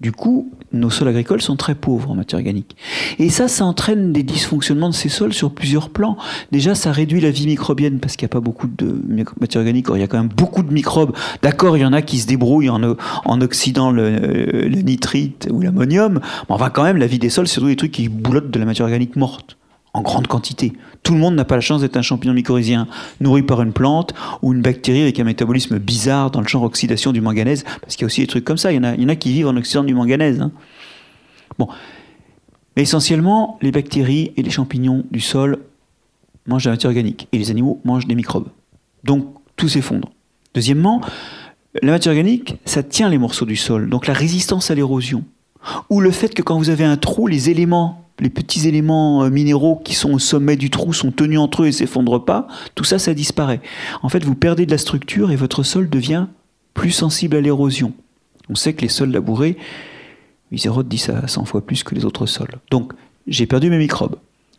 Du 0.00 0.12
coup, 0.12 0.50
nos 0.72 0.88
sols 0.88 1.08
agricoles 1.08 1.42
sont 1.42 1.56
très 1.56 1.74
pauvres 1.74 2.10
en 2.10 2.14
matière 2.14 2.38
organique. 2.38 2.74
Et 3.18 3.28
ça, 3.28 3.48
ça 3.48 3.66
entraîne 3.66 4.12
des 4.12 4.22
dysfonctionnements 4.22 4.88
de 4.88 4.94
ces 4.94 5.10
sols 5.10 5.34
sur 5.34 5.52
plusieurs 5.52 5.90
plans. 5.90 6.16
Déjà, 6.52 6.74
ça 6.74 6.90
réduit 6.90 7.20
la 7.20 7.30
vie 7.30 7.46
microbienne 7.46 7.98
parce 8.00 8.16
qu'il 8.16 8.24
n'y 8.24 8.30
a 8.30 8.32
pas 8.32 8.40
beaucoup 8.40 8.66
de 8.66 9.02
matière 9.40 9.60
organique. 9.60 9.88
il 9.94 10.00
y 10.00 10.02
a 10.02 10.06
quand 10.06 10.16
même 10.16 10.30
beaucoup 10.34 10.62
de 10.62 10.72
microbes. 10.72 11.14
D'accord, 11.42 11.76
il 11.76 11.80
y 11.80 11.84
en 11.84 11.92
a 11.92 12.00
qui 12.00 12.18
se 12.18 12.26
débrouillent 12.26 12.70
en, 12.70 13.40
oxydant 13.42 13.90
le, 13.90 14.68
nitrite 14.68 15.48
ou 15.52 15.60
l'ammonium. 15.60 16.14
Mais 16.14 16.54
enfin, 16.54 16.70
quand 16.70 16.84
même, 16.84 16.96
la 16.96 17.06
vie 17.06 17.18
des 17.18 17.28
sols, 17.28 17.46
c'est 17.46 17.54
surtout 17.54 17.68
des 17.68 17.76
trucs 17.76 17.92
qui 17.92 18.08
boulottent 18.08 18.50
de 18.50 18.58
la 18.58 18.64
matière 18.64 18.86
organique 18.86 19.16
morte 19.16 19.58
en 19.92 20.00
grande 20.00 20.28
quantité. 20.28 20.72
Tout 21.02 21.14
le 21.14 21.18
monde 21.18 21.34
n'a 21.34 21.44
pas 21.44 21.54
la 21.54 21.60
chance 21.60 21.80
d'être 21.80 21.96
un 21.96 22.02
champignon 22.02 22.34
mycorhizien 22.34 22.86
nourri 23.20 23.42
par 23.42 23.62
une 23.62 23.72
plante 23.72 24.14
ou 24.42 24.52
une 24.52 24.60
bactérie 24.60 25.02
avec 25.02 25.18
un 25.18 25.24
métabolisme 25.24 25.78
bizarre 25.78 26.30
dans 26.30 26.40
le 26.40 26.46
champ 26.46 26.60
d'oxydation 26.60 27.12
du 27.12 27.20
manganèse, 27.20 27.64
parce 27.80 27.96
qu'il 27.96 28.02
y 28.02 28.04
a 28.04 28.06
aussi 28.06 28.20
des 28.20 28.26
trucs 28.26 28.44
comme 28.44 28.58
ça. 28.58 28.72
Il 28.72 28.76
y 28.76 28.78
en 28.78 28.84
a, 28.84 28.94
il 28.94 29.02
y 29.02 29.04
en 29.04 29.08
a 29.08 29.16
qui 29.16 29.32
vivent 29.32 29.48
en 29.48 29.56
oxydant 29.56 29.84
du 29.84 29.94
manganèse. 29.94 30.40
Hein. 30.40 30.52
Bon. 31.58 31.68
Mais 32.76 32.82
essentiellement, 32.82 33.58
les 33.62 33.72
bactéries 33.72 34.32
et 34.36 34.42
les 34.42 34.50
champignons 34.50 35.04
du 35.10 35.20
sol 35.20 35.58
mangent 36.46 36.64
de 36.64 36.68
la 36.68 36.74
matière 36.74 36.90
organique 36.90 37.28
et 37.32 37.38
les 37.38 37.50
animaux 37.50 37.80
mangent 37.84 38.06
des 38.06 38.14
microbes. 38.14 38.48
Donc 39.04 39.34
tout 39.56 39.68
s'effondre. 39.68 40.10
Deuxièmement, 40.54 41.00
la 41.82 41.92
matière 41.92 42.12
organique, 42.12 42.56
ça 42.64 42.82
tient 42.82 43.08
les 43.08 43.18
morceaux 43.18 43.46
du 43.46 43.56
sol, 43.56 43.88
donc 43.88 44.06
la 44.06 44.14
résistance 44.14 44.70
à 44.70 44.74
l'érosion. 44.74 45.24
Ou 45.90 46.00
le 46.00 46.10
fait 46.10 46.34
que 46.34 46.42
quand 46.42 46.58
vous 46.58 46.70
avez 46.70 46.84
un 46.84 46.96
trou, 46.96 47.26
les 47.26 47.50
éléments 47.50 48.09
les 48.20 48.30
petits 48.30 48.68
éléments 48.68 49.24
euh, 49.24 49.30
minéraux 49.30 49.80
qui 49.84 49.94
sont 49.94 50.12
au 50.12 50.18
sommet 50.18 50.56
du 50.56 50.70
trou 50.70 50.92
sont 50.92 51.10
tenus 51.10 51.38
entre 51.38 51.62
eux 51.62 51.66
et 51.66 51.72
s'effondrent 51.72 52.24
pas, 52.24 52.46
tout 52.74 52.84
ça, 52.84 52.98
ça 52.98 53.14
disparaît. 53.14 53.60
En 54.02 54.08
fait, 54.08 54.24
vous 54.24 54.34
perdez 54.34 54.66
de 54.66 54.70
la 54.70 54.78
structure 54.78 55.30
et 55.30 55.36
votre 55.36 55.62
sol 55.62 55.88
devient 55.88 56.26
plus 56.74 56.92
sensible 56.92 57.36
à 57.36 57.40
l'érosion. 57.40 57.92
On 58.48 58.54
sait 58.54 58.74
que 58.74 58.82
les 58.82 58.88
sols 58.88 59.10
labourés, 59.10 59.56
érodent 60.64 60.88
10 60.88 61.10
à 61.10 61.28
100 61.28 61.44
fois 61.44 61.64
plus 61.64 61.82
que 61.84 61.94
les 61.94 62.04
autres 62.04 62.26
sols. 62.26 62.58
Donc, 62.70 62.92
j'ai 63.26 63.46
perdu 63.46 63.70
mes 63.70 63.78
microbes. 63.78 64.16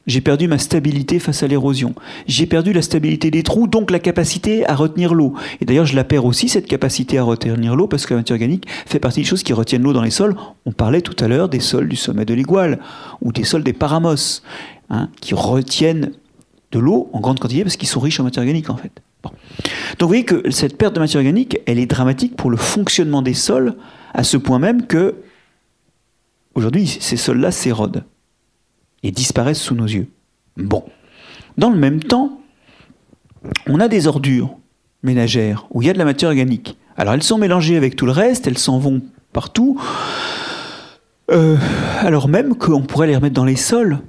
J'ai 0.08 0.22
perdu 0.22 0.48
ma 0.48 0.58
stabilité 0.58 1.20
face 1.20 1.44
à 1.44 1.48
l'érosion. 1.48 1.94
J'ai 2.26 2.48
perdu 2.48 2.74
la 2.74 2.82
stabilité 2.82 3.30
des 3.30 3.44
trous, 3.44 3.68
donc 3.68 3.92
la 3.92 4.00
capacité 4.00 4.66
à 4.68 4.76
retenir 4.76 5.14
l'eau. 5.14 5.36
Et 5.60 5.66
d'ailleurs, 5.66 5.86
je 5.86 5.96
la 5.96 6.04
perds 6.04 6.26
aussi, 6.26 6.50
cette 6.50 6.66
capacité 6.66 7.20
à 7.20 7.24
retenir 7.24 7.76
l'eau, 7.76 7.88
parce 7.88 8.06
que 8.06 8.14
la 8.14 8.22
matière 8.22 8.36
organique 8.36 8.68
fait 8.88 9.00
partie 9.00 9.22
des 9.22 9.26
choses 9.26 9.44
qui 9.44 9.54
retiennent 9.54 9.84
l'eau 9.84 9.94
dans 9.94 10.02
les 10.02 10.10
sols. 10.10 10.36
On 10.66 10.72
parlait 10.72 11.02
tout 11.02 11.24
à 11.24 11.28
l'heure 11.28 11.50
des 11.50 11.60
sols 11.60 11.88
du 11.88 11.96
sommet 11.96 12.26
de 12.26 12.34
l'Igual, 12.34 12.80
ou 13.22 13.32
des 13.32 13.44
sols 13.44 13.64
des 13.64 13.74
paramos, 13.74 14.42
hein, 14.90 15.10
qui 15.22 15.36
retiennent 15.36 16.14
de 16.72 16.80
l'eau 16.80 17.10
en 17.14 17.20
grande 17.20 17.40
quantité, 17.40 17.64
parce 17.64 17.76
qu'ils 17.76 17.90
sont 17.90 18.00
riches 18.00 18.20
en 18.20 18.24
matière 18.24 18.42
organique, 18.44 18.70
en 18.72 18.78
fait. 18.78 18.92
Donc 19.24 19.34
vous 20.02 20.08
voyez 20.08 20.26
que 20.26 20.50
cette 20.50 20.78
perte 20.78 20.96
de 20.96 21.00
matière 21.00 21.20
organique, 21.20 21.60
elle 21.68 21.78
est 21.78 21.86
dramatique 21.86 22.36
pour 22.36 22.50
le 22.50 22.58
fonctionnement 22.58 23.22
des 23.22 23.36
sols, 23.36 23.76
à 24.16 24.24
ce 24.24 24.38
point 24.38 24.58
même 24.58 24.88
que, 24.88 25.14
aujourd'hui, 26.56 26.88
ces 26.88 27.18
sols-là 27.18 27.52
s'érodent 27.52 28.04
et 29.04 29.12
disparaissent 29.12 29.62
sous 29.62 29.76
nos 29.76 29.86
yeux. 29.86 30.08
Bon. 30.58 30.84
Dans 31.58 31.70
le 31.70 31.78
même 31.78 32.02
temps, 32.02 32.42
on 33.68 33.80
a 33.80 33.88
des 33.88 34.08
ordures 34.08 34.58
ménagères 35.04 35.68
où 35.72 35.82
il 35.82 35.88
y 35.88 35.90
a 35.90 35.94
de 35.94 35.98
la 35.98 36.06
matière 36.06 36.30
organique. 36.30 36.78
Alors 36.98 37.14
elles 37.14 37.24
sont 37.24 37.38
mélangées 37.38 37.78
avec 37.78 37.96
tout 37.96 38.06
le 38.06 38.12
reste, 38.12 38.48
elles 38.48 38.58
s'en 38.58 38.78
vont 38.80 39.02
partout, 39.34 39.82
euh, 41.32 41.58
alors 42.00 42.28
même 42.28 42.56
qu'on 42.56 42.82
pourrait 42.82 43.08
les 43.08 43.16
remettre 43.16 43.36
dans 43.36 43.46
les 43.46 43.56
sols. 43.56 44.00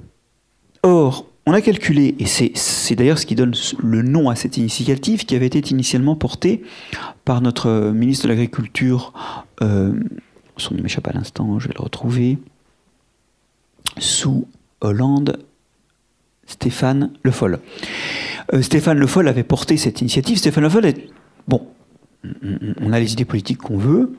Or, 0.83 1.25
on 1.45 1.53
a 1.53 1.61
calculé, 1.61 2.15
et 2.19 2.25
c'est 2.25 2.95
d'ailleurs 2.95 3.17
ce 3.17 3.25
qui 3.25 3.35
donne 3.35 3.53
le 3.81 4.01
nom 4.01 4.29
à 4.29 4.35
cette 4.35 4.57
initiative 4.57 5.25
qui 5.25 5.35
avait 5.35 5.47
été 5.47 5.71
initialement 5.71 6.15
portée 6.15 6.63
par 7.25 7.41
notre 7.41 7.91
ministre 7.91 8.25
de 8.25 8.29
l'Agriculture, 8.29 9.13
euh, 9.61 9.93
son 10.57 10.75
nom 10.75 10.83
m'échappe 10.83 11.07
à 11.07 11.13
l'instant, 11.13 11.59
je 11.59 11.67
vais 11.67 11.73
le 11.77 11.83
retrouver, 11.83 12.37
sous 13.97 14.47
Hollande, 14.83 15.39
Stéphane 16.45 17.11
Le 17.23 17.31
Foll. 17.31 17.59
Euh, 18.53 18.61
Stéphane 18.61 18.97
Le 18.97 19.07
Foll 19.07 19.27
avait 19.27 19.43
porté 19.43 19.77
cette 19.77 20.01
initiative. 20.01 20.37
Stéphane 20.37 20.63
Le 20.63 20.69
Foll 20.69 20.85
est. 20.85 21.09
Bon, 21.47 21.65
on 22.81 22.93
a 22.93 22.99
les 22.99 23.13
idées 23.13 23.25
politiques 23.25 23.57
qu'on 23.57 23.77
veut, 23.77 24.13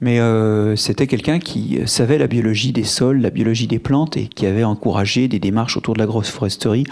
mais 0.00 0.20
euh, 0.20 0.76
c'était 0.76 1.06
quelqu'un 1.06 1.38
qui 1.38 1.80
savait 1.86 2.18
la 2.18 2.26
biologie 2.26 2.72
des 2.72 2.84
sols, 2.84 3.20
la 3.20 3.30
biologie 3.30 3.66
des 3.66 3.78
plantes 3.78 4.16
et 4.16 4.28
qui 4.28 4.46
avait 4.46 4.64
encouragé 4.64 5.28
des 5.28 5.38
démarches 5.38 5.76
autour 5.76 5.94
de 5.94 5.98
la 5.98 6.06
grosse 6.06 6.30
foresterie 6.30 6.84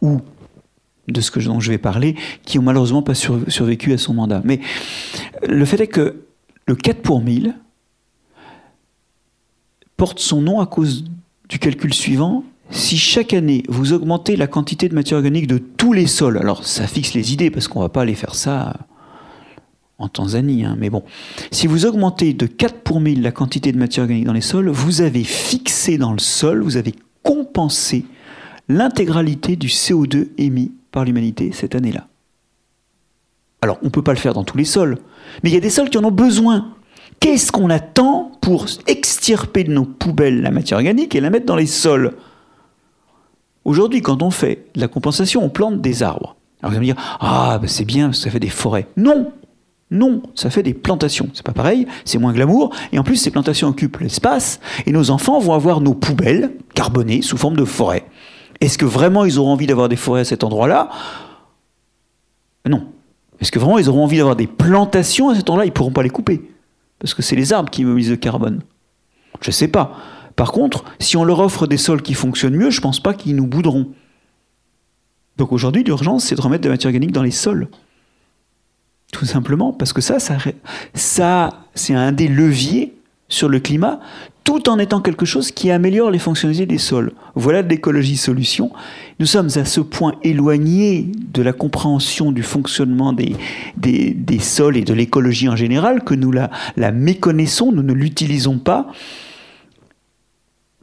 ou 0.00 0.20
de 1.08 1.20
ce 1.20 1.38
dont 1.40 1.60
je 1.60 1.70
vais 1.70 1.78
parler, 1.78 2.14
qui 2.44 2.58
ont 2.58 2.62
malheureusement 2.62 3.02
pas 3.02 3.14
survécu 3.14 3.92
à 3.92 3.98
son 3.98 4.14
mandat. 4.14 4.42
Mais 4.44 4.60
le 5.46 5.64
fait 5.64 5.80
est 5.80 5.88
que 5.88 6.22
le 6.66 6.76
4 6.76 7.02
pour 7.02 7.20
1000 7.20 7.54
porte 9.96 10.20
son 10.20 10.40
nom 10.40 10.60
à 10.60 10.66
cause 10.66 11.04
du 11.48 11.58
calcul 11.58 11.92
suivant, 11.92 12.44
si 12.70 12.96
chaque 12.96 13.34
année 13.34 13.62
vous 13.68 13.92
augmentez 13.92 14.36
la 14.36 14.46
quantité 14.46 14.88
de 14.88 14.94
matière 14.94 15.16
organique 15.18 15.46
de 15.46 15.58
tous 15.58 15.92
les 15.92 16.06
sols, 16.06 16.38
alors 16.38 16.64
ça 16.64 16.86
fixe 16.86 17.14
les 17.14 17.32
idées 17.32 17.50
parce 17.50 17.68
qu'on 17.68 17.80
va 17.80 17.88
pas 17.88 18.02
aller 18.02 18.14
faire 18.14 18.34
ça 18.34 18.74
en 19.98 20.08
Tanzanie, 20.08 20.64
hein, 20.64 20.76
mais 20.78 20.88
bon, 20.88 21.02
si 21.50 21.66
vous 21.66 21.84
augmentez 21.84 22.32
de 22.32 22.46
4 22.46 22.76
pour 22.76 23.00
1000 23.00 23.20
la 23.20 23.32
quantité 23.32 23.70
de 23.70 23.78
matière 23.78 24.04
organique 24.04 24.24
dans 24.24 24.32
les 24.32 24.40
sols, 24.40 24.70
vous 24.70 25.02
avez 25.02 25.24
fixé 25.24 25.98
dans 25.98 26.12
le 26.12 26.18
sol, 26.18 26.62
vous 26.62 26.78
avez 26.78 26.94
compensé 27.22 28.06
l'intégralité 28.68 29.56
du 29.56 29.66
CO2 29.66 30.28
émis 30.38 30.72
par 30.90 31.04
l'humanité 31.04 31.50
cette 31.52 31.74
année-là. 31.74 32.06
Alors, 33.62 33.78
on 33.82 33.86
ne 33.86 33.90
peut 33.90 34.02
pas 34.02 34.14
le 34.14 34.18
faire 34.18 34.32
dans 34.32 34.44
tous 34.44 34.56
les 34.56 34.64
sols, 34.64 34.96
mais 35.42 35.50
il 35.50 35.52
y 35.52 35.58
a 35.58 35.60
des 35.60 35.68
sols 35.68 35.90
qui 35.90 35.98
en 35.98 36.04
ont 36.04 36.10
besoin. 36.10 36.74
Qu'est-ce 37.20 37.52
qu'on 37.52 37.68
attend 37.68 38.32
pour 38.40 38.66
extirper 38.86 39.64
de 39.64 39.72
nos 39.72 39.84
poubelles 39.84 40.40
la 40.40 40.50
matière 40.50 40.78
organique 40.78 41.14
et 41.14 41.20
la 41.20 41.28
mettre 41.28 41.44
dans 41.44 41.56
les 41.56 41.66
sols? 41.66 42.14
Aujourd'hui, 43.64 44.00
quand 44.00 44.22
on 44.22 44.30
fait 44.30 44.66
de 44.74 44.80
la 44.80 44.88
compensation, 44.88 45.44
on 45.44 45.48
plante 45.48 45.80
des 45.80 46.02
arbres. 46.02 46.36
Alors 46.62 46.70
vous 46.70 46.76
allez 46.78 46.88
me 46.88 46.94
dire, 46.94 47.02
ah, 47.20 47.58
bah, 47.60 47.68
c'est 47.68 47.84
bien, 47.84 48.12
ça 48.12 48.30
fait 48.30 48.40
des 48.40 48.48
forêts. 48.48 48.86
Non 48.96 49.32
Non, 49.90 50.22
ça 50.34 50.50
fait 50.50 50.62
des 50.62 50.74
plantations. 50.74 51.28
C'est 51.34 51.44
pas 51.44 51.52
pareil, 51.52 51.86
c'est 52.04 52.18
moins 52.18 52.32
glamour. 52.32 52.74
Et 52.92 52.98
en 52.98 53.02
plus, 53.02 53.16
ces 53.16 53.30
plantations 53.30 53.68
occupent 53.68 53.98
l'espace. 53.98 54.60
Et 54.86 54.92
nos 54.92 55.10
enfants 55.10 55.38
vont 55.38 55.52
avoir 55.52 55.80
nos 55.80 55.94
poubelles 55.94 56.52
carbonées 56.74 57.22
sous 57.22 57.36
forme 57.36 57.56
de 57.56 57.64
forêt. 57.64 58.04
Est-ce 58.60 58.76
que 58.76 58.84
vraiment 58.84 59.24
ils 59.24 59.38
auront 59.38 59.52
envie 59.52 59.66
d'avoir 59.66 59.88
des 59.88 59.96
forêts 59.96 60.20
à 60.20 60.24
cet 60.24 60.44
endroit-là? 60.44 60.90
Non. 62.68 62.84
Est-ce 63.40 63.50
que 63.50 63.58
vraiment 63.58 63.78
ils 63.78 63.88
auront 63.88 64.04
envie 64.04 64.18
d'avoir 64.18 64.36
des 64.36 64.46
plantations 64.46 65.30
à 65.30 65.34
cet 65.34 65.48
endroit-là? 65.48 65.64
Ils 65.64 65.70
ne 65.70 65.74
pourront 65.74 65.92
pas 65.92 66.02
les 66.02 66.10
couper. 66.10 66.50
Parce 66.98 67.14
que 67.14 67.22
c'est 67.22 67.36
les 67.36 67.54
arbres 67.54 67.70
qui 67.70 67.84
mobilisent 67.84 68.10
le 68.10 68.16
carbone. 68.16 68.60
Je 69.40 69.48
ne 69.48 69.52
sais 69.52 69.68
pas. 69.68 69.96
Par 70.40 70.52
contre, 70.52 70.84
si 70.98 71.18
on 71.18 71.24
leur 71.24 71.40
offre 71.40 71.66
des 71.66 71.76
sols 71.76 72.00
qui 72.00 72.14
fonctionnent 72.14 72.56
mieux, 72.56 72.70
je 72.70 72.78
ne 72.78 72.80
pense 72.80 72.98
pas 72.98 73.12
qu'ils 73.12 73.36
nous 73.36 73.46
bouderont. 73.46 73.88
Donc 75.36 75.52
aujourd'hui, 75.52 75.84
l'urgence, 75.84 76.24
c'est 76.24 76.34
de 76.34 76.40
remettre 76.40 76.62
de 76.62 76.68
la 76.68 76.76
matière 76.76 76.88
organique 76.88 77.12
dans 77.12 77.22
les 77.22 77.30
sols. 77.30 77.68
Tout 79.12 79.26
simplement, 79.26 79.74
parce 79.74 79.92
que 79.92 80.00
ça, 80.00 80.16
c'est 80.94 81.94
un 81.94 82.12
des 82.12 82.26
leviers 82.26 82.94
sur 83.28 83.50
le 83.50 83.60
climat, 83.60 84.00
tout 84.42 84.70
en 84.70 84.78
étant 84.78 85.02
quelque 85.02 85.26
chose 85.26 85.50
qui 85.52 85.70
améliore 85.70 86.10
les 86.10 86.18
fonctionnalités 86.18 86.64
des 86.64 86.78
sols. 86.78 87.12
Voilà 87.34 87.62
de 87.62 87.68
l'écologie 87.68 88.16
solution. 88.16 88.72
Nous 89.18 89.26
sommes 89.26 89.50
à 89.56 89.66
ce 89.66 89.82
point 89.82 90.14
éloignés 90.22 91.12
de 91.34 91.42
la 91.42 91.52
compréhension 91.52 92.32
du 92.32 92.42
fonctionnement 92.42 93.12
des, 93.12 93.36
des, 93.76 94.38
sols 94.38 94.78
et 94.78 94.84
de 94.84 94.94
l'écologie 94.94 95.50
en 95.50 95.56
général 95.56 96.02
que 96.02 96.14
nous 96.14 96.32
la, 96.32 96.50
la 96.78 96.92
méconnaissons, 96.92 97.72
nous 97.72 97.82
ne 97.82 97.92
l'utilisons 97.92 98.56
pas. 98.58 98.86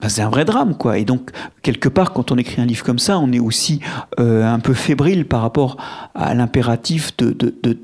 C'est 0.08 0.22
un 0.22 0.30
vrai 0.30 0.46
drame, 0.46 0.76
quoi. 0.78 1.00
Et 1.00 1.06
donc, 1.06 1.32
quelque 1.64 1.90
part, 1.90 2.14
quand 2.14 2.32
on 2.32 2.38
écrit 2.38 2.62
un 2.62 2.66
livre 2.66 2.84
comme 2.84 3.00
ça, 3.00 3.18
on 3.18 3.32
est 3.32 3.40
aussi 3.40 3.80
euh, 4.20 4.46
un 4.46 4.60
peu 4.60 4.74
fébrile 4.74 5.26
par 5.26 5.42
rapport 5.42 5.78
à 6.14 6.36
l'impératif 6.36 7.18
de, 7.18 7.34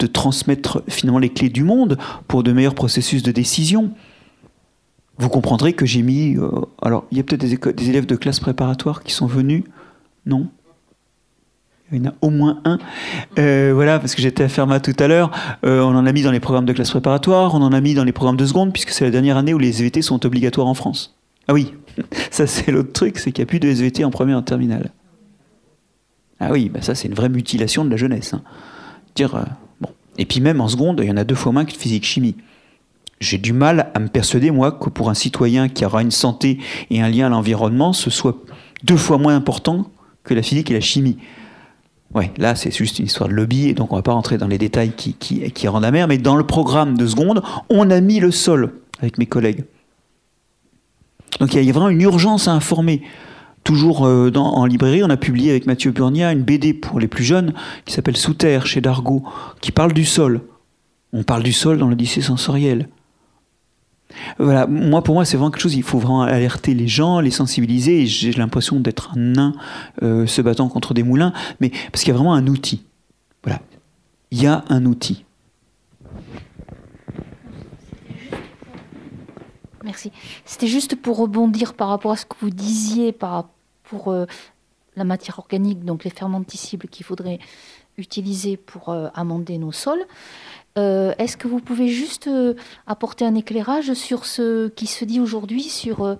transmettre 0.07 0.83
finalement 0.87 1.19
les 1.19 1.29
clés 1.29 1.49
du 1.49 1.63
monde 1.63 1.97
pour 2.27 2.43
de 2.43 2.51
meilleurs 2.51 2.75
processus 2.75 3.23
de 3.23 3.31
décision 3.31 3.91
vous 5.19 5.29
comprendrez 5.29 5.73
que 5.73 5.85
j'ai 5.85 6.01
mis. 6.01 6.35
Euh, 6.37 6.49
alors, 6.81 7.05
il 7.11 7.17
y 7.17 7.21
a 7.21 7.23
peut-être 7.23 7.41
des, 7.75 7.89
élèves 7.89 8.07
de 8.07 8.15
classe 8.15 8.39
préparatoire 8.39 9.03
qui 9.03 9.13
sont 9.13 9.27
venus. 9.27 9.63
Non? 10.25 10.47
Il 11.91 11.99
y 11.99 12.07
en 12.07 12.09
a 12.09 12.13
au 12.21 12.31
moins 12.31 12.59
un. 12.65 12.79
Euh, 13.37 13.73
voilà, 13.75 13.99
parce 13.99 14.15
que 14.15 14.23
j'étais 14.23 14.43
à 14.43 14.49
Fermat 14.49 14.79
tout 14.79 14.95
à 14.97 15.07
l'heure. 15.07 15.29
On 15.61 15.95
en 15.95 16.07
a 16.07 16.11
mis 16.11 16.23
dans 16.23 16.31
les 16.31 16.39
programmes 16.39 16.65
de 16.65 16.73
classe 16.73 16.89
préparatoire, 16.89 17.53
on 17.53 17.61
en 17.61 17.73
a 17.73 17.79
mis 17.79 17.93
dans 17.93 18.03
les 18.03 18.11
programmes 18.11 18.37
de 18.37 18.45
seconde, 18.47 18.73
puisque 18.73 18.89
c'est 18.89 19.05
la 19.05 19.11
dernière 19.11 19.37
année 19.37 19.53
où 19.53 19.59
les 19.59 19.69
SVT 19.69 20.01
sont 20.01 20.25
obligatoires 20.25 20.67
en 20.67 20.73
France. 20.73 21.15
Ah 21.47 21.53
oui, 21.53 21.73
ça 22.31 22.47
c'est 22.47 22.71
l'autre 22.71 22.93
truc, 22.93 23.19
c'est 23.19 23.31
qu'il 23.31 23.43
n'y 23.43 23.47
a 23.47 23.49
plus 23.49 23.59
de 23.59 23.67
SVT 23.67 24.03
en 24.03 24.11
première 24.11 24.37
en 24.37 24.43
terminale. 24.43 24.91
Ah 26.39 26.51
oui, 26.51 26.69
bah 26.69 26.81
ça 26.81 26.95
c'est 26.95 27.07
une 27.07 27.13
vraie 27.13 27.29
mutilation 27.29 27.85
de 27.85 27.89
la 27.89 27.97
jeunesse. 27.97 28.33
Hein. 28.33 28.43
Bon. 29.79 29.89
Et 30.17 30.25
puis 30.25 30.41
même 30.41 30.61
en 30.61 30.67
seconde, 30.67 30.99
il 31.03 31.07
y 31.07 31.11
en 31.11 31.17
a 31.17 31.23
deux 31.23 31.35
fois 31.35 31.51
moins 31.51 31.65
que 31.65 31.71
de 31.71 31.77
physique-chimie 31.77 32.35
j'ai 33.23 33.37
du 33.37 33.53
mal 33.53 33.89
à 33.93 33.99
me 33.99 34.07
persuader, 34.07 34.51
moi, 34.51 34.71
que 34.71 34.89
pour 34.89 35.09
un 35.09 35.13
citoyen 35.13 35.69
qui 35.69 35.85
aura 35.85 36.01
une 36.01 36.11
santé 36.11 36.59
et 36.91 37.01
un 37.01 37.09
lien 37.09 37.27
à 37.27 37.29
l'environnement, 37.29 37.93
ce 37.93 38.09
soit 38.09 38.35
deux 38.83 38.97
fois 38.97 39.17
moins 39.17 39.35
important 39.35 39.87
que 40.23 40.33
la 40.33 40.43
physique 40.43 40.69
et 40.69 40.73
la 40.73 40.81
chimie. 40.81 41.17
Ouais, 42.13 42.31
là, 42.37 42.55
c'est 42.55 42.75
juste 42.75 42.99
une 42.99 43.05
histoire 43.05 43.29
de 43.29 43.33
lobby, 43.33 43.69
et 43.69 43.73
donc 43.73 43.91
on 43.91 43.95
ne 43.95 43.99
va 43.99 44.03
pas 44.03 44.13
rentrer 44.13 44.37
dans 44.37 44.47
les 44.47 44.57
détails 44.57 44.91
qui, 44.91 45.13
qui, 45.13 45.49
qui 45.51 45.67
rendent 45.67 45.89
mer. 45.89 46.07
mais 46.07 46.17
dans 46.17 46.35
le 46.35 46.45
programme 46.45 46.95
de 46.95 47.07
seconde, 47.07 47.41
on 47.69 47.89
a 47.89 48.01
mis 48.01 48.19
le 48.19 48.29
sol 48.29 48.73
avec 48.99 49.17
mes 49.17 49.25
collègues. 49.25 49.63
Donc 51.39 51.53
il 51.53 51.63
y 51.63 51.69
a 51.69 51.73
vraiment 51.73 51.89
une 51.89 52.01
urgence 52.01 52.47
à 52.47 52.53
informer. 52.53 53.01
Toujours 53.63 54.05
euh, 54.05 54.29
en 54.35 54.65
librairie, 54.65 55.03
on 55.03 55.09
a 55.09 55.17
publié 55.17 55.51
avec 55.51 55.67
Mathieu 55.67 55.91
Burnia 55.91 56.33
une 56.33 56.43
BD 56.43 56.73
pour 56.73 56.99
les 56.99 57.07
plus 57.07 57.23
jeunes 57.23 57.53
qui 57.85 57.93
s'appelle 57.93 58.17
Sous 58.17 58.33
terre 58.33 58.65
chez 58.65 58.81
Dargaud, 58.81 59.23
qui 59.61 59.71
parle 59.71 59.93
du 59.93 60.03
sol. 60.03 60.41
On 61.13 61.23
parle 61.23 61.43
du 61.43 61.53
sol 61.53 61.77
dans 61.77 61.87
l'Odyssée 61.87 62.21
sensorielle. 62.21 62.89
Voilà, 64.37 64.67
moi 64.67 65.03
pour 65.03 65.15
moi 65.15 65.25
c'est 65.25 65.37
vraiment 65.37 65.49
quelque 65.49 65.61
chose, 65.61 65.75
il 65.75 65.83
faut 65.83 65.97
vraiment 65.97 66.21
alerter 66.21 66.73
les 66.73 66.87
gens, 66.87 67.19
les 67.19 67.31
sensibiliser, 67.31 68.05
j'ai 68.05 68.31
l'impression 68.33 68.79
d'être 68.79 69.11
un 69.15 69.19
nain 69.19 69.53
euh, 70.03 70.27
se 70.27 70.41
battant 70.41 70.69
contre 70.69 70.93
des 70.93 71.01
moulins, 71.01 71.33
mais 71.59 71.71
parce 71.91 72.03
qu'il 72.03 72.09
y 72.09 72.15
a 72.15 72.17
vraiment 72.17 72.35
un 72.35 72.45
outil. 72.45 72.83
Voilà, 73.43 73.59
il 74.29 74.41
y 74.41 74.45
a 74.45 74.65
un 74.69 74.85
outil. 74.85 75.25
Merci. 79.83 80.11
C'était 80.45 80.67
juste 80.67 80.95
pour 80.95 81.17
rebondir 81.17 81.73
par 81.73 81.89
rapport 81.89 82.13
à 82.13 82.15
ce 82.15 82.25
que 82.25 82.35
vous 82.39 82.49
disiez 82.49 83.11
pour 83.83 84.07
euh, 84.07 84.25
la 84.95 85.03
matière 85.03 85.39
organique, 85.39 85.83
donc 85.83 86.05
les 86.05 86.09
fermenticibles 86.09 86.87
qu'il 86.87 87.05
faudrait 87.05 87.39
utiliser 87.97 88.55
pour 88.55 88.89
euh, 88.89 89.09
amender 89.13 89.57
nos 89.57 89.73
sols. 89.73 90.03
Euh, 90.77 91.13
est-ce 91.17 91.37
que 91.37 91.47
vous 91.47 91.59
pouvez 91.59 91.89
juste 91.89 92.29
apporter 92.87 93.25
un 93.25 93.35
éclairage 93.35 93.93
sur 93.93 94.25
ce 94.25 94.69
qui 94.69 94.87
se 94.87 95.05
dit 95.05 95.19
aujourd'hui 95.19 95.63
sur 95.63 96.17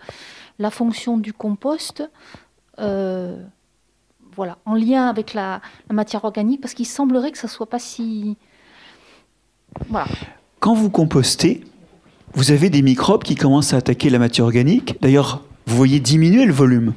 la 0.59 0.69
fonction 0.69 1.17
du 1.17 1.33
compost 1.33 2.03
voilà, 4.35 4.57
en 4.65 4.73
lien 4.73 5.07
avec 5.07 5.35
la, 5.35 5.61
matière 5.91 6.25
organique, 6.25 6.59
parce 6.59 6.73
qu'il 6.73 6.87
semblerait 6.87 7.31
que 7.31 7.37
ça 7.37 7.47
soit 7.47 7.69
pas 7.69 7.77
si. 7.77 8.35
Voilà. 9.89 10.07
Quand 10.59 10.73
vous 10.73 10.89
compostez, 10.89 11.63
vous 12.35 12.51
avez 12.51 12.69
des 12.69 12.81
microbes 12.81 13.23
qui 13.23 13.35
commencent 13.35 13.73
à 13.73 13.77
attaquer 13.77 14.09
la 14.09 14.19
matière 14.19 14.45
organique. 14.45 14.95
D'ailleurs, 15.01 15.43
vous 15.65 15.75
voyez 15.75 15.99
diminuer 15.99 16.45
le 16.45 16.53
volume. 16.53 16.93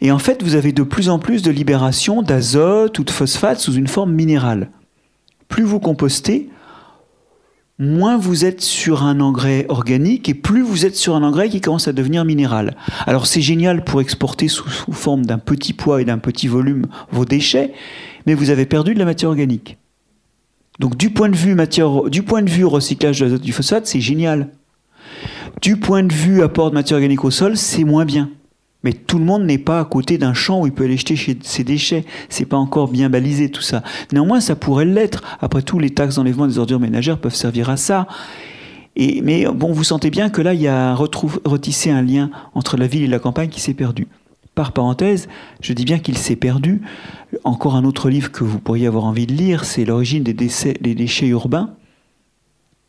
Et 0.00 0.10
en 0.10 0.18
fait, 0.18 0.42
vous 0.42 0.54
avez 0.54 0.72
de 0.72 0.82
plus 0.82 1.08
en 1.08 1.18
plus 1.18 1.42
de 1.42 1.50
libération 1.50 2.22
d'azote 2.22 2.98
ou 2.98 3.04
de 3.04 3.10
phosphate 3.10 3.58
sous 3.60 3.74
une 3.74 3.86
forme 3.86 4.12
minérale 4.12 4.68
plus 5.52 5.64
vous 5.64 5.80
compostez, 5.80 6.48
moins 7.78 8.16
vous 8.16 8.46
êtes 8.46 8.62
sur 8.62 9.02
un 9.02 9.20
engrais 9.20 9.66
organique 9.68 10.30
et 10.30 10.34
plus 10.34 10.62
vous 10.62 10.86
êtes 10.86 10.96
sur 10.96 11.14
un 11.14 11.22
engrais 11.22 11.50
qui 11.50 11.60
commence 11.60 11.88
à 11.88 11.92
devenir 11.92 12.24
minéral. 12.24 12.74
Alors 13.06 13.26
c'est 13.26 13.42
génial 13.42 13.84
pour 13.84 14.00
exporter 14.00 14.48
sous, 14.48 14.66
forme 14.92 15.26
d'un 15.26 15.36
petit 15.36 15.74
poids 15.74 16.00
et 16.00 16.06
d'un 16.06 16.16
petit 16.16 16.48
volume 16.48 16.86
vos 17.10 17.26
déchets, 17.26 17.74
mais 18.26 18.32
vous 18.32 18.48
avez 18.48 18.64
perdu 18.64 18.94
de 18.94 18.98
la 18.98 19.04
matière 19.04 19.28
organique. 19.28 19.76
Donc 20.78 20.96
du 20.96 21.10
point 21.10 21.28
de 21.28 21.36
vue 21.36 21.54
matière, 21.54 22.04
du 22.04 22.22
point 22.22 22.42
de 22.42 22.50
vue 22.50 22.64
recyclage 22.64 23.20
de 23.20 23.26
l'azote 23.26 23.42
du 23.42 23.52
phosphate, 23.52 23.86
c'est 23.86 24.00
génial. 24.00 24.48
Du 25.60 25.76
point 25.76 26.02
de 26.02 26.12
vue 26.12 26.42
apport 26.42 26.70
de 26.70 26.74
matière 26.74 26.96
organique 26.96 27.24
au 27.24 27.30
sol, 27.30 27.56
c'est 27.56 27.84
moins 27.84 28.04
bien. 28.04 28.30
Mais 28.84 28.92
tout 28.92 29.18
le 29.18 29.24
monde 29.24 29.44
n'est 29.44 29.58
pas 29.58 29.78
à 29.78 29.84
côté 29.84 30.18
d'un 30.18 30.34
champ 30.34 30.60
où 30.62 30.66
il 30.66 30.72
peut 30.72 30.84
aller 30.84 30.96
jeter 30.96 31.16
ses 31.42 31.64
déchets. 31.64 32.04
C'est 32.28 32.46
pas 32.46 32.56
encore 32.56 32.88
bien 32.88 33.10
balisé 33.10 33.48
tout 33.48 33.62
ça. 33.62 33.82
Néanmoins, 34.12 34.40
ça 34.40 34.56
pourrait 34.56 34.84
l'être. 34.84 35.22
Après 35.40 35.62
tout, 35.62 35.78
les 35.78 35.90
taxes 35.90 36.16
d'enlèvement 36.16 36.48
des 36.48 36.58
ordures 36.58 36.80
ménagères 36.80 37.18
peuvent 37.18 37.34
servir 37.34 37.70
à 37.70 37.76
ça. 37.76 38.08
Et, 38.96 39.22
mais 39.22 39.46
bon, 39.46 39.72
vous 39.72 39.84
sentez 39.84 40.10
bien 40.10 40.30
que 40.30 40.42
là, 40.42 40.52
il 40.52 40.60
y 40.60 40.68
a 40.68 40.94
retissé 40.94 41.90
un 41.90 42.02
lien 42.02 42.30
entre 42.54 42.76
la 42.76 42.88
ville 42.88 43.04
et 43.04 43.08
la 43.08 43.20
campagne 43.20 43.48
qui 43.48 43.60
s'est 43.60 43.74
perdu. 43.74 44.08
Par 44.54 44.72
parenthèse, 44.72 45.28
je 45.60 45.72
dis 45.72 45.84
bien 45.84 45.98
qu'il 45.98 46.18
s'est 46.18 46.36
perdu. 46.36 46.82
Encore 47.42 47.74
un 47.74 47.84
autre 47.84 48.10
livre 48.10 48.30
que 48.30 48.44
vous 48.44 48.58
pourriez 48.58 48.86
avoir 48.86 49.04
envie 49.04 49.26
de 49.26 49.32
lire, 49.32 49.64
c'est 49.64 49.84
L'origine 49.84 50.22
des, 50.22 50.34
déchets 50.34 51.28
urbains 51.28 51.74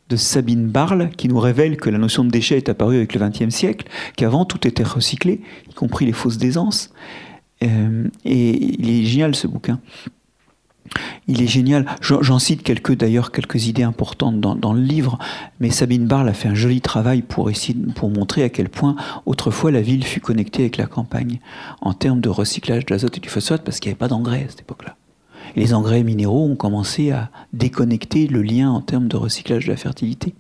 de 0.10 0.16
Sabine 0.18 0.68
Barle 0.68 1.10
qui 1.12 1.30
nous 1.30 1.40
révèle 1.40 1.78
que 1.78 1.90
la 1.90 1.98
notion 1.98 2.26
de 2.26 2.30
déchet 2.30 2.58
est 2.58 2.68
apparue 2.68 2.98
avec 2.98 3.14
le 3.16 3.26
XXe 3.26 3.56
siècle, 3.56 3.88
qu'avant 4.18 4.44
tout 4.44 4.68
était 4.68 4.84
recyclé, 4.84 5.42
y 5.70 5.74
compris 5.74 6.06
les 6.06 6.12
fausses 6.12 6.38
d'aisance. 6.38 6.92
Euh, 7.64 8.10
et 8.26 8.76
il 8.80 8.90
est 8.90 9.06
génial 9.06 9.34
ce 9.34 9.48
bouquin. 9.48 9.80
Il 11.28 11.42
est 11.42 11.48
génial. 11.48 11.86
J'en 12.02 12.40
cite 12.40 12.64
quelques 12.64 12.96
d'ailleurs 12.96 13.32
quelques 13.32 13.68
idées 13.68 13.84
importantes 13.84 14.40
dans, 14.40 14.74
le 14.74 14.82
livre, 14.82 15.18
mais 15.60 15.70
Sabine 15.70 16.06
Barle 16.06 16.30
a 16.30 16.34
fait 16.34 16.50
un 16.50 16.56
joli 16.56 16.82
travail 16.82 17.22
pour 17.22 17.50
montrer 18.10 18.44
à 18.44 18.50
quel 18.50 18.70
point 18.70 18.96
autrefois 19.26 19.72
la 19.72 19.82
ville 19.82 20.04
fut 20.04 20.20
connectée 20.20 20.64
avec 20.64 20.78
la 20.78 20.86
campagne 20.86 21.40
en 21.82 21.94
termes 21.94 22.20
de 22.20 22.30
recyclage 22.30 22.86
de 22.86 22.94
l'azote 22.94 23.18
et 23.18 23.22
du 23.22 23.30
phosphate 23.30 23.64
parce 23.64 23.80
qu'il 23.80 23.90
n'y 23.90 23.94
avait 23.94 24.00
pas 24.00 24.08
d'engrais 24.08 24.46
à 24.46 24.50
cette 24.50 24.62
époque-là 24.62 24.96
les 25.56 25.74
engrais 25.74 26.04
minéraux 26.04 26.46
ont 26.46 26.56
commencé 26.56 27.12
à 27.12 27.30
déconnecter 27.54 28.28
le 28.28 28.42
lien 28.42 28.72
en 28.72 28.82
termes 28.82 29.08
de 29.08 29.18
recyclage 29.18 29.66
de 29.66 29.72
la 29.72 29.78
fertilité. 29.78 30.34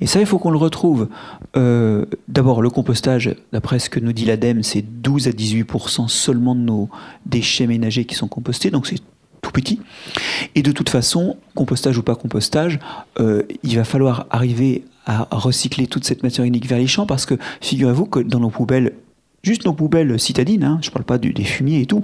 Et 0.00 0.06
ça, 0.06 0.20
il 0.20 0.26
faut 0.26 0.38
qu'on 0.38 0.50
le 0.50 0.58
retrouve. 0.58 1.08
Euh, 1.56 2.04
d'abord, 2.28 2.62
le 2.62 2.70
compostage, 2.70 3.34
d'après 3.52 3.78
ce 3.78 3.88
que 3.88 4.00
nous 4.00 4.12
dit 4.12 4.24
l'ADEME, 4.24 4.62
c'est 4.62 4.82
12 4.82 5.28
à 5.28 5.30
18% 5.30 6.08
seulement 6.08 6.54
de 6.54 6.60
nos 6.60 6.88
déchets 7.24 7.66
ménagers 7.66 8.04
qui 8.04 8.14
sont 8.14 8.28
compostés, 8.28 8.70
donc 8.70 8.86
c'est 8.86 9.00
tout 9.40 9.52
petit. 9.52 9.80
Et 10.54 10.62
de 10.62 10.72
toute 10.72 10.90
façon, 10.90 11.36
compostage 11.54 11.98
ou 11.98 12.02
pas 12.02 12.14
compostage, 12.14 12.78
euh, 13.18 13.42
il 13.62 13.76
va 13.76 13.84
falloir 13.84 14.26
arriver 14.30 14.84
à 15.06 15.28
recycler 15.30 15.86
toute 15.86 16.04
cette 16.04 16.24
matière 16.24 16.44
unique 16.44 16.66
vers 16.66 16.78
les 16.78 16.88
champs 16.88 17.06
parce 17.06 17.26
que 17.26 17.34
figurez-vous 17.60 18.06
que 18.06 18.18
dans 18.18 18.40
nos 18.40 18.50
poubelles 18.50 18.92
juste 19.44 19.64
nos 19.64 19.72
poubelles 19.72 20.18
citadines, 20.18 20.64
hein, 20.64 20.80
je 20.82 20.88
ne 20.88 20.92
parle 20.92 21.04
pas 21.04 21.18
des 21.18 21.44
fumiers 21.44 21.82
et 21.82 21.86
tout, 21.86 22.02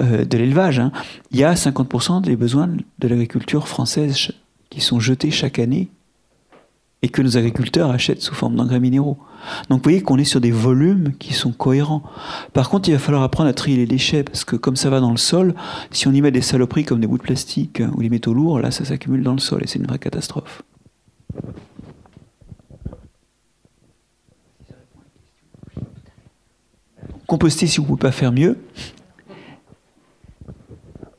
euh, 0.00 0.24
de 0.24 0.38
l'élevage, 0.38 0.78
hein, 0.78 0.92
il 1.32 1.40
y 1.40 1.44
a 1.44 1.54
50% 1.54 2.22
des 2.22 2.36
besoins 2.36 2.68
de 2.68 3.08
l'agriculture 3.08 3.66
française 3.66 4.30
qui 4.70 4.80
sont 4.80 5.00
jetés 5.00 5.32
chaque 5.32 5.58
année 5.58 5.88
et 7.02 7.08
que 7.08 7.22
nos 7.22 7.36
agriculteurs 7.36 7.90
achètent 7.90 8.22
sous 8.22 8.34
forme 8.34 8.56
d'engrais 8.56 8.80
minéraux. 8.80 9.18
Donc 9.68 9.78
vous 9.78 9.84
voyez 9.84 10.02
qu'on 10.02 10.16
est 10.18 10.24
sur 10.24 10.40
des 10.40 10.50
volumes 10.50 11.12
qui 11.18 11.34
sont 11.34 11.52
cohérents. 11.52 12.02
Par 12.52 12.70
contre, 12.70 12.88
il 12.88 12.92
va 12.92 12.98
falloir 12.98 13.22
apprendre 13.22 13.48
à 13.48 13.52
trier 13.52 13.76
les 13.76 13.86
déchets, 13.86 14.24
parce 14.24 14.44
que 14.44 14.56
comme 14.56 14.76
ça 14.76 14.90
va 14.90 15.00
dans 15.00 15.10
le 15.10 15.16
sol, 15.16 15.54
si 15.90 16.08
on 16.08 16.12
y 16.12 16.20
met 16.20 16.30
des 16.30 16.40
saloperies 16.40 16.84
comme 16.84 17.00
des 17.00 17.06
bouts 17.06 17.18
de 17.18 17.22
plastique 17.22 17.82
ou 17.94 18.02
des 18.02 18.08
métaux 18.08 18.34
lourds, 18.34 18.60
là, 18.60 18.70
ça 18.70 18.84
s'accumule 18.84 19.22
dans 19.22 19.34
le 19.34 19.38
sol 19.38 19.62
et 19.62 19.66
c'est 19.66 19.78
une 19.78 19.86
vraie 19.86 19.98
catastrophe. 19.98 20.62
Composter 27.26 27.66
si 27.66 27.78
vous 27.78 27.82
ne 27.82 27.88
pouvez 27.88 28.00
pas 28.00 28.12
faire 28.12 28.32
mieux. 28.32 28.56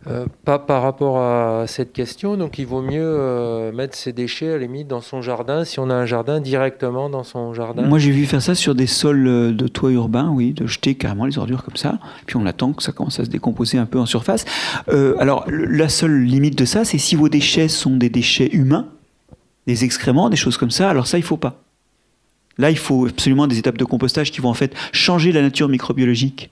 Euh, 0.09 0.25
pas 0.45 0.57
par 0.57 0.83
rapport 0.83 1.19
à 1.19 1.65
cette 1.67 1.91
question, 1.91 2.37
donc 2.37 2.59
il 2.59 2.65
vaut 2.65 2.81
mieux 2.81 3.03
euh, 3.03 3.73
mettre 3.73 3.97
ses 3.97 4.13
déchets 4.13 4.49
à 4.49 4.51
la 4.53 4.59
limite 4.59 4.87
dans 4.87 5.01
son 5.01 5.21
jardin, 5.21 5.65
si 5.65 5.79
on 5.79 5.89
a 5.89 5.93
un 5.93 6.05
jardin 6.05 6.39
directement 6.39 7.09
dans 7.09 7.23
son 7.23 7.53
jardin. 7.53 7.81
Moi 7.83 7.99
j'ai 7.99 8.11
vu 8.11 8.25
faire 8.25 8.41
ça 8.41 8.55
sur 8.55 8.73
des 8.73 8.87
sols 8.87 9.27
euh, 9.27 9.51
de 9.51 9.67
toit 9.67 9.91
urbain, 9.91 10.29
oui, 10.33 10.53
de 10.53 10.65
jeter 10.65 10.95
carrément 10.95 11.25
les 11.25 11.37
ordures 11.37 11.63
comme 11.63 11.75
ça, 11.75 11.99
puis 12.25 12.37
on 12.37 12.45
attend 12.45 12.71
que 12.71 12.83
ça 12.83 12.93
commence 12.93 13.19
à 13.19 13.25
se 13.25 13.29
décomposer 13.29 13.77
un 13.77 13.85
peu 13.85 13.99
en 13.99 14.05
surface. 14.05 14.45
alors 15.19 15.45
la 15.49 15.89
seule 15.89 16.23
limite 16.23 16.57
de 16.57 16.65
ça, 16.65 16.85
c'est 16.85 16.97
si 16.97 17.15
vos 17.15 17.27
déchets 17.27 17.67
sont 17.67 17.97
des 17.97 18.09
déchets 18.09 18.49
humains, 18.53 18.87
des 19.65 19.83
excréments, 19.83 20.29
des 20.29 20.37
choses 20.37 20.57
comme 20.57 20.71
ça, 20.71 20.89
alors 20.89 21.07
ça 21.07 21.17
il 21.17 21.23
faut 21.23 21.37
pas. 21.37 21.61
Là 22.57 22.71
il 22.71 22.77
faut 22.77 23.07
absolument 23.07 23.47
des 23.47 23.59
étapes 23.59 23.77
de 23.77 23.85
compostage 23.85 24.31
qui 24.31 24.39
vont 24.39 24.49
en 24.49 24.53
fait 24.53 24.73
changer 24.93 25.33
la 25.33 25.41
nature 25.41 25.67
microbiologique 25.67 26.49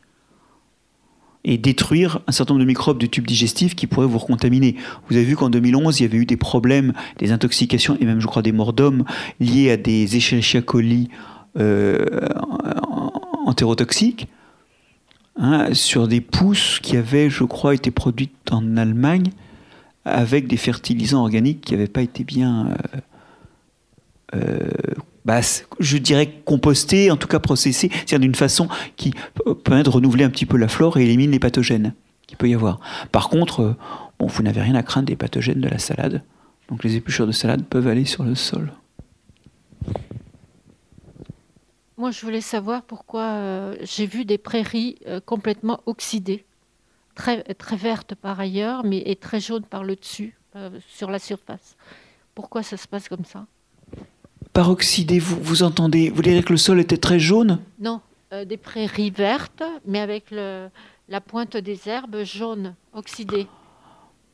et 1.46 1.58
détruire 1.58 2.20
un 2.28 2.32
certain 2.32 2.54
nombre 2.54 2.64
de 2.64 2.68
microbes 2.68 2.98
du 2.98 3.08
tube 3.08 3.26
digestif 3.26 3.76
qui 3.76 3.88
pourraient 3.88 4.08
vous 4.08 4.18
recontaminer. 4.18 4.76
Vous 5.08 5.16
avez 5.16 5.26
vu 5.26 5.36
qu'en 5.36 5.50
2011, 5.50 6.00
il 6.00 6.04
y 6.04 6.06
avait 6.06 6.18
eu 6.18 6.26
des 6.26 6.38
problèmes, 6.38 6.92
des 7.20 7.32
intoxications 7.32 7.98
et 8.02 8.06
même, 8.06 8.20
je 8.20 8.28
crois, 8.28 8.42
des 8.42 8.52
morts 8.52 8.74
d'hommes 8.74 9.06
liés 9.40 9.72
à 9.72 9.78
des 9.78 10.18
Escherichia 10.18 10.62
coli 10.62 11.10
euh, 11.58 12.04
entérotoxiques 13.46 14.28
hein, 15.38 15.74
sur 15.74 16.08
des 16.08 16.20
pousses 16.20 16.80
qui 16.82 16.98
avaient, 16.98 17.30
je 17.30 17.44
crois, 17.44 17.76
été 17.76 17.92
produites 17.92 18.52
en 18.52 18.76
Allemagne 18.76 19.30
avec 20.04 20.48
des 20.48 20.58
fertilisants 20.58 21.22
organiques 21.22 21.62
qui 21.62 21.74
n'avaient 21.74 21.88
pas 21.88 22.02
été 22.02 22.24
bien 22.24 22.68
euh, 22.68 23.00
euh, 24.36 24.70
bah, 25.26 25.42
je 25.80 25.98
dirais 25.98 26.32
composter, 26.46 27.10
en 27.10 27.18
tout 27.18 27.28
cas 27.28 27.40
processer, 27.40 27.90
c'est-à-dire 27.92 28.20
d'une 28.20 28.36
façon 28.36 28.70
qui 28.96 29.14
permet 29.64 29.84
de 29.84 29.90
renouveler 29.90 30.24
un 30.24 30.30
petit 30.30 30.46
peu 30.46 30.58
la 30.58 30.68
flore 30.68 30.98
et 30.98 31.04
élimine 31.04 31.32
les 31.32 31.40
pathogènes 31.40 31.94
qu'il 32.28 32.38
peut 32.38 32.48
y 32.48 32.54
avoir. 32.54 32.80
Par 33.12 33.30
contre, 33.30 33.62
euh, 33.62 33.76
vous 34.20 34.44
n'avez 34.44 34.62
rien 34.62 34.76
à 34.76 34.84
craindre 34.84 35.08
des 35.08 35.16
pathogènes 35.16 35.60
de 35.60 35.68
la 35.68 35.80
salade, 35.80 36.24
donc 36.70 36.84
les 36.84 36.96
épluchures 36.96 37.28
de 37.28 37.32
salade 37.32 37.66
peuvent 37.66 37.88
aller 37.88 38.06
sur 38.06 38.24
le 38.24 38.36
sol. 38.36 38.72
Moi, 41.98 42.12
je 42.12 42.22
voulais 42.22 42.42
savoir 42.42 42.84
pourquoi 42.84 43.24
euh, 43.24 43.76
j'ai 43.82 44.06
vu 44.06 44.26
des 44.26 44.38
prairies 44.38 44.98
euh, 45.08 45.20
complètement 45.20 45.82
oxydées, 45.86 46.46
très, 47.16 47.44
vertes 47.72 48.14
par 48.14 48.40
ailleurs, 48.40 48.84
mais 48.84 49.18
très 49.20 49.40
jaunes 49.40 49.64
par 49.64 49.84
le 49.84 49.96
dessus, 49.96 50.38
sur 50.88 51.10
la 51.10 51.20
surface. 51.20 51.76
Pourquoi 52.34 52.64
ça 52.64 52.78
se 52.78 52.88
passe 52.88 53.10
comme 53.10 53.26
ça? 53.26 53.46
Par 54.56 54.72
oxydé, 54.72 55.20
vous, 55.20 55.38
vous 55.42 55.64
entendez 55.64 56.10
Vous 56.10 56.16
voulez 56.16 56.32
dire 56.32 56.46
que 56.46 56.54
le 56.54 56.58
sol 56.58 56.80
était 56.80 56.98
très 56.98 57.20
jaune 57.20 57.60
Non, 57.80 58.00
euh, 58.34 58.46
des 58.46 58.56
prairies 58.56 59.12
vertes, 59.12 59.62
mais 59.86 60.00
avec 60.00 60.32
le, 60.32 60.70
la 61.10 61.20
pointe 61.20 61.58
des 61.58 61.78
herbes 61.88 62.24
jaunes, 62.24 62.74
oxydées. 62.94 63.48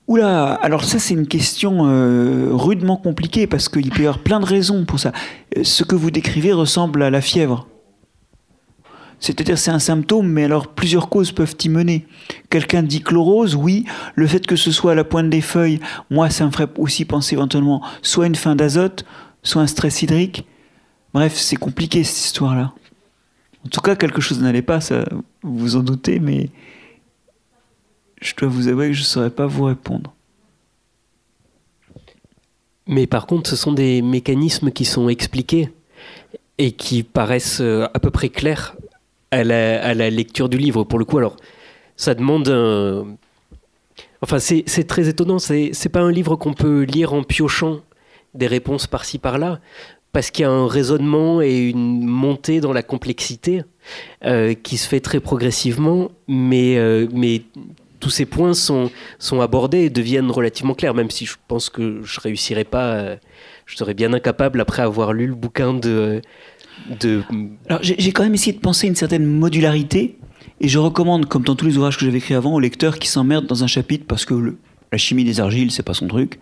Oula, 0.08 0.54
alors 0.54 0.84
ça 0.84 1.00
c'est 1.00 1.16
une 1.16 1.28
question 1.28 1.88
euh, 1.88 2.50
rudement 2.52 2.98
compliquée 2.98 3.48
parce 3.48 3.68
qu'il 3.68 3.90
peut 3.90 4.04
y 4.04 4.06
avoir 4.06 4.20
plein 4.20 4.40
de 4.40 4.46
raisons 4.46 4.86
pour 4.86 5.00
ça. 5.00 5.12
Euh, 5.58 5.64
ce 5.64 5.84
que 5.84 5.96
vous 5.96 6.12
décrivez 6.12 6.54
ressemble 6.54 7.02
à 7.02 7.10
la 7.10 7.22
fièvre. 7.22 7.68
C'est-à-dire 9.20 9.58
c'est 9.58 9.72
un 9.72 9.80
symptôme, 9.80 10.28
mais 10.28 10.44
alors 10.44 10.68
plusieurs 10.68 11.08
causes 11.08 11.32
peuvent 11.32 11.56
y 11.64 11.70
mener. 11.70 12.06
Quelqu'un 12.50 12.82
dit 12.84 13.02
chlorose, 13.02 13.56
oui. 13.56 13.86
Le 14.16 14.26
fait 14.28 14.46
que 14.46 14.56
ce 14.56 14.72
soit 14.72 14.94
à 14.94 14.96
la 14.96 15.04
pointe 15.04 15.30
des 15.30 15.42
feuilles, 15.42 15.80
moi 16.10 16.30
ça 16.30 16.46
me 16.46 16.52
ferait 16.52 16.68
aussi 16.78 17.06
penser 17.06 17.36
éventuellement 17.36 17.84
soit 18.02 18.26
une 18.26 18.36
fin 18.36 18.56
d'azote, 18.56 19.06
soit 19.44 19.62
un 19.62 19.68
stress 19.68 20.02
hydrique. 20.02 20.46
Bref, 21.14 21.36
c'est 21.36 21.56
compliqué 21.56 22.04
cette 22.04 22.26
histoire-là. 22.26 22.74
En 23.66 23.70
tout 23.70 23.82
cas, 23.82 23.96
quelque 23.96 24.22
chose 24.22 24.42
n'allait 24.42 24.62
pas, 24.62 24.82
ça, 24.82 25.06
vous 25.44 25.58
vous 25.58 25.76
en 25.76 25.82
doutez, 25.82 26.20
mais 26.20 26.50
je 28.22 28.34
dois 28.36 28.50
vous 28.50 28.68
avouer 28.68 28.88
que 28.88 28.94
je 28.94 29.02
ne 29.02 29.06
saurais 29.06 29.30
pas 29.30 29.46
vous 29.46 29.66
répondre. 29.66 30.14
Mais 32.88 33.08
par 33.08 33.28
contre, 33.28 33.50
ce 33.50 33.56
sont 33.56 33.72
des 33.72 34.02
mécanismes 34.02 34.72
qui 34.72 34.86
sont 34.86 35.10
expliqués 35.10 35.70
et 36.58 36.72
qui 36.72 37.04
paraissent 37.04 37.62
euh, 37.62 37.88
à 37.94 38.00
peu 38.00 38.12
près 38.12 38.30
clairs 38.30 38.76
à 39.32 39.44
la, 39.44 40.10
lecture 40.10 40.50
du 40.50 40.58
livre. 40.58 40.84
Pour 40.84 41.00
le 41.00 41.06
coup, 41.06 41.18
alors, 41.18 41.38
ça 41.96 42.14
demande 42.16 42.50
un... 42.50 43.16
Enfin, 44.22 44.40
c'est 44.40 44.88
très 44.88 45.08
étonnant. 45.08 45.40
C'est 45.40 45.90
pas 45.90 46.02
un 46.02 46.12
livre 46.12 46.36
qu'on 46.36 46.54
peut 46.54 46.82
lire 46.82 47.14
en 47.14 47.24
piochant 47.24 47.80
des 48.34 48.48
réponses 48.48 48.88
par-ci 48.88 49.18
par-là, 49.18 49.60
parce 50.12 50.32
qu'il 50.32 50.44
y 50.44 50.46
a 50.46 50.52
un 50.52 50.68
raisonnement 50.68 51.42
et 51.42 51.70
une 51.70 52.06
montée 52.06 52.60
dans 52.60 52.74
la 52.74 52.84
complexité 52.84 53.64
euh, 54.26 54.54
qui 54.54 54.78
se 54.78 54.88
fait 54.88 55.00
très 55.00 55.20
progressivement, 55.20 56.12
mais, 56.28 56.78
euh, 56.78 57.08
mais 57.14 57.44
tous 58.00 58.10
ces 58.10 58.26
points 58.26 58.54
sont, 58.54 58.92
sont 59.20 59.42
abordés 59.42 59.86
et 59.86 59.90
deviennent 59.90 60.32
relativement 60.32 60.74
clairs, 60.74 60.94
même 60.94 61.10
si 61.10 61.26
je 61.26 61.36
pense 61.48 61.70
que 61.70 62.02
je 62.04 62.20
réussirais 62.20 62.66
pas, 62.66 62.94
euh, 62.94 63.16
je 63.66 63.78
serais 63.78 63.94
bien 63.94 64.12
incapable 64.14 64.60
après 64.60 64.82
avoir 64.82 65.14
lu 65.14 65.28
le 65.28 65.36
bouquin 65.36 65.74
de... 65.74 66.22
de... 67.00 67.22
Alors 67.70 67.80
j'ai 67.82 68.12
quand 68.12 68.24
même 68.24 68.34
essayé 68.34 68.54
de 68.54 68.62
penser 68.62 68.88
une 68.88 68.96
certaine 68.96 69.26
modularité, 69.26 70.18
et 70.60 70.68
je 70.68 70.78
recommande, 70.78 71.26
comme 71.26 71.44
dans 71.44 71.56
tous 71.56 71.66
les 71.66 71.78
ouvrages 71.78 71.98
que 71.98 72.06
j'avais 72.06 72.18
écrits 72.18 72.36
avant, 72.36 72.54
aux 72.54 72.60
lecteurs 72.60 73.00
qui 73.00 73.08
s'emmerdent 73.08 73.48
dans 73.48 73.64
un 73.64 73.68
chapitre 73.68 74.06
parce 74.08 74.26
que 74.26 74.56
la 74.92 74.98
chimie 74.98 75.24
des 75.24 75.40
argiles, 75.40 75.72
c'est 75.72 75.84
pas 75.84 75.94
son 75.94 76.08
truc, 76.08 76.40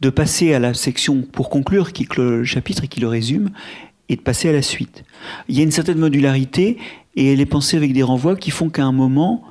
de 0.00 0.10
passer 0.10 0.54
à 0.54 0.58
la 0.58 0.74
section 0.74 1.22
pour 1.22 1.50
conclure 1.50 1.92
qui 1.92 2.04
clôt 2.04 2.30
le 2.30 2.44
chapitre 2.44 2.84
et 2.84 2.88
qui 2.88 3.00
le 3.00 3.08
résume, 3.08 3.50
et 4.08 4.16
de 4.16 4.20
passer 4.20 4.48
à 4.48 4.52
la 4.52 4.62
suite. 4.62 5.04
Il 5.48 5.56
y 5.56 5.60
a 5.60 5.64
une 5.64 5.70
certaine 5.70 5.98
modularité 5.98 6.78
et 7.16 7.32
elle 7.32 7.40
est 7.40 7.46
pensée 7.46 7.76
avec 7.76 7.92
des 7.92 8.02
renvois 8.02 8.36
qui 8.36 8.50
font 8.50 8.70
qu'à 8.70 8.84
un 8.84 8.92
moment, 8.92 9.44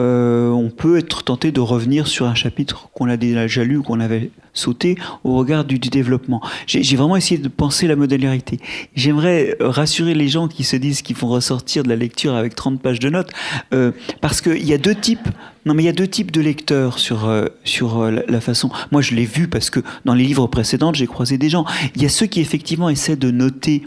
euh, 0.00 0.48
on 0.48 0.70
peut 0.70 0.96
être 0.96 1.22
tenté 1.24 1.52
de 1.52 1.60
revenir 1.60 2.06
sur 2.06 2.26
un 2.26 2.34
chapitre 2.34 2.88
qu'on 2.94 3.08
a 3.08 3.18
déjà 3.18 3.64
lu, 3.64 3.82
qu'on 3.82 4.00
avait 4.00 4.30
sauté 4.54 4.96
au 5.24 5.36
regard 5.36 5.64
du, 5.64 5.78
développement. 5.78 6.40
J'ai 6.66 6.96
vraiment 6.96 7.16
essayé 7.16 7.38
de 7.38 7.48
penser 7.48 7.86
la 7.86 7.96
modularité. 7.96 8.60
J'aimerais 8.94 9.56
rassurer 9.60 10.14
les 10.14 10.28
gens 10.28 10.48
qui 10.48 10.64
se 10.64 10.76
disent 10.76 11.02
qu'ils 11.02 11.16
vont 11.16 11.28
ressortir 11.28 11.82
de 11.82 11.88
la 11.88 11.96
lecture 11.96 12.34
avec 12.34 12.54
30 12.54 12.80
pages 12.80 12.98
de 12.98 13.10
notes, 13.10 13.30
euh, 13.74 13.92
parce 14.20 14.40
qu'il 14.40 14.64
y 14.64 14.72
a 14.72 14.78
deux 14.78 14.94
types. 14.94 15.28
Non, 15.66 15.74
mais 15.74 15.82
il 15.82 15.86
y 15.86 15.90
a 15.90 15.92
deux 15.92 16.08
types 16.08 16.30
de 16.30 16.40
lecteurs 16.40 16.98
sur, 16.98 17.28
euh, 17.28 17.46
sur 17.64 18.10
la, 18.10 18.40
façon. 18.40 18.70
Moi, 18.92 19.02
je 19.02 19.14
l'ai 19.14 19.26
vu 19.26 19.48
parce 19.48 19.68
que 19.68 19.80
dans 20.06 20.14
les 20.14 20.24
livres 20.24 20.46
précédents, 20.46 20.94
j'ai 20.94 21.06
croisé 21.06 21.36
des 21.36 21.50
gens. 21.50 21.66
Il 21.94 22.02
y 22.02 22.06
a 22.06 22.08
ceux 22.08 22.26
qui 22.26 22.40
effectivement 22.40 22.88
essaient 22.88 23.16
de 23.16 23.30
noter 23.30 23.82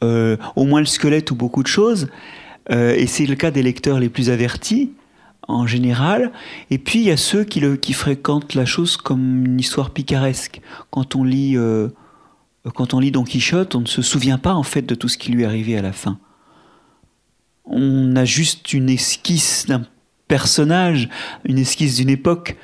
au 0.00 0.64
moins 0.64 0.80
le 0.80 0.86
squelette 0.86 1.30
ou 1.30 1.34
beaucoup 1.34 1.62
de 1.62 1.68
choses. 1.68 2.08
et 2.70 3.06
c'est 3.06 3.26
le 3.26 3.34
cas 3.34 3.50
des 3.50 3.62
lecteurs 3.62 4.00
les 4.00 4.08
plus 4.08 4.30
avertis 4.30 4.92
en 5.50 5.66
général. 5.66 6.32
Et 6.70 6.78
puis 6.78 7.00
il 7.00 7.04
y 7.06 7.10
a 7.10 7.16
ceux 7.16 7.44
qui, 7.44 7.92
fréquentent 7.92 8.54
la 8.54 8.64
chose 8.64 8.96
comme 8.96 9.44
une 9.44 9.60
histoire 9.60 9.90
picaresque. 9.90 10.60
Quand 10.90 11.16
on 11.16 11.24
lit, 11.24 11.56
euh, 11.56 11.88
quand 12.74 12.94
on 12.94 13.00
lit 13.00 13.10
Don 13.10 13.24
Quichotte, 13.24 13.74
on 13.74 13.80
ne 13.80 13.86
se 13.86 14.02
souvient 14.02 14.38
pas 14.38 14.54
en 14.54 14.62
fait 14.62 14.82
de 14.82 14.94
tout 14.94 15.08
ce 15.08 15.18
qui 15.18 15.32
lui 15.32 15.42
est 15.42 15.46
arrivé 15.46 15.76
à 15.76 15.82
la 15.82 15.92
fin. 15.92 16.18
On 17.64 18.16
a 18.16 18.24
juste 18.24 18.72
une 18.72 18.88
esquisse 18.88 19.66
d'un 19.66 19.82
personnage, 20.28 21.08
une 21.44 21.58
esquisse 21.58 21.96
d'une 21.96 22.10
époque. 22.10 22.56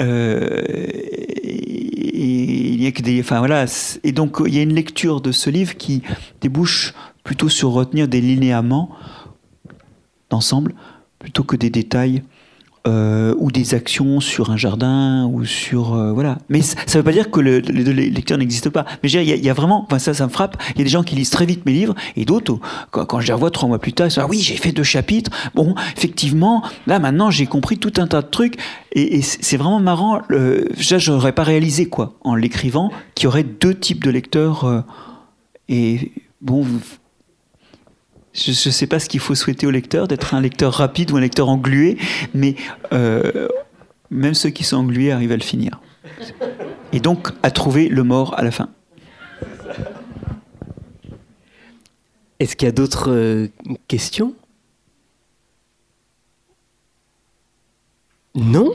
Euh, 0.00 0.62
et, 1.42 2.72
il 2.72 2.82
y 2.82 2.86
a 2.86 2.92
que 2.92 3.02
des, 3.02 3.20
enfin 3.20 3.38
voilà, 3.38 3.66
et 4.02 4.12
donc 4.12 4.38
il 4.44 4.54
y 4.54 4.58
a 4.58 4.62
une 4.62 4.74
lecture 4.74 5.20
de 5.20 5.30
ce 5.30 5.50
livre 5.50 5.76
qui 5.76 6.02
débouche 6.40 6.94
plutôt 7.22 7.48
sur 7.48 7.70
retenir 7.70 8.08
des 8.08 8.20
linéaments 8.20 8.90
d'ensemble 10.30 10.74
plutôt 11.22 11.44
que 11.44 11.56
des 11.56 11.70
détails 11.70 12.22
euh, 12.88 13.32
ou 13.38 13.52
des 13.52 13.74
actions 13.74 14.18
sur 14.18 14.50
un 14.50 14.56
jardin 14.56 15.26
ou 15.26 15.44
sur 15.44 15.94
euh, 15.94 16.12
voilà. 16.12 16.38
Mais 16.48 16.62
ça 16.62 16.76
ne 16.88 16.94
veut 16.94 17.04
pas 17.04 17.12
dire 17.12 17.30
que 17.30 17.38
le, 17.38 17.60
les 17.60 18.10
lecteurs 18.10 18.38
n'existent 18.38 18.70
pas. 18.70 18.84
Mais 19.04 19.10
il 19.10 19.22
y, 19.22 19.48
a 19.48 19.54
vraiment, 19.54 19.86
ça, 19.98 20.14
ça 20.14 20.26
me 20.26 20.30
frappe. 20.30 20.60
Il 20.74 20.78
y 20.78 20.80
a 20.80 20.84
des 20.84 20.90
gens 20.90 21.04
qui 21.04 21.14
lisent 21.14 21.30
très 21.30 21.46
vite 21.46 21.64
mes 21.64 21.72
livres 21.72 21.94
et 22.16 22.24
d'autres, 22.24 22.58
quand, 22.90 23.20
je 23.20 23.28
les 23.28 23.32
revois 23.32 23.52
trois 23.52 23.68
mois 23.68 23.78
plus 23.78 23.92
tard, 23.92 24.08
ils 24.08 24.10
disent 24.10 24.18
ah 24.18 24.26
oui 24.28 24.40
j'ai 24.40 24.56
fait 24.56 24.72
deux 24.72 24.82
chapitres. 24.82 25.30
Bon, 25.54 25.76
effectivement, 25.96 26.64
là 26.88 26.98
maintenant 26.98 27.30
j'ai 27.30 27.46
compris 27.46 27.78
tout 27.78 27.92
un 27.98 28.08
tas 28.08 28.20
de 28.20 28.26
trucs 28.26 28.58
et, 28.90 29.22
c'est 29.22 29.56
vraiment 29.56 29.78
marrant. 29.78 30.20
Euh, 30.32 30.64
ça 30.80 30.98
j'aurais 30.98 31.32
pas 31.32 31.44
réalisé 31.44 31.86
quoi 31.86 32.14
en 32.22 32.34
l'écrivant 32.34 32.90
qu'il 33.14 33.24
y 33.24 33.28
aurait 33.28 33.44
deux 33.44 33.74
types 33.74 34.02
de 34.02 34.10
lecteurs 34.10 34.64
euh, 34.64 34.80
et 35.68 36.10
bon 36.40 36.66
Je 38.34 38.50
ne 38.50 38.72
sais 38.72 38.86
pas 38.86 38.98
ce 38.98 39.08
qu'il 39.08 39.20
faut 39.20 39.34
souhaiter 39.34 39.66
au 39.66 39.70
lecteur, 39.70 40.08
d'être 40.08 40.34
un 40.34 40.40
lecteur 40.40 40.72
rapide 40.72 41.10
ou 41.10 41.16
un 41.16 41.20
lecteur 41.20 41.48
englué, 41.48 41.98
mais 42.32 42.54
euh, 42.92 43.48
même 44.10 44.34
ceux 44.34 44.50
qui 44.50 44.64
sont 44.64 44.78
englués 44.78 45.12
arrivent 45.12 45.32
à 45.32 45.36
le 45.36 45.42
finir. 45.42 45.80
Et 46.92 47.00
donc 47.00 47.28
à 47.42 47.50
trouver 47.50 47.88
le 47.88 48.02
mort 48.04 48.34
à 48.38 48.42
la 48.42 48.50
fin. 48.50 48.70
Est-ce 52.40 52.56
qu'il 52.56 52.66
y 52.66 52.68
a 52.70 52.72
d'autres 52.72 53.10
euh, 53.10 53.48
questions? 53.86 54.34
Non? 58.34 58.72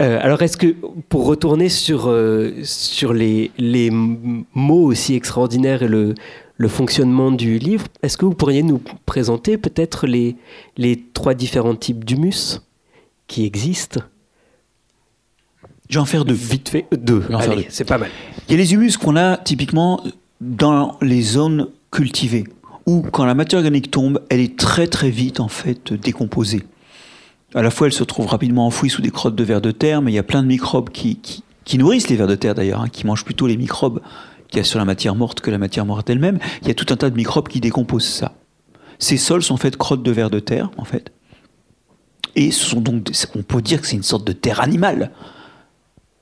Euh, 0.00 0.18
alors, 0.22 0.42
est-ce 0.42 0.56
que, 0.56 0.68
pour 1.08 1.26
retourner 1.26 1.68
sur, 1.68 2.14
sur 2.62 3.12
les, 3.12 3.50
les, 3.58 3.90
mots 3.90 4.84
aussi 4.84 5.14
extraordinaires 5.14 5.82
et 5.82 5.88
le, 5.88 6.14
le 6.62 6.68
fonctionnement 6.68 7.32
du 7.32 7.58
livre, 7.58 7.86
est-ce 8.02 8.16
que 8.16 8.24
vous 8.24 8.34
pourriez 8.34 8.62
nous 8.62 8.80
présenter 9.04 9.58
peut-être 9.58 10.06
les, 10.06 10.36
les 10.76 11.04
trois 11.12 11.34
différents 11.34 11.74
types 11.74 12.04
d'humus 12.04 12.62
qui 13.26 13.44
existent? 13.44 14.00
Je 15.88 15.98
vais 15.98 16.00
en 16.00 16.04
faire 16.04 16.24
deux. 16.24 16.34
Vite 16.34 16.68
fait, 16.68 16.86
deux. 16.92 17.24
Allez, 17.34 17.66
c'est 17.68 17.84
pas 17.84 17.98
mal. 17.98 18.10
Il 18.48 18.52
y 18.52 18.54
a 18.54 18.58
les 18.58 18.74
humus 18.74 18.96
qu'on 18.96 19.16
a 19.16 19.38
typiquement 19.38 20.04
dans 20.40 20.96
les 21.02 21.22
zones 21.22 21.68
cultivées, 21.90 22.44
où 22.86 23.02
quand 23.02 23.24
la 23.24 23.34
matière 23.34 23.58
organique 23.58 23.90
tombe, 23.90 24.22
elle 24.30 24.40
est 24.40 24.56
très 24.56 24.86
très 24.86 25.10
vite 25.10 25.40
en 25.40 25.48
fait 25.48 25.92
décomposée 25.92 26.62
à 27.54 27.62
la 27.62 27.70
fois 27.70 27.86
elle 27.86 27.92
se 27.92 28.04
trouve 28.04 28.26
rapidement 28.26 28.66
enfouie 28.66 28.88
sous 28.88 29.02
des 29.02 29.10
crottes 29.10 29.34
de 29.34 29.44
vers 29.44 29.60
de 29.60 29.72
terre, 29.72 30.00
mais 30.00 30.10
il 30.10 30.14
y 30.14 30.18
a 30.18 30.22
plein 30.22 30.42
de 30.42 30.48
microbes 30.48 30.88
qui, 30.90 31.18
qui, 31.64 31.78
nourrissent 31.78 32.08
les 32.08 32.16
vers 32.16 32.26
de 32.26 32.34
terre 32.34 32.54
d'ailleurs, 32.54 32.80
hein, 32.80 32.88
qui 32.90 33.06
mangent 33.06 33.24
plutôt 33.24 33.46
les 33.46 33.58
microbes 33.58 34.00
qu'il 34.52 34.58
y 34.58 34.60
a 34.60 34.64
sur 34.64 34.78
la 34.78 34.84
matière 34.84 35.14
morte 35.16 35.40
que 35.40 35.50
la 35.50 35.58
matière 35.58 35.86
morte 35.86 36.08
elle-même. 36.10 36.38
Il 36.60 36.68
y 36.68 36.70
a 36.70 36.74
tout 36.74 36.86
un 36.90 36.96
tas 36.96 37.10
de 37.10 37.16
microbes 37.16 37.48
qui 37.48 37.60
décomposent 37.60 38.06
ça. 38.06 38.34
Ces 38.98 39.16
sols 39.16 39.42
sont 39.42 39.56
faits 39.56 39.72
de 39.72 39.78
crottes 39.78 40.02
de 40.02 40.12
vers 40.12 40.30
de 40.30 40.38
terre, 40.38 40.70
en 40.76 40.84
fait. 40.84 41.10
Et 42.36 42.50
ce 42.50 42.64
sont 42.64 42.80
donc, 42.80 43.10
on 43.34 43.42
peut 43.42 43.62
dire 43.62 43.80
que 43.80 43.86
c'est 43.86 43.96
une 43.96 44.02
sorte 44.02 44.24
de 44.24 44.32
terre 44.32 44.60
animale. 44.60 45.10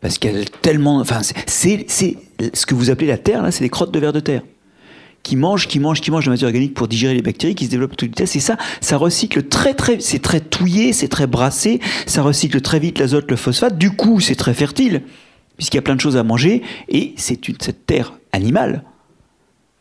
Parce 0.01 0.17
a 0.25 0.29
tellement. 0.63 0.99
Enfin, 1.01 1.21
c'est 1.47 1.87
ce 1.89 2.67
que 2.67 2.75
vous 2.75 2.89
appelez 2.89 3.09
la 3.09 3.19
terre, 3.19 3.43
là, 3.43 3.51
c'est 3.51 3.65
des 3.65 3.69
crottes 3.69 3.93
de 3.93 3.99
vers 3.99 4.13
de 4.13 4.21
terre 4.21 4.43
qui 5.23 5.37
mange, 5.37 5.69
qui 5.69 5.81
mange, 5.81 6.01
qui 6.01 6.11
mange 6.11 6.25
la 6.25 6.31
matière 6.31 6.49
organique 6.49 6.73
pour 6.73 6.89
digérer 6.89 7.13
les 7.13 7.21
bactéries, 7.21 7.55
qui 7.55 7.67
se 7.67 7.71
développent 7.71 7.93
à 7.93 7.97
toute 7.97 8.09
vitesse. 8.09 8.37
Et 8.37 8.41
ça, 8.41 8.57
ça 8.81 8.97
recycle 8.97 9.43
très, 9.49 9.75
très, 9.75 10.01
c'est 10.01 10.21
très 10.21 10.41
touillé, 10.41 10.95
c'est 10.95 11.09
très 11.09 11.27
brassé, 11.27 11.81
ça 12.07 12.23
recycle 12.23 12.61
très 12.63 12.79
vite 12.79 12.99
l'azote, 12.99 13.31
le 13.31 13.37
phosphate. 13.37 13.77
Du 13.77 13.91
coup, 13.91 14.21
c'est 14.21 14.35
très 14.35 14.55
fertile, 14.55 15.03
puisqu'il 15.59 15.77
y 15.77 15.81
a 15.81 15.83
plein 15.83 15.97
de 15.97 16.01
choses 16.01 16.17
à 16.17 16.23
manger. 16.23 16.63
Et 16.89 17.13
c'est 17.17 17.49
une, 17.49 17.57
cette 17.61 17.87
terre 17.87 18.15
animale, 18.33 18.85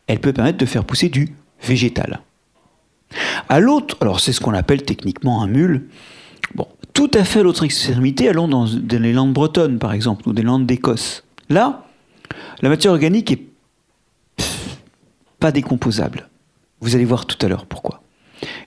elle 0.08 0.20
peut 0.20 0.34
permettre 0.34 0.58
de 0.58 0.66
faire 0.66 0.86
pousser 0.86 1.10
du 1.10 1.36
végétal. 1.62 2.22
À 3.48 3.60
l'autre, 3.60 3.98
alors 4.02 4.20
c'est 4.20 4.34
ce 4.34 4.40
qu'on 4.40 4.54
appelle 4.54 4.84
techniquement 4.84 5.42
un 5.42 5.48
mule. 5.48 5.88
Tout 6.94 7.12
à 7.14 7.24
fait 7.24 7.40
à 7.40 7.44
l'autre 7.44 7.64
extrémité, 7.64 8.28
allons 8.28 8.48
dans, 8.48 8.66
les 8.66 9.14
landes 9.14 9.34
bretonnes, 9.34 9.80
par 9.80 9.94
exemple, 9.94 10.28
ou 10.28 10.34
des 10.34 10.42
landes 10.42 10.66
d'Écosse. 10.66 11.24
Là, 11.50 11.86
la 12.62 12.70
matière 12.70 12.92
organique 12.92 13.32
est 13.32 13.46
pas 15.40 15.52
décomposable. 15.52 16.28
Vous 16.82 16.96
allez 16.96 17.06
voir 17.06 17.26
tout 17.26 17.38
à 17.46 17.50
l'heure 17.50 17.66
pourquoi. 17.66 18.02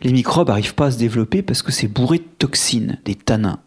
Les 0.01 0.13
microbes 0.13 0.49
n'arrivent 0.49 0.75
pas 0.75 0.87
à 0.87 0.91
se 0.91 0.99
développer 0.99 1.43
parce 1.43 1.63
que 1.63 1.73
c'est 1.73 1.89
bourré 1.89 2.19
de 2.19 2.29
toxines, 2.39 2.99
des 3.05 3.15
tanins. 3.15 3.61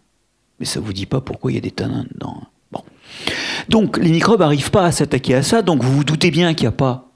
Mais 0.60 0.66
ça 0.66 0.80
ne 0.80 0.86
vous 0.86 0.94
dit 0.94 1.06
pas 1.06 1.22
pourquoi 1.22 1.52
il 1.52 1.56
y 1.56 1.58
a 1.58 1.62
des 1.62 1.72
tanins 1.72 2.06
dedans. 2.14 2.44
Donc 3.70 3.98
les 3.98 4.12
microbes 4.12 4.40
n'arrivent 4.40 4.72
pas 4.72 4.86
à 4.86 4.92
s'attaquer 4.92 5.36
à 5.36 5.44
ça, 5.44 5.62
donc 5.62 5.84
vous 5.84 5.92
vous 5.92 6.04
doutez 6.04 6.32
bien 6.32 6.54
qu'il 6.54 6.66
n'y 6.66 6.70
a 6.70 6.72
pas 6.72 7.12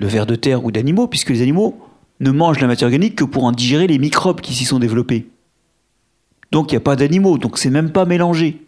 de 0.00 0.06
vers 0.06 0.26
de 0.26 0.34
terre 0.34 0.64
ou 0.64 0.70
d'animaux, 0.70 1.06
puisque 1.06 1.30
les 1.30 1.42
animaux 1.42 1.78
ne 2.20 2.30
mangent 2.30 2.60
la 2.60 2.66
matière 2.66 2.88
organique 2.88 3.16
que 3.16 3.24
pour 3.24 3.44
en 3.44 3.52
digérer 3.52 3.86
les 3.86 3.98
microbes 3.98 4.40
qui 4.40 4.54
s'y 4.54 4.64
sont 4.64 4.78
développés. 4.78 5.28
Donc 6.52 6.70
il 6.70 6.74
n'y 6.74 6.78
a 6.78 6.80
pas 6.80 6.96
d'animaux, 6.96 7.38
donc 7.38 7.58
c'est 7.58 7.70
même 7.70 7.90
pas 7.90 8.04
mélangé. 8.04 8.62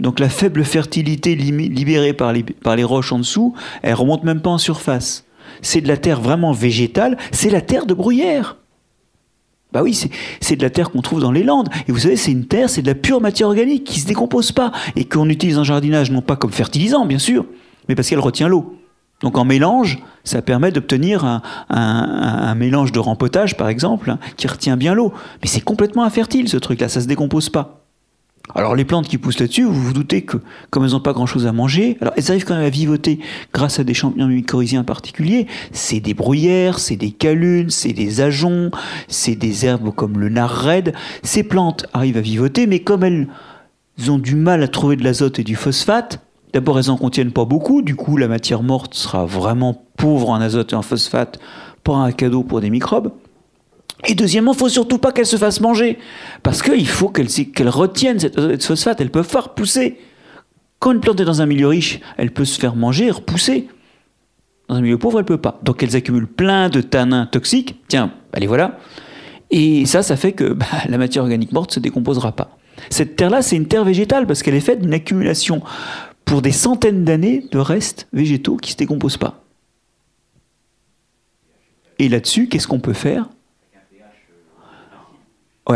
Donc 0.00 0.18
la 0.18 0.28
faible 0.28 0.64
fertilité 0.64 1.34
libérée 1.34 2.14
par 2.14 2.32
les, 2.32 2.42
par 2.42 2.74
les 2.74 2.84
roches 2.84 3.12
en 3.12 3.18
dessous, 3.18 3.54
elle 3.82 3.94
remonte 3.94 4.24
même 4.24 4.40
pas 4.40 4.50
en 4.50 4.58
surface 4.58 5.24
c'est 5.62 5.80
de 5.80 5.88
la 5.88 5.96
terre 5.96 6.20
vraiment 6.20 6.52
végétale, 6.52 7.16
c'est 7.32 7.50
la 7.50 7.60
terre 7.60 7.86
de 7.86 7.94
bruyère. 7.94 8.56
Bah 9.72 9.82
oui, 9.82 9.98
c'est 10.40 10.56
de 10.56 10.62
la 10.62 10.70
terre 10.70 10.90
qu'on 10.90 11.00
trouve 11.00 11.20
dans 11.20 11.30
les 11.30 11.44
Landes. 11.44 11.68
Et 11.86 11.92
vous 11.92 12.00
savez, 12.00 12.16
c'est 12.16 12.32
une 12.32 12.46
terre, 12.46 12.68
c'est 12.68 12.82
de 12.82 12.88
la 12.88 12.94
pure 12.94 13.20
matière 13.20 13.48
organique 13.48 13.84
qui 13.84 13.98
ne 13.98 14.02
se 14.02 14.08
décompose 14.08 14.52
pas 14.52 14.72
et 14.96 15.04
qu'on 15.04 15.28
utilise 15.28 15.58
en 15.58 15.64
jardinage 15.64 16.10
non 16.10 16.22
pas 16.22 16.36
comme 16.36 16.50
fertilisant, 16.50 17.06
bien 17.06 17.18
sûr, 17.18 17.46
mais 17.88 17.94
parce 17.94 18.08
qu'elle 18.08 18.20
retient 18.20 18.48
l'eau. 18.48 18.76
Donc 19.20 19.36
en 19.36 19.44
mélange, 19.44 19.98
ça 20.24 20.42
permet 20.42 20.72
d'obtenir 20.72 21.42
un, 21.68 22.54
mélange 22.54 22.90
de 22.90 22.98
rempotage, 22.98 23.56
par 23.56 23.68
exemple, 23.68 24.10
hein, 24.10 24.18
qui 24.36 24.48
retient 24.48 24.76
bien 24.76 24.94
l'eau. 24.94 25.12
Mais 25.42 25.48
c'est 25.48 25.60
complètement 25.60 26.04
infertile, 26.04 26.48
ce 26.48 26.56
truc-là, 26.56 26.88
ça 26.88 27.00
ne 27.00 27.04
se 27.04 27.08
décompose 27.08 27.48
pas. 27.48 27.79
Alors 28.54 28.74
les 28.74 28.84
plantes 28.84 29.08
qui 29.08 29.18
poussent 29.18 29.38
là-dessus, 29.38 29.64
vous 29.64 29.74
vous 29.74 29.92
doutez 29.92 30.22
que 30.22 30.38
comme 30.70 30.84
elles 30.84 30.90
n'ont 30.90 31.00
pas 31.00 31.12
grand-chose 31.12 31.46
à 31.46 31.52
manger, 31.52 31.96
alors 32.00 32.14
elles 32.16 32.30
arrivent 32.30 32.44
quand 32.44 32.56
même 32.56 32.64
à 32.64 32.70
vivoter 32.70 33.20
grâce 33.52 33.78
à 33.78 33.84
des 33.84 33.94
champignons 33.94 34.26
mycorhiziens 34.26 34.84
particuliers. 34.84 35.46
C'est 35.72 36.00
des 36.00 36.14
bruyères, 36.14 36.78
c'est 36.78 36.96
des 36.96 37.10
calunes, 37.10 37.70
c'est 37.70 37.92
des 37.92 38.20
ajoncs, 38.20 38.72
c'est 39.08 39.36
des 39.36 39.66
herbes 39.66 39.94
comme 39.94 40.18
le 40.18 40.28
nard 40.28 40.50
raide. 40.50 40.94
Ces 41.22 41.42
plantes 41.42 41.86
arrivent 41.92 42.16
à 42.16 42.22
vivoter, 42.22 42.66
mais 42.66 42.80
comme 42.80 43.04
elles 43.04 43.28
ont 44.08 44.18
du 44.18 44.34
mal 44.34 44.62
à 44.62 44.68
trouver 44.68 44.96
de 44.96 45.04
l'azote 45.04 45.38
et 45.38 45.44
du 45.44 45.56
phosphate, 45.56 46.20
d'abord 46.52 46.78
elles 46.78 46.90
en 46.90 46.96
contiennent 46.96 47.32
pas 47.32 47.44
beaucoup, 47.44 47.82
du 47.82 47.94
coup 47.94 48.16
la 48.16 48.28
matière 48.28 48.62
morte 48.62 48.94
sera 48.94 49.24
vraiment 49.24 49.84
pauvre 49.96 50.30
en 50.30 50.40
azote 50.40 50.72
et 50.72 50.76
en 50.76 50.82
phosphate, 50.82 51.38
pas 51.84 51.94
un 51.94 52.12
cadeau 52.12 52.42
pour 52.42 52.60
des 52.60 52.70
microbes. 52.70 53.12
Et 54.06 54.14
deuxièmement, 54.14 54.52
il 54.52 54.58
faut 54.58 54.68
surtout 54.68 54.98
pas 54.98 55.12
qu'elle 55.12 55.26
se 55.26 55.36
fasse 55.36 55.60
manger. 55.60 55.98
Parce 56.42 56.62
qu'il 56.62 56.88
faut 56.88 57.08
qu'elle 57.08 57.28
qu'elle 57.28 57.68
retienne 57.68 58.18
cette 58.18 58.64
phosphate. 58.64 59.00
Elle 59.00 59.10
peut 59.10 59.22
faire 59.22 59.50
pousser. 59.50 59.98
Quand 60.78 60.92
une 60.92 61.00
plante 61.00 61.20
est 61.20 61.24
dans 61.24 61.42
un 61.42 61.46
milieu 61.46 61.68
riche, 61.68 62.00
elle 62.16 62.32
peut 62.32 62.46
se 62.46 62.58
faire 62.58 62.74
manger 62.74 63.10
repousser. 63.10 63.68
Dans 64.68 64.76
un 64.76 64.80
milieu 64.80 64.98
pauvre, 64.98 65.18
elle 65.18 65.26
peut 65.26 65.36
pas. 65.40 65.60
Donc 65.62 65.82
elles 65.82 65.96
accumulent 65.96 66.26
plein 66.26 66.70
de 66.70 66.80
tanins 66.80 67.26
toxiques. 67.26 67.82
Tiens, 67.88 68.12
allez 68.32 68.46
voilà. 68.46 68.78
Et 69.50 69.84
ça, 69.84 70.02
ça 70.02 70.16
fait 70.16 70.32
que 70.32 70.52
bah, 70.52 70.66
la 70.88 70.96
matière 70.96 71.24
organique 71.24 71.52
morte 71.52 71.72
se 71.72 71.80
décomposera 71.80 72.32
pas. 72.32 72.56
Cette 72.88 73.16
terre-là, 73.16 73.42
c'est 73.42 73.56
une 73.56 73.66
terre 73.66 73.84
végétale 73.84 74.26
parce 74.26 74.42
qu'elle 74.42 74.54
est 74.54 74.60
faite 74.60 74.80
d'une 74.80 74.94
accumulation 74.94 75.60
pour 76.24 76.40
des 76.40 76.52
centaines 76.52 77.04
d'années 77.04 77.44
de 77.50 77.58
restes 77.58 78.08
végétaux 78.12 78.56
qui 78.56 78.70
ne 78.70 78.72
se 78.72 78.76
décomposent 78.76 79.16
pas. 79.18 79.42
Et 81.98 82.08
là-dessus, 82.08 82.48
qu'est-ce 82.48 82.68
qu'on 82.68 82.80
peut 82.80 82.94
faire? 82.94 83.28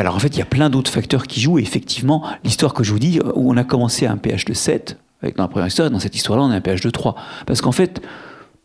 Alors 0.00 0.16
en 0.16 0.18
fait, 0.18 0.36
il 0.36 0.38
y 0.38 0.42
a 0.42 0.46
plein 0.46 0.70
d'autres 0.70 0.90
facteurs 0.90 1.26
qui 1.26 1.40
jouent. 1.40 1.58
Effectivement, 1.58 2.24
l'histoire 2.42 2.74
que 2.74 2.84
je 2.84 2.92
vous 2.92 2.98
dis, 2.98 3.20
où 3.34 3.52
on 3.52 3.56
a 3.56 3.64
commencé 3.64 4.06
à 4.06 4.12
un 4.12 4.16
pH 4.16 4.44
de 4.44 4.54
7, 4.54 4.98
avec 5.22 5.36
dans 5.36 5.44
la 5.44 5.48
première 5.48 5.68
histoire, 5.68 5.90
dans 5.90 5.98
cette 5.98 6.16
histoire-là, 6.16 6.44
on 6.44 6.50
a 6.50 6.56
un 6.56 6.60
pH 6.60 6.80
de 6.80 6.90
3. 6.90 7.14
Parce 7.46 7.60
qu'en 7.60 7.72
fait, 7.72 8.02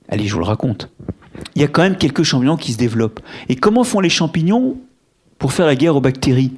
allez, 0.09 0.27
je 0.27 0.33
vous 0.33 0.39
le 0.39 0.45
raconte, 0.45 0.89
il 1.55 1.61
y 1.61 1.65
a 1.65 1.67
quand 1.67 1.81
même 1.81 1.97
quelques 1.97 2.23
champignons 2.23 2.57
qui 2.57 2.73
se 2.73 2.77
développent. 2.77 3.19
Et 3.47 3.55
comment 3.55 3.83
font 3.83 3.99
les 3.99 4.09
champignons 4.09 4.77
pour 5.37 5.53
faire 5.53 5.65
la 5.65 5.75
guerre 5.75 5.95
aux 5.95 6.01
bactéries? 6.01 6.53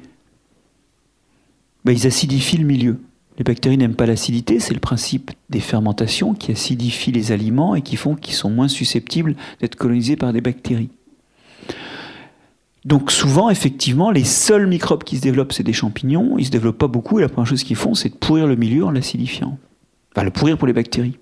Ben, 1.84 1.92
Ils 1.92 2.06
acidifient 2.06 2.58
le 2.58 2.66
milieu. 2.66 3.00
Les 3.38 3.44
bactéries 3.44 3.78
n'aiment 3.78 3.94
pas 3.94 4.06
l'acidité, 4.06 4.60
c'est 4.60 4.74
le 4.74 4.80
principe 4.80 5.30
des 5.48 5.60
fermentations 5.60 6.34
qui 6.34 6.52
acidifient 6.52 7.12
les 7.12 7.32
aliments 7.32 7.74
et 7.74 7.80
qui 7.80 7.96
font 7.96 8.14
qu'ils 8.14 8.34
sont 8.34 8.50
moins 8.50 8.68
susceptibles 8.68 9.36
d'être 9.60 9.76
colonisés 9.76 10.16
par 10.16 10.32
des 10.32 10.42
bactéries. 10.42 10.90
Donc 12.84 13.12
souvent, 13.12 13.48
effectivement, 13.48 14.10
les 14.10 14.24
seuls 14.24 14.66
microbes 14.66 15.04
qui 15.04 15.16
se 15.16 15.22
développent, 15.22 15.52
c'est 15.52 15.62
des 15.62 15.72
champignons. 15.72 16.36
Ils 16.38 16.46
se 16.46 16.50
développent 16.50 16.78
pas 16.78 16.88
beaucoup 16.88 17.18
et 17.18 17.22
la 17.22 17.28
première 17.28 17.46
chose 17.46 17.62
qu'ils 17.62 17.76
font, 17.76 17.94
c'est 17.94 18.08
de 18.08 18.16
pourrir 18.16 18.46
le 18.46 18.56
milieu 18.56 18.84
en 18.84 18.90
l'acidifiant. 18.90 19.58
Enfin, 20.14 20.24
le 20.24 20.30
pourrir 20.30 20.58
pour 20.58 20.66
les 20.66 20.72
bactéries. 20.72 21.16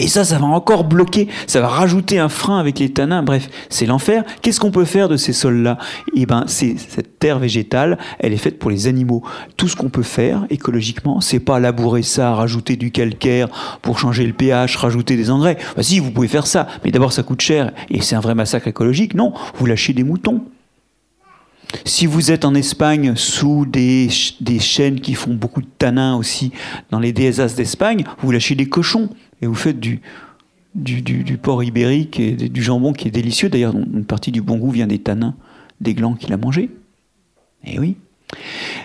Et 0.00 0.08
ça, 0.08 0.24
ça 0.24 0.38
va 0.38 0.46
encore 0.46 0.84
bloquer, 0.84 1.28
ça 1.46 1.60
va 1.60 1.68
rajouter 1.68 2.18
un 2.18 2.30
frein 2.30 2.58
avec 2.58 2.78
les 2.78 2.90
tanins. 2.90 3.22
Bref, 3.22 3.50
c'est 3.68 3.84
l'enfer. 3.84 4.24
Qu'est-ce 4.40 4.58
qu'on 4.58 4.70
peut 4.70 4.86
faire 4.86 5.10
de 5.10 5.18
ces 5.18 5.34
sols-là? 5.34 5.76
Eh 6.16 6.24
ben, 6.24 6.44
c'est 6.46 6.76
cette 6.78 7.18
terre 7.18 7.38
végétale, 7.38 7.98
elle 8.18 8.32
est 8.32 8.38
faite 8.38 8.58
pour 8.58 8.70
les 8.70 8.86
animaux. 8.86 9.22
Tout 9.58 9.68
ce 9.68 9.76
qu'on 9.76 9.90
peut 9.90 10.02
faire 10.02 10.46
écologiquement, 10.48 11.20
c'est 11.20 11.40
pas 11.40 11.60
labourer 11.60 12.02
ça, 12.02 12.34
rajouter 12.34 12.76
du 12.76 12.90
calcaire 12.90 13.48
pour 13.82 13.98
changer 13.98 14.26
le 14.26 14.32
pH, 14.32 14.76
rajouter 14.76 15.16
des 15.16 15.30
engrais. 15.30 15.58
Bah, 15.76 15.82
si, 15.82 15.98
vous 15.98 16.10
pouvez 16.10 16.28
faire 16.28 16.46
ça, 16.46 16.68
mais 16.84 16.90
d'abord 16.90 17.12
ça 17.12 17.22
coûte 17.22 17.42
cher 17.42 17.72
et 17.90 18.00
c'est 18.00 18.16
un 18.16 18.20
vrai 18.20 18.34
massacre 18.34 18.68
écologique. 18.68 19.12
Non, 19.14 19.34
vous 19.56 19.66
lâchez 19.66 19.92
des 19.92 20.04
moutons. 20.04 20.42
Si 21.84 22.06
vous 22.06 22.30
êtes 22.30 22.44
en 22.44 22.54
Espagne 22.54 23.14
sous 23.16 23.66
des, 23.66 24.08
des 24.40 24.58
chaînes 24.58 25.00
qui 25.00 25.14
font 25.14 25.34
beaucoup 25.34 25.62
de 25.62 25.68
tanins 25.78 26.16
aussi 26.16 26.52
dans 26.90 26.98
les 26.98 27.12
DSAs 27.12 27.54
d'Espagne, 27.56 28.04
vous 28.20 28.30
lâchez 28.30 28.54
des 28.54 28.68
cochons 28.68 29.08
et 29.40 29.46
vous 29.46 29.54
faites 29.54 29.80
du, 29.80 30.00
du, 30.74 31.38
porc 31.38 31.64
ibérique 31.64 32.20
et 32.20 32.32
du 32.32 32.62
jambon 32.62 32.92
qui 32.92 33.08
est 33.08 33.12
délicieux. 33.12 33.48
D'ailleurs, 33.48 33.74
une 33.74 34.04
partie 34.04 34.32
du 34.32 34.42
bon 34.42 34.58
goût 34.58 34.70
vient 34.70 34.86
des 34.86 34.98
tanins 34.98 35.34
des 35.80 35.94
glands 35.94 36.14
qu'il 36.14 36.32
a 36.32 36.36
mangés. 36.36 36.70
Et 37.64 37.74
eh 37.74 37.78
oui. 37.78 37.96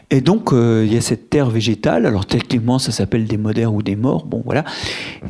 Et 0.09 0.21
donc, 0.21 0.51
euh, 0.51 0.83
il 0.85 0.93
y 0.93 0.97
a 0.97 1.01
cette 1.01 1.29
terre 1.29 1.49
végétale. 1.49 2.05
Alors, 2.05 2.25
techniquement, 2.25 2.79
ça 2.79 2.91
s'appelle 2.91 3.25
des 3.25 3.37
modères 3.37 3.73
ou 3.73 3.81
des 3.81 3.95
morts. 3.95 4.25
Bon, 4.25 4.41
voilà. 4.43 4.65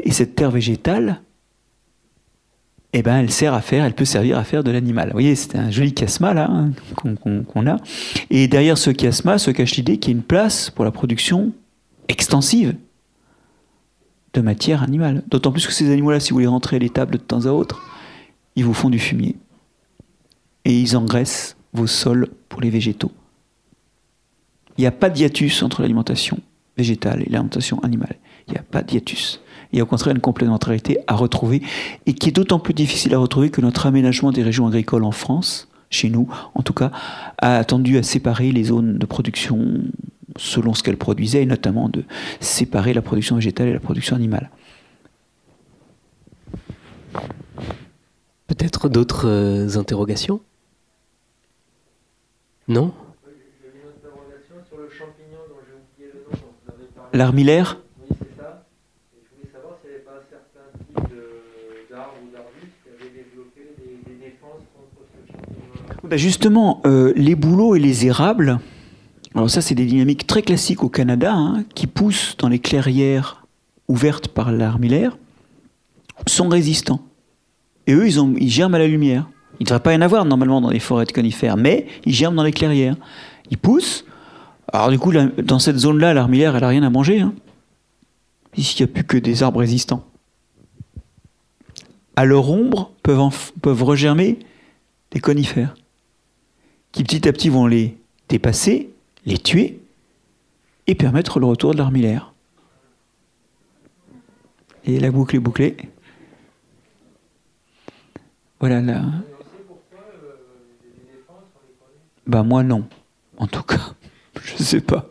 Et 0.03 0.11
cette 0.11 0.35
terre 0.35 0.51
végétale, 0.51 1.21
eh 2.93 3.03
ben, 3.03 3.17
elle 3.17 3.31
sert 3.31 3.53
à 3.53 3.61
faire, 3.61 3.83
elle 3.83 3.93
peut 3.93 4.05
servir 4.05 4.37
à 4.37 4.43
faire 4.43 4.63
de 4.63 4.71
l'animal. 4.71 5.07
Vous 5.07 5.13
voyez, 5.13 5.35
c'est 5.35 5.55
un 5.55 5.69
joli 5.69 5.93
chiasma 5.93 6.33
là 6.33 6.49
hein, 6.49 6.71
qu'on 6.95 7.67
a. 7.67 7.77
Et 8.29 8.47
derrière 8.47 8.77
ce 8.77 8.91
chiasma 8.91 9.37
se 9.37 9.51
cache 9.51 9.75
l'idée 9.75 9.97
qu'il 9.97 10.13
y 10.13 10.15
a 10.15 10.17
une 10.17 10.23
place 10.23 10.69
pour 10.69 10.85
la 10.85 10.91
production 10.91 11.51
extensive 12.07 12.75
de 14.33 14.41
matière 14.41 14.83
animale. 14.83 15.23
D'autant 15.27 15.51
plus 15.51 15.67
que 15.67 15.73
ces 15.73 15.91
animaux-là, 15.91 16.19
si 16.19 16.31
vous 16.31 16.39
les 16.39 16.47
rentrez 16.47 16.77
à 16.77 16.79
l'étable 16.79 17.13
de 17.13 17.17
temps 17.17 17.45
à 17.45 17.49
autre, 17.49 17.81
ils 18.55 18.63
vous 18.63 18.73
font 18.73 18.89
du 18.89 18.99
fumier. 18.99 19.35
Et 20.65 20.79
ils 20.79 20.95
engraissent 20.95 21.57
vos 21.73 21.87
sols 21.87 22.29
pour 22.49 22.61
les 22.61 22.69
végétaux. 22.69 23.11
Il 24.77 24.81
n'y 24.81 24.87
a 24.87 24.91
pas 24.91 25.09
de 25.09 25.19
hiatus 25.19 25.63
entre 25.63 25.81
l'alimentation 25.81 26.39
végétale 26.77 27.21
et 27.21 27.29
l'alimentation 27.29 27.79
animale. 27.79 28.15
Il 28.47 28.53
n'y 28.53 28.59
a 28.59 28.63
pas 28.63 28.81
de 28.81 28.93
hiatus. 28.93 29.41
Il 29.71 29.77
y 29.77 29.79
a 29.79 29.83
au 29.83 29.87
contraire 29.87 30.15
une 30.15 30.21
complémentarité 30.21 30.99
à 31.07 31.15
retrouver 31.15 31.61
et 32.05 32.13
qui 32.13 32.29
est 32.29 32.31
d'autant 32.31 32.59
plus 32.59 32.73
difficile 32.73 33.13
à 33.13 33.17
retrouver 33.17 33.49
que 33.49 33.61
notre 33.61 33.85
aménagement 33.85 34.31
des 34.31 34.43
régions 34.43 34.67
agricoles 34.67 35.03
en 35.03 35.11
France, 35.11 35.67
chez 35.89 36.09
nous 36.09 36.27
en 36.53 36.61
tout 36.63 36.73
cas, 36.73 36.91
a 37.39 37.63
tendu 37.63 37.97
à 37.97 38.03
séparer 38.03 38.51
les 38.51 38.65
zones 38.65 38.97
de 38.97 39.05
production 39.05 39.81
selon 40.37 40.73
ce 40.73 40.83
qu'elles 40.83 40.97
produisaient 40.97 41.43
et 41.43 41.45
notamment 41.45 41.89
de 41.89 42.03
séparer 42.39 42.93
la 42.93 43.01
production 43.01 43.35
végétale 43.35 43.69
et 43.69 43.73
la 43.73 43.79
production 43.79 44.15
animale. 44.15 44.49
Peut-être 48.47 48.89
d'autres 48.89 49.27
euh, 49.27 49.77
interrogations? 49.77 50.39
Non? 52.67 52.93
L'armillaire 57.13 57.77
Ben 66.09 66.17
justement, 66.17 66.81
euh, 66.85 67.11
les 67.17 67.35
bouleaux 67.35 67.75
et 67.75 67.79
les 67.79 68.05
érables, 68.05 68.59
alors 69.35 69.49
ça 69.49 69.59
c'est 69.59 69.75
des 69.75 69.85
dynamiques 69.85 70.25
très 70.25 70.41
classiques 70.41 70.81
au 70.83 70.87
Canada, 70.87 71.33
hein, 71.33 71.65
qui 71.75 71.85
poussent 71.85 72.37
dans 72.37 72.47
les 72.47 72.59
clairières 72.59 73.45
ouvertes 73.89 74.29
par 74.29 74.53
l'armillaire, 74.53 75.17
sont 76.25 76.47
résistants. 76.47 77.01
Et 77.87 77.93
eux, 77.93 78.07
ils, 78.07 78.21
ont, 78.21 78.33
ils 78.39 78.49
germent 78.49 78.75
à 78.75 78.79
la 78.79 78.87
lumière. 78.87 79.27
Il 79.59 79.63
ne 79.63 79.65
devrait 79.65 79.81
pas 79.81 79.93
y 79.93 79.97
en 79.97 80.01
avoir 80.01 80.23
normalement 80.23 80.61
dans 80.61 80.69
les 80.69 80.79
forêts 80.79 81.05
de 81.05 81.11
conifères, 81.11 81.57
mais 81.57 81.87
ils 82.05 82.13
germent 82.13 82.35
dans 82.35 82.43
les 82.43 82.53
clairières. 82.53 82.95
Ils 83.51 83.57
poussent. 83.57 84.05
Alors 84.71 84.89
du 84.89 84.99
coup, 84.99 85.11
dans 85.11 85.59
cette 85.59 85.77
zone-là, 85.77 86.13
l'armillaire, 86.13 86.55
elle 86.55 86.61
n'a 86.61 86.67
rien 86.69 86.83
à 86.83 86.89
manger. 86.89 87.25
Ici, 88.55 88.77
il 88.79 88.85
n'y 88.85 88.91
a 88.91 88.93
plus 88.93 89.03
que 89.03 89.17
des 89.17 89.43
arbres 89.43 89.59
résistants. 89.59 90.05
À 92.15 92.23
leur 92.23 92.49
ombre 92.49 92.91
peuvent 93.03 93.83
regermer 93.83 94.39
des 95.11 95.19
conifères 95.19 95.75
qui 96.97 97.03
petit 97.03 97.27
à 97.27 97.31
petit 97.31 97.49
vont 97.49 97.67
les 97.67 97.95
dépasser, 98.27 98.89
les 99.27 99.37
tuer 99.37 99.79
et 100.87 100.95
permettre 100.95 101.39
le 101.39 101.45
retour 101.45 101.73
de 101.73 101.77
l'armillaire. 101.77 102.33
Et 104.83 104.99
la 104.99 105.11
boucle 105.11 105.35
est 105.35 105.39
bouclée. 105.39 105.77
Voilà 108.59 108.81
là. 108.81 109.03
Bah 112.25 112.41
moi 112.41 112.63
non, 112.63 112.87
en 113.37 113.45
tout 113.45 113.61
cas. 113.61 113.93
Je 114.43 114.63
sais 114.63 114.81
pas. 114.81 115.07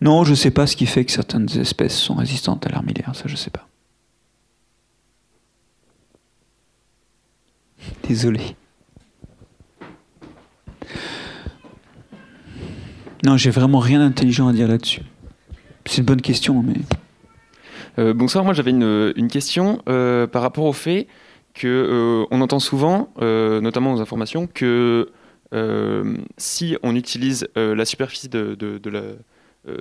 Non, 0.00 0.24
je 0.24 0.34
sais 0.34 0.50
pas 0.50 0.66
ce 0.66 0.74
qui 0.74 0.86
fait 0.86 1.04
que 1.04 1.12
certaines 1.12 1.48
espèces 1.56 1.96
sont 1.96 2.14
résistantes 2.14 2.66
à 2.66 2.70
l'armillaire, 2.70 3.14
ça 3.14 3.24
je 3.26 3.36
sais 3.36 3.50
pas. 3.50 3.68
Désolé. 8.08 8.56
Non, 13.24 13.38
j'ai 13.38 13.50
vraiment 13.50 13.78
rien 13.78 14.00
d'intelligent 14.00 14.48
à 14.48 14.52
dire 14.52 14.68
là-dessus. 14.68 15.00
C'est 15.86 15.98
une 15.98 16.04
bonne 16.04 16.20
question, 16.20 16.62
mais. 16.62 16.74
Euh, 17.98 18.12
bonsoir, 18.12 18.44
moi 18.44 18.52
j'avais 18.52 18.72
une, 18.72 19.28
question 19.30 19.80
euh, 19.88 20.26
par 20.26 20.42
rapport 20.42 20.64
au 20.64 20.72
fait 20.72 21.06
que 21.54 21.68
euh, 21.68 22.26
on 22.30 22.40
entend 22.42 22.58
souvent, 22.58 23.08
notamment 23.20 23.94
aux 23.94 24.00
informations, 24.00 24.46
que 24.46 25.10
si 26.36 26.76
on 26.82 26.96
utilise 26.96 27.48
la 27.56 27.84
superficie 27.84 28.28
de, 28.28 28.58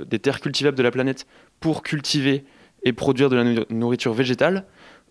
des 0.06 0.20
terres 0.20 0.40
cultivables 0.40 0.78
de 0.78 0.84
la 0.84 0.92
planète 0.92 1.26
pour 1.60 1.84
cultiver 1.84 2.46
et 2.84 2.94
produire 2.94 3.30
de 3.30 3.36
la 3.36 3.66
nourriture 3.72 4.14
végétale, 4.14 4.66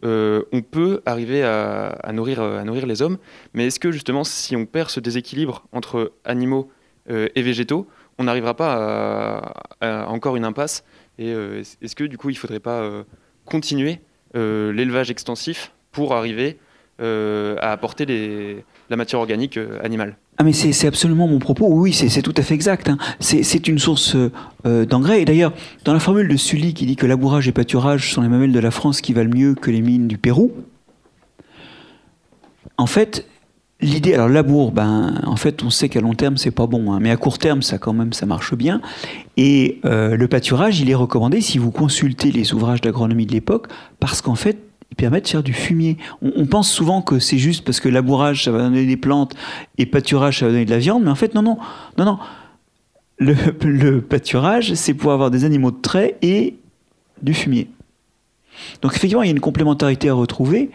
on 0.04 0.62
peut 0.62 1.02
arriver 1.04 1.42
à, 1.42 2.10
nourrir, 2.12 2.40
à 2.40 2.64
nourrir 2.64 2.86
les 2.86 3.02
hommes. 3.02 3.18
Mais 3.54 3.66
est-ce 3.66 3.80
que 3.80 3.90
justement, 3.90 4.22
si 4.24 4.54
on 4.54 4.64
perd 4.64 4.88
ce 4.88 5.00
déséquilibre 5.00 5.66
entre 5.72 6.12
animaux 6.24 6.70
et 7.08 7.42
végétaux, 7.42 7.88
on 8.22 8.24
n'arrivera 8.24 8.54
pas 8.54 9.54
à, 9.80 10.08
encore 10.08 10.36
une 10.36 10.44
impasse. 10.44 10.84
Et 11.18 11.32
euh, 11.32 11.62
est-ce 11.82 11.96
que 11.96 12.04
du 12.04 12.16
coup, 12.16 12.30
il 12.30 12.34
ne 12.34 12.38
faudrait 12.38 12.60
pas 12.60 12.80
euh, 12.80 13.02
continuer 13.44 14.00
euh, 14.36 14.72
l'élevage 14.72 15.10
extensif 15.10 15.72
pour 15.90 16.14
arriver 16.14 16.58
à 16.98 17.72
apporter 17.72 18.64
la 18.88 18.96
matière 18.96 19.18
organique 19.18 19.58
animale? 19.82 20.16
Ah 20.38 20.44
mais 20.44 20.52
c'est 20.52 20.86
absolument 20.86 21.26
mon 21.26 21.40
propos, 21.40 21.66
oui, 21.68 21.92
c'est 21.92 22.22
tout 22.22 22.34
à 22.36 22.42
fait 22.42 22.54
exact. 22.54 22.88
Hein. 22.88 22.96
C'est 23.18 23.66
une 23.66 23.80
source 23.80 24.16
d'engrais. 24.64 25.22
Et 25.22 25.24
d'ailleurs, 25.24 25.52
dans 25.84 25.94
la 25.94 25.98
formule 25.98 26.28
de 26.28 26.36
Sully 26.36 26.74
qui 26.74 26.86
dit 26.86 26.94
que 26.94 27.06
labourage 27.06 27.48
et 27.48 27.52
pâturage 27.52 28.12
sont 28.12 28.22
les 28.22 28.28
mamelles 28.28 28.52
de 28.52 28.60
la 28.60 28.70
France 28.70 29.00
qui 29.00 29.14
valent 29.14 29.34
mieux 29.34 29.56
que 29.56 29.72
les 29.72 29.80
mines 29.80 30.06
du 30.06 30.16
Pérou, 30.16 30.52
en 32.78 32.86
fait, 32.86 33.26
L'idée, 33.82 34.14
alors 34.14 34.28
labour, 34.28 34.70
ben, 34.70 35.20
en 35.26 35.34
fait, 35.34 35.64
on 35.64 35.70
sait 35.70 35.88
qu'à 35.88 36.00
long 36.00 36.14
terme, 36.14 36.36
c'est 36.36 36.52
pas 36.52 36.68
bon, 36.68 36.92
hein, 36.92 36.98
mais 37.00 37.10
à 37.10 37.16
court 37.16 37.38
terme, 37.38 37.62
ça 37.62 37.78
quand 37.78 37.92
même, 37.92 38.12
ça 38.12 38.26
marche 38.26 38.54
bien. 38.54 38.80
Et 39.36 39.80
euh, 39.84 40.16
le 40.16 40.28
pâturage, 40.28 40.80
il 40.80 40.88
est 40.88 40.94
recommandé 40.94 41.40
si 41.40 41.58
vous 41.58 41.72
consultez 41.72 42.30
les 42.30 42.54
ouvrages 42.54 42.80
d'agronomie 42.80 43.26
de 43.26 43.32
l'époque, 43.32 43.66
parce 43.98 44.22
qu'en 44.22 44.36
fait, 44.36 44.56
il 44.92 44.94
permet 44.94 45.20
de 45.20 45.26
faire 45.26 45.42
du 45.42 45.52
fumier. 45.52 45.96
On, 46.22 46.46
pense 46.46 46.70
souvent 46.70 47.02
que 47.02 47.18
c'est 47.18 47.38
juste 47.38 47.64
parce 47.64 47.80
que 47.80 47.88
labourage, 47.88 48.44
ça 48.44 48.52
va 48.52 48.60
donner 48.60 48.86
des 48.86 48.96
plantes, 48.96 49.34
et 49.78 49.86
pâturage, 49.86 50.38
ça 50.38 50.46
va 50.46 50.52
donner 50.52 50.64
de 50.64 50.70
la 50.70 50.78
viande, 50.78 51.02
mais 51.02 51.10
en 51.10 51.16
fait, 51.16 51.34
non, 51.34 51.42
non, 51.42 51.58
non, 51.98 52.04
non. 52.04 52.18
Le, 53.18 53.34
le 53.64 54.00
pâturage, 54.00 54.74
c'est 54.74 54.94
pour 54.94 55.10
avoir 55.10 55.32
des 55.32 55.44
animaux 55.44 55.72
de 55.72 55.80
trait 55.80 56.18
et 56.22 56.54
du 57.20 57.34
fumier. 57.34 57.68
Donc 58.80 58.94
effectivement, 58.94 59.22
il 59.22 59.26
y 59.26 59.30
a 59.30 59.32
une 59.32 59.40
complémentarité 59.40 60.08
à 60.08 60.14
retrouver, 60.14 60.70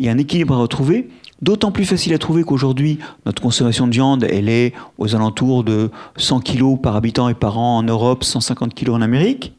il 0.00 0.06
y 0.06 0.08
a 0.08 0.12
un 0.12 0.18
équilibre 0.18 0.54
à 0.54 0.58
retrouver. 0.58 1.08
D'autant 1.42 1.72
plus 1.72 1.86
facile 1.86 2.12
à 2.12 2.18
trouver 2.18 2.44
qu'aujourd'hui, 2.44 2.98
notre 3.24 3.40
consommation 3.40 3.86
de 3.86 3.92
viande, 3.92 4.24
elle 4.24 4.48
est 4.50 4.74
aux 4.98 5.14
alentours 5.14 5.64
de 5.64 5.90
100 6.16 6.40
kg 6.40 6.78
par 6.80 6.96
habitant 6.96 7.28
et 7.30 7.34
par 7.34 7.58
an 7.58 7.78
en 7.78 7.82
Europe, 7.82 8.24
150 8.24 8.74
kg 8.74 8.90
en 8.90 9.00
Amérique, 9.00 9.54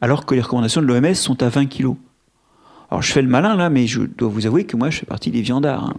alors 0.00 0.26
que 0.26 0.34
les 0.34 0.40
recommandations 0.40 0.82
de 0.82 0.86
l'OMS 0.86 1.14
sont 1.14 1.40
à 1.42 1.48
20 1.48 1.66
kg. 1.66 1.94
Alors 2.90 3.02
je 3.02 3.12
fais 3.12 3.22
le 3.22 3.28
malin 3.28 3.54
là, 3.54 3.70
mais 3.70 3.86
je 3.86 4.02
dois 4.02 4.28
vous 4.28 4.46
avouer 4.46 4.64
que 4.64 4.76
moi 4.76 4.90
je 4.90 4.98
fais 4.98 5.06
partie 5.06 5.30
des 5.30 5.40
viandards. 5.40 5.84
Hein. 5.84 5.94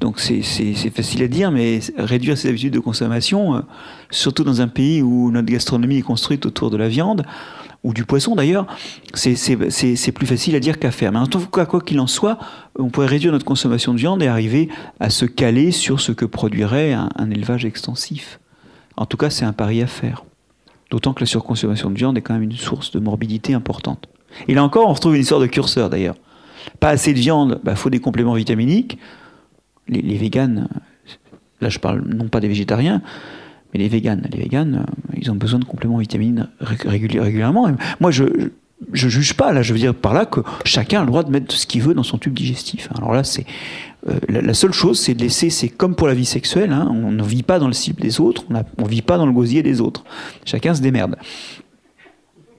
Donc 0.00 0.18
c'est 0.18 0.42
facile 0.90 1.22
à 1.22 1.28
dire, 1.28 1.50
mais 1.50 1.80
réduire 1.96 2.38
ses 2.38 2.48
habitudes 2.48 2.72
de 2.72 2.80
consommation, 2.80 3.56
euh, 3.56 3.60
surtout 4.10 4.42
dans 4.42 4.60
un 4.60 4.68
pays 4.68 5.02
où 5.02 5.30
notre 5.30 5.46
gastronomie 5.46 5.98
est 5.98 6.02
construite 6.02 6.46
autour 6.46 6.70
de 6.70 6.76
la 6.76 6.88
viande, 6.88 7.24
ou 7.84 7.92
du 7.92 8.04
poisson 8.04 8.36
d'ailleurs, 8.36 8.66
c'est 9.14 10.12
plus 10.12 10.26
facile 10.26 10.54
à 10.54 10.60
dire 10.60 10.78
qu'à 10.78 10.90
faire. 10.90 11.10
Mais 11.12 11.18
en 11.18 11.26
tout 11.26 11.40
cas, 11.46 11.66
quoi 11.66 11.80
qu'il 11.80 11.98
en 11.98 12.06
soit, 12.06 12.38
on 12.78 12.90
pourrait 12.90 13.06
réduire 13.06 13.32
notre 13.32 13.44
consommation 13.44 13.92
de 13.92 13.98
viande 13.98 14.22
et 14.22 14.28
arriver 14.28 14.68
à 15.00 15.10
se 15.10 15.24
caler 15.24 15.72
sur 15.72 16.00
ce 16.00 16.12
que 16.12 16.24
produirait 16.24 16.92
un, 16.92 17.30
élevage 17.30 17.64
extensif. 17.64 18.38
En 18.96 19.06
tout 19.06 19.16
cas, 19.16 19.30
c'est 19.30 19.44
un 19.44 19.52
pari 19.52 19.82
à 19.82 19.86
faire. 19.86 20.24
D'autant 20.90 21.12
que 21.12 21.20
la 21.20 21.26
surconsommation 21.26 21.90
de 21.90 21.96
viande 21.96 22.16
est 22.18 22.20
quand 22.20 22.34
même 22.34 22.42
une 22.42 22.52
source 22.52 22.92
de 22.92 23.00
morbidité 23.00 23.54
importante. 23.54 24.06
Et 24.46 24.54
là 24.54 24.62
encore, 24.62 24.88
on 24.88 24.92
retrouve 24.92 25.14
une 25.14 25.22
histoire 25.22 25.40
de 25.40 25.46
curseur 25.46 25.90
d'ailleurs. 25.90 26.16
Pas 26.78 26.90
assez 26.90 27.12
de 27.12 27.18
viande, 27.18 27.58
il 27.62 27.64
bah, 27.64 27.74
faut 27.74 27.90
des 27.90 27.98
compléments 27.98 28.34
vitaminiques. 28.34 28.98
Les, 29.88 30.02
les 30.02 30.16
véganes, 30.16 30.68
là 31.60 31.68
je 31.68 31.78
parle 31.78 32.02
non 32.06 32.28
pas 32.28 32.38
des 32.38 32.48
végétariens, 32.48 33.02
mais 33.72 33.80
les 33.80 33.88
véganes, 33.88 34.28
les 34.30 34.38
véganes, 34.38 34.86
euh, 34.86 35.14
ils 35.16 35.30
ont 35.30 35.34
besoin 35.34 35.58
de 35.58 35.64
compléments 35.64 35.98
vitamines 35.98 36.48
régulièrement. 36.60 37.68
moi, 38.00 38.10
je 38.10 38.24
ne 38.24 39.08
juge 39.08 39.34
pas, 39.34 39.52
là, 39.52 39.62
je 39.62 39.72
veux 39.72 39.78
dire 39.78 39.94
par 39.94 40.12
là 40.12 40.26
que 40.26 40.40
chacun 40.64 41.00
a 41.00 41.04
le 41.04 41.08
droit 41.08 41.22
de 41.22 41.30
mettre 41.30 41.54
ce 41.54 41.66
qu'il 41.66 41.82
veut 41.82 41.94
dans 41.94 42.02
son 42.02 42.18
tube 42.18 42.34
digestif. 42.34 42.88
Alors 42.96 43.12
là, 43.12 43.24
c'est 43.24 43.46
euh, 44.08 44.18
la, 44.28 44.54
seule 44.54 44.72
chose, 44.72 45.00
c'est 45.00 45.14
de 45.14 45.22
laisser, 45.22 45.50
c'est 45.50 45.68
comme 45.68 45.94
pour 45.94 46.08
la 46.08 46.14
vie 46.14 46.24
sexuelle, 46.24 46.72
hein, 46.72 46.88
on 46.90 47.12
ne 47.12 47.22
vit 47.22 47.42
pas 47.42 47.58
dans 47.58 47.68
le 47.68 47.72
cible 47.72 48.00
des 48.00 48.20
autres, 48.20 48.44
on 48.50 48.82
ne 48.82 48.88
vit 48.88 49.02
pas 49.02 49.16
dans 49.16 49.26
le 49.26 49.32
gosier 49.32 49.62
des 49.62 49.80
autres. 49.80 50.04
Chacun 50.44 50.74
se 50.74 50.82
démerde. 50.82 51.16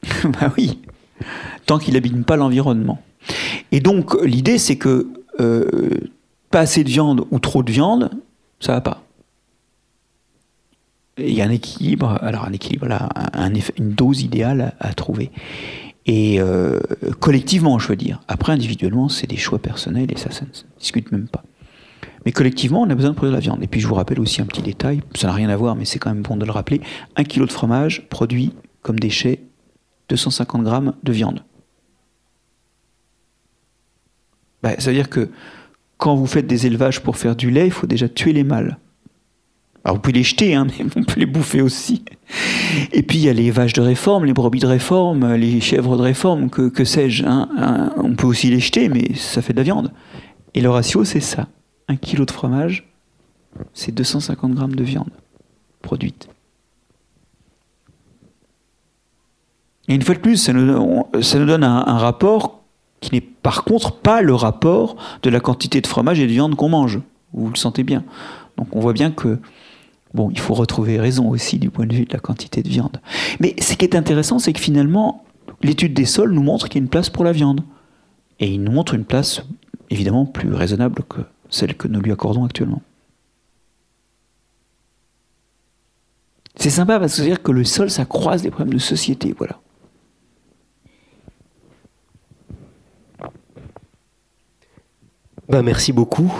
bah 0.23 0.51
oui, 0.57 0.79
tant 1.65 1.77
qu'il 1.77 1.93
n'abîme 1.93 2.23
pas 2.23 2.37
l'environnement. 2.37 3.01
Et 3.71 3.79
donc, 3.79 4.15
l'idée, 4.23 4.57
c'est 4.57 4.77
que 4.77 5.07
euh, 5.39 5.89
pas 6.49 6.59
assez 6.59 6.83
de 6.83 6.89
viande 6.89 7.25
ou 7.31 7.39
trop 7.39 7.63
de 7.63 7.71
viande, 7.71 8.11
ça 8.59 8.73
va 8.73 8.81
pas 8.81 9.03
il 11.17 11.33
y 11.33 11.41
a 11.41 11.45
un 11.45 11.51
équilibre, 11.51 12.17
alors 12.21 12.45
un 12.45 12.53
équilibre 12.53 12.87
là, 12.87 13.09
une 13.77 13.91
dose 13.91 14.21
idéale 14.21 14.73
à, 14.79 14.93
trouver. 14.93 15.31
Et 16.05 16.41
euh, 16.41 16.79
collectivement, 17.19 17.79
je 17.79 17.87
veux 17.87 17.95
dire. 17.95 18.21
Après, 18.27 18.51
individuellement, 18.51 19.09
c'est 19.09 19.27
des 19.27 19.37
choix 19.37 19.59
personnels 19.59 20.11
et 20.11 20.17
ça, 20.17 20.31
ça 20.31 20.45
ne 20.45 20.53
se 20.53 20.63
discute 20.79 21.11
même 21.11 21.27
pas. 21.27 21.43
Mais 22.25 22.31
collectivement, 22.31 22.81
on 22.81 22.89
a 22.89 22.95
besoin 22.95 23.11
de 23.11 23.15
produire 23.15 23.31
de 23.31 23.37
la 23.37 23.41
viande. 23.41 23.63
Et 23.63 23.67
puis, 23.67 23.79
je 23.79 23.87
vous 23.87 23.95
rappelle 23.95 24.19
aussi 24.19 24.41
un 24.41 24.45
petit 24.45 24.61
détail, 24.61 25.01
ça 25.15 25.27
n'a 25.27 25.33
rien 25.33 25.49
à 25.49 25.55
voir, 25.55 25.75
mais 25.75 25.85
c'est 25.85 25.99
quand 25.99 26.13
même 26.13 26.23
bon 26.23 26.35
de 26.35 26.45
le 26.45 26.51
rappeler. 26.51 26.81
Un 27.15 27.23
kilo 27.23 27.45
de 27.45 27.51
fromage 27.51 28.07
produit 28.09 28.53
comme 28.81 28.99
déchet 28.99 29.41
250 30.09 30.63
grammes 30.63 30.93
de 31.03 31.11
viande. 31.11 31.43
Bah, 34.61 34.71
ça 34.79 34.89
veut 34.89 34.95
dire 34.95 35.09
que 35.09 35.29
quand 35.97 36.15
vous 36.15 36.27
faites 36.27 36.47
des 36.47 36.65
élevages 36.65 37.01
pour 37.01 37.17
faire 37.17 37.35
du 37.35 37.49
lait, 37.49 37.67
il 37.67 37.71
faut 37.71 37.87
déjà 37.87 38.09
tuer 38.09 38.33
les 38.33 38.43
mâles. 38.43 38.77
Alors 39.83 39.97
vous 39.97 40.01
pouvez 40.01 40.13
les 40.13 40.23
jeter, 40.23 40.55
hein, 40.55 40.67
mais 40.79 40.85
on 40.95 41.03
peut 41.03 41.19
les 41.19 41.25
bouffer 41.25 41.61
aussi. 41.61 42.03
Et 42.91 43.03
puis 43.03 43.17
il 43.17 43.23
y 43.25 43.29
a 43.29 43.33
les 43.33 43.51
vaches 43.51 43.73
de 43.73 43.81
réforme, 43.81 44.25
les 44.25 44.33
brebis 44.33 44.59
de 44.59 44.67
réforme, 44.67 45.33
les 45.33 45.59
chèvres 45.59 45.97
de 45.97 46.01
réforme, 46.01 46.49
que, 46.49 46.83
sais-je. 46.83 47.25
Hein, 47.25 47.49
hein, 47.57 47.93
on 47.97 48.15
peut 48.15 48.27
aussi 48.27 48.49
les 48.49 48.59
jeter, 48.59 48.89
mais 48.89 49.13
ça 49.15 49.41
fait 49.41 49.53
de 49.53 49.57
la 49.57 49.63
viande. 49.63 49.91
Et 50.53 50.61
le 50.61 50.69
ratio, 50.69 51.03
c'est 51.03 51.19
ça. 51.19 51.47
Un 51.87 51.97
kilo 51.97 52.25
de 52.25 52.31
fromage, 52.31 52.87
c'est 53.73 53.93
250 53.93 54.53
grammes 54.53 54.75
de 54.75 54.83
viande 54.83 55.09
produite. 55.81 56.29
Et 59.89 59.95
une 59.95 60.01
fois 60.01 60.15
de 60.15 60.21
plus, 60.21 60.37
ça 60.37 60.53
nous, 60.53 61.45
donne 61.45 61.63
un, 61.63 61.85
un 61.85 61.97
rapport 61.97 62.61
qui 63.01 63.13
n'est 63.13 63.21
par 63.21 63.65
contre 63.65 63.97
pas 63.97 64.21
le 64.21 64.33
rapport 64.33 64.95
de 65.23 65.29
la 65.29 65.41
quantité 65.41 65.81
de 65.81 65.87
fromage 65.87 66.21
et 66.21 66.25
de 66.25 66.31
viande 66.31 66.55
qu'on 66.55 66.69
mange. 66.69 67.01
Vous 67.33 67.49
le 67.49 67.57
sentez 67.57 67.83
bien. 67.83 68.05
Donc 68.57 68.73
on 68.73 68.79
voit 68.79 68.93
bien 68.93 69.11
que 69.11 69.39
Bon, 70.13 70.29
il 70.29 70.39
faut 70.39 70.53
retrouver 70.53 70.99
raison 70.99 71.29
aussi 71.29 71.57
du 71.57 71.69
point 71.69 71.87
de 71.87 71.95
vue 71.95 72.05
de 72.05 72.13
la 72.13 72.19
quantité 72.19 72.61
de 72.61 72.69
viande. 72.69 73.01
Mais 73.39 73.55
ce 73.59 73.73
qui 73.73 73.85
est 73.85 73.95
intéressant, 73.95 74.37
c'est 74.37 74.53
que 74.53 74.59
finalement, 74.59 75.25
l'étude 75.63 75.93
des 75.93 76.05
sols 76.05 76.31
nous 76.31 76.43
montre 76.43 76.67
qu'il 76.67 76.79
y 76.79 76.83
a 76.83 76.83
une 76.83 76.89
place 76.89 77.09
pour 77.09 77.23
la 77.23 77.31
viande. 77.31 77.61
Et 78.39 78.47
il 78.47 78.63
nous 78.63 78.71
montre 78.71 78.93
une 78.93 79.05
place 79.05 79.41
évidemment 79.89 80.25
plus 80.25 80.53
raisonnable 80.53 81.03
que 81.07 81.21
celle 81.49 81.75
que 81.75 81.87
nous 81.87 82.01
lui 82.01 82.11
accordons 82.11 82.45
actuellement. 82.45 82.81
C'est 86.55 86.69
sympa 86.69 86.99
parce 86.99 87.17
que 87.17 87.23
dire 87.23 87.41
que 87.41 87.51
le 87.51 87.63
sol, 87.63 87.89
ça 87.89 88.05
croise 88.05 88.43
les 88.43 88.51
problèmes 88.51 88.73
de 88.75 88.79
société, 88.79 89.33
voilà. 89.37 89.59
Ben, 95.49 95.61
merci 95.61 95.91
beaucoup. 95.91 96.31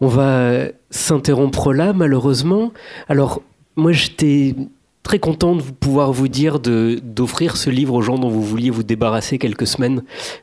On 0.00 0.06
va 0.06 0.66
s'interrompre 0.90 1.72
là, 1.72 1.92
malheureusement. 1.92 2.72
Alors, 3.08 3.42
moi, 3.76 3.92
j'étais 3.92 4.54
très 5.02 5.18
content 5.18 5.56
de 5.56 5.62
pouvoir 5.62 6.12
vous 6.12 6.28
dire 6.28 6.60
d'offrir 6.60 7.56
ce 7.56 7.70
livre 7.70 7.94
aux 7.94 8.02
gens 8.02 8.18
dont 8.18 8.28
vous 8.28 8.42
vouliez 8.42 8.70
vous 8.70 8.82
débarrasser 8.82 9.38
quelques 9.38 9.66
semaines, 9.66 10.02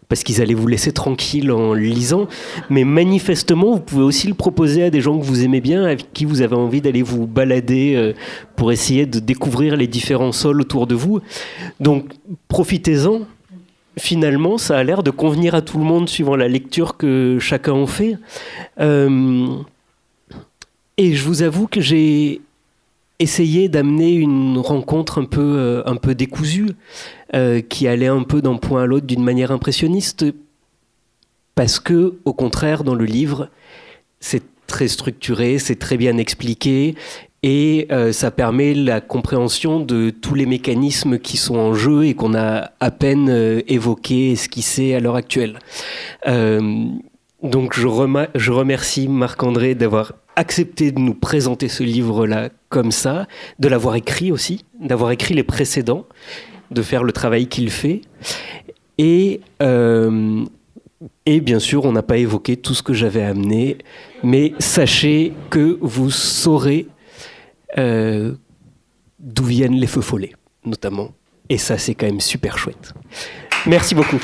parce 0.10 0.24
qu'ils 0.24 0.42
allaient 0.42 0.56
vous 0.56 0.68
laisser 0.68 0.92
tranquille 0.92 1.52
en 1.52 1.74
lisant. 1.74 2.28
Mais 2.70 2.84
manifestement, 2.84 3.74
vous 3.74 3.80
pouvez 3.80 4.04
aussi 4.04 4.28
le 4.28 4.34
proposer 4.34 4.84
à 4.84 4.90
des 4.90 5.00
gens 5.00 5.18
que 5.20 5.24
vous 5.24 5.44
aimez 5.44 5.62
bien, 5.62 5.84
avec 5.84 6.12
qui 6.12 6.26
vous 6.26 6.42
avez 6.42 6.56
envie 6.56 6.82
d'aller 6.82 7.04
vous 7.04 7.28
balader 7.28 7.94
euh, 7.96 8.14
pour 8.56 8.72
essayer 8.72 9.06
de 9.06 9.20
découvrir 9.20 9.78
les 9.78 9.88
différents 9.88 10.32
sols 10.32 10.62
autour 10.62 10.88
de 10.88 10.96
vous. 10.96 11.22
Donc, 11.80 12.06
profitez-en 12.48 13.22
finalement, 14.00 14.58
ça 14.58 14.78
a 14.78 14.84
l'air 14.84 15.02
de 15.02 15.12
convenir 15.12 15.56
à 15.56 15.62
tout 15.62 15.78
le 15.78 15.84
monde 15.84 16.08
suivant 16.08 16.36
la 16.36 16.48
lecture 16.48 16.98
que 16.98 17.38
chacun 17.40 17.74
en 17.74 17.88
fait. 17.88 18.18
Euh, 18.80 19.48
et 20.98 21.14
je 21.14 21.24
vous 21.24 21.44
avoue 21.44 21.68
que 21.68 21.82
j'ai 21.82 22.42
essayé 23.20 23.70
d'amener 23.70 24.14
une 24.14 24.58
rencontre 24.58 25.20
un 25.20 25.26
peu, 25.26 25.42
euh, 25.42 25.84
un 25.86 25.96
peu 25.96 26.16
décousue, 26.16 26.70
euh, 27.34 27.62
qui 27.62 27.88
allait 27.88 28.08
un 28.08 28.24
peu 28.24 28.42
d'un 28.42 28.58
point 28.58 28.84
à 28.84 28.86
l'autre 28.86 29.08
d'une 29.08 29.24
manière 29.24 29.52
impressionniste, 29.52 30.26
parce 31.56 31.80
que, 31.80 32.18
au 32.26 32.34
contraire, 32.34 32.84
dans 32.84 32.94
le 32.94 33.06
livre, 33.06 33.50
c'est 34.20 34.44
très 34.68 34.88
structuré, 34.88 35.58
c'est 35.58 35.78
très 35.78 35.98
bien 35.98 36.18
expliqué, 36.18 36.96
et 37.42 37.88
euh, 37.92 38.12
ça 38.12 38.30
permet 38.30 38.74
la 38.74 39.02
compréhension 39.02 39.80
de 39.80 40.10
tous 40.10 40.36
les 40.36 40.46
mécanismes 40.46 41.18
qui 41.18 41.38
sont 41.38 41.56
en 41.56 41.74
jeu 41.74 42.06
et 42.06 42.14
qu'on 42.14 42.36
a 42.36 42.72
à 42.80 42.92
peine 42.92 43.30
euh, 43.30 43.62
évoqués, 43.68 44.32
esquissés 44.32 44.94
à 44.94 45.00
l'heure 45.00 45.16
actuelle. 45.16 45.60
Donc 47.44 47.76
je, 47.76 47.88
je 48.36 48.52
remercie 48.52 49.08
Marc-André 49.08 49.76
d'avoir 49.76 50.14
accepté 50.38 50.92
de 50.92 51.00
nous 51.00 51.14
présenter 51.14 51.68
ce 51.68 51.84
livre-là 51.84 52.50
comme 52.70 52.92
ça, 52.92 53.28
de 53.60 53.68
l'avoir 53.68 53.96
écrit 53.96 54.32
aussi, 54.32 54.64
d'avoir 54.80 55.12
écrit 55.12 55.34
les 55.34 55.44
précédents, 55.44 56.06
de 56.72 56.82
faire 56.82 57.04
le 57.04 57.12
travail 57.12 57.48
qu'il 57.48 57.70
fait. 57.70 58.02
Et, 58.98 59.42
et 61.26 61.42
bien 61.42 61.60
sûr, 61.60 61.86
on 61.86 61.92
n'a 61.92 62.04
pas 62.04 62.18
évoqué 62.18 62.56
tout 62.56 62.74
ce 62.74 62.84
que 62.84 62.94
j'avais 62.94 63.24
amené, 63.24 63.78
mais 64.24 64.54
sachez 64.60 65.34
que 65.50 65.78
vous 65.82 66.12
saurez 66.12 66.88
euh, 67.78 68.34
d'où 69.20 69.44
viennent 69.44 69.76
les 69.76 69.88
feux 69.88 70.02
follets, 70.02 70.34
notamment. 70.66 71.10
Et 71.50 71.58
ça, 71.58 71.78
c'est 71.78 71.96
quand 71.96 72.06
même 72.06 72.22
super 72.22 72.58
chouette. 72.58 72.94
Merci 73.66 73.96
beaucoup. 73.96 74.20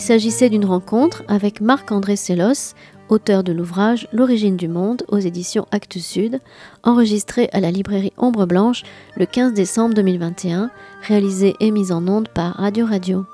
Il 0.00 0.02
s'agissait 0.02 0.48
d'une 0.48 0.64
rencontre 0.64 1.24
avec 1.28 1.60
Marc-André 1.60 2.16
Sellos, 2.16 2.72
auteur 3.10 3.44
de 3.44 3.52
l'ouvrage 3.52 4.08
L'origine 4.14 4.56
du 4.56 4.66
monde 4.66 5.02
aux 5.08 5.18
éditions 5.18 5.66
Actes 5.72 5.98
Sud, 5.98 6.40
enregistré 6.82 7.50
à 7.52 7.60
la 7.60 7.70
librairie 7.70 8.14
Ombre 8.16 8.46
Blanche 8.46 8.82
le 9.18 9.26
15 9.26 9.52
décembre 9.52 9.94
2021, 9.94 10.70
réalisé 11.02 11.54
et 11.60 11.70
mis 11.70 11.92
en 11.92 12.08
onde 12.08 12.30
par 12.30 12.54
Radio 12.54 12.86
Radio. 12.86 13.26